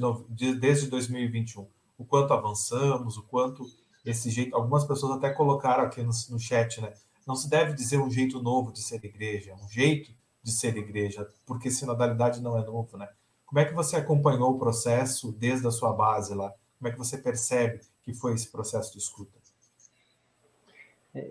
desde 0.58 0.90
2021? 0.90 1.68
O 1.98 2.06
quanto 2.06 2.34
avançamos, 2.34 3.18
o 3.18 3.24
quanto 3.24 3.66
esse 4.06 4.30
jeito. 4.30 4.56
Algumas 4.56 4.86
pessoas 4.86 5.18
até 5.18 5.30
colocaram 5.30 5.84
aqui 5.84 6.02
no, 6.02 6.12
no 6.30 6.40
chat, 6.40 6.80
né? 6.80 6.94
Não 7.28 7.36
se 7.36 7.50
deve 7.50 7.74
dizer 7.74 7.98
um 7.98 8.10
jeito 8.10 8.42
novo 8.42 8.72
de 8.72 8.82
ser 8.82 9.04
igreja, 9.04 9.52
é 9.52 9.56
um 9.56 9.68
jeito 9.68 10.16
de 10.46 10.52
ser 10.52 10.78
igreja, 10.78 11.28
porque 11.44 11.72
sinodalidade 11.72 12.40
não 12.40 12.56
é 12.56 12.64
novo, 12.64 13.00
né? 13.00 13.10
Como 13.48 13.60
é 13.60 13.66
que 13.66 13.74
você 13.74 13.96
acompanhou 13.96 14.52
o 14.52 14.60
processo 14.60 15.32
desde 15.32 15.66
a 15.66 15.72
sua 15.72 15.92
base 15.92 16.36
lá? 16.36 16.54
Como 16.78 16.88
é 16.88 16.92
que 16.92 17.00
você 17.00 17.18
percebe 17.18 17.82
que 18.04 18.14
foi 18.14 18.36
esse 18.36 18.52
processo 18.52 18.92
de 18.94 19.00
escuta? 19.00 19.40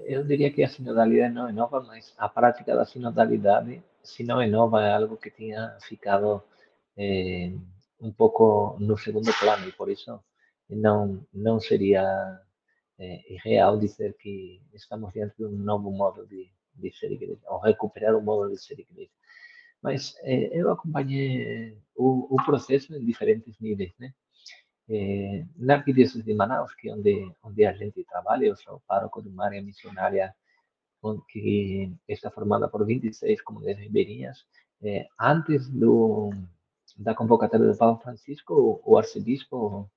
Eu 0.04 0.24
diria 0.24 0.52
que 0.52 0.64
a 0.64 0.68
sinodalidade 0.68 1.32
não 1.32 1.48
é 1.48 1.52
nova, 1.52 1.80
mas 1.82 2.12
a 2.18 2.28
prática 2.28 2.74
da 2.74 2.84
sinodalidade, 2.84 3.80
se 4.02 4.24
não 4.24 4.40
é 4.40 4.48
nova, 4.48 4.82
é 4.82 4.92
algo 4.92 5.16
que 5.16 5.30
tinha 5.30 5.76
ficado 5.82 6.42
é, 6.96 7.52
um 8.00 8.10
pouco 8.10 8.76
no 8.80 8.98
segundo 8.98 9.32
plano, 9.38 9.68
e 9.68 9.72
por 9.72 9.88
isso 9.88 10.18
não, 10.68 11.24
não 11.32 11.60
seria 11.60 12.40
é, 12.98 13.76
dizer 13.78 14.16
que 14.16 14.60
estamos 14.72 15.12
diante 15.12 15.36
de 15.36 15.44
um 15.44 15.52
novo 15.52 15.92
modo 15.92 16.26
de, 16.26 16.50
de 16.76 16.92
ser 16.92 17.12
igreja, 17.12 17.40
ou 17.46 17.58
recuperar 17.58 18.16
o 18.16 18.22
modo 18.22 18.50
de 18.50 18.62
ser 18.62 18.78
igreja. 18.78 19.10
Mas 19.82 20.14
é, 20.22 20.58
eu 20.58 20.70
acompanhei 20.70 21.76
o, 21.94 22.34
o 22.34 22.44
processo 22.44 22.94
em 22.94 23.04
diferentes 23.04 23.58
níveis, 23.60 23.92
né? 23.98 24.12
Eh, 24.88 25.46
na 25.56 25.76
Arquidiocese 25.76 26.22
de 26.22 26.34
Manaus, 26.34 26.74
que 26.74 26.88
é 26.90 26.94
onde, 26.94 27.32
onde 27.42 27.64
a 27.64 27.72
gente 27.72 28.04
trabalha, 28.04 28.46
eu 28.46 28.56
sou 28.56 28.82
pároco 28.86 29.22
de 29.22 29.28
uma 29.28 29.46
área 29.46 29.62
missionária 29.62 30.34
que 31.28 31.92
está 32.08 32.30
formada 32.30 32.68
por 32.68 32.84
26 32.84 33.42
comunidades 33.42 33.82
ribeirinhas. 33.82 34.44
Eh, 34.82 35.06
antes 35.20 35.68
do, 35.70 36.30
da 36.98 37.14
convocatória 37.14 37.66
do 37.66 37.76
Papa 37.76 38.02
Francisco, 38.02 38.80
o 38.84 38.98
arcebispo 38.98 39.90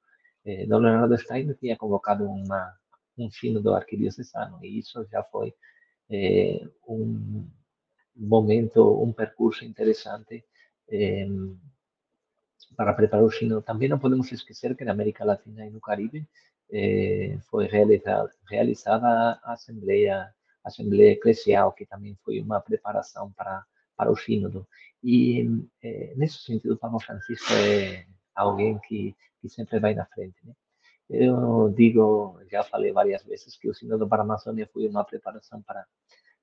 eh, 0.46 0.66
Dom 0.66 0.80
Leonardo 0.80 1.18
Stein 1.18 1.54
tinha 1.56 1.78
convocado 1.78 2.26
uma, 2.26 2.74
um 3.18 3.30
sínodo 3.30 3.74
arquidiocesano, 3.74 4.64
e 4.64 4.80
isso 4.80 5.06
já 5.12 5.24
foi 5.24 5.54
eh, 6.10 6.62
um 6.88 7.48
momento, 8.16 9.04
um 9.04 9.14
percurso 9.14 9.64
interessante 9.66 10.44
eh, 10.90 11.28
para 12.76 12.94
preparar 12.94 13.26
o 13.26 13.32
Sínodo. 13.32 13.62
Também 13.62 13.90
não 13.90 14.00
podemos 14.00 14.32
esquecer 14.32 14.76
que 14.76 14.86
na 14.86 14.92
América 14.92 15.26
Latina 15.26 15.66
e 15.66 15.70
no 15.70 15.82
Caribe 15.82 16.28
eh, 16.72 17.38
realizada, 17.70 18.32
realizada 18.50 19.08
a 19.44 19.54
Assembleia, 19.54 20.34
a 20.64 20.68
Assembleia 20.68 21.12
Eclesial, 21.14 21.74
que 21.74 21.86
também 21.86 22.18
foi 22.24 22.42
uma 22.42 22.60
preparação 22.62 23.32
para, 23.34 23.64
para 23.96 24.12
o 24.12 24.18
Sínodo. 24.18 24.68
E, 25.04 25.48
eh, 25.84 26.14
nesse 26.18 26.40
sentido, 26.40 26.74
o 26.74 26.78
Papa 26.78 27.00
Francisco 27.00 27.54
é 27.54 28.06
alguém 28.36 28.80
que, 28.80 29.16
que 29.42 29.50
sempre 29.50 29.80
vai 29.80 29.94
na 29.94 30.06
frente. 30.06 30.38
Eu 31.10 31.70
digo, 31.76 32.40
já 32.52 32.64
falei 32.64 32.92
várias 32.92 33.24
vezes, 33.24 33.58
que 33.58 33.70
o 33.70 33.74
Sínodo 33.74 34.08
para 34.08 34.22
a 34.24 34.26
Amazônia 34.26 34.70
foi 34.72 34.88
uma 34.88 35.04
preparação 35.04 35.62
para 35.62 35.86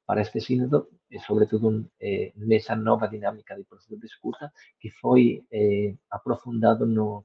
para 0.06 0.20
este 0.20 0.40
sínodo, 0.40 0.88
e 1.10 1.18
sobretudo 1.18 1.90
eh, 2.00 2.32
nessa 2.36 2.76
nova 2.76 3.08
dinâmica 3.08 3.56
de 3.56 3.64
processo 3.64 3.96
de 3.98 4.06
escuta, 4.06 4.52
que 4.78 4.90
foi 4.90 5.44
eh, 5.50 5.94
aprofundado 6.10 6.84
no, 6.86 7.24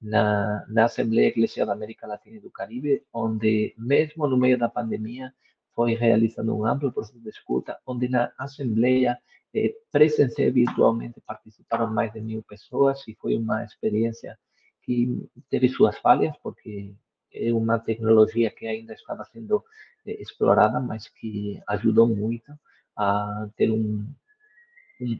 na, 0.00 0.64
na 0.68 0.84
Assembleia 0.84 1.28
Eclesial 1.28 1.66
da 1.66 1.72
América 1.72 2.06
Latina 2.06 2.36
e 2.36 2.40
do 2.40 2.50
Caribe, 2.50 3.04
onde, 3.12 3.74
mesmo 3.76 4.26
no 4.26 4.36
meio 4.36 4.58
da 4.58 4.68
pandemia, 4.68 5.34
foi 5.74 5.94
realizado 5.94 6.56
um 6.56 6.64
amplo 6.64 6.92
processo 6.92 7.18
de 7.18 7.28
escuta, 7.28 7.78
onde 7.86 8.08
na 8.08 8.32
Assembleia 8.38 9.18
eh, 9.54 9.74
presencial 9.90 10.48
e 10.48 10.52
virtualmente 10.52 11.20
participaram 11.26 11.92
mais 11.92 12.12
de 12.12 12.20
mil 12.20 12.42
pessoas 12.44 13.02
e 13.08 13.14
foi 13.14 13.36
uma 13.36 13.64
experiência 13.64 14.38
que 14.82 15.28
teve 15.50 15.68
suas 15.68 15.96
falhas, 15.98 16.36
porque 16.42 16.92
é 17.32 17.52
uma 17.52 17.78
tecnologia 17.78 18.50
que 18.50 18.66
ainda 18.66 18.92
estava 18.92 19.24
sendo 19.24 19.64
eh, 20.06 20.20
explorada, 20.20 20.80
mas 20.80 21.08
que 21.08 21.60
ajudou 21.68 22.06
muito 22.06 22.52
a 22.96 23.48
ter 23.56 23.70
um, 23.70 24.06
um 25.00 25.18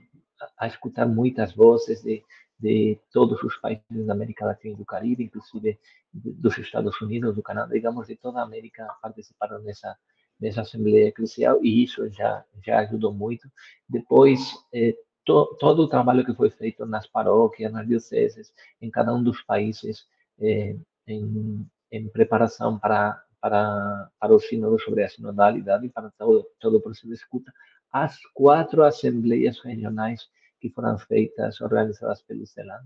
a 0.59 0.67
escutar 0.67 1.07
muitas 1.07 1.55
vozes 1.55 2.03
de, 2.03 2.23
de 2.59 2.99
todos 3.13 3.43
os 3.43 3.57
países 3.57 4.07
da 4.07 4.13
América 4.13 4.45
Latina 4.45 4.75
e 4.75 4.77
do 4.77 4.85
Caribe, 4.85 5.25
inclusive 5.25 5.79
dos 6.13 6.59
Estados 6.59 7.01
Unidos, 7.01 7.35
do 7.35 7.43
Canadá, 7.43 7.73
digamos, 7.73 8.09
de 8.09 8.17
toda 8.17 8.41
a 8.41 8.45
América 8.45 8.87
participaram 9.01 9.61
nessa 9.63 9.97
nessa 10.41 10.63
Assembleia 10.63 11.07
Eclesial 11.09 11.65
e 11.65 11.85
isso 11.85 12.09
já 12.11 12.45
já 12.65 12.81
ajudou 12.81 13.13
muito. 13.13 13.49
Depois, 13.89 14.41
eh, 14.75 14.97
to, 15.25 15.57
todo 15.59 15.83
o 15.83 15.89
trabalho 15.89 16.25
que 16.25 16.35
foi 16.35 16.51
feito 16.51 16.85
nas 16.87 17.07
paróquias, 17.07 17.73
nas 17.73 17.87
dioceses, 17.87 18.53
em 18.81 18.91
cada 18.91 19.15
um 19.15 19.23
dos 19.23 19.43
países, 19.43 20.07
eh, 20.41 20.77
em, 21.07 21.67
em 21.91 22.09
preparação 22.09 22.79
para, 22.79 23.23
para, 23.41 24.11
para 24.19 24.35
o 24.35 24.41
sínodo 24.41 24.79
sobre 24.81 25.05
a 25.05 25.09
sinodalidade 25.09 25.87
e 25.87 25.91
para 25.91 26.11
todo, 26.19 26.47
todo 26.59 26.77
o 26.79 26.81
processo 26.81 27.09
de 27.09 27.15
escuta, 27.15 27.53
as 27.91 28.19
quatro 28.33 28.83
assembleias 28.85 29.61
regionais 29.61 30.29
que 30.61 30.71
foram 30.71 30.99
feitas, 30.99 31.61
organizadas 31.61 32.23
pelo 32.23 32.47
CELAM. 32.47 32.83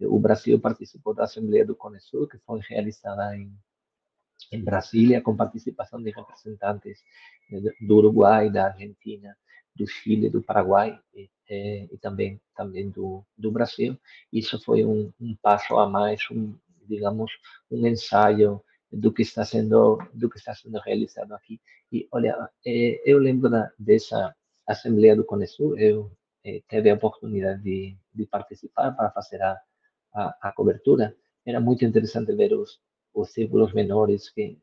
O 0.00 0.18
Brasil 0.18 0.60
participou 0.60 1.14
da 1.14 1.24
Assembleia 1.24 1.66
do 1.66 1.74
Cone 1.74 2.00
Sul, 2.00 2.28
que 2.28 2.38
foi 2.38 2.60
realizada 2.68 3.36
em, 3.36 3.52
em 4.52 4.62
Brasília, 4.62 5.20
com 5.20 5.36
participação 5.36 6.02
de 6.02 6.10
representantes 6.10 7.02
do 7.80 7.96
Uruguai, 7.96 8.50
da 8.50 8.66
Argentina, 8.66 9.36
do 9.74 9.86
Chile, 9.86 10.30
do 10.30 10.42
Paraguai 10.42 10.98
e, 11.48 11.88
e, 11.92 11.98
também 11.98 12.40
também 12.56 12.90
do, 12.90 13.24
do 13.36 13.50
Brasil. 13.50 13.98
Isso 14.32 14.58
foi 14.60 14.84
um, 14.84 15.12
um 15.20 15.36
passo 15.42 15.76
a 15.78 15.88
mais, 15.88 16.20
um, 16.30 16.54
digamos, 16.88 17.30
um 17.70 17.86
ensaio 17.86 18.62
do 18.90 19.12
que 19.12 19.22
está 19.22 19.44
sendo 19.44 19.98
do 20.14 20.28
que 20.30 20.38
está 20.38 20.54
sendo 20.54 20.78
realizado 20.78 21.32
aqui. 21.32 21.60
E 21.92 22.08
olha, 22.12 22.50
eh, 22.64 23.00
eu 23.04 23.18
lembro 23.18 23.50
da, 23.50 23.70
dessa 23.78 24.34
assembleia 24.66 25.16
do 25.16 25.24
Conesul, 25.24 25.78
eu 25.78 26.10
eh, 26.44 26.62
tive 26.68 26.90
a 26.90 26.94
oportunidade 26.94 27.62
de, 27.62 27.96
de 28.14 28.26
participar 28.26 28.92
para 28.92 29.10
fazer 29.10 29.42
a, 29.42 29.60
a, 30.14 30.48
a, 30.48 30.52
cobertura. 30.52 31.14
Era 31.44 31.60
muito 31.60 31.84
interessante 31.84 32.34
ver 32.34 32.52
os, 32.54 32.80
os 33.14 33.30
círculos 33.32 33.72
menores 33.72 34.30
que 34.30 34.58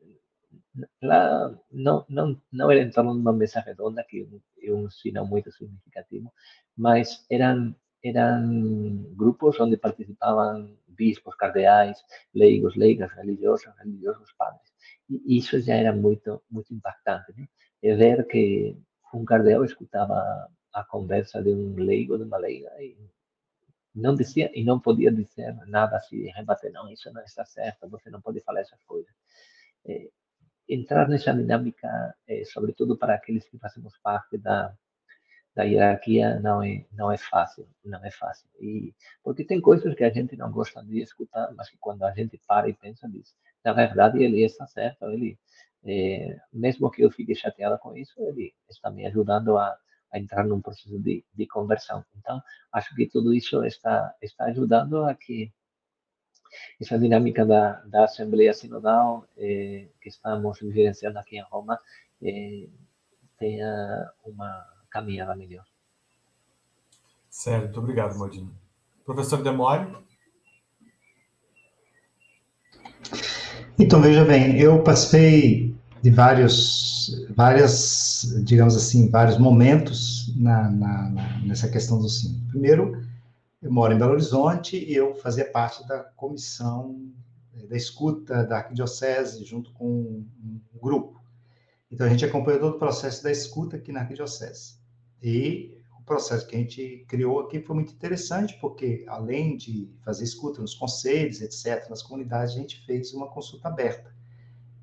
lá 1.02 1.56
não 1.70 2.04
não 2.08 2.40
não 2.52 2.70
era 2.70 2.82
em 2.82 2.90
torno 2.90 3.14
de 3.14 3.20
uma 3.20 3.32
mesa 3.32 3.60
redonda 3.60 4.04
que 4.04 4.26
é 4.62 4.72
um 4.72 4.90
sinal 4.90 5.26
muito 5.26 5.50
significativo, 5.52 6.32
mas 6.76 7.24
eram 7.30 7.74
eram 8.04 9.14
grupos 9.16 9.58
onde 9.60 9.76
participavam 9.78 10.76
bispos, 10.88 11.34
cardeais, 11.36 11.98
leigos, 12.34 12.76
leigas, 12.76 13.10
religiosos, 13.12 13.66
religiosos, 13.78 14.32
padres. 14.38 14.70
E 15.08 15.38
isso 15.38 15.60
já 15.60 15.74
era 15.74 15.92
muito, 15.92 16.42
muito 16.50 16.72
impactante, 16.74 17.32
né? 17.36 17.48
É 17.82 17.94
ver 17.94 18.26
que 18.26 18.76
um 19.12 19.24
cardeal 19.24 19.64
escutava 19.64 20.48
a 20.72 20.84
conversa 20.84 21.42
de 21.42 21.50
um 21.50 21.74
leigo, 21.76 22.18
de 22.18 22.24
uma 22.24 22.36
leiga, 22.36 22.70
e 22.82 22.96
não 23.94 24.14
dizia 24.14 24.50
e 24.54 24.64
não 24.64 24.80
podia 24.80 25.12
dizer 25.12 25.54
nada 25.66 25.96
assim, 25.96 26.28
rebater, 26.32 26.72
não, 26.72 26.88
isso 26.90 27.12
não 27.12 27.22
está 27.22 27.44
certo, 27.44 27.88
você 27.88 28.10
não 28.10 28.20
pode 28.20 28.40
falar 28.40 28.60
essas 28.60 28.82
coisas. 28.84 29.12
É, 29.86 30.10
entrar 30.68 31.08
nessa 31.08 31.32
dinâmica, 31.32 32.14
é, 32.26 32.44
sobretudo 32.44 32.96
para 32.96 33.14
aqueles 33.14 33.44
que 33.48 33.58
fazemos 33.58 33.96
parte 33.98 34.38
da 34.38 34.74
da 35.54 35.62
hierarquia 35.64 36.40
não 36.40 36.62
é 36.62 36.84
não 36.92 37.12
é 37.12 37.16
fácil, 37.16 37.68
não 37.84 38.04
é 38.04 38.10
fácil. 38.10 38.48
E 38.60 38.94
porque 39.22 39.44
tem 39.44 39.60
coisas 39.60 39.94
que 39.94 40.04
a 40.04 40.10
gente 40.10 40.36
não 40.36 40.50
gosta 40.50 40.82
de 40.82 41.00
escutar, 41.00 41.52
mas 41.54 41.70
que 41.70 41.76
quando 41.78 42.02
a 42.04 42.12
gente 42.12 42.40
para 42.46 42.68
e 42.68 42.74
pensa 42.74 43.08
diz, 43.08 43.34
na 43.64 43.72
verdade 43.72 44.22
ele 44.22 44.42
está 44.44 44.66
certo, 44.66 45.04
ele 45.10 45.38
é, 45.84 46.36
mesmo 46.52 46.90
que 46.90 47.02
eu 47.02 47.10
fique 47.10 47.34
chateada 47.34 47.78
com 47.78 47.96
isso, 47.96 48.14
ele 48.18 48.54
está 48.68 48.90
me 48.90 49.06
ajudando 49.06 49.56
a, 49.58 49.76
a 50.12 50.18
entrar 50.18 50.44
num 50.44 50.60
processo 50.60 50.98
de, 50.98 51.24
de 51.34 51.46
conversão. 51.46 52.04
Então, 52.16 52.42
acho 52.72 52.94
que 52.96 53.06
tudo 53.06 53.34
isso 53.34 53.64
está 53.64 54.14
está 54.22 54.46
ajudando 54.46 55.04
a 55.04 55.14
que 55.14 55.52
essa 56.80 56.98
dinâmica 56.98 57.44
da, 57.44 57.82
da 57.86 58.04
Assembleia 58.04 58.52
Sinodal 58.52 59.26
eh, 59.36 59.88
que 60.00 60.08
estamos 60.08 60.58
vivenciando 60.60 61.18
aqui 61.18 61.36
em 61.36 61.42
Roma 61.42 61.78
eh, 62.22 62.68
tenha 63.38 64.10
uma 64.24 64.64
caminhada 64.90 65.34
melhor. 65.34 65.64
Certo, 67.28 67.80
obrigado, 67.80 68.16
Modino. 68.16 68.54
Professor 69.04 69.42
Demore? 69.42 70.04
Então, 73.78 74.00
veja 74.00 74.24
bem, 74.24 74.58
eu 74.58 74.82
passei 74.82 75.74
de 76.00 76.10
vários, 76.10 77.26
várias, 77.34 78.40
digamos 78.44 78.76
assim, 78.76 79.10
vários 79.10 79.36
momentos 79.36 80.32
na, 80.36 80.70
na, 80.70 81.10
na, 81.10 81.38
nessa 81.40 81.68
questão 81.68 81.98
do 81.98 82.08
sino. 82.08 82.38
Primeiro, 82.50 83.02
eu 83.64 83.72
moro 83.72 83.94
em 83.94 83.98
Belo 83.98 84.12
Horizonte 84.12 84.76
e 84.76 84.94
eu 84.94 85.14
fazia 85.14 85.50
parte 85.50 85.88
da 85.88 86.00
comissão 86.00 87.10
eh, 87.56 87.66
da 87.66 87.74
escuta 87.74 88.44
da 88.44 88.58
Arquidiocese 88.58 89.42
junto 89.42 89.72
com 89.72 89.88
um 89.88 90.60
grupo. 90.74 91.18
Então, 91.90 92.06
a 92.06 92.10
gente 92.10 92.26
acompanhou 92.26 92.60
todo 92.60 92.74
o 92.74 92.78
processo 92.78 93.22
da 93.22 93.32
escuta 93.32 93.76
aqui 93.76 93.90
na 93.90 94.00
Arquidiocese. 94.00 94.78
E 95.22 95.78
o 95.98 96.04
processo 96.04 96.46
que 96.46 96.54
a 96.54 96.58
gente 96.58 97.06
criou 97.08 97.40
aqui 97.40 97.58
foi 97.58 97.76
muito 97.76 97.94
interessante, 97.94 98.54
porque 98.60 99.02
além 99.08 99.56
de 99.56 99.90
fazer 100.04 100.24
escuta 100.24 100.60
nos 100.60 100.74
conselhos, 100.74 101.40
etc., 101.40 101.88
nas 101.88 102.02
comunidades, 102.02 102.54
a 102.54 102.58
gente 102.58 102.84
fez 102.84 103.14
uma 103.14 103.30
consulta 103.30 103.68
aberta 103.68 104.14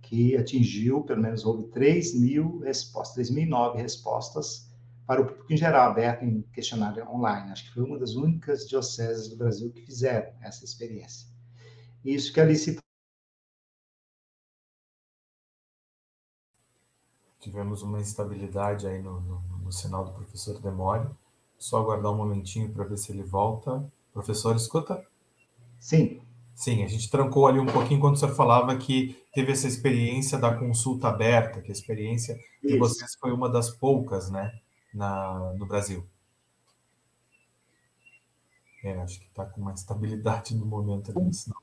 que 0.02 0.36
atingiu, 0.36 1.04
pelo 1.04 1.22
menos 1.22 1.46
houve 1.46 1.66
3 1.66 2.20
mil 2.20 2.58
respostas, 2.60 3.30
3.009 3.30 3.76
respostas 3.76 4.71
para 5.06 5.22
o 5.22 5.26
público 5.26 5.52
em 5.52 5.58
geral, 5.58 5.92
aberto 5.92 6.24
em 6.24 6.42
questionário 6.54 7.08
online. 7.10 7.52
Acho 7.52 7.66
que 7.66 7.74
foi 7.74 7.84
uma 7.84 8.00
das 8.00 8.16
únicas 8.16 8.68
dioceses 8.68 9.28
do 9.30 9.38
Brasil 9.38 9.72
que 9.72 9.82
fizeram 9.82 10.32
essa 10.42 10.64
experiência. 10.64 11.28
Isso 12.04 12.34
que 12.34 12.40
a 12.40 12.44
Alice 12.44 12.78
Tivemos 17.40 17.82
uma 17.82 18.00
instabilidade 18.00 18.86
aí 18.86 19.02
no, 19.02 19.20
no, 19.20 19.42
no 19.64 19.72
sinal 19.72 20.06
do 20.06 20.12
professor 20.12 20.62
Demore. 20.62 21.10
Só 21.58 21.80
aguardar 21.80 22.12
um 22.12 22.18
momentinho 22.18 22.72
para 22.72 22.84
ver 22.84 22.98
se 22.98 23.12
ele 23.12 23.24
volta. 23.24 23.92
Professor, 24.14 24.56
escuta? 24.56 25.04
Sim. 25.80 26.22
Sim, 26.54 26.84
a 26.84 26.88
gente 26.88 27.10
trancou 27.10 27.48
ali 27.48 27.60
um 27.60 27.66
pouquinho 27.66 28.00
quando 28.00 28.16
o 28.16 28.18
senhor 28.18 28.36
falava 28.36 28.76
que 28.78 29.18
teve 29.34 29.52
essa 29.52 29.68
experiência 29.68 30.38
da 30.38 30.56
consulta 30.56 31.08
aberta, 31.08 31.62
que 31.62 31.70
a 31.70 31.74
experiência 31.74 32.34
Isso. 32.34 32.74
de 32.74 32.78
vocês 32.78 33.16
foi 33.20 33.32
uma 33.32 33.50
das 33.50 33.72
poucas, 33.72 34.30
né, 34.30 34.54
na, 34.94 35.54
no 35.58 35.66
Brasil. 35.66 36.06
É, 38.84 38.98
acho 39.02 39.20
que 39.20 39.28
está 39.28 39.46
com 39.46 39.62
uma 39.62 39.74
estabilidade 39.74 40.56
no 40.56 40.66
momento 40.66 41.12
ali, 41.12 41.34
senão 41.34 41.58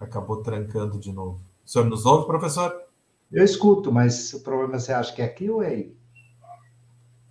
acabou 0.00 0.42
trancando 0.42 0.98
de 0.98 1.12
novo. 1.12 1.44
O 1.64 1.68
senhor 1.68 1.86
nos 1.86 2.06
ouve, 2.06 2.26
professor? 2.26 2.84
Eu 3.30 3.44
escuto, 3.44 3.92
mas 3.92 4.32
o 4.32 4.42
problema 4.42 4.78
você 4.78 4.92
acha 4.92 5.14
que 5.14 5.22
é 5.22 5.24
aqui 5.24 5.50
ou 5.50 5.62
é 5.62 5.68
aí? 5.68 5.96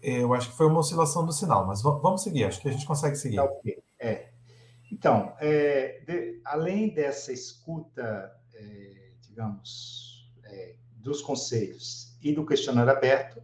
Eu 0.02 0.34
acho 0.34 0.49
que 0.49 0.57
foi 0.57 0.68
uma 0.68 0.80
oscilação 0.80 1.26
do 1.26 1.32
sinal, 1.32 1.65
mas 1.65 1.82
vamos 1.82 2.22
seguir, 2.22 2.44
acho 2.44 2.61
que 2.61 2.68
a 2.68 2.72
gente 2.72 2.86
consegue 2.86 3.15
seguir. 3.15 3.38
Tá 3.38 3.45
ok, 3.45 3.84
é. 3.99 4.30
Então, 4.91 5.34
é, 5.40 6.02
de, 6.06 6.41
além 6.44 6.94
dessa 6.94 7.32
escuta, 7.32 8.36
é, 8.53 9.11
digamos, 9.22 10.30
é, 10.44 10.76
dos 10.98 11.22
conselhos 11.22 12.18
e 12.22 12.34
do 12.34 12.45
questionário 12.45 12.91
aberto, 12.91 13.41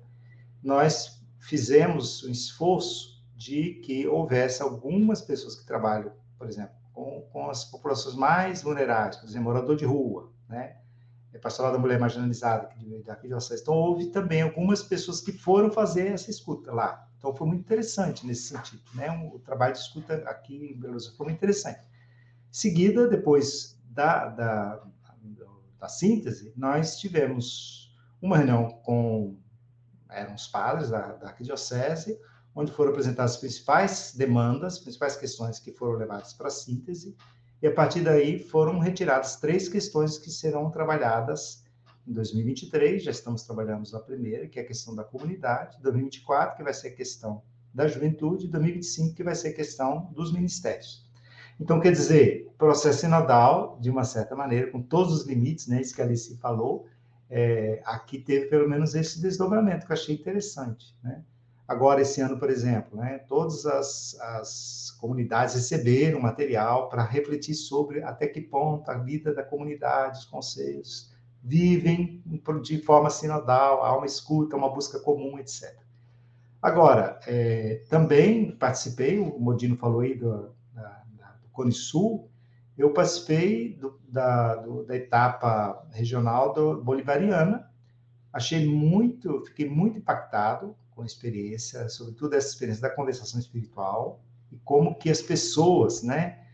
nós 0.62 1.19
fizemos 1.50 2.24
um 2.24 2.30
esforço 2.30 3.20
de 3.36 3.82
que 3.84 4.08
houvesse 4.08 4.62
algumas 4.62 5.20
pessoas 5.20 5.56
que 5.56 5.66
trabalham, 5.66 6.12
por 6.38 6.48
exemplo, 6.48 6.76
com, 6.94 7.28
com 7.32 7.50
as 7.50 7.66
populações 7.66 8.14
mais 8.14 8.62
vulneráveis, 8.62 9.16
por 9.16 9.28
exemplo, 9.28 9.46
morador 9.46 9.76
de 9.76 9.84
rua, 9.84 10.32
né? 10.48 10.78
É 11.34 11.40
pastoral 11.40 11.72
da 11.72 11.80
mulher 11.80 12.00
marginalizada 12.00 12.68
aqui 12.68 12.86
de, 12.86 13.10
aqui 13.10 13.28
de 13.28 13.34
vocês. 13.34 13.62
Então, 13.62 13.74
houve 13.74 14.08
também 14.08 14.44
algumas 14.44 14.84
pessoas 14.84 15.22
que 15.22 15.32
foram 15.32 15.72
fazer 15.72 16.08
essa 16.08 16.30
escuta 16.30 16.72
lá. 16.72 17.08
Então, 17.18 17.36
foi 17.36 17.48
muito 17.48 17.62
interessante 17.62 18.26
nesse 18.28 18.50
sentido. 18.50 18.82
Né? 18.94 19.10
O 19.34 19.40
trabalho 19.40 19.74
de 19.74 19.80
escuta 19.80 20.16
aqui 20.28 20.56
em 20.56 20.80
Belo 20.80 20.94
Horizonte 20.94 21.18
foi 21.18 21.26
muito 21.26 21.38
interessante. 21.38 21.88
Seguida, 22.52 23.08
depois 23.08 23.80
da, 23.90 24.30
da, 24.30 24.84
da 25.80 25.88
síntese, 25.88 26.52
nós 26.56 26.98
tivemos 26.98 27.96
uma 28.22 28.38
reunião 28.38 28.70
com 28.84 29.38
eram 30.10 30.34
os 30.34 30.48
padres 30.48 30.90
da, 30.90 31.14
da 31.14 31.28
arquidiocese, 31.28 32.20
onde 32.56 32.72
foram 32.72 32.92
apresentadas 32.92 33.34
as 33.34 33.38
principais 33.38 34.14
demandas, 34.16 34.74
as 34.74 34.80
principais 34.80 35.16
questões 35.16 35.60
que 35.60 35.72
foram 35.72 35.98
levadas 35.98 36.34
para 36.34 36.50
síntese, 36.50 37.16
e 37.62 37.68
a 37.68 37.74
partir 37.74 38.02
daí 38.02 38.40
foram 38.40 38.80
retiradas 38.80 39.36
três 39.36 39.68
questões 39.68 40.18
que 40.18 40.32
serão 40.32 40.72
trabalhadas 40.72 41.64
em 42.08 42.14
2023, 42.14 43.04
já 43.04 43.12
estamos 43.12 43.44
trabalhando 43.44 43.88
na 43.92 44.00
primeira, 44.00 44.48
que 44.48 44.60
é 44.60 44.64
a 44.64 44.66
questão 44.66 44.96
da 44.96 45.04
comunidade, 45.04 45.78
2024, 45.82 46.58
que 46.58 46.64
vai 46.64 46.74
ser 46.74 46.88
a 46.88 46.96
questão 46.96 47.44
da 47.72 47.88
juventude, 47.88 48.48
2025, 48.48 49.16
que 49.16 49.24
vai 49.24 49.36
ser 49.36 49.50
a 49.50 49.54
questão 49.54 50.12
dos 50.14 50.34
ministérios. 50.34 51.08
Então, 51.60 51.80
quer 51.80 51.92
dizer, 51.92 52.52
processo 52.58 53.02
sinodal, 53.02 53.78
de 53.80 53.90
uma 53.90 54.04
certa 54.04 54.36
maneira, 54.36 54.72
com 54.72 54.82
todos 54.82 55.14
os 55.14 55.28
limites, 55.28 55.68
né, 55.68 55.82
isso 55.82 55.94
que 55.94 56.02
a 56.02 56.06
Alice 56.06 56.36
falou, 56.38 56.88
é, 57.30 57.82
aqui 57.86 58.20
teve 58.20 58.48
pelo 58.48 58.68
menos 58.68 58.96
esse 58.96 59.22
desdobramento, 59.22 59.86
que 59.86 59.92
eu 59.92 59.96
achei 59.96 60.16
interessante, 60.16 60.96
né? 61.04 61.24
Agora, 61.68 62.02
esse 62.02 62.20
ano, 62.20 62.40
por 62.40 62.50
exemplo, 62.50 62.98
né, 62.98 63.20
todas 63.28 63.64
as, 63.64 64.20
as 64.20 64.98
comunidades 65.00 65.54
receberam 65.54 66.20
material 66.20 66.90
para 66.90 67.04
refletir 67.04 67.54
sobre 67.54 68.02
até 68.02 68.26
que 68.26 68.42
ponto 68.42 68.90
a 68.90 68.98
vida 68.98 69.36
da 69.36 69.44
comunidade, 69.44 70.18
os 70.18 70.26
conselhos, 70.26 71.14
vivem 71.44 72.24
de 72.64 72.82
forma 72.82 73.12
sinodal, 73.12 73.84
há 73.84 73.96
uma 73.96 74.08
escuta, 74.08 74.56
uma 74.56 74.74
busca 74.74 75.00
comum, 75.00 75.38
etc. 75.38 75.78
Agora, 76.60 77.20
é, 77.28 77.84
também 77.88 78.52
participei, 78.58 79.20
o 79.20 79.40
Modino 79.40 79.78
falou 79.78 80.02
aí 80.02 80.16
do, 80.16 80.50
da, 80.74 81.04
da, 81.18 81.32
do 81.42 81.50
Cone 81.52 81.72
Sul, 81.72 82.29
eu 82.80 82.94
participei 82.94 83.74
do, 83.74 84.00
da, 84.08 84.56
do, 84.56 84.86
da 84.86 84.96
etapa 84.96 85.86
regional 85.92 86.54
do, 86.54 86.82
bolivariana, 86.82 87.70
achei 88.32 88.66
muito, 88.66 89.44
fiquei 89.48 89.70
muito 89.70 89.98
impactado 89.98 90.74
com 90.92 91.02
a 91.02 91.06
experiência, 91.06 91.90
sobretudo 91.90 92.36
essa 92.36 92.48
experiência 92.48 92.82
da 92.82 92.90
conversação 92.90 93.38
espiritual, 93.38 94.24
e 94.50 94.58
como 94.60 94.96
que 94.96 95.10
as 95.10 95.22
pessoas, 95.22 96.02
né, 96.04 96.46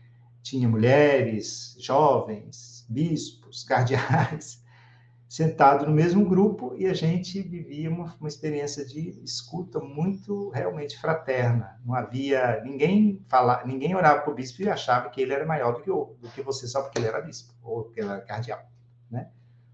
tinha 0.42 0.68
mulheres, 0.68 1.76
jovens, 1.78 2.84
bispos, 2.88 3.62
cardeais, 3.62 4.60
sentado 5.36 5.84
no 5.84 5.92
mesmo 5.92 6.24
grupo 6.24 6.74
e 6.78 6.86
a 6.86 6.94
gente 6.94 7.42
vivia 7.42 7.90
uma, 7.90 8.16
uma 8.18 8.26
experiência 8.26 8.86
de 8.86 9.22
escuta 9.22 9.78
muito 9.78 10.48
realmente 10.48 10.98
fraterna. 10.98 11.78
Não 11.84 11.94
havia 11.94 12.62
ninguém 12.64 13.22
falar, 13.28 13.66
ninguém 13.66 13.94
orava 13.94 14.22
para 14.22 14.32
o 14.32 14.34
bispo 14.34 14.62
e 14.62 14.70
achava 14.70 15.10
que 15.10 15.20
ele 15.20 15.34
era 15.34 15.44
maior 15.44 15.74
do 15.74 15.82
que, 15.82 15.90
o, 15.90 16.16
do 16.22 16.30
que 16.30 16.40
você 16.40 16.66
só 16.66 16.80
porque 16.80 16.98
ele 16.98 17.08
era 17.08 17.20
bispo 17.20 17.52
ou 17.62 17.84
porque 17.84 18.00
ele 18.00 18.08
era 18.08 18.22
cardeal, 18.22 18.64
né? 19.10 19.28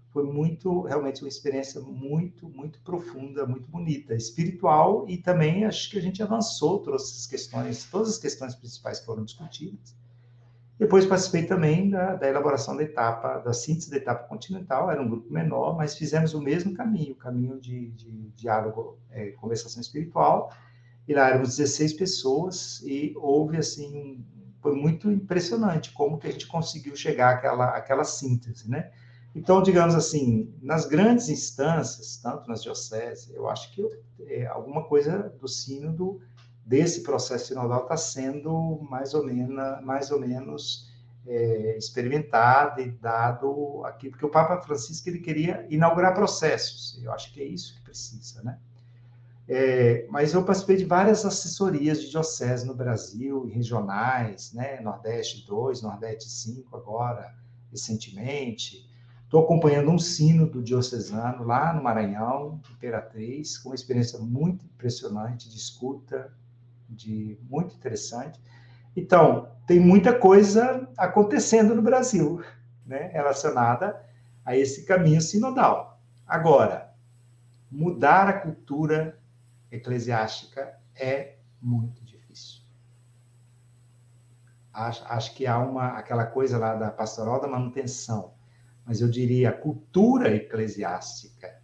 Foi 0.09 0.25
muito, 0.25 0.81
realmente 0.81 1.23
uma 1.23 1.29
experiência 1.29 1.79
muito, 1.79 2.49
muito 2.49 2.81
profunda, 2.81 3.47
muito 3.47 3.69
bonita, 3.69 4.13
espiritual 4.13 5.05
e 5.07 5.17
também 5.17 5.63
acho 5.63 5.89
que 5.89 5.97
a 5.97 6.01
gente 6.01 6.21
avançou, 6.21 6.79
trouxe 6.79 7.19
as 7.19 7.25
questões, 7.25 7.85
todas 7.85 8.09
as 8.09 8.17
questões 8.17 8.53
principais 8.53 8.99
foram 8.99 9.23
discutidas 9.23 9.95
depois 10.79 11.05
participei 11.05 11.45
também 11.45 11.89
da, 11.89 12.15
da, 12.15 12.27
elaboração 12.27 12.75
da 12.75 12.83
etapa, 12.83 13.37
da 13.39 13.53
síntese 13.53 13.91
da 13.91 13.97
etapa 13.97 14.27
continental, 14.27 14.89
era 14.89 15.01
um 15.01 15.07
grupo 15.07 15.31
menor, 15.31 15.77
mas 15.77 15.95
fizemos 15.95 16.33
o 16.33 16.41
mesmo 16.41 16.73
caminho, 16.73 17.13
o 17.13 17.17
caminho 17.17 17.59
de, 17.59 17.91
de 17.91 18.31
diálogo, 18.35 18.97
é, 19.11 19.31
conversação 19.31 19.81
espiritual, 19.81 20.51
e 21.07 21.13
lá 21.13 21.29
éramos 21.29 21.57
16 21.57 21.93
pessoas, 21.93 22.81
e 22.83 23.13
houve, 23.17 23.57
assim, 23.57 24.25
foi 24.61 24.73
muito 24.73 25.11
impressionante 25.11 25.91
como 25.91 26.17
que 26.17 26.27
a 26.27 26.31
gente 26.31 26.47
conseguiu 26.47 26.95
chegar 26.95 27.35
àquela, 27.35 27.65
àquela 27.75 28.03
síntese, 28.03 28.69
né? 28.69 28.91
Então, 29.35 29.63
digamos 29.63 29.95
assim, 29.95 30.53
nas 30.61 30.85
grandes 30.85 31.27
instâncias, 31.27 32.17
tanto 32.17 32.47
nas 32.47 32.61
dioceses, 32.61 33.31
eu 33.33 33.49
acho 33.49 33.71
que 33.73 33.83
é, 34.27 34.45
alguma 34.45 34.83
coisa 34.83 35.33
do 35.39 35.47
sínodo 35.47 36.19
desse 36.65 37.03
processo 37.03 37.47
sinodal 37.47 37.83
está 37.83 37.97
sendo 37.97 38.79
mais 38.89 39.13
ou 39.13 39.23
menos, 39.23 39.83
mais 39.83 40.11
ou 40.11 40.19
menos 40.19 40.91
é, 41.25 41.77
experimentado 41.77 42.81
e 42.81 42.91
dado 42.91 43.83
aqui, 43.85 44.09
porque 44.09 44.25
o 44.25 44.29
Papa 44.29 44.61
Francisco 44.61 45.09
ele 45.09 45.19
queria 45.19 45.65
inaugurar 45.69 46.13
processos, 46.13 46.99
eu 47.03 47.11
acho 47.11 47.33
que 47.33 47.41
é 47.41 47.45
isso 47.45 47.75
que 47.75 47.81
precisa, 47.81 48.41
né? 48.43 48.57
É, 49.47 50.07
mas 50.09 50.33
eu 50.33 50.43
participei 50.43 50.77
de 50.77 50.85
várias 50.85 51.25
assessorias 51.25 52.01
de 52.01 52.09
diocese 52.09 52.65
no 52.65 52.73
Brasil, 52.73 53.45
regionais, 53.47 54.53
né? 54.53 54.79
Nordeste 54.79 55.45
2, 55.45 55.81
Nordeste 55.81 56.29
5 56.29 56.75
agora, 56.77 57.35
recentemente. 57.69 58.89
Estou 59.25 59.43
acompanhando 59.43 59.91
um 59.91 59.99
sino 59.99 60.47
do 60.47 60.63
diocesano 60.63 61.43
lá 61.43 61.73
no 61.73 61.83
Maranhão, 61.83 62.61
Imperatriz, 62.71 63.57
com 63.57 63.69
uma 63.69 63.75
experiência 63.75 64.17
muito 64.19 64.63
impressionante 64.63 65.49
de 65.49 65.57
escuta, 65.57 66.31
de 66.93 67.37
muito 67.49 67.75
interessante. 67.75 68.39
Então, 68.95 69.51
tem 69.65 69.79
muita 69.79 70.17
coisa 70.17 70.87
acontecendo 70.97 71.73
no 71.73 71.81
Brasil, 71.81 72.43
né, 72.85 73.07
relacionada 73.07 73.99
a 74.45 74.55
esse 74.55 74.85
caminho 74.85 75.21
sinodal. 75.21 76.01
Agora, 76.27 76.93
mudar 77.71 78.27
a 78.27 78.33
cultura 78.33 79.19
eclesiástica 79.71 80.77
é 80.95 81.37
muito 81.61 82.03
difícil. 82.03 82.61
Acho, 84.71 85.03
acho 85.05 85.35
que 85.35 85.47
há 85.47 85.59
uma 85.59 85.97
aquela 85.97 86.25
coisa 86.25 86.57
lá 86.57 86.75
da 86.75 86.91
pastoral 86.91 87.39
da 87.39 87.47
manutenção, 87.47 88.33
mas 88.85 89.01
eu 89.01 89.09
diria 89.09 89.49
a 89.49 89.53
cultura 89.53 90.35
eclesiástica, 90.35 91.61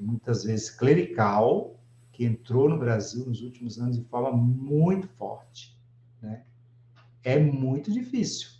muitas 0.00 0.44
vezes 0.44 0.70
clerical, 0.70 1.81
que 2.12 2.24
entrou 2.24 2.68
no 2.68 2.78
Brasil 2.78 3.24
nos 3.26 3.40
últimos 3.40 3.78
anos 3.78 3.96
de 3.96 4.04
forma 4.04 4.30
muito 4.30 5.08
forte, 5.08 5.76
né? 6.20 6.44
É 7.24 7.38
muito 7.38 7.90
difícil. 7.90 8.50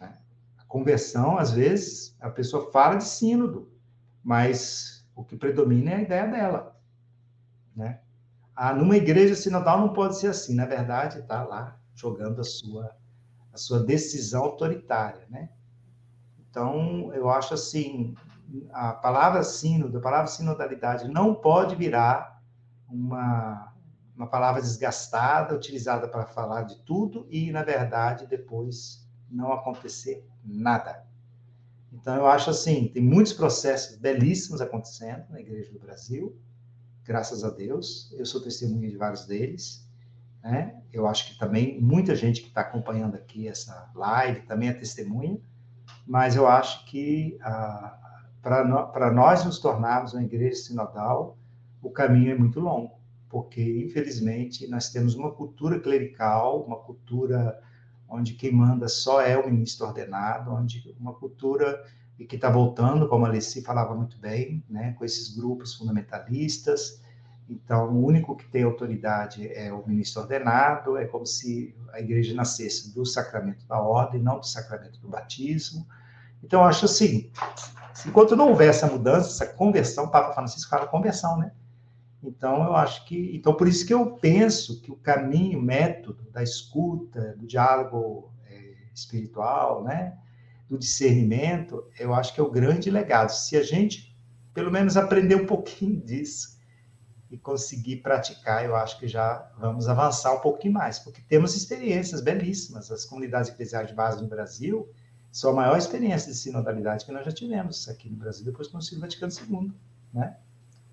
Né? 0.00 0.18
A 0.58 0.64
conversão, 0.64 1.36
às 1.36 1.52
vezes, 1.52 2.16
a 2.20 2.30
pessoa 2.30 2.70
fala 2.72 2.96
de 2.96 3.04
sínodo, 3.04 3.70
mas 4.24 5.06
o 5.14 5.22
que 5.22 5.36
predomina 5.36 5.90
é 5.90 5.94
a 5.96 6.02
ideia 6.02 6.26
dela, 6.26 6.80
né? 7.74 8.00
Ah, 8.54 8.72
numa 8.72 8.96
igreja 8.96 9.34
sinodal 9.34 9.78
não 9.78 9.92
pode 9.92 10.18
ser 10.18 10.28
assim, 10.28 10.54
na 10.54 10.64
verdade, 10.64 11.18
está 11.18 11.44
lá 11.44 11.78
jogando 11.94 12.40
a 12.40 12.44
sua 12.44 12.96
a 13.52 13.58
sua 13.58 13.82
decisão 13.82 14.44
autoritária, 14.44 15.26
né? 15.30 15.48
Então, 16.38 17.10
eu 17.14 17.30
acho 17.30 17.54
assim, 17.54 18.14
a 18.70 18.92
palavra 18.92 19.42
sínodo, 19.42 19.96
a 19.96 20.00
palavra 20.00 20.26
sinodalidade 20.26 21.08
não 21.08 21.34
pode 21.34 21.74
virar 21.74 22.35
uma, 22.88 23.72
uma 24.16 24.26
palavra 24.26 24.60
desgastada, 24.60 25.54
utilizada 25.54 26.08
para 26.08 26.26
falar 26.26 26.62
de 26.62 26.78
tudo 26.84 27.26
e, 27.30 27.50
na 27.50 27.62
verdade, 27.62 28.26
depois 28.26 29.06
não 29.30 29.52
acontecer 29.52 30.26
nada. 30.44 31.04
Então, 31.92 32.14
eu 32.14 32.26
acho 32.26 32.50
assim, 32.50 32.88
tem 32.88 33.02
muitos 33.02 33.32
processos 33.32 33.96
belíssimos 33.96 34.60
acontecendo 34.60 35.24
na 35.30 35.40
Igreja 35.40 35.72
do 35.72 35.78
Brasil, 35.78 36.38
graças 37.04 37.42
a 37.42 37.50
Deus. 37.50 38.12
Eu 38.16 38.26
sou 38.26 38.42
testemunha 38.42 38.88
de 38.88 38.96
vários 38.96 39.24
deles. 39.24 39.86
Né? 40.42 40.80
Eu 40.92 41.06
acho 41.06 41.32
que 41.32 41.38
também 41.38 41.80
muita 41.80 42.14
gente 42.14 42.40
que 42.42 42.48
está 42.48 42.60
acompanhando 42.60 43.16
aqui 43.16 43.48
essa 43.48 43.90
live 43.94 44.42
também 44.42 44.68
é 44.68 44.72
testemunha, 44.72 45.40
mas 46.06 46.36
eu 46.36 46.46
acho 46.46 46.84
que 46.86 47.36
ah, 47.42 47.98
para 48.40 48.64
no, 48.64 48.92
nós 49.12 49.44
nos 49.44 49.58
tornarmos 49.58 50.12
uma 50.12 50.22
igreja 50.22 50.62
sinodal, 50.62 51.36
o 51.86 51.90
caminho 51.90 52.32
é 52.32 52.34
muito 52.34 52.58
longo, 52.58 52.98
porque, 53.28 53.84
infelizmente, 53.84 54.66
nós 54.68 54.90
temos 54.90 55.14
uma 55.14 55.30
cultura 55.30 55.78
clerical, 55.78 56.62
uma 56.64 56.76
cultura 56.76 57.60
onde 58.08 58.34
quem 58.34 58.52
manda 58.52 58.88
só 58.88 59.20
é 59.20 59.38
o 59.38 59.46
ministro 59.46 59.86
ordenado, 59.86 60.52
onde 60.52 60.94
uma 60.98 61.14
cultura 61.14 61.84
que 62.28 62.34
está 62.34 62.50
voltando, 62.50 63.08
como 63.08 63.24
a 63.24 63.28
Alessi 63.28 63.62
falava 63.62 63.94
muito 63.94 64.18
bem, 64.18 64.64
né, 64.68 64.94
com 64.98 65.04
esses 65.04 65.36
grupos 65.36 65.74
fundamentalistas. 65.74 67.00
Então, 67.48 67.94
o 67.94 68.04
único 68.04 68.34
que 68.34 68.48
tem 68.48 68.64
autoridade 68.64 69.46
é 69.52 69.72
o 69.72 69.86
ministro 69.86 70.22
ordenado, 70.22 70.96
é 70.96 71.04
como 71.04 71.24
se 71.24 71.72
a 71.92 72.00
igreja 72.00 72.34
nascesse 72.34 72.92
do 72.92 73.06
sacramento 73.06 73.64
da 73.66 73.80
ordem, 73.80 74.20
não 74.20 74.40
do 74.40 74.46
sacramento 74.46 74.98
do 75.00 75.08
batismo. 75.08 75.86
Então, 76.42 76.64
acho 76.64 76.86
assim, 76.86 77.30
enquanto 78.04 78.34
não 78.34 78.48
houver 78.48 78.70
essa 78.70 78.88
mudança, 78.88 79.28
essa 79.28 79.54
conversão, 79.54 80.06
o 80.06 80.10
Papa 80.10 80.32
Francisco 80.32 80.70
fala 80.70 80.86
conversão, 80.86 81.38
né? 81.38 81.52
Então, 82.26 82.64
eu 82.64 82.74
acho 82.74 83.04
que. 83.06 83.34
Então, 83.34 83.54
por 83.54 83.68
isso 83.68 83.86
que 83.86 83.94
eu 83.94 84.16
penso 84.16 84.80
que 84.82 84.90
o 84.90 84.96
caminho, 84.96 85.58
o 85.58 85.62
método 85.62 86.28
da 86.30 86.42
escuta, 86.42 87.36
do 87.36 87.46
diálogo 87.46 88.32
é, 88.46 88.74
espiritual, 88.94 89.84
né? 89.84 90.18
do 90.68 90.76
discernimento, 90.76 91.84
eu 91.98 92.12
acho 92.12 92.34
que 92.34 92.40
é 92.40 92.42
o 92.42 92.50
grande 92.50 92.90
legado. 92.90 93.30
Se 93.30 93.56
a 93.56 93.62
gente, 93.62 94.16
pelo 94.52 94.70
menos, 94.70 94.96
aprender 94.96 95.36
um 95.36 95.46
pouquinho 95.46 96.00
disso 96.02 96.56
e 97.30 97.38
conseguir 97.38 97.96
praticar, 97.98 98.64
eu 98.64 98.74
acho 98.74 98.98
que 98.98 99.06
já 99.06 99.50
vamos 99.58 99.88
avançar 99.88 100.34
um 100.34 100.40
pouquinho 100.40 100.74
mais, 100.74 100.98
porque 100.98 101.22
temos 101.22 101.56
experiências 101.56 102.20
belíssimas. 102.20 102.90
As 102.90 103.04
comunidades 103.04 103.50
eclesiais 103.50 103.88
de 103.88 103.94
base 103.94 104.20
no 104.20 104.28
Brasil 104.28 104.88
são 105.30 105.50
a 105.50 105.54
maior 105.54 105.76
experiência 105.76 106.32
de 106.32 106.38
sinodalidade 106.38 107.04
que 107.04 107.12
nós 107.12 107.24
já 107.24 107.32
tivemos 107.32 107.88
aqui 107.88 108.08
no 108.08 108.16
Brasil 108.16 108.44
depois 108.44 108.68
do 108.68 108.72
Concílio 108.72 109.00
Vaticano 109.00 109.32
II, 109.32 109.72
né? 110.12 110.36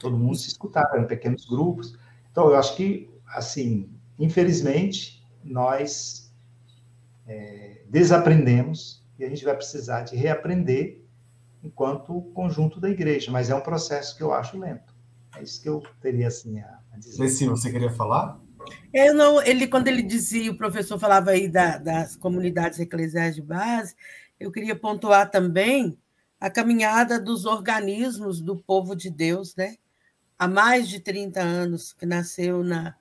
Todo 0.03 0.17
mundo 0.17 0.35
se 0.35 0.49
escutava 0.49 0.99
em 0.99 1.07
pequenos 1.07 1.45
grupos. 1.45 1.97
Então, 2.31 2.49
eu 2.49 2.55
acho 2.55 2.75
que, 2.75 3.09
assim, 3.27 3.89
infelizmente, 4.19 5.25
nós 5.43 6.31
é, 7.27 7.83
desaprendemos 7.89 9.03
e 9.17 9.23
a 9.23 9.29
gente 9.29 9.45
vai 9.45 9.55
precisar 9.55 10.01
de 10.01 10.15
reaprender 10.15 11.01
enquanto 11.63 12.21
conjunto 12.33 12.79
da 12.79 12.89
igreja, 12.89 13.31
mas 13.31 13.49
é 13.49 13.55
um 13.55 13.61
processo 13.61 14.17
que 14.17 14.23
eu 14.23 14.33
acho 14.33 14.59
lento. 14.59 14.93
É 15.35 15.41
isso 15.41 15.61
que 15.61 15.69
eu 15.69 15.81
teria 16.01 16.27
assim 16.27 16.59
a, 16.59 16.79
a 16.91 16.97
dizer. 16.97 17.21
Lessi, 17.21 17.47
você 17.47 17.71
queria 17.71 17.91
falar? 17.91 18.39
É, 18.93 19.11
não, 19.13 19.41
ele 19.41 19.67
quando 19.67 19.87
ele 19.87 20.03
dizia, 20.03 20.51
o 20.51 20.57
professor 20.57 20.99
falava 20.99 21.31
aí 21.31 21.47
da, 21.47 21.77
das 21.77 22.15
comunidades 22.15 22.79
eclesiais 22.79 23.35
de 23.35 23.41
base, 23.41 23.95
eu 24.39 24.51
queria 24.51 24.75
pontuar 24.75 25.31
também 25.31 25.97
a 26.39 26.49
caminhada 26.49 27.19
dos 27.19 27.45
organismos 27.45 28.41
do 28.41 28.57
povo 28.57 28.95
de 28.95 29.09
Deus, 29.09 29.55
né? 29.55 29.75
Há 30.43 30.47
mais 30.49 30.89
de 30.89 30.99
30 30.99 31.41
anos 31.41 31.93
que 31.93 32.05
nasceu 32.05 32.65
na, 32.65 32.93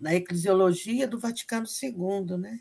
na 0.00 0.16
eclesiologia 0.16 1.06
do 1.06 1.16
Vaticano 1.16 1.64
II, 1.64 2.36
né? 2.36 2.60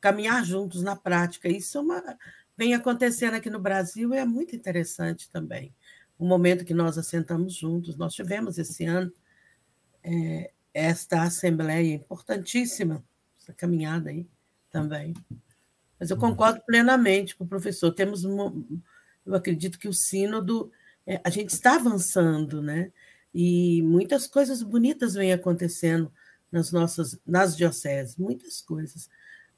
caminhar 0.00 0.42
juntos 0.42 0.82
na 0.82 0.96
prática. 0.96 1.46
Isso 1.46 1.76
é 1.76 1.80
uma, 1.82 2.18
vem 2.56 2.72
acontecendo 2.72 3.34
aqui 3.34 3.50
no 3.50 3.58
Brasil 3.58 4.14
e 4.14 4.16
é 4.16 4.24
muito 4.24 4.56
interessante 4.56 5.28
também. 5.28 5.74
O 6.18 6.24
momento 6.24 6.64
que 6.64 6.72
nós 6.72 6.96
assentamos 6.96 7.52
juntos, 7.52 7.98
nós 7.98 8.14
tivemos 8.14 8.56
esse 8.56 8.86
ano 8.86 9.12
é, 10.02 10.50
esta 10.72 11.22
assembleia 11.22 11.96
importantíssima, 11.96 13.04
essa 13.38 13.52
caminhada 13.52 14.08
aí 14.08 14.26
também. 14.70 15.12
Mas 16.00 16.08
eu 16.08 16.16
concordo 16.16 16.62
plenamente 16.62 17.36
com 17.36 17.44
o 17.44 17.48
professor. 17.48 17.92
Temos, 17.92 18.24
uma, 18.24 18.54
eu 19.26 19.34
acredito 19.34 19.78
que 19.78 19.86
o 19.86 19.92
sínodo, 19.92 20.72
é, 21.06 21.20
a 21.22 21.28
gente 21.28 21.50
está 21.50 21.74
avançando, 21.74 22.62
né? 22.62 22.90
E 23.34 23.82
muitas 23.82 24.26
coisas 24.26 24.62
bonitas 24.62 25.14
vêm 25.14 25.32
acontecendo 25.32 26.12
nas 26.52 26.70
nossas, 26.70 27.18
nas 27.26 27.56
dioceses, 27.56 28.16
muitas 28.16 28.60
coisas 28.60 29.08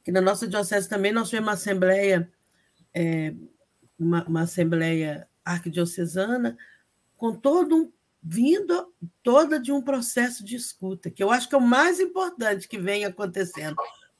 que 0.06 0.12
na 0.12 0.20
nossa 0.20 0.46
diocese 0.46 0.88
também 0.88 1.10
nós 1.10 1.28
tivemos 1.28 1.48
uma 1.48 1.54
assembleia, 1.54 2.30
é, 2.94 3.34
uma, 3.98 4.24
uma, 4.24 4.42
assembleia 4.42 5.28
arquidiocesana, 5.44 6.56
com 7.16 7.34
todo 7.34 7.74
um 7.74 7.92
vindo 8.22 8.92
toda 9.20 9.58
de 9.58 9.72
um 9.72 9.82
processo 9.82 10.44
de 10.44 10.54
escuta, 10.54 11.10
que 11.10 11.20
eu 11.20 11.32
acho 11.32 11.48
que 11.48 11.56
é 11.56 11.58
o 11.58 11.60
mais 11.60 11.98
importante 11.98 12.68
que 12.68 12.78
vem 12.78 13.04
acontecendo. 13.04 13.74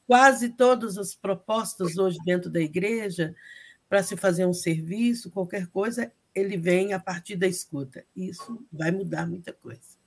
Quase 0.05 0.49
todas 0.49 0.97
as 0.97 1.15
propostas 1.15 1.97
hoje 1.97 2.17
dentro 2.25 2.49
da 2.49 2.59
igreja 2.59 3.33
para 3.87 4.03
se 4.03 4.17
fazer 4.17 4.45
um 4.45 4.53
serviço, 4.53 5.31
qualquer 5.31 5.67
coisa, 5.67 6.11
ele 6.39 6.57
vem 6.57 6.93
a 6.93 6.99
partir 6.99 7.35
da 7.35 7.47
escuta. 7.47 8.03
Isso 8.15 8.65
vai 8.71 8.91
mudar 8.91 9.27
muita 9.27 9.51
coisa. 9.51 9.97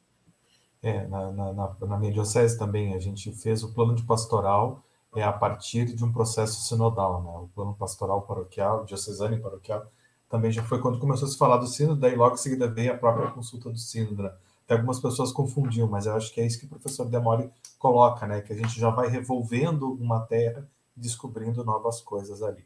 É, 0.83 1.07
na, 1.07 1.31
na, 1.31 1.77
na 1.81 1.99
minha 1.99 2.13
diocese 2.13 2.59
também, 2.59 2.95
a 2.95 2.99
gente 2.99 3.33
fez 3.33 3.63
o 3.63 3.73
plano 3.75 3.95
de 3.95 4.03
pastoral 4.05 4.85
é 5.17 5.25
a 5.25 5.33
partir 5.33 5.87
de 5.87 6.05
um 6.05 6.13
processo 6.13 6.61
sinodal, 6.63 7.23
né? 7.23 7.31
O 7.31 7.49
plano 7.49 7.75
pastoral 7.75 8.23
paroquial, 8.23 8.85
diocesano 8.85 9.35
e 9.35 9.41
paroquial, 9.41 9.91
também 10.29 10.53
já 10.53 10.63
foi 10.63 10.81
quando 10.81 11.01
começou 11.01 11.27
a 11.27 11.31
se 11.31 11.37
falar 11.37 11.57
do 11.57 11.67
sínodo, 11.67 12.01
daí 12.01 12.15
logo 12.15 12.35
em 12.35 12.39
seguida 12.39 12.69
veio 12.69 12.93
a 12.93 12.97
própria 12.97 13.31
consulta 13.33 13.69
do 13.69 13.79
sínodo, 13.79 14.23
né? 14.23 14.33
Até 14.65 14.75
algumas 14.75 15.01
pessoas 15.01 15.33
confundiam, 15.33 15.89
mas 15.89 16.07
eu 16.07 16.15
acho 16.15 16.33
que 16.33 16.41
é 16.41 16.47
isso 16.47 16.61
que 16.61 16.67
o 16.67 16.69
professor 16.69 17.05
Demore 17.07 17.51
coloca, 17.77 18.25
né? 18.25 18.41
Que 18.41 18.53
a 18.53 18.57
gente 18.57 18.79
já 18.79 18.89
vai 18.89 19.09
revolvendo 19.09 19.93
uma 19.95 20.21
terra 20.21 20.65
descobrindo 20.97 21.65
novas 21.65 22.01
coisas 22.01 22.41
ali. 22.41 22.65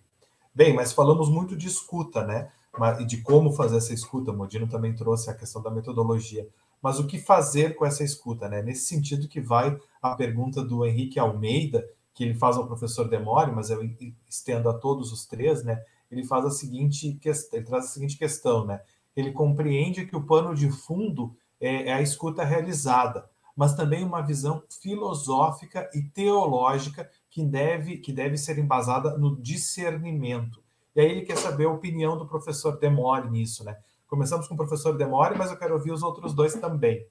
Bem, 0.55 0.75
mas 0.75 0.93
falamos 0.93 1.31
muito 1.31 1.57
de 1.57 1.67
escuta, 1.67 2.27
né? 2.27 2.53
E 3.01 3.05
de 3.05 3.23
como 3.23 3.53
fazer 3.53 3.77
essa 3.77 3.95
escuta. 3.95 4.31
O 4.31 4.37
Modino 4.37 4.69
também 4.69 4.95
trouxe 4.95 5.31
a 5.31 5.35
questão 5.35 5.63
da 5.63 5.71
metodologia. 5.71 6.49
Mas 6.83 6.99
o 6.99 7.07
que 7.07 7.19
fazer 7.19 7.77
com 7.77 7.87
essa 7.87 8.05
escuta, 8.05 8.49
né? 8.49 8.61
Nesse 8.63 8.87
sentido 8.87 9.29
que 9.29 9.41
vai 9.41 9.79
a 10.03 10.15
pergunta 10.15 10.63
do 10.63 10.85
Henrique 10.85 11.19
Almeida, 11.19 11.89
que 12.13 12.23
ele 12.23 12.35
faz 12.35 12.57
ao 12.57 12.67
professor 12.67 13.09
Demore, 13.09 13.53
mas 13.53 13.71
eu 13.71 13.81
estendo 14.29 14.69
a 14.69 14.75
todos 14.75 15.13
os 15.13 15.27
três, 15.27 15.65
né? 15.65 15.83
Ele 16.11 16.25
faz 16.25 16.45
a 16.45 16.51
seguinte 16.51 17.15
questão, 17.15 17.59
ele 17.59 17.67
traz 17.67 17.87
a 17.87 17.89
seguinte 17.89 18.19
questão, 18.19 18.65
né? 18.67 18.81
Ele 19.17 19.33
compreende 19.33 20.07
que 20.07 20.17
o 20.17 20.25
pano 20.25 20.55
de 20.55 20.71
fundo 20.71 21.37
é, 21.61 21.89
é 21.89 21.93
a 21.93 22.03
escuta 22.03 22.45
realizada, 22.45 23.29
mas 23.57 23.75
também 23.75 24.05
uma 24.05 24.21
visão 24.21 24.63
filosófica 24.81 25.89
e 25.95 26.03
teológica 26.03 27.09
que 27.31 27.45
deve, 27.45 27.99
que 27.99 28.13
deve 28.13 28.37
ser 28.37 28.59
embasada 28.59 29.17
no 29.17 29.37
discernimento. 29.37 30.64
E 30.95 31.01
aí 31.01 31.11
ele 31.11 31.23
quer 31.23 31.37
saber 31.37 31.67
a 31.67 31.71
opinião 31.71 32.17
do 32.17 32.29
professor 32.29 32.79
Demore 32.79 33.31
nisso, 33.31 33.65
né? 33.65 33.77
Começamos 34.07 34.47
com 34.47 34.55
o 34.55 34.57
professor 34.57 34.97
Demore, 34.97 35.37
mas 35.37 35.51
eu 35.51 35.57
quero 35.57 35.75
ouvir 35.75 35.91
os 35.93 36.03
outros 36.03 36.35
dois 36.35 36.55
também. 36.55 37.07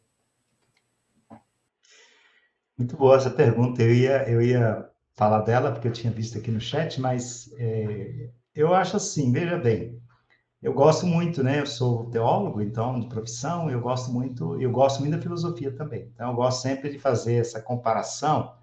Muito 2.77 2.95
boa 2.95 3.17
essa 3.17 3.29
pergunta. 3.29 3.81
Eu 3.81 3.93
ia, 3.93 4.29
eu 4.29 4.41
ia 4.41 4.89
falar 5.13 5.41
dela, 5.41 5.71
porque 5.71 5.87
eu 5.87 5.91
tinha 5.91 6.11
visto 6.11 6.37
aqui 6.37 6.49
no 6.49 6.61
chat, 6.61 6.99
mas 6.99 7.53
é, 7.57 8.29
eu 8.55 8.73
acho 8.73 8.97
assim, 8.97 9.31
veja 9.31 9.57
bem, 9.57 10.01
eu 10.61 10.73
gosto 10.73 11.05
muito, 11.05 11.43
né? 11.43 11.59
Eu 11.59 11.65
sou 11.65 12.09
teólogo, 12.09 12.61
então, 12.61 12.99
de 12.99 13.07
profissão, 13.07 13.69
eu 13.69 13.81
gosto 13.81 14.11
muito, 14.11 14.59
eu 14.61 14.71
gosto 14.71 15.01
muito 15.01 15.15
da 15.15 15.21
filosofia 15.21 15.75
também. 15.75 16.09
Então, 16.13 16.29
eu 16.29 16.35
gosto 16.35 16.61
sempre 16.61 16.89
de 16.89 16.97
fazer 16.97 17.35
essa 17.35 17.61
comparação 17.61 18.55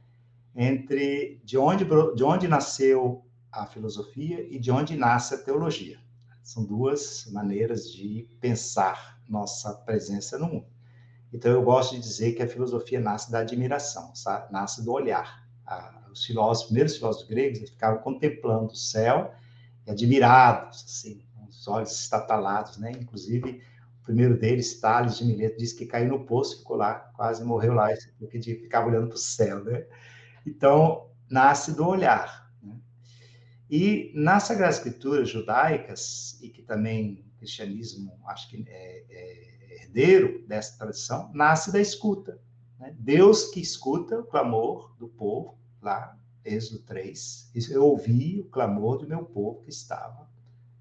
entre 0.56 1.40
de 1.44 1.58
onde, 1.58 1.84
de 1.84 2.24
onde 2.24 2.48
nasceu 2.48 3.24
a 3.52 3.66
filosofia 3.66 4.46
e 4.50 4.58
de 4.58 4.70
onde 4.70 4.96
nasce 4.96 5.34
a 5.34 5.38
teologia. 5.38 5.98
São 6.42 6.64
duas 6.64 7.26
maneiras 7.30 7.90
de 7.92 8.28
pensar 8.40 9.20
nossa 9.28 9.72
presença 9.72 10.38
no 10.38 10.46
mundo. 10.46 10.66
Então, 11.32 11.52
eu 11.52 11.62
gosto 11.62 11.94
de 11.94 12.00
dizer 12.00 12.32
que 12.32 12.42
a 12.42 12.48
filosofia 12.48 13.00
nasce 13.00 13.30
da 13.30 13.38
admiração, 13.40 14.14
sabe? 14.14 14.52
nasce 14.52 14.84
do 14.84 14.92
olhar. 14.92 15.48
os 16.10 16.24
filósofos, 16.24 16.62
os 16.62 16.66
primeiros 16.66 16.96
filósofos 16.96 17.28
gregos, 17.28 17.70
ficavam 17.70 18.02
contemplando 18.02 18.72
o 18.72 18.76
céu 18.76 19.32
e 19.86 19.90
admirados, 19.90 20.84
assim, 20.84 21.24
com 21.34 21.46
os 21.46 21.68
olhos 21.68 21.92
estatalados, 21.92 22.78
né? 22.78 22.90
Inclusive, 22.90 23.62
o 24.00 24.02
primeiro 24.02 24.36
deles, 24.36 24.80
Tales 24.80 25.18
de 25.18 25.24
Mileto, 25.24 25.58
disse 25.58 25.76
que 25.76 25.86
caiu 25.86 26.08
no 26.08 26.26
poço, 26.26 26.58
ficou 26.58 26.76
lá, 26.76 26.94
quase 27.14 27.44
morreu 27.44 27.74
lá, 27.74 27.90
porque 28.18 28.40
ficava 28.42 28.88
olhando 28.88 29.06
para 29.06 29.14
o 29.14 29.18
céu, 29.18 29.62
né? 29.62 29.86
Então, 30.44 31.08
nasce 31.30 31.72
do 31.72 31.86
olhar. 31.86 32.49
E 33.70 34.10
nas 34.16 34.44
Sagradas 34.44 34.78
Escrituras 34.78 35.28
judaicas, 35.28 36.36
e 36.42 36.48
que 36.48 36.60
também 36.60 37.24
o 37.34 37.38
cristianismo, 37.38 38.20
acho 38.26 38.50
que 38.50 38.64
é, 38.66 39.04
é 39.08 39.84
herdeiro 39.84 40.44
dessa 40.48 40.76
tradição, 40.76 41.30
nasce 41.32 41.72
da 41.72 41.80
escuta. 41.80 42.40
Né? 42.80 42.92
Deus 42.98 43.50
que 43.50 43.60
escuta 43.60 44.18
o 44.18 44.24
clamor 44.24 44.96
do 44.98 45.08
povo, 45.08 45.56
lá, 45.80 46.18
Êxodo 46.44 46.82
3, 46.82 47.52
eu 47.70 47.84
ouvi 47.84 48.40
o 48.40 48.48
clamor 48.48 48.98
do 48.98 49.06
meu 49.06 49.24
povo 49.24 49.62
que 49.62 49.70
estava 49.70 50.28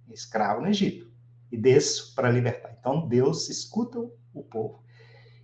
escravo 0.10 0.62
no 0.62 0.68
Egito, 0.68 1.12
e 1.52 1.58
desço 1.58 2.16
para 2.16 2.32
libertar. 2.32 2.76
Então, 2.80 3.08
Deus 3.08 3.50
escuta 3.50 4.00
o 4.34 4.44
povo. 4.44 4.84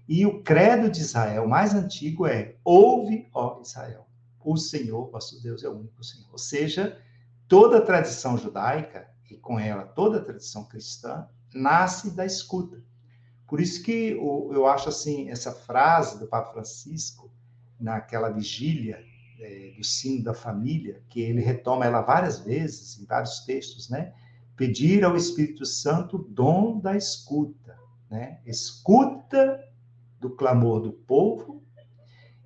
E 0.08 0.26
o 0.26 0.42
credo 0.42 0.90
de 0.90 1.02
Israel 1.02 1.48
mais 1.48 1.74
antigo 1.74 2.26
é: 2.26 2.56
Ouve, 2.64 3.28
ó 3.34 3.60
Israel, 3.62 4.08
o 4.40 4.56
Senhor, 4.56 5.10
vosso 5.10 5.42
Deus, 5.42 5.64
é 5.64 5.70
o 5.70 5.78
único 5.78 6.04
Senhor. 6.04 6.32
Ou 6.32 6.38
seja, 6.38 7.00
toda 7.48 7.78
a 7.78 7.82
tradição 7.82 8.38
judaica, 8.38 9.08
e 9.30 9.36
com 9.36 9.60
ela 9.60 9.84
toda 9.84 10.18
a 10.18 10.24
tradição 10.24 10.64
cristã, 10.66 11.28
nasce 11.54 12.12
da 12.12 12.26
escuta. 12.26 12.84
Por 13.48 13.60
isso 13.60 13.84
que 13.84 14.12
eu 14.12 14.66
acho 14.66 14.90
assim, 14.90 15.30
essa 15.30 15.52
frase 15.52 16.20
do 16.20 16.28
Papa 16.28 16.52
Francisco, 16.52 17.32
naquela 17.80 18.30
vigília 18.30 19.00
é, 19.40 19.74
do 19.78 19.84
sino 19.84 20.24
da 20.24 20.34
família, 20.34 21.04
que 21.10 21.22
ele 21.22 21.42
retoma 21.42 21.86
ela 21.86 22.02
várias 22.02 22.40
vezes, 22.40 23.00
em 23.00 23.06
vários 23.06 23.42
textos, 23.42 23.90
né? 23.90 24.14
Pedir 24.56 25.04
ao 25.04 25.16
Espírito 25.16 25.66
Santo 25.66 26.18
dom 26.18 26.80
da 26.80 26.96
escuta, 26.96 27.78
né? 28.10 28.40
Escuta 28.46 29.62
do 30.20 30.30
clamor 30.30 30.80
do 30.80 30.94
povo 30.94 31.65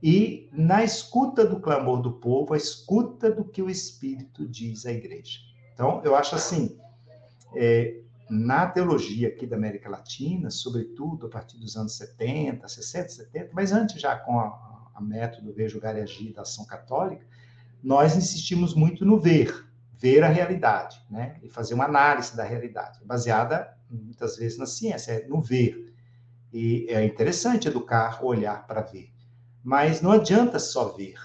e 0.01 0.49
na 0.53 0.83
escuta 0.83 1.45
do 1.45 1.59
clamor 1.59 2.01
do 2.01 2.13
povo, 2.13 2.53
a 2.53 2.57
escuta 2.57 3.29
do 3.29 3.43
que 3.43 3.61
o 3.61 3.69
Espírito 3.69 4.47
diz 4.47 4.85
à 4.85 4.91
igreja. 4.91 5.39
Então, 5.73 6.01
eu 6.03 6.15
acho 6.15 6.35
assim, 6.35 6.77
é, 7.55 7.99
na 8.29 8.67
teologia 8.67 9.27
aqui 9.27 9.45
da 9.45 9.55
América 9.55 9.89
Latina, 9.89 10.49
sobretudo 10.51 11.25
a 11.25 11.29
partir 11.29 11.57
dos 11.57 11.75
anos 11.75 11.97
70, 11.97 12.67
60, 12.67 13.09
70, 13.09 13.49
mas 13.53 13.71
antes 13.71 13.99
já 13.99 14.15
com 14.15 14.39
a, 14.39 14.91
a 14.93 15.01
método 15.01 15.53
Ver, 15.53 15.69
Julgar 15.69 15.97
e 15.97 16.01
Agir 16.01 16.33
da 16.33 16.43
ação 16.43 16.65
católica, 16.65 17.25
nós 17.83 18.15
insistimos 18.15 18.73
muito 18.73 19.05
no 19.05 19.19
ver, 19.19 19.65
ver 19.97 20.23
a 20.23 20.29
realidade, 20.29 21.01
né? 21.09 21.37
E 21.41 21.49
fazer 21.49 21.73
uma 21.73 21.85
análise 21.85 22.35
da 22.35 22.43
realidade, 22.43 22.99
baseada 23.03 23.75
muitas 23.89 24.37
vezes 24.37 24.57
na 24.57 24.65
ciência, 24.65 25.13
é 25.13 25.27
no 25.27 25.41
ver. 25.41 25.93
E 26.53 26.87
é 26.89 27.03
interessante 27.03 27.67
educar, 27.67 28.23
olhar 28.23 28.65
para 28.67 28.81
ver. 28.81 29.11
Mas 29.63 30.01
não 30.01 30.11
adianta 30.11 30.57
só 30.59 30.85
ver, 30.89 31.17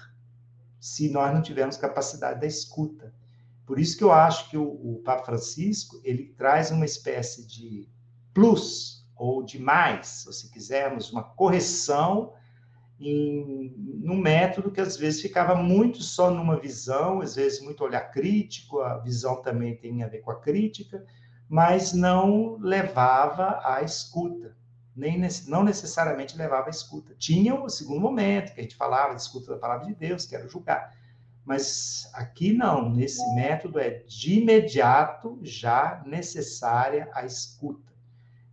se 0.79 1.09
nós 1.09 1.33
não 1.33 1.41
tivermos 1.41 1.77
capacidade 1.77 2.39
da 2.39 2.45
escuta. 2.45 3.13
Por 3.65 3.79
isso 3.79 3.97
que 3.97 4.03
eu 4.03 4.11
acho 4.11 4.49
que 4.49 4.57
o, 4.57 4.63
o 4.63 5.01
Papa 5.03 5.25
Francisco 5.25 5.99
ele 6.03 6.25
traz 6.37 6.69
uma 6.69 6.85
espécie 6.85 7.45
de 7.47 7.89
plus 8.33 9.03
ou 9.15 9.41
de 9.41 9.57
mais, 9.57 10.27
se 10.29 10.51
quisermos, 10.51 11.11
uma 11.11 11.23
correção 11.23 12.33
em 12.99 13.73
num 13.77 14.17
método 14.17 14.71
que 14.71 14.79
às 14.79 14.95
vezes 14.95 15.21
ficava 15.21 15.55
muito 15.55 16.03
só 16.03 16.29
numa 16.29 16.59
visão, 16.59 17.21
às 17.21 17.35
vezes 17.35 17.61
muito 17.61 17.83
olhar 17.83 18.11
crítico, 18.11 18.79
a 18.79 18.99
visão 18.99 19.41
também 19.41 19.75
tem 19.75 20.03
a 20.03 20.07
ver 20.07 20.19
com 20.19 20.31
a 20.31 20.39
crítica, 20.39 21.03
mas 21.49 21.93
não 21.93 22.57
levava 22.59 23.59
à 23.63 23.81
escuta 23.81 24.55
nem 24.95 25.19
não 25.47 25.63
necessariamente 25.63 26.37
levava 26.37 26.67
à 26.67 26.69
escuta. 26.69 27.13
Tinha 27.17 27.53
o 27.53 27.69
segundo 27.69 27.99
momento, 27.99 28.53
que 28.53 28.61
a 28.61 28.63
gente 28.63 28.75
falava 28.75 29.13
de 29.13 29.21
escuta 29.21 29.51
da 29.51 29.59
palavra 29.59 29.87
de 29.87 29.93
Deus, 29.93 30.25
que 30.25 30.35
era 30.35 30.47
julgar. 30.47 30.95
Mas 31.43 32.09
aqui 32.13 32.53
não, 32.53 32.89
nesse 32.89 33.23
método 33.35 33.77
é 33.77 34.03
de 34.07 34.39
imediato 34.39 35.37
já 35.43 36.01
necessária 36.05 37.09
a 37.13 37.25
escuta. 37.25 37.93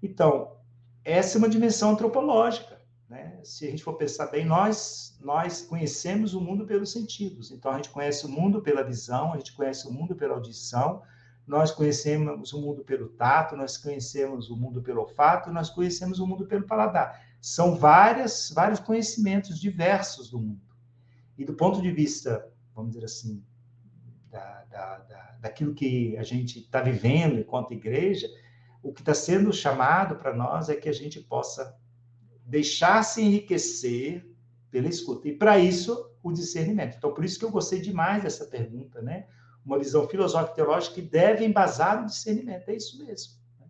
Então, 0.02 0.56
essa 1.04 1.36
é 1.36 1.38
uma 1.38 1.48
dimensão 1.48 1.90
antropológica. 1.90 2.80
Né? 3.08 3.38
Se 3.44 3.66
a 3.66 3.70
gente 3.70 3.84
for 3.84 3.94
pensar 3.94 4.26
bem, 4.26 4.44
nós, 4.44 5.16
nós 5.20 5.62
conhecemos 5.62 6.34
o 6.34 6.40
mundo 6.40 6.66
pelos 6.66 6.90
sentidos. 6.90 7.50
Então, 7.50 7.70
a 7.70 7.76
gente 7.76 7.90
conhece 7.90 8.26
o 8.26 8.28
mundo 8.28 8.60
pela 8.60 8.82
visão, 8.82 9.32
a 9.32 9.36
gente 9.36 9.52
conhece 9.52 9.86
o 9.86 9.92
mundo 9.92 10.14
pela 10.16 10.34
audição, 10.34 11.02
nós 11.46 11.70
conhecemos 11.70 12.52
o 12.52 12.60
mundo 12.60 12.84
pelo 12.84 13.08
tato, 13.08 13.56
nós 13.56 13.76
conhecemos 13.76 14.50
o 14.50 14.56
mundo 14.56 14.82
pelo 14.82 15.00
olfato, 15.00 15.50
nós 15.50 15.70
conhecemos 15.70 16.18
o 16.20 16.26
mundo 16.26 16.46
pelo 16.46 16.66
paladar. 16.66 17.20
São 17.40 17.74
várias, 17.74 18.50
vários 18.54 18.78
conhecimentos 18.78 19.58
diversos 19.60 20.30
do 20.30 20.38
mundo. 20.38 20.62
E 21.36 21.44
do 21.44 21.54
ponto 21.54 21.82
de 21.82 21.90
vista, 21.90 22.48
vamos 22.74 22.92
dizer 22.92 23.04
assim, 23.04 23.44
da, 24.30 24.64
da, 24.70 24.98
da 24.98 25.32
daquilo 25.42 25.74
que 25.74 26.16
a 26.16 26.22
gente 26.22 26.60
está 26.60 26.80
vivendo 26.80 27.36
enquanto 27.36 27.74
igreja, 27.74 28.28
o 28.80 28.92
que 28.92 29.02
está 29.02 29.12
sendo 29.12 29.52
chamado 29.52 30.16
para 30.16 30.32
nós 30.32 30.68
é 30.68 30.76
que 30.76 30.88
a 30.88 30.92
gente 30.92 31.20
possa 31.20 31.76
deixar 32.46 33.02
se 33.02 33.20
enriquecer 33.20 34.24
pela 34.70 34.88
escuta. 34.88 35.28
E 35.28 35.36
para 35.36 35.58
isso, 35.58 36.10
o 36.22 36.32
discernimento. 36.32 36.96
Então, 36.96 37.12
por 37.12 37.24
isso 37.24 37.38
que 37.38 37.44
eu 37.44 37.50
gostei 37.50 37.80
demais 37.80 38.22
dessa 38.22 38.46
pergunta, 38.46 39.02
né? 39.02 39.26
Uma 39.64 39.78
visão 39.78 40.08
filosófica 40.08 40.52
e 40.52 40.56
teológica 40.56 40.94
que 40.94 41.02
deve 41.02 41.44
embasar 41.44 42.02
o 42.02 42.06
discernimento. 42.06 42.68
É 42.68 42.74
isso 42.74 42.98
mesmo. 42.98 43.34
Né? 43.58 43.66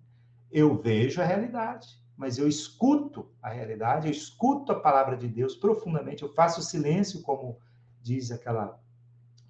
Eu 0.51 0.77
vejo 0.77 1.21
a 1.21 1.25
realidade, 1.25 1.89
mas 2.17 2.39
eu 2.39 2.49
escuto 2.49 3.31
a 3.43 3.51
realidade, 3.51 4.07
eu 4.07 4.13
escuto 4.13 4.73
a 4.73 4.81
palavra 4.81 5.17
de 5.17 5.29
Deus 5.29 5.55
profundamente, 5.55 6.23
eu 6.23 6.33
faço 6.33 6.63
silêncio, 6.63 7.23
como 7.23 7.59
diz 8.01 8.31
aquela 8.31 8.81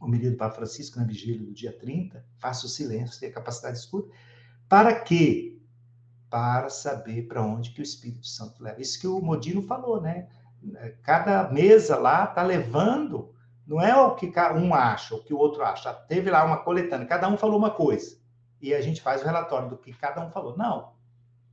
homilia 0.01 0.31
do 0.31 0.37
Papa 0.37 0.57
Francisco 0.57 0.99
na 0.99 1.05
vigília 1.05 1.39
do 1.39 1.53
dia 1.53 1.73
30, 1.73 2.25
faço 2.39 2.69
silêncio, 2.69 3.21
tenho 3.21 3.31
a 3.31 3.35
capacidade 3.35 3.77
de 3.77 3.85
escuta. 3.85 4.13
Para 4.69 5.01
quê? 5.01 5.61
Para 6.29 6.69
saber 6.71 7.29
para 7.29 7.43
onde 7.43 7.71
que 7.71 7.81
o 7.81 7.83
Espírito 7.83 8.27
Santo 8.27 8.63
leva. 8.63 8.81
Isso 8.81 8.99
que 8.99 9.07
o 9.07 9.21
Modino 9.21 9.63
falou, 9.63 10.01
né? 10.01 10.29
Cada 11.03 11.51
mesa 11.51 11.97
lá 11.97 12.25
está 12.25 12.43
levando 12.43 13.33
não 13.67 13.81
é 13.81 13.95
o 13.97 14.15
que 14.15 14.27
um 14.55 14.75
acha, 14.75 15.15
o 15.15 15.23
que 15.23 15.33
o 15.33 15.39
outro 15.39 15.63
acha. 15.63 15.93
Teve 15.93 16.31
lá 16.31 16.45
uma 16.45 16.59
coletânea, 16.59 17.07
cada 17.07 17.29
um 17.29 17.37
falou 17.37 17.59
uma 17.59 17.71
coisa. 17.71 18.21
E 18.61 18.75
a 18.75 18.81
gente 18.81 19.01
faz 19.01 19.23
o 19.23 19.25
relatório 19.25 19.71
do 19.71 19.77
que 19.77 19.93
cada 19.93 20.25
um 20.25 20.31
falou. 20.31 20.57
Não. 20.57 20.93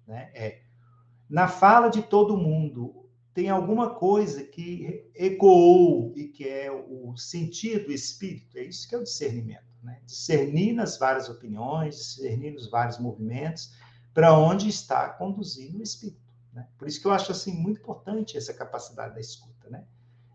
Né? 0.07 0.29
É, 0.33 0.61
na 1.29 1.47
fala 1.47 1.89
de 1.89 2.01
todo 2.01 2.37
mundo, 2.37 3.07
tem 3.33 3.49
alguma 3.49 3.91
coisa 3.91 4.43
que 4.43 5.09
ecoou 5.15 6.13
e 6.15 6.27
que 6.27 6.47
é 6.47 6.71
o 6.71 7.15
sentido, 7.15 7.89
o 7.89 7.93
espírito. 7.93 8.57
É 8.57 8.63
isso 8.63 8.87
que 8.87 8.95
é 8.95 8.97
o 8.97 9.03
discernimento. 9.03 9.63
Né? 9.83 10.01
Discernir 10.05 10.73
nas 10.73 10.97
várias 10.97 11.29
opiniões, 11.29 11.95
discernir 11.95 12.51
nos 12.51 12.69
vários 12.69 12.99
movimentos, 12.99 13.73
para 14.13 14.37
onde 14.37 14.67
está 14.67 15.09
conduzindo 15.09 15.79
o 15.79 15.83
espírito. 15.83 16.33
Né? 16.53 16.67
Por 16.77 16.87
isso 16.87 16.99
que 16.99 17.07
eu 17.07 17.11
acho 17.11 17.31
assim 17.31 17.53
muito 17.53 17.79
importante 17.79 18.37
essa 18.37 18.53
capacidade 18.53 19.13
da 19.13 19.21
escuta. 19.21 19.69
Né? 19.69 19.85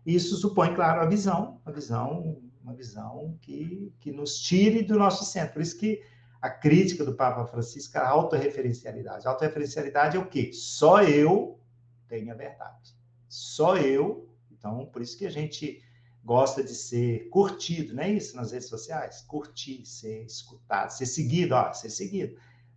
Isso 0.05 0.35
supõe, 0.35 0.75
claro, 0.75 1.01
a 1.01 1.05
visão, 1.05 1.59
a 1.65 1.71
visão, 1.71 2.41
uma 2.61 2.73
visão 2.73 3.37
que, 3.41 3.91
que 3.99 4.11
nos 4.11 4.39
tire 4.39 4.83
do 4.83 4.97
nosso 4.99 5.25
centro. 5.25 5.53
Por 5.53 5.61
isso 5.61 5.79
que 5.79 6.01
a 6.41 6.49
crítica 6.49 7.03
do 7.03 7.15
Papa 7.15 7.45
Francisco 7.45 7.97
é 7.97 8.01
a 8.01 8.09
autorreferencialidade. 8.09 9.25
A 9.25 9.31
autorreferencialidade 9.31 10.15
é 10.15 10.19
o 10.19 10.27
quê? 10.27 10.51
Só 10.53 11.01
eu 11.01 11.59
tenho 12.07 12.31
a 12.31 12.35
verdade. 12.35 12.95
Só 13.27 13.77
eu. 13.77 14.29
Então, 14.51 14.85
por 14.85 15.01
isso 15.01 15.17
que 15.17 15.25
a 15.25 15.31
gente 15.31 15.81
gosta 16.23 16.63
de 16.63 16.73
ser 16.73 17.29
curtido, 17.29 17.95
não 17.95 18.03
é 18.03 18.11
isso 18.11 18.35
nas 18.35 18.51
redes 18.51 18.67
sociais? 18.67 19.21
Curtir, 19.21 19.85
ser 19.85 20.23
escutado, 20.23 20.89
ser 20.91 21.05
seguido, 21.05 21.55
ó, 21.55 21.73
ser 21.73 21.89
seguido 21.89 22.35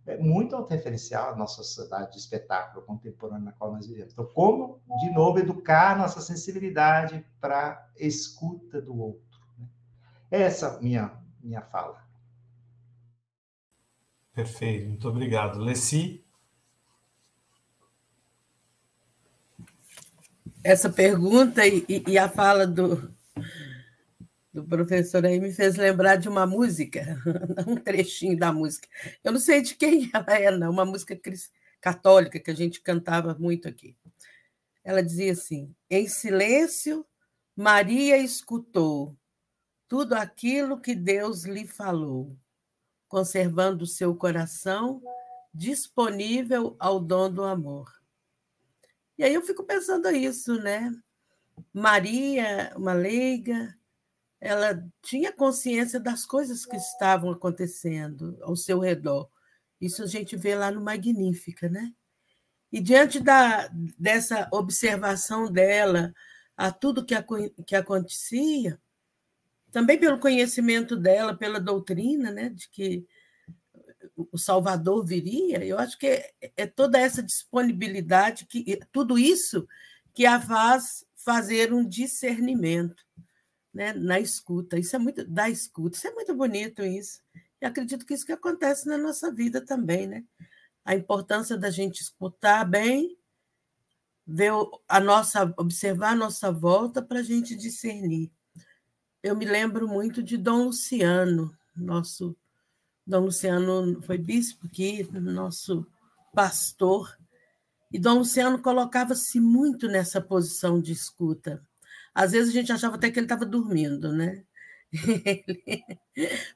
é 0.09 0.17
muito 0.17 0.55
autorreferencial 0.55 1.33
a 1.33 1.35
nossa 1.35 1.63
sociedade 1.63 2.13
de 2.13 2.17
espetáculo 2.17 2.83
contemporânea 2.83 3.45
na 3.45 3.51
qual 3.51 3.71
nós 3.71 3.85
vivemos. 3.85 4.11
Então, 4.11 4.25
como, 4.25 4.81
de 5.01 5.11
novo, 5.11 5.37
educar 5.37 5.95
nossa 5.95 6.19
sensibilidade 6.19 7.23
para 7.39 7.73
a 7.73 8.03
escuta 8.03 8.81
do 8.81 8.97
outro. 8.99 9.39
Né? 9.57 9.67
Essa 10.31 10.79
minha 10.81 11.19
minha 11.41 11.61
fala. 11.61 12.03
Perfeito, 14.33 14.87
muito 14.87 15.07
obrigado. 15.07 15.59
Leci? 15.59 16.25
Essa 20.63 20.89
pergunta 20.89 21.65
e, 21.65 21.85
e, 21.87 22.17
a 22.17 22.27
fala 22.27 22.67
do, 22.67 23.13
do 24.51 24.63
professor 24.63 25.25
aí 25.25 25.39
me 25.39 25.51
fez 25.51 25.75
lembrar 25.75 26.15
de 26.15 26.27
uma 26.27 26.45
música, 26.45 27.17
um 27.67 27.75
trechinho 27.75 28.37
da 28.37 28.51
música. 28.51 28.87
Eu 29.23 29.31
não 29.31 29.39
sei 29.39 29.61
de 29.61 29.75
quem 29.75 30.09
ela 30.13 30.37
é, 30.37 30.51
não, 30.51 30.71
uma 30.71 30.85
música 30.85 31.19
católica 31.79 32.39
que 32.39 32.51
a 32.51 32.55
gente 32.55 32.81
cantava 32.81 33.35
muito 33.35 33.67
aqui. 33.67 33.95
Ela 34.83 35.03
dizia 35.03 35.33
assim: 35.33 35.73
Em 35.89 36.07
silêncio, 36.07 37.05
Maria 37.55 38.17
escutou 38.17 39.15
tudo 39.87 40.13
aquilo 40.13 40.79
que 40.79 40.95
Deus 40.95 41.43
lhe 41.43 41.67
falou, 41.67 42.37
conservando 43.07 43.85
seu 43.85 44.15
coração 44.15 45.01
disponível 45.53 46.75
ao 46.79 46.99
dom 46.99 47.31
do 47.31 47.43
amor. 47.43 47.91
E 49.17 49.23
aí 49.23 49.33
eu 49.33 49.41
fico 49.41 49.63
pensando 49.63 50.09
isso, 50.09 50.55
né? 50.61 50.91
Maria, 51.73 52.71
uma 52.75 52.93
leiga, 52.93 53.77
ela 54.41 54.83
tinha 55.01 55.33
consciência 55.33 55.99
das 55.99 56.25
coisas 56.25 56.65
que 56.65 56.77
estavam 56.77 57.31
acontecendo 57.31 58.37
ao 58.41 58.55
seu 58.55 58.79
redor. 58.79 59.29
Isso 59.81 60.03
a 60.03 60.07
gente 60.07 60.35
vê 60.37 60.55
lá 60.55 60.71
no 60.71 60.81
Magnífica, 60.81 61.67
né? 61.67 61.93
E 62.71 62.79
diante 62.79 63.19
da, 63.19 63.69
dessa 63.97 64.47
observação 64.51 65.51
dela 65.51 66.13
a 66.55 66.71
tudo 66.71 67.05
que, 67.05 67.15
que 67.65 67.75
acontecia, 67.75 68.79
também 69.71 69.97
pelo 69.97 70.19
conhecimento 70.19 70.95
dela, 70.95 71.35
pela 71.35 71.59
doutrina, 71.59 72.31
né, 72.31 72.49
de 72.49 72.69
que 72.69 73.07
o 74.31 74.37
Salvador 74.37 75.05
viria, 75.05 75.63
eu 75.63 75.79
acho 75.79 75.97
que 75.97 76.07
é, 76.07 76.33
é 76.57 76.67
toda 76.67 76.99
essa 76.99 77.23
disponibilidade, 77.23 78.45
que 78.45 78.79
tudo 78.91 79.17
isso 79.17 79.67
que 80.13 80.25
a 80.25 80.39
faz 80.39 81.05
fazer 81.15 81.73
um 81.73 81.87
discernimento 81.87 83.05
né, 83.73 83.93
na 83.93 84.19
escuta. 84.19 84.77
Isso 84.77 84.95
é 84.95 84.99
muito 84.99 85.25
da 85.25 85.49
escuta, 85.49 85.97
isso 85.97 86.07
é 86.07 86.11
muito 86.11 86.33
bonito 86.33 86.83
isso. 86.83 87.21
E 87.61 87.65
acredito 87.65 88.05
que 88.05 88.13
isso 88.13 88.25
que 88.25 88.31
acontece 88.31 88.87
na 88.87 88.97
nossa 88.97 89.31
vida 89.31 89.61
também, 89.61 90.07
né? 90.07 90.23
A 90.83 90.95
importância 90.95 91.57
da 91.57 91.69
gente 91.69 92.01
escutar 92.01 92.65
bem, 92.65 93.17
ver 94.25 94.51
a 94.87 94.99
nossa, 94.99 95.53
observar 95.57 96.11
a 96.11 96.15
nossa 96.15 96.51
volta 96.51 97.01
para 97.01 97.19
a 97.19 97.23
gente 97.23 97.55
discernir. 97.55 98.31
Eu 99.21 99.35
me 99.35 99.45
lembro 99.45 99.87
muito 99.87 100.23
de 100.23 100.37
Dom 100.37 100.65
Luciano, 100.65 101.53
nosso 101.75 102.37
Dom 103.05 103.25
Luciano 103.25 104.01
foi 104.03 104.17
bispo 104.17 104.67
aqui, 104.67 105.03
nosso 105.11 105.85
pastor, 106.33 107.17
e 107.91 107.97
Dom 107.97 108.19
Luciano 108.19 108.61
colocava-se 108.61 109.39
muito 109.39 109.87
nessa 109.87 110.21
posição 110.21 110.79
de 110.79 110.91
escuta. 110.91 111.65
Às 112.19 112.33
vezes 112.33 112.49
a 112.49 112.53
gente 112.53 112.69
achava 112.69 112.97
até 112.97 113.09
que 113.09 113.17
ele 113.17 113.27
estava 113.27 113.45
dormindo, 113.45 114.11
né? 114.11 114.43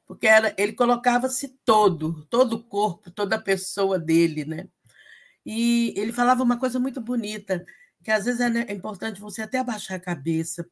porque 0.06 0.28
era, 0.28 0.54
ele 0.58 0.74
colocava-se 0.74 1.58
todo, 1.64 2.26
todo 2.26 2.58
o 2.58 2.64
corpo, 2.66 3.10
toda 3.10 3.38
a 3.38 3.42
pessoa 3.42 3.98
dele, 3.98 4.44
né? 4.44 4.68
E 5.46 5.94
ele 5.96 6.12
falava 6.12 6.44
uma 6.44 6.60
coisa 6.60 6.82
muito 6.82 7.00
bonita, 7.00 7.66
que 8.04 8.12
às 8.12 8.26
vezes 8.26 8.42
é, 8.42 8.50
né, 8.50 8.66
é 8.68 8.74
importante 8.74 9.22
você 9.22 9.42
até 9.42 9.60
abaixar 9.60 9.96
a 9.96 10.02
cabeça 10.02 10.70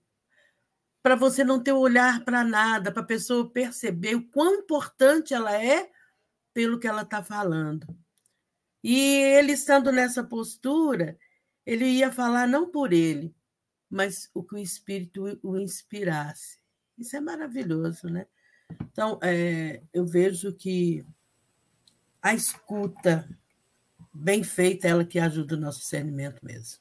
para 1.01 1.15
você 1.15 1.41
não 1.41 1.63
ter 1.63 1.71
olhar 1.71 2.25
para 2.25 2.43
nada, 2.43 2.91
para 2.91 3.01
a 3.01 3.05
pessoa 3.05 3.49
perceber 3.49 4.15
o 4.15 4.27
quão 4.29 4.55
importante 4.55 5.33
ela 5.33 5.53
é 5.53 5.89
pelo 6.53 6.77
que 6.77 6.87
ela 6.87 7.03
está 7.03 7.23
falando. 7.23 7.87
E 8.83 8.93
ele 9.15 9.53
estando 9.53 9.89
nessa 9.89 10.21
postura, 10.21 11.17
ele 11.65 11.85
ia 11.85 12.11
falar 12.11 12.45
não 12.45 12.69
por 12.69 12.91
ele, 12.91 13.33
mas 13.91 14.29
o 14.33 14.43
que 14.43 14.55
o 14.55 14.57
Espírito 14.57 15.39
o 15.43 15.57
inspirasse. 15.57 16.59
Isso 16.97 17.15
é 17.15 17.19
maravilhoso, 17.19 18.07
né? 18.07 18.25
Então, 18.91 19.19
é, 19.21 19.83
eu 19.93 20.05
vejo 20.05 20.53
que 20.53 21.05
a 22.21 22.33
escuta 22.33 23.27
bem 24.13 24.43
feita 24.43 24.87
é 24.87 24.91
ela 24.91 25.05
que 25.05 25.19
ajuda 25.19 25.55
o 25.55 25.59
nosso 25.59 25.79
discernimento 25.79 26.39
mesmo. 26.43 26.79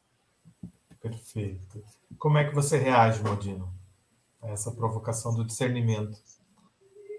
Perfeito. 1.01 1.83
Como 2.19 2.39
é 2.39 2.49
que 2.49 2.55
você 2.55 2.79
reage, 2.79 3.23
Modino? 3.23 3.81
essa 4.43 4.71
provocação 4.71 5.35
do 5.35 5.45
discernimento. 5.45 6.19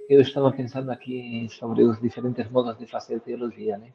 Eu 0.10 0.22
estava 0.22 0.52
pensando 0.52 0.92
aqui 0.92 1.48
sobre 1.52 1.84
os 1.84 2.00
diferentes 2.02 2.50
modos 2.50 2.78
de 2.78 2.88
fazer 2.88 3.20
teologia, 3.22 3.78
né? 3.78 3.94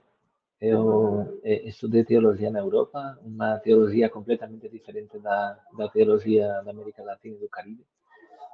Eu 0.61 1.39
eh, 1.45 1.69
estudei 1.69 2.03
teologia 2.03 2.51
na 2.51 2.61
Europa, 2.61 3.19
uma 3.23 3.59
teologia 3.59 4.09
completamente 4.09 4.69
diferente 4.69 5.19
da, 5.19 5.59
da 5.77 5.89
teologia 5.89 6.63
da 6.63 6.71
América 6.71 7.03
Latina 7.03 7.37
e 7.37 7.41
do 7.41 7.49
Caribe. 7.49 7.85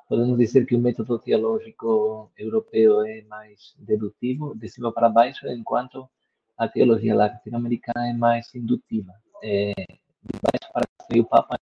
Podemos 0.08 0.36
dizer 0.36 0.66
que 0.66 0.74
o 0.74 0.80
método 0.80 1.18
teológico 1.20 2.30
europeu 2.36 3.02
é 3.06 3.22
mais 3.22 3.74
dedutivo, 3.78 4.54
de 4.54 4.68
cima 4.68 4.92
para 4.92 5.08
baixo, 5.08 5.46
enquanto 5.48 6.08
a 6.58 6.68
teologia 6.68 7.14
latino-americana 7.14 8.08
é 8.08 8.12
mais 8.12 8.52
indutiva. 8.54 9.12
É, 9.42 9.72
de 9.72 10.40
baixo 10.42 10.72
para 10.72 10.86
cima, 11.06 11.24
o 11.24 11.28
Papa 11.28 11.56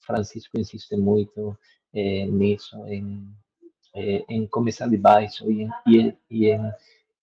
Francisco 0.00 0.58
insiste 0.58 0.96
muito 0.96 1.58
eh, 1.92 2.26
nisso, 2.26 2.76
em, 2.86 3.26
eh, 3.94 4.24
em 4.28 4.46
começar 4.46 4.88
de 4.88 4.96
baixo 4.96 5.50
e 5.50 5.62
em, 5.62 6.16
e 6.30 6.48
em 6.48 6.72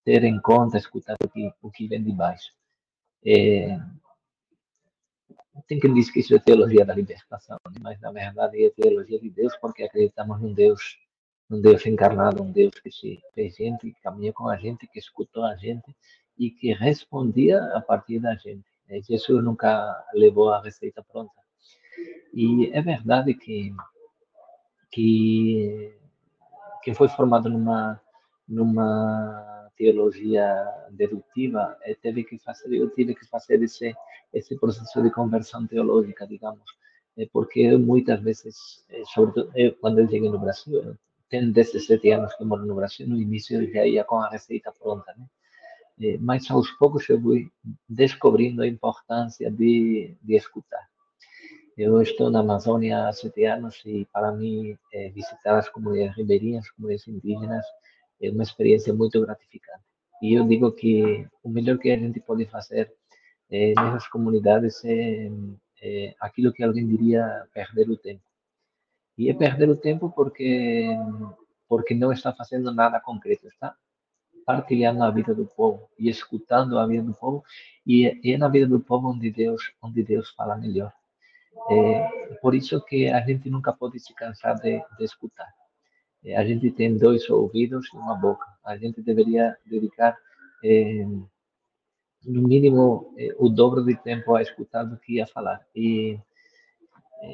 ter 0.03 0.23
em 0.23 0.39
conta, 0.39 0.77
escutar 0.77 1.18
o 1.23 1.30
que, 1.30 1.52
o 1.61 1.72
que 1.72 1.88
vem 1.88 2.03
de 2.03 2.11
baixo. 2.11 2.57
É, 3.26 3.77
tem 5.68 5.80
quem 5.80 5.94
diz 5.94 6.10
que 6.10 6.19
isso 6.19 6.35
é 6.35 6.39
teologia 6.39 6.85
da 6.85 6.94
libertação, 6.94 7.57
mas 7.81 7.99
na 7.99 8.11
verdade 8.11 8.64
é 8.64 8.69
teologia 8.69 9.19
de 9.19 9.30
Deus, 9.30 9.56
porque 9.57 9.84
acreditamos 9.84 10.39
num 10.41 10.53
Deus, 10.53 10.98
num 11.49 11.61
Deus 11.61 11.85
encarnado, 11.85 12.41
um 12.44 12.52
Deus 12.52 12.73
que 12.80 12.91
se 12.91 13.19
fez 13.34 13.56
gente, 13.56 13.91
que 13.91 14.02
caminhou 14.02 14.34
com 14.34 14.48
a 14.48 14.56
gente, 14.56 14.88
que 14.88 14.99
escutou 14.99 15.44
a 15.44 15.56
gente 15.56 15.95
e 16.38 16.52
que 16.52 16.73
respondia 16.73 17.61
a 17.76 17.81
partir 17.81 18.19
da 18.19 18.35
gente. 18.35 18.65
Jesus 19.07 19.44
nunca 19.44 20.06
levou 20.14 20.52
a 20.52 20.61
receita 20.61 21.03
pronta. 21.03 21.34
E 22.34 22.69
é 22.72 22.81
verdade 22.81 23.34
que 23.34 23.76
que 24.89 25.94
que 26.84 26.94
foi 26.94 27.10
formado 27.10 27.49
numa 27.49 27.99
numa 28.48 29.57
teologia 29.78 30.45
dedutiva 30.91 31.78
eh, 31.84 31.95
teve 32.02 32.24
que 32.24 32.38
fazer 32.40 32.74
eu 32.74 32.90
tive 32.90 33.16
que 33.16 33.26
fazer 33.28 33.62
esse 33.62 33.94
esse 34.34 34.58
processo 34.60 35.02
de 35.02 35.12
conversão 35.12 35.66
teológica 35.68 36.28
digamos 36.28 36.70
eh, 37.18 37.28
porque 37.32 37.76
muitas 37.78 38.20
vezes 38.22 38.86
eh, 38.90 39.04
sobretudo 39.14 39.52
quando 39.82 39.99
eu 39.99 40.10
cheguei 40.10 40.30
no 40.30 40.40
Brasil 40.40 40.74
eu 40.84 40.95
tenho 41.30 41.52
17 41.52 42.12
anos 42.12 42.34
que 42.36 42.44
moro 42.44 42.66
no 42.66 42.76
Brasil 42.76 43.08
no 43.08 43.18
início 43.18 43.62
eu 43.62 43.72
já 43.72 43.86
ia 43.86 44.04
com 44.04 44.18
a 44.20 44.30
receita 44.30 44.72
pronta 44.72 45.14
né 45.18 45.28
mas 46.20 46.49
aos 46.52 46.70
poucos 46.72 47.10
eu 47.10 47.20
fui 47.20 47.52
descobrindo 47.90 48.62
a 48.62 48.68
importância 48.68 49.49
de, 49.49 50.16
de 50.22 50.36
escutar. 50.36 50.88
Eu 51.78 52.02
estou 52.02 52.30
na 52.30 52.40
Amazônia 52.40 53.08
há 53.08 53.14
sete 53.14 53.45
anos 53.45 53.82
e, 53.86 54.08
para 54.12 54.32
mim, 54.32 54.78
é, 54.94 55.10
visitar 55.10 55.58
as 55.58 55.70
comunidades 55.70 56.16
ribeirinhas, 56.16 56.66
as 56.66 56.72
comunidades 56.72 57.08
indígenas, 57.08 57.66
é 58.22 58.30
uma 58.30 58.44
experiência 58.44 58.94
muito 58.94 59.22
gratificante. 59.22 59.84
E 60.22 60.34
eu 60.34 60.48
digo 60.48 60.72
que 60.72 61.27
o 61.44 61.49
melhor 61.49 61.77
que 61.77 61.91
a 61.91 61.98
gente 61.98 62.19
pode 62.19 62.45
fazer 62.45 62.91
é, 63.49 63.73
nessas 63.76 64.07
comunidades 64.07 64.84
é, 64.84 65.30
é 65.81 66.15
aquilo 66.19 66.52
que 66.52 66.64
alguém 66.64 66.88
diria 66.88 67.48
perder 67.53 67.89
o 67.89 67.98
tempo. 67.98 68.23
E 69.18 69.30
é 69.30 69.34
perder 69.34 69.69
o 69.69 69.76
tempo 69.76 70.10
porque 70.10 70.88
porque 71.68 71.94
não 71.94 72.14
está 72.14 72.34
fazendo 72.34 72.73
nada 72.73 72.99
concreto, 73.02 73.48
está 73.48 73.76
partilhando 74.45 75.03
a 75.03 75.11
vida 75.11 75.35
do 75.35 75.45
povo 75.45 75.89
e 75.99 76.10
escutando 76.10 76.80
a 76.80 76.88
vida 76.88 77.03
do 77.03 77.14
povo 77.14 77.44
e 77.85 78.07
é 78.07 78.38
na 78.38 78.48
vida 78.48 78.65
do 78.65 78.80
povo 78.80 79.10
onde 79.10 79.30
Deus 79.30 79.73
onde 79.81 80.02
Deus 80.03 80.30
fala 80.31 80.56
melhor. 80.56 80.94
É, 81.69 82.35
por 82.41 82.56
isso 82.56 82.80
que 82.85 83.10
a 83.10 83.19
gente 83.22 83.49
nunca 83.49 83.73
pode 83.73 83.99
se 83.99 84.14
cansar 84.14 84.56
de, 84.56 84.81
de 84.98 85.03
escutar. 85.03 85.57
É, 86.28 86.36
a 86.36 86.44
gente 86.45 86.70
tem 86.72 86.98
dois 86.98 87.30
ouvidos 87.30 87.88
e 87.94 87.98
uma 87.98 88.14
boca. 88.16 88.45
A 88.66 88.76
gente 88.78 89.02
deveria 89.02 89.56
dedicar, 89.66 90.18
é, 90.62 91.06
no 92.26 92.41
mínimo, 92.45 93.14
é, 93.18 93.34
o 93.40 93.48
dobro 93.48 93.82
de 93.84 93.95
tempo 93.95 94.36
a 94.36 94.41
escutar 94.41 94.84
do 94.84 94.98
que 94.98 95.22
a 95.22 95.28
falar. 95.28 95.66
E 95.74 96.20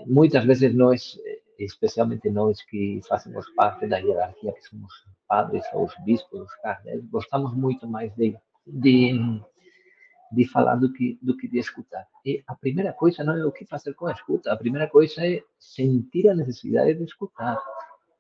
muitas 0.06 0.46
vezes 0.46 0.74
nós, 0.76 1.20
especialmente 1.58 2.30
nós 2.30 2.62
que 2.62 3.02
fazemos 3.08 3.50
parte 3.56 3.88
da 3.88 3.98
hierarquia, 3.98 4.54
que 4.54 4.62
somos 4.62 4.94
padres 5.28 5.66
ou 5.74 5.86
os 5.86 5.96
bispos, 6.06 6.42
os 6.42 6.56
cardeais, 6.58 7.04
gostamos 7.10 7.56
muito 7.56 7.88
mais 7.88 8.14
de, 8.16 8.38
de 8.68 9.42
de 10.34 10.48
falar 10.48 10.76
do 10.76 10.92
que, 10.92 11.20
do 11.22 11.38
que 11.38 11.48
de 11.48 11.60
escutar. 11.60 12.08
E 12.26 12.44
a 12.48 12.56
primeira 12.56 12.92
coisa 12.92 13.24
não 13.24 13.38
é 13.38 13.46
o 13.46 13.52
que 13.52 13.66
fazer 13.66 13.94
com 13.94 14.08
a 14.08 14.12
escuta, 14.12 14.52
a 14.52 14.58
primeira 14.58 14.90
coisa 14.90 15.26
é 15.26 15.44
sentir 15.60 16.28
a 16.28 16.36
necessidade 16.36 16.96
de 16.96 17.04
escutar. 17.04 17.58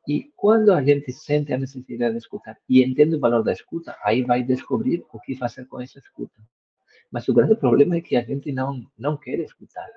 E 0.08 0.32
quando 0.36 0.72
a 0.74 0.84
gente 0.84 1.12
sente 1.14 1.54
a 1.54 1.58
necessidade 1.58 2.14
de 2.14 2.18
escutar 2.18 2.58
e 2.68 2.84
entende 2.84 3.16
o 3.16 3.20
valor 3.20 3.42
da 3.42 3.54
escuta, 3.54 3.96
aí 4.04 4.24
vai 4.24 4.44
descobrir 4.44 5.06
o 5.14 5.20
que 5.20 5.36
fazer 5.36 5.66
com 5.66 5.80
essa 5.80 6.00
escuta. 6.00 6.36
Mas 7.10 7.28
o 7.28 7.34
grande 7.34 7.56
problema 7.56 7.96
é 7.96 8.02
que 8.02 8.16
a 8.18 8.24
gente 8.24 8.52
não, 8.52 8.86
não 8.98 9.16
quer 9.16 9.40
escutar. 9.40 9.88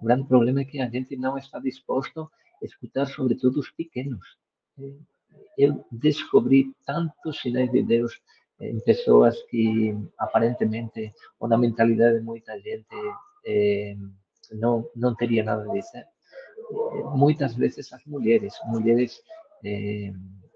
O 0.00 0.04
grande 0.04 0.28
problema 0.28 0.60
é 0.60 0.64
que 0.64 0.80
a 0.80 0.88
gente 0.88 1.16
não 1.16 1.36
está 1.36 1.58
disposto 1.58 2.30
a 2.62 2.64
escutar, 2.64 3.06
sobretudo, 3.06 3.58
os 3.58 3.70
pequenos. 3.70 4.38
Eu 5.58 5.84
descobri 5.90 6.72
tantos 6.86 7.40
sinais 7.40 7.72
de 7.72 7.82
Deus 7.82 8.20
em 8.60 8.78
pessoas 8.80 9.42
que 9.44 9.96
aparentemente, 10.18 11.12
ou 11.40 11.48
na 11.48 11.58
mentalidade 11.58 12.18
de 12.18 12.24
muita 12.24 12.58
gente, 12.60 12.86
eh, 13.46 13.96
teria 15.18 15.42
nada 15.42 15.68
a 15.68 15.72
dizer. 15.72 16.06
Muitas 17.14 17.54
vezes 17.54 17.92
as 17.92 18.04
mulheres, 18.04 18.54
mulheres 18.66 19.20
eh, 19.64 20.12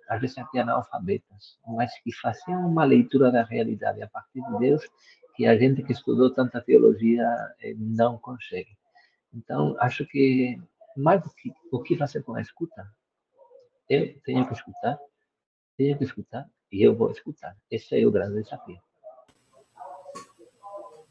às 0.08 0.20
vezes 0.20 0.36
até 0.38 0.60
analfabetas, 0.60 1.58
mas 1.66 1.92
que 2.02 2.12
faziam 2.12 2.68
uma 2.68 2.84
leitura 2.84 3.30
da 3.32 3.42
realidade 3.42 4.02
a 4.02 4.08
partir 4.08 4.42
de 4.42 4.58
Deus 4.58 4.84
que 5.34 5.46
a 5.46 5.56
gente 5.56 5.82
que 5.82 5.92
estudou 5.92 6.32
tanta 6.32 6.60
teologia 6.60 7.26
eh, 7.60 7.74
não 7.76 8.18
consegue. 8.18 8.76
Então, 9.32 9.76
acho 9.80 10.06
que 10.06 10.60
mais 10.96 11.20
do 11.22 11.30
que 11.30 11.52
o 11.72 11.82
que 11.82 11.96
fazer 11.96 12.22
com 12.22 12.34
a 12.34 12.40
escuta, 12.40 12.88
eu 13.88 14.18
tenho 14.22 14.46
que 14.46 14.54
escutar, 14.54 14.98
tenho 15.76 15.98
que 15.98 16.04
escutar 16.04 16.48
e 16.70 16.82
eu 16.82 16.94
vou 16.94 17.10
escutar. 17.10 17.56
Esse 17.70 18.00
é 18.00 18.06
o 18.06 18.12
grande 18.12 18.42
desafio. 18.42 18.80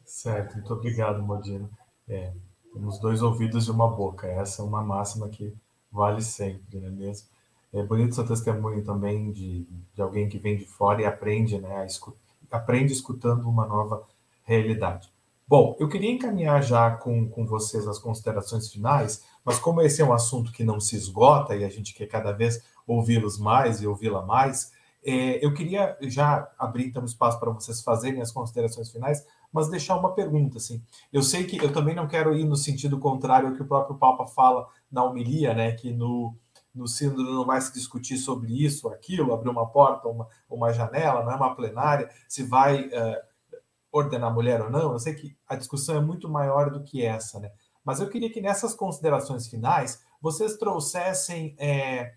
Certo, 0.05 0.53
muito 0.55 0.73
obrigado, 0.73 1.21
Modino. 1.21 1.69
É, 2.07 2.33
temos 2.71 2.99
dois 2.99 3.21
ouvidos 3.21 3.67
e 3.67 3.71
uma 3.71 3.89
boca. 3.89 4.27
Essa 4.27 4.61
é 4.61 4.65
uma 4.65 4.83
máxima 4.83 5.29
que 5.29 5.53
vale 5.91 6.21
sempre, 6.21 6.79
não 6.79 6.87
é 6.87 6.91
mesmo? 6.91 7.27
É 7.73 7.81
bonito 7.81 8.13
seu 8.13 8.25
testemunho 8.25 8.83
também 8.83 9.31
de, 9.31 9.67
de 9.93 10.01
alguém 10.01 10.29
que 10.29 10.37
vem 10.37 10.55
de 10.55 10.65
fora 10.65 11.01
e 11.01 11.05
aprende, 11.05 11.59
né, 11.59 11.77
a 11.77 11.85
escutar, 11.85 12.19
aprende 12.51 12.93
escutando 12.93 13.49
uma 13.49 13.65
nova 13.65 14.03
realidade. 14.43 15.11
Bom, 15.47 15.75
eu 15.79 15.89
queria 15.89 16.11
encaminhar 16.11 16.61
já 16.63 16.91
com, 16.91 17.27
com 17.27 17.45
vocês 17.45 17.87
as 17.87 17.97
considerações 17.97 18.71
finais, 18.71 19.25
mas 19.43 19.59
como 19.59 19.81
esse 19.81 20.01
é 20.01 20.05
um 20.05 20.13
assunto 20.13 20.51
que 20.51 20.63
não 20.63 20.79
se 20.79 20.95
esgota 20.95 21.55
e 21.55 21.65
a 21.65 21.69
gente 21.69 21.93
quer 21.93 22.05
cada 22.05 22.31
vez 22.31 22.63
ouvi-los 22.85 23.39
mais 23.39 23.81
e 23.81 23.87
ouvi-la 23.87 24.21
mais, 24.23 24.71
é, 25.05 25.45
eu 25.45 25.53
queria 25.53 25.97
já 26.01 26.49
abrir 26.57 26.85
então 26.85 27.03
espaço 27.03 27.39
para 27.39 27.51
vocês 27.51 27.81
fazerem 27.81 28.21
as 28.21 28.31
considerações 28.31 28.89
finais, 28.89 29.25
mas 29.51 29.69
deixar 29.69 29.97
uma 29.97 30.13
pergunta 30.13 30.57
assim. 30.57 30.81
Eu 31.11 31.21
sei 31.21 31.43
que 31.43 31.57
eu 31.57 31.73
também 31.73 31.93
não 31.93 32.07
quero 32.07 32.35
ir 32.35 32.45
no 32.45 32.55
sentido 32.55 32.97
contrário 32.97 33.49
ao 33.49 33.55
que 33.55 33.61
o 33.61 33.67
próprio 33.67 33.97
Papa 33.97 34.25
fala 34.25 34.67
na 34.91 35.03
homilia, 35.03 35.53
né, 35.53 35.73
que 35.73 35.91
no 35.91 36.35
no 36.73 36.87
sínodo 36.87 37.23
não 37.23 37.45
vai 37.45 37.61
se 37.61 37.73
discutir 37.73 38.17
sobre 38.17 38.51
isso, 38.63 38.89
aquilo, 38.89 39.33
abrir 39.33 39.49
uma 39.49 39.69
porta, 39.69 40.07
uma, 40.07 40.27
uma 40.49 40.73
janela, 40.73 41.23
não 41.23 41.31
é 41.31 41.35
uma 41.35 41.55
plenária, 41.55 42.09
se 42.27 42.43
vai 42.43 42.87
uh, 42.87 43.21
ordenar 43.91 44.33
mulher 44.33 44.61
ou 44.61 44.71
não, 44.71 44.91
eu 44.91 44.99
sei 44.99 45.13
que 45.13 45.37
a 45.47 45.55
discussão 45.55 45.95
é 45.95 46.01
muito 46.01 46.27
maior 46.27 46.71
do 46.71 46.83
que 46.83 47.05
essa, 47.05 47.39
né? 47.39 47.51
Mas 47.85 47.99
eu 47.99 48.09
queria 48.09 48.31
que 48.31 48.41
nessas 48.41 48.73
considerações 48.73 49.47
finais 49.47 50.03
vocês 50.21 50.57
trouxessem 50.57 51.55
é, 51.59 52.13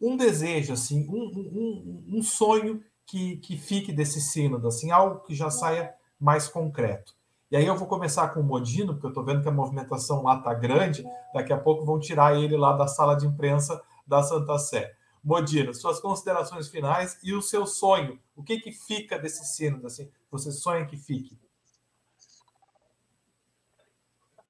um 0.00 0.16
desejo, 0.16 0.72
assim, 0.72 1.06
um, 1.08 1.24
um, 1.24 2.18
um 2.18 2.22
sonho 2.22 2.82
que, 3.06 3.36
que 3.36 3.56
fique 3.56 3.92
desse 3.92 4.20
sínodo, 4.20 4.68
assim, 4.68 4.90
algo 4.90 5.20
que 5.20 5.34
já 5.34 5.50
saia 5.50 5.94
mais 6.18 6.48
concreto. 6.48 7.14
E 7.50 7.56
aí 7.56 7.64
eu 7.64 7.76
vou 7.76 7.88
começar 7.88 8.28
com 8.28 8.40
o 8.40 8.44
Modino, 8.44 8.92
porque 8.92 9.06
eu 9.06 9.10
estou 9.10 9.24
vendo 9.24 9.42
que 9.42 9.48
a 9.48 9.52
movimentação 9.52 10.22
lá 10.22 10.36
está 10.36 10.52
grande, 10.52 11.04
daqui 11.32 11.52
a 11.52 11.58
pouco 11.58 11.84
vão 11.84 11.98
tirar 11.98 12.36
ele 12.36 12.56
lá 12.56 12.74
da 12.74 12.86
sala 12.86 13.14
de 13.14 13.26
imprensa 13.26 13.82
da 14.06 14.22
Santa 14.22 14.58
Sé. 14.58 14.94
Modino, 15.24 15.74
suas 15.74 15.98
considerações 15.98 16.68
finais 16.68 17.18
e 17.22 17.32
o 17.34 17.42
seu 17.42 17.66
sonho. 17.66 18.18
O 18.36 18.42
que, 18.42 18.60
que 18.60 18.70
fica 18.70 19.18
desse 19.18 19.44
sínodo? 19.46 19.86
Assim, 19.86 20.10
você 20.30 20.52
sonha 20.52 20.86
que 20.86 20.96
fique? 20.96 21.38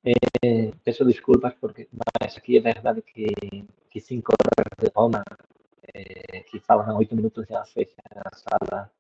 É, 0.05 0.73
peço 0.85 1.05
desculpas, 1.05 1.55
porque, 1.61 1.89
mas 1.93 2.37
aqui 2.37 2.57
é 2.57 2.61
verdade 2.61 3.03
que, 3.03 3.27
que 3.91 4.01
cinco 4.01 4.33
horas 4.33 4.79
de 4.79 4.93
Roma, 4.95 5.23
é, 5.95 6.41
que 6.41 6.61
falam 6.61 6.97
oito 6.97 7.15
minutos 7.15 7.47
já 7.49 7.65
fecha 7.65 7.95
a 8.15 8.37
sala, 8.37 8.91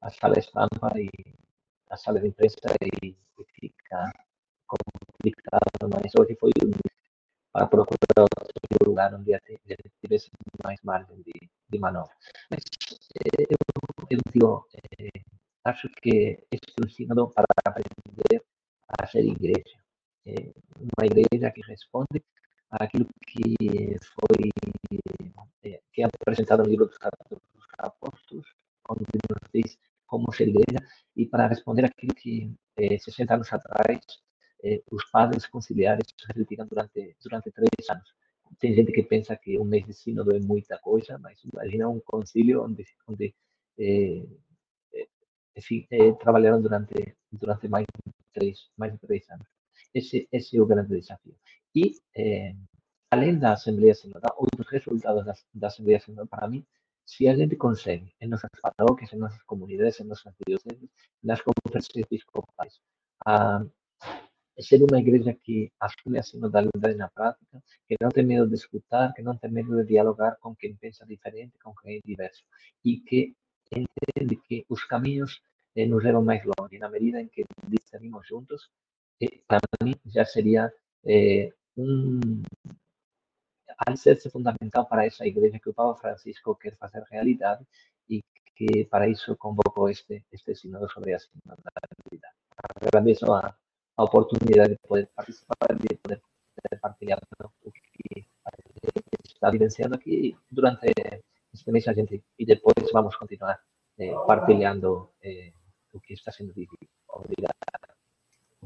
a 0.00 0.10
sala 0.10 0.38
estampa 0.38 0.92
e 0.96 1.10
a 1.90 1.96
sala 1.96 2.20
de 2.20 2.28
imprensa 2.28 2.56
e, 3.02 3.08
e 3.08 3.44
fica 3.60 4.12
complicado, 4.66 5.88
mas 5.90 6.12
hoje 6.18 6.36
foi 6.38 6.50
para 7.52 7.66
procurar 7.68 8.18
outro 8.18 8.90
lugar 8.90 9.14
onde 9.14 9.32
gente 9.66 9.90
tivesse 10.02 10.30
mais 10.62 10.78
margem 10.82 11.16
de, 11.22 11.50
de 11.70 11.78
manobra. 11.78 12.14
Mas 12.50 12.62
eh, 13.14 13.46
eu, 13.48 14.06
eu 14.10 14.18
digo, 14.32 14.66
eh, 14.74 15.20
acho 15.64 15.88
que 16.02 16.38
este 16.50 16.72
é 16.72 17.30
para 17.30 17.46
aprender 17.64 18.44
a 18.98 19.06
ser 19.06 19.24
igreja. 19.24 19.78
É 20.26 20.52
uma 20.78 21.06
igreja 21.06 21.50
que 21.50 21.62
responde 21.62 22.22
àquilo 22.70 23.06
que 23.26 23.96
foi 24.14 24.50
é, 25.64 25.80
que 25.92 26.02
é 26.02 26.04
apresentado 26.04 26.62
no 26.62 26.68
livro 26.68 26.86
dos 26.86 26.98
Apóstolos, 27.78 28.46
onde 28.90 29.04
nos 29.28 29.38
diz 29.52 29.78
como 30.06 30.32
ser 30.32 30.48
igreja, 30.48 30.78
e 31.16 31.24
para 31.26 31.48
responder 31.48 31.84
àquilo 31.86 32.14
que 32.14 32.52
eh, 32.76 32.98
60 32.98 33.34
anos 33.34 33.52
atrás 33.52 34.00
eh, 34.62 34.82
os 34.90 35.04
padres 35.10 35.46
conciliares 35.46 36.06
refletiram 36.28 36.66
durante, 36.66 37.16
durante 37.22 37.50
três 37.50 37.90
anos. 37.90 38.08
Tem 38.60 38.74
gente 38.74 38.92
que 38.92 39.02
pensa 39.02 39.36
que 39.36 39.58
um 39.58 39.64
mês 39.64 39.84
de 39.86 39.94
sínodo 39.94 40.36
é 40.36 40.40
muita 40.40 40.78
coisa, 40.78 41.18
mas 41.18 41.42
imagina 41.44 41.88
um 41.88 42.00
concílio 42.00 42.62
onde, 42.64 42.84
onde 43.08 43.34
eh, 43.78 44.24
enfim, 45.56 45.86
trabalharam 46.20 46.60
durante, 46.60 47.16
durante 47.32 47.66
mais, 47.66 47.86
de 48.04 48.12
três, 48.32 48.68
mais 48.76 48.92
de 48.92 48.98
três 48.98 49.28
anos. 49.30 49.46
Esse, 49.94 50.28
esse 50.30 50.56
é 50.58 50.60
o 50.60 50.66
grande 50.66 51.00
desafio. 51.00 51.34
E, 51.74 51.94
além 53.10 53.38
da 53.38 53.54
Assembleia 53.54 53.94
Sinodal, 53.94 54.36
outros 54.38 54.68
resultados 54.68 55.24
da, 55.24 55.34
da 55.54 55.66
Assembleia 55.68 55.98
Sinodal, 55.98 56.26
para 56.26 56.46
mim, 56.46 56.64
se 57.06 57.28
a 57.28 57.36
gente 57.36 57.56
consegue, 57.56 58.12
em 58.20 58.28
nossas 58.28 58.50
paróquias, 58.60 59.12
em 59.12 59.16
nossas 59.16 59.42
comunidades, 59.44 60.00
em 60.00 60.04
nossas 60.04 60.34
dioceses, 60.46 60.90
nas 61.22 61.40
conferências 61.40 61.96
episcopais, 61.96 62.80
a, 63.24 63.64
ser 64.58 64.82
uma 64.82 64.98
igreja 64.98 65.34
que 65.34 65.70
assume 65.78 66.18
a 66.18 66.22
sinodalidade 66.22 66.96
na 66.96 67.08
prática, 67.08 67.62
que 67.86 67.96
não 68.00 68.08
tem 68.08 68.24
medo 68.24 68.48
de 68.48 68.54
escutar, 68.54 69.12
que 69.14 69.22
não 69.22 69.36
tem 69.36 69.50
medo 69.50 69.76
de 69.76 69.84
dialogar 69.84 70.36
com 70.40 70.54
quem 70.56 70.74
pensa 70.74 71.06
diferente, 71.06 71.58
com 71.62 71.74
quem 71.74 71.96
é 71.96 72.00
diverso, 72.04 72.42
e 72.84 72.98
que 73.00 73.34
entende 73.70 74.36
que 74.36 74.64
os 74.68 74.84
caminhos 74.84 75.40
eh, 75.76 75.86
nos 75.86 76.02
levam 76.02 76.24
mais 76.24 76.42
longe. 76.44 76.78
Na 76.78 76.88
medida 76.88 77.20
em 77.20 77.28
que 77.28 77.44
discernimos 77.68 78.26
juntos, 78.26 78.70
eh, 79.22 79.40
para 79.46 79.60
mim 79.84 79.94
já 80.06 80.24
seria 80.24 80.72
eh, 81.04 81.52
um 83.76 83.90
alicerce 83.90 84.30
fundamental 84.30 84.86
para 84.86 85.06
essa 85.06 85.26
igreja 85.26 85.58
que 85.58 85.68
o 85.68 85.74
Papa 85.74 86.00
Francisco 86.00 86.54
quer 86.56 86.76
fazer 86.76 87.02
realidade 87.10 87.64
e 88.08 88.22
que 88.54 88.84
para 88.86 89.08
isso 89.08 89.36
convocou 89.36 89.88
este, 89.90 90.24
este 90.32 90.54
sínodo 90.54 90.88
sobre 90.90 91.14
a 91.14 91.18
sinodalidade. 91.18 92.34
Agradeço 92.80 93.30
a, 93.32 93.54
a 93.96 94.04
oportunidade 94.04 94.72
de 94.74 94.78
poder 94.88 95.08
participar, 95.14 95.56
de 95.78 95.96
poder 95.96 96.22
partilhar 96.80 97.18
o 97.62 97.70
que 97.70 98.26
está 99.24 99.50
vivenciando 99.50 99.94
aqui 99.94 100.36
durante 100.50 100.90
este 101.52 101.70
mês 101.70 101.86
a 101.88 101.92
gente 101.92 102.24
e 102.38 102.46
depois 102.46 102.90
vamos 102.92 103.14
continuar 103.16 103.60
eh, 103.98 104.14
partilhando 104.26 105.10
eh, 105.22 105.52
o 105.92 106.00
que 106.00 106.14
está 106.14 106.32
sendo 106.32 106.52
vivido. 106.54 106.88
Obrigado. 107.08 107.95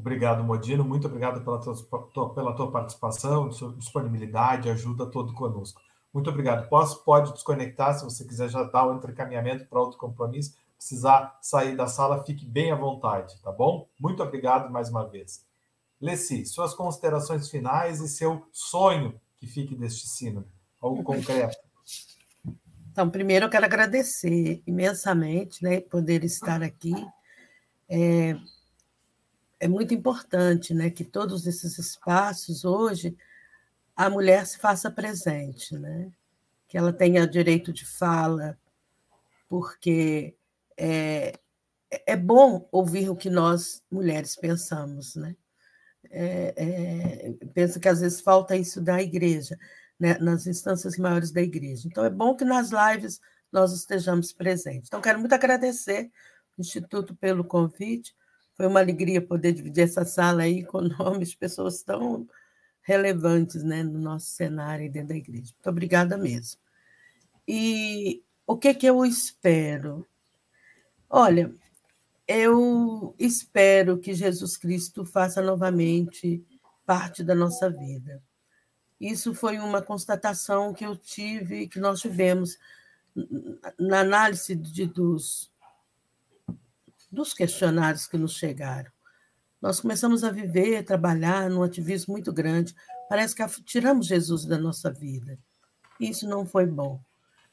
Obrigado, 0.01 0.43
Modino. 0.43 0.83
Muito 0.83 1.07
obrigado 1.07 1.43
pela 1.43 1.59
tua, 1.59 2.33
pela 2.33 2.53
tua 2.53 2.71
participação, 2.71 3.51
sua 3.51 3.71
disponibilidade, 3.73 4.69
ajuda 4.69 5.05
todo 5.05 5.31
conosco. 5.33 5.79
Muito 6.11 6.29
obrigado. 6.29 6.67
Posso, 6.67 7.03
pode 7.03 7.31
desconectar 7.31 7.97
se 7.97 8.03
você 8.03 8.25
quiser 8.25 8.49
já 8.49 8.63
dar 8.63 8.87
o 8.87 8.95
encaminhamento 8.95 9.65
para 9.67 9.79
outro 9.79 9.97
compromisso 9.97 10.55
precisar 10.81 11.37
sair 11.43 11.75
da 11.75 11.85
sala, 11.85 12.23
fique 12.23 12.43
bem 12.43 12.71
à 12.71 12.75
vontade, 12.75 13.39
tá 13.43 13.51
bom? 13.51 13.87
Muito 13.99 14.23
obrigado 14.23 14.71
mais 14.71 14.89
uma 14.89 15.07
vez. 15.07 15.45
Leci, 16.01 16.43
suas 16.47 16.73
considerações 16.73 17.47
finais 17.51 18.01
e 18.01 18.09
seu 18.09 18.47
sonho 18.51 19.13
que 19.39 19.45
fique 19.45 19.75
deste 19.75 20.07
sino, 20.07 20.43
algo 20.81 21.03
concreto. 21.03 21.55
Então, 22.91 23.11
primeiro 23.11 23.45
eu 23.45 23.49
quero 23.49 23.63
agradecer 23.63 24.63
imensamente, 24.65 25.63
né, 25.63 25.81
poder 25.81 26.23
estar 26.23 26.63
aqui. 26.63 26.93
É, 27.87 28.35
é 29.61 29.67
muito 29.67 29.93
importante, 29.93 30.73
né, 30.73 30.89
que 30.89 31.05
todos 31.05 31.47
esses 31.47 31.77
espaços 31.77 32.65
hoje 32.65 33.15
a 33.95 34.09
mulher 34.09 34.45
se 34.47 34.57
faça 34.57 34.89
presente, 34.89 35.77
né? 35.77 36.11
Que 36.67 36.77
ela 36.77 36.91
tenha 36.91 37.27
direito 37.27 37.71
de 37.71 37.85
fala, 37.85 38.57
porque 39.47 40.35
é, 40.77 41.39
é 42.07 42.15
bom 42.17 42.67
ouvir 42.71 43.09
o 43.09 43.15
que 43.15 43.29
nós, 43.29 43.83
mulheres, 43.91 44.35
pensamos, 44.35 45.15
né? 45.15 45.35
É, 46.09 46.53
é, 46.57 47.45
penso 47.53 47.79
que 47.79 47.87
às 47.87 48.01
vezes 48.01 48.21
falta 48.21 48.55
isso 48.55 48.81
da 48.81 49.01
igreja. 49.01 49.57
né, 50.01 50.17
nas 50.17 50.47
instâncias 50.47 50.97
maiores 50.97 51.31
da 51.31 51.41
igreja. 51.43 51.87
Então, 51.87 52.03
é 52.03 52.09
bom 52.09 52.35
que 52.35 52.43
nas 52.43 52.71
lives 52.71 53.21
nós 53.51 53.71
estejamos 53.71 54.33
presentes. 54.33 54.87
Então, 54.87 54.99
quero 54.99 55.19
muito 55.19 55.33
agradecer 55.35 56.09
o 56.57 56.61
Instituto 56.61 57.15
pelo 57.15 57.43
convite. 57.43 58.15
Foi 58.61 58.67
uma 58.67 58.79
alegria 58.79 59.19
poder 59.19 59.53
dividir 59.53 59.85
essa 59.85 60.05
sala 60.05 60.43
aí 60.43 60.63
com 60.63 60.81
nomes 60.99 61.33
pessoas 61.33 61.81
tão 61.81 62.29
relevantes 62.83 63.63
né, 63.63 63.81
no 63.81 63.97
nosso 63.97 64.27
cenário 64.27 64.85
e 64.85 64.89
dentro 64.89 65.07
da 65.07 65.15
igreja. 65.15 65.51
Muito 65.51 65.67
obrigada 65.67 66.15
mesmo. 66.15 66.61
E 67.47 68.21
o 68.45 68.55
que, 68.55 68.71
que 68.75 68.85
eu 68.85 69.03
espero? 69.03 70.07
Olha, 71.09 71.51
eu 72.27 73.15
espero 73.17 73.97
que 73.97 74.13
Jesus 74.13 74.55
Cristo 74.57 75.03
faça 75.03 75.41
novamente 75.41 76.45
parte 76.85 77.23
da 77.23 77.33
nossa 77.33 77.67
vida. 77.67 78.21
Isso 78.99 79.33
foi 79.33 79.57
uma 79.57 79.81
constatação 79.81 80.71
que 80.71 80.85
eu 80.85 80.95
tive, 80.95 81.67
que 81.67 81.79
nós 81.79 81.99
tivemos 81.99 82.59
na 83.79 84.01
análise 84.01 84.55
de, 84.55 84.85
dos, 84.85 85.50
dos 87.11 87.33
questionários 87.33 88.07
que 88.07 88.17
nos 88.17 88.33
chegaram. 88.33 88.91
Nós 89.61 89.79
começamos 89.79 90.23
a 90.23 90.31
viver, 90.31 90.83
trabalhar 90.83 91.49
num 91.49 91.61
ativismo 91.61 92.13
muito 92.13 92.33
grande. 92.33 92.73
Parece 93.07 93.35
que 93.35 93.63
tiramos 93.63 94.07
Jesus 94.07 94.45
da 94.45 94.57
nossa 94.57 94.91
vida. 94.91 95.37
Isso 95.99 96.27
não 96.27 96.45
foi 96.45 96.65
bom. 96.65 96.99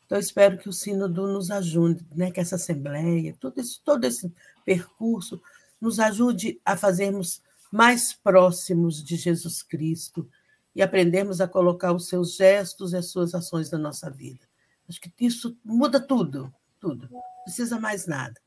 Então, 0.06 0.18
espero 0.18 0.56
que 0.56 0.70
o 0.70 0.72
Sínodo 0.72 1.26
nos 1.26 1.50
ajude, 1.50 2.06
né, 2.14 2.30
que 2.30 2.40
essa 2.40 2.56
Assembleia, 2.56 3.36
todo 3.38 3.58
esse, 3.58 3.78
todo 3.82 4.04
esse 4.04 4.32
percurso, 4.64 5.38
nos 5.78 6.00
ajude 6.00 6.58
a 6.64 6.78
fazermos 6.78 7.42
mais 7.70 8.14
próximos 8.14 9.04
de 9.04 9.16
Jesus 9.16 9.62
Cristo 9.62 10.26
e 10.74 10.80
aprendermos 10.80 11.42
a 11.42 11.48
colocar 11.48 11.92
os 11.92 12.08
seus 12.08 12.36
gestos 12.36 12.92
e 12.92 12.96
as 12.96 13.10
suas 13.10 13.34
ações 13.34 13.70
na 13.70 13.76
nossa 13.76 14.08
vida. 14.10 14.48
Acho 14.88 14.98
que 14.98 15.12
isso 15.20 15.58
muda 15.62 16.00
tudo, 16.00 16.50
tudo. 16.80 17.06
Não 17.10 17.22
precisa 17.44 17.78
mais 17.78 18.06
nada. 18.06 18.40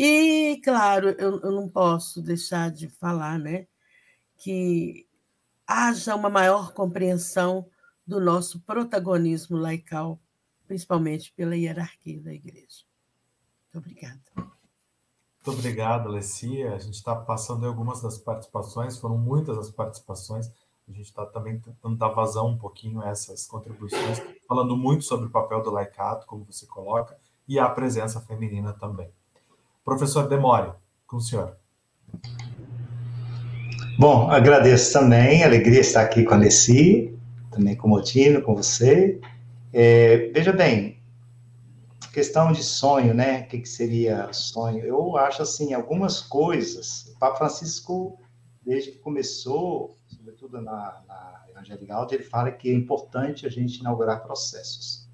E, 0.00 0.60
claro, 0.62 1.08
eu, 1.18 1.40
eu 1.40 1.50
não 1.50 1.68
posso 1.68 2.22
deixar 2.22 2.70
de 2.70 2.88
falar 2.88 3.36
né, 3.36 3.66
que 4.36 5.08
haja 5.66 6.14
uma 6.14 6.30
maior 6.30 6.72
compreensão 6.72 7.68
do 8.06 8.20
nosso 8.20 8.60
protagonismo 8.60 9.56
laical 9.56 10.20
principalmente 10.68 11.32
pela 11.32 11.56
hierarquia 11.56 12.20
da 12.20 12.32
igreja. 12.32 12.84
Muito 13.74 13.84
obrigada. 13.84 14.20
Muito 14.36 15.58
obrigado, 15.58 16.08
Alessia. 16.08 16.74
A 16.74 16.78
gente 16.78 16.94
está 16.94 17.16
passando 17.16 17.66
algumas 17.66 18.02
das 18.02 18.18
participações, 18.18 18.98
foram 18.98 19.16
muitas 19.16 19.56
as 19.58 19.70
participações. 19.70 20.48
A 20.86 20.92
gente 20.92 21.06
está 21.06 21.26
também 21.26 21.58
tentando 21.58 21.96
dar 21.96 22.10
vazão 22.10 22.48
um 22.48 22.58
pouquinho 22.58 23.00
a 23.00 23.08
essas 23.08 23.46
contribuições, 23.46 24.20
falando 24.46 24.76
muito 24.76 25.04
sobre 25.04 25.26
o 25.26 25.30
papel 25.30 25.62
do 25.62 25.70
laicato, 25.70 26.26
como 26.26 26.44
você 26.44 26.66
coloca, 26.66 27.18
e 27.48 27.58
a 27.58 27.68
presença 27.68 28.20
feminina 28.20 28.72
também. 28.74 29.10
Professor 29.88 30.28
Demore, 30.28 30.72
com 31.06 31.16
o 31.16 31.20
senhor. 31.20 31.56
Bom, 33.98 34.30
agradeço 34.30 34.92
também, 34.92 35.42
alegria 35.42 35.80
estar 35.80 36.02
aqui 36.02 36.24
com 36.24 36.34
a 36.34 36.36
Alessia, 36.36 37.10
também 37.50 37.74
com 37.74 37.86
o 37.86 37.90
Motino, 37.90 38.42
com 38.42 38.54
você, 38.54 39.18
é, 39.72 40.30
veja 40.34 40.52
bem, 40.52 41.00
questão 42.12 42.52
de 42.52 42.62
sonho, 42.62 43.14
né? 43.14 43.40
O 43.40 43.46
que, 43.46 43.60
que 43.60 43.68
seria 43.68 44.30
sonho? 44.30 44.84
Eu 44.84 45.16
acho 45.16 45.40
assim, 45.40 45.72
algumas 45.72 46.20
coisas. 46.20 47.06
O 47.16 47.18
Papa 47.18 47.38
Francisco, 47.38 48.20
desde 48.62 48.90
que 48.90 48.98
começou, 48.98 49.96
sobretudo 50.06 50.60
na, 50.60 51.00
na 51.08 51.34
ele 52.10 52.24
fala 52.24 52.52
que 52.52 52.68
é 52.70 52.74
importante 52.74 53.46
a 53.46 53.50
gente 53.50 53.80
inaugurar 53.80 54.22
processos. 54.22 55.08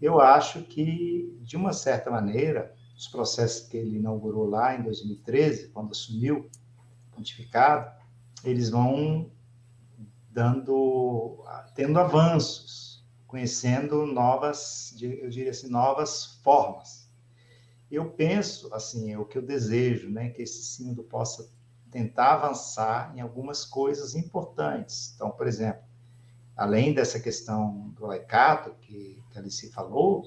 Eu 0.00 0.20
acho 0.20 0.62
que, 0.62 1.38
de 1.42 1.54
uma 1.54 1.74
certa 1.74 2.10
maneira, 2.10 2.74
os 2.96 3.06
processos 3.08 3.68
que 3.68 3.76
ele 3.76 3.98
inaugurou 3.98 4.48
lá 4.48 4.74
em 4.74 4.82
2013, 4.82 5.68
quando 5.68 5.92
assumiu 5.92 6.48
pontificado, 7.14 7.90
eles 8.42 8.70
vão 8.70 9.30
dando, 10.30 11.44
tendo 11.74 11.98
avanços 11.98 12.86
conhecendo 13.26 14.06
novas, 14.06 14.94
eu 15.00 15.28
diria 15.28 15.50
assim, 15.50 15.68
novas 15.68 16.40
formas. 16.42 17.10
Eu 17.90 18.10
penso, 18.10 18.72
assim, 18.72 19.12
é 19.12 19.18
o 19.18 19.26
que 19.26 19.36
eu 19.36 19.42
desejo, 19.42 20.08
né, 20.10 20.30
que 20.30 20.42
esse 20.42 20.62
sínodo 20.62 21.04
possa 21.04 21.50
tentar 21.90 22.34
avançar 22.34 23.12
em 23.16 23.20
algumas 23.20 23.64
coisas 23.64 24.14
importantes. 24.14 25.12
Então, 25.14 25.30
por 25.30 25.46
exemplo, 25.46 25.82
além 26.56 26.94
dessa 26.94 27.20
questão 27.20 27.90
do 27.90 28.06
laicato, 28.06 28.74
que, 28.80 29.22
que 29.30 29.38
a 29.38 29.40
Alice 29.40 29.70
falou, 29.70 30.24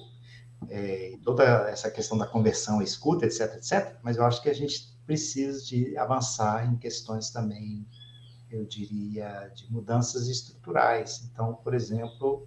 é, 0.68 1.16
toda 1.24 1.44
essa 1.70 1.90
questão 1.90 2.18
da 2.18 2.26
conversão, 2.26 2.82
escuta, 2.82 3.24
etc, 3.24 3.54
etc, 3.54 3.96
mas 4.02 4.16
eu 4.16 4.24
acho 4.24 4.42
que 4.42 4.50
a 4.50 4.54
gente 4.54 4.90
precisa 5.06 5.64
de 5.64 5.96
avançar 5.96 6.70
em 6.70 6.76
questões 6.76 7.30
também, 7.30 7.86
eu 8.50 8.64
diria, 8.64 9.50
de 9.54 9.70
mudanças 9.72 10.28
estruturais. 10.28 11.28
Então, 11.32 11.54
por 11.54 11.74
exemplo, 11.74 12.46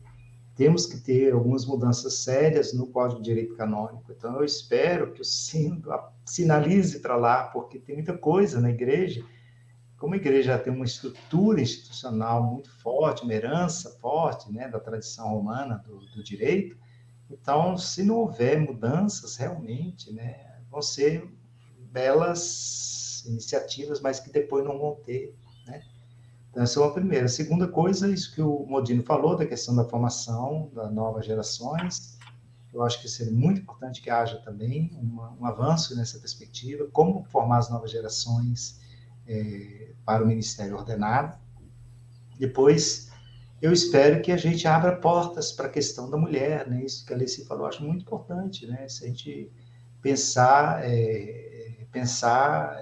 temos 0.55 0.85
que 0.85 0.97
ter 0.97 1.33
algumas 1.33 1.65
mudanças 1.65 2.13
sérias 2.15 2.73
no 2.73 2.87
Código 2.87 3.21
de 3.21 3.29
Direito 3.29 3.55
Canônico. 3.55 4.11
Então, 4.11 4.35
eu 4.37 4.45
espero 4.45 5.11
que 5.11 5.21
o 5.21 5.25
Sínodo 5.25 5.89
sinalize 6.25 6.99
para 6.99 7.15
lá, 7.15 7.45
porque 7.45 7.79
tem 7.79 7.95
muita 7.95 8.17
coisa 8.17 8.61
na 8.61 8.69
igreja. 8.69 9.25
Como 9.97 10.13
a 10.13 10.17
igreja 10.17 10.57
tem 10.59 10.71
uma 10.71 10.85
estrutura 10.85 11.61
institucional 11.61 12.43
muito 12.43 12.69
forte, 12.81 13.23
uma 13.23 13.33
herança 13.33 13.97
forte 13.99 14.51
né, 14.51 14.67
da 14.67 14.79
tradição 14.79 15.29
romana 15.29 15.77
do, 15.77 15.99
do 16.11 16.23
direito, 16.23 16.77
então, 17.29 17.77
se 17.77 18.03
não 18.03 18.15
houver 18.15 18.59
mudanças, 18.59 19.35
realmente, 19.35 20.11
né, 20.13 20.59
vão 20.69 20.81
ser 20.81 21.27
belas 21.91 23.23
iniciativas, 23.25 23.99
mas 23.99 24.19
que 24.19 24.31
depois 24.31 24.63
não 24.63 24.77
vão 24.77 24.95
ter 24.95 25.35
então, 26.53 26.61
essa 26.61 26.79
é 26.79 26.83
uma 26.83 26.93
primeira. 26.93 27.25
A 27.25 27.29
segunda 27.29 27.67
coisa, 27.67 28.07
isso 28.07 28.31
que 28.31 28.39
o 28.39 28.63
Modino 28.67 29.01
falou, 29.01 29.35
da 29.35 29.43
questão 29.43 29.75
da 29.75 29.83
formação 29.83 30.69
das 30.71 30.93
novas 30.93 31.25
gerações. 31.25 32.19
Eu 32.71 32.83
acho 32.83 33.01
que 33.01 33.09
seria 33.09 33.33
muito 33.33 33.61
importante 33.61 33.99
que 33.99 34.09
haja 34.11 34.37
também 34.37 34.91
uma, 34.93 35.31
um 35.31 35.45
avanço 35.47 35.95
nessa 35.95 36.19
perspectiva, 36.19 36.87
como 36.93 37.23
formar 37.23 37.57
as 37.57 37.71
novas 37.71 37.89
gerações 37.89 38.79
é, 39.25 39.93
para 40.05 40.23
o 40.23 40.27
Ministério 40.27 40.75
Ordenado. 40.75 41.39
Depois, 42.37 43.09
eu 43.63 43.71
espero 43.71 44.21
que 44.21 44.29
a 44.29 44.35
gente 44.35 44.67
abra 44.67 44.93
portas 44.97 45.53
para 45.53 45.67
a 45.67 45.69
questão 45.69 46.09
da 46.09 46.17
mulher, 46.17 46.67
né? 46.67 46.83
Isso 46.83 47.05
que 47.05 47.13
a 47.13 47.15
Alice 47.15 47.45
falou, 47.45 47.65
acho 47.65 47.81
muito 47.81 48.01
importante, 48.01 48.67
né? 48.67 48.89
Se 48.89 49.05
a 49.05 49.07
gente 49.07 49.49
pensar, 50.01 50.81
é, 50.83 51.87
pensar 51.89 52.77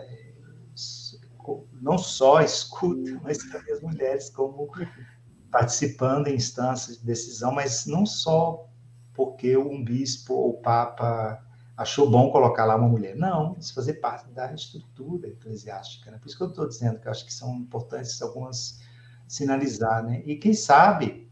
não 1.80 2.00
só 2.00 2.42
escuta, 2.42 3.20
mas 3.22 3.38
também 3.38 3.72
as 3.72 3.82
mulheres 3.82 4.32
como 4.32 4.72
participando 5.52 6.30
em 6.30 6.36
instâncias 6.36 6.98
de 6.98 7.06
decisão, 7.06 7.52
mas 7.52 7.86
não 7.86 8.04
só 8.04 8.68
porque 9.14 9.56
um 9.56 9.84
bispo 9.84 10.34
ou 10.34 10.62
papa 10.62 11.46
achou 11.78 12.10
bom 12.10 12.32
colocar 12.32 12.66
lá 12.66 12.76
uma 12.76 12.90
mulher. 12.90 13.16
Não, 13.16 13.56
isso 13.60 13.76
fazer 13.76 13.96
parte 13.96 14.32
da 14.32 14.52
estrutura 14.52 15.28
eclesiástica. 15.28 16.10
Né? 16.10 16.18
Por 16.18 16.28
isso 16.28 16.38
que 16.38 16.44
eu 16.44 16.50
estou 16.50 16.68
dizendo 16.68 17.00
que 17.00 17.08
eu 17.08 17.12
acho 17.12 17.24
que 17.24 17.34
são 17.34 17.56
importantes 17.56 18.20
algumas 18.20 18.80
sinalizar, 19.32 20.04
né? 20.04 20.22
E 20.26 20.36
quem 20.36 20.54
sabe 20.54 21.32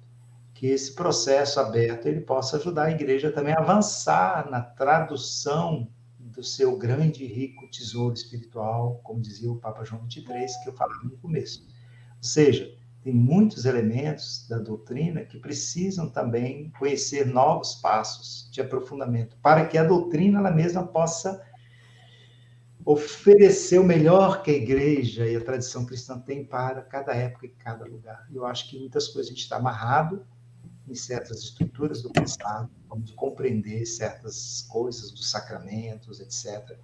que 0.53 0.67
esse 0.67 0.93
processo 0.93 1.59
aberto 1.59 2.05
ele 2.05 2.21
possa 2.21 2.55
ajudar 2.55 2.85
a 2.85 2.91
igreja 2.91 3.29
também 3.29 3.53
a 3.53 3.59
avançar 3.59 4.49
na 4.49 4.61
tradução 4.61 5.89
do 6.17 6.41
seu 6.41 6.77
grande 6.77 7.25
e 7.25 7.27
rico 7.27 7.69
tesouro 7.69 8.13
espiritual, 8.13 9.01
como 9.03 9.19
dizia 9.19 9.51
o 9.51 9.59
Papa 9.59 9.83
João 9.83 10.09
XXIII, 10.09 10.63
que 10.63 10.69
eu 10.69 10.73
falei 10.73 10.97
no 11.03 11.17
começo. 11.17 11.67
Ou 12.15 12.23
seja, 12.23 12.73
tem 13.03 13.13
muitos 13.13 13.65
elementos 13.65 14.47
da 14.47 14.59
doutrina 14.59 15.25
que 15.25 15.37
precisam 15.37 16.09
também 16.09 16.71
conhecer 16.79 17.25
novos 17.25 17.75
passos 17.75 18.49
de 18.49 18.61
aprofundamento, 18.61 19.35
para 19.41 19.65
que 19.65 19.77
a 19.77 19.83
doutrina 19.83 20.39
ela 20.39 20.51
mesma 20.51 20.87
possa 20.87 21.45
oferecer 22.91 23.77
o 23.77 23.83
melhor 23.83 24.41
que 24.41 24.49
a 24.49 24.55
igreja 24.55 25.27
e 25.27 25.35
a 25.35 25.41
tradição 25.43 25.85
cristã 25.85 26.17
tem 26.17 26.43
para 26.43 26.81
cada 26.81 27.13
época 27.13 27.45
e 27.45 27.49
cada 27.49 27.85
lugar. 27.85 28.27
Eu 28.33 28.47
acho 28.47 28.67
que 28.67 28.79
muitas 28.79 29.07
coisas 29.07 29.27
a 29.27 29.29
gente 29.35 29.43
está 29.43 29.57
amarrado 29.57 30.25
em 30.87 30.95
certas 30.95 31.43
estruturas 31.43 32.01
do 32.01 32.11
passado, 32.11 32.67
como 32.87 33.03
de 33.03 33.13
compreender 33.13 33.85
certas 33.85 34.63
coisas 34.71 35.11
dos 35.11 35.29
sacramentos, 35.29 36.19
etc., 36.19 36.75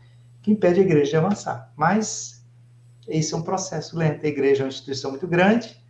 que 0.44 0.52
impede 0.52 0.80
a 0.80 0.84
igreja 0.84 1.10
de 1.10 1.18
avançar. 1.18 1.74
Mas 1.76 2.46
esse 3.08 3.34
é 3.34 3.38
um 3.38 3.42
processo 3.42 3.98
lento. 3.98 4.24
A 4.24 4.30
igreja 4.30 4.62
é 4.62 4.66
uma 4.66 4.70
instituição 4.70 5.10
muito 5.10 5.28
grande, 5.28 5.84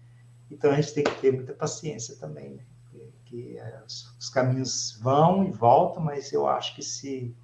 então 0.50 0.72
a 0.72 0.80
gente 0.80 0.94
tem 0.94 1.04
que 1.04 1.20
ter 1.20 1.34
muita 1.34 1.54
paciência 1.54 2.16
também, 2.16 2.52
né? 2.52 2.64
que, 2.90 3.12
que 3.26 3.58
é, 3.58 3.84
os 3.86 4.30
caminhos 4.30 4.98
vão 5.02 5.44
e 5.44 5.52
voltam, 5.52 6.02
mas 6.02 6.32
eu 6.32 6.48
acho 6.48 6.74
que 6.74 6.82
se 6.82 7.36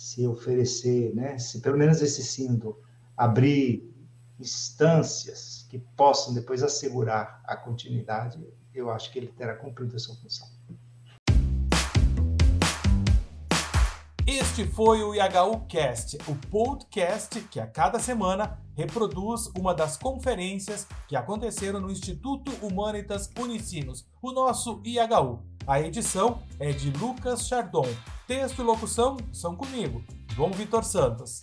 se 0.00 0.26
oferecer, 0.26 1.14
né, 1.14 1.36
se 1.36 1.60
pelo 1.60 1.76
menos 1.76 2.00
esse 2.00 2.24
símbolo 2.24 2.80
abrir 3.14 3.86
instâncias 4.40 5.66
que 5.68 5.78
possam 5.78 6.32
depois 6.32 6.62
assegurar 6.62 7.42
a 7.44 7.54
continuidade, 7.54 8.42
eu 8.74 8.90
acho 8.90 9.12
que 9.12 9.18
ele 9.18 9.28
terá 9.28 9.54
cumprido 9.56 9.94
a 9.94 9.98
sua 9.98 10.16
função. 10.16 10.48
Este 14.26 14.64
foi 14.64 15.02
o 15.02 15.14
IHU 15.14 15.66
Cast, 15.68 16.16
o 16.26 16.34
podcast 16.48 17.38
que 17.50 17.60
a 17.60 17.66
cada 17.66 17.98
semana 17.98 18.58
reproduz 18.74 19.48
uma 19.48 19.74
das 19.74 19.98
conferências 19.98 20.86
que 21.08 21.14
aconteceram 21.14 21.78
no 21.78 21.90
Instituto 21.90 22.50
Humanitas 22.64 23.30
Unicinos, 23.38 24.08
o 24.22 24.32
nosso 24.32 24.80
IHU. 24.82 25.49
A 25.70 25.80
edição 25.80 26.42
é 26.58 26.72
de 26.72 26.90
Lucas 26.90 27.46
Chardon. 27.46 27.86
Texto 28.26 28.60
e 28.60 28.64
locução 28.64 29.16
são 29.32 29.54
comigo, 29.54 30.04
João 30.34 30.50
Vitor 30.50 30.82
Santos. 30.82 31.38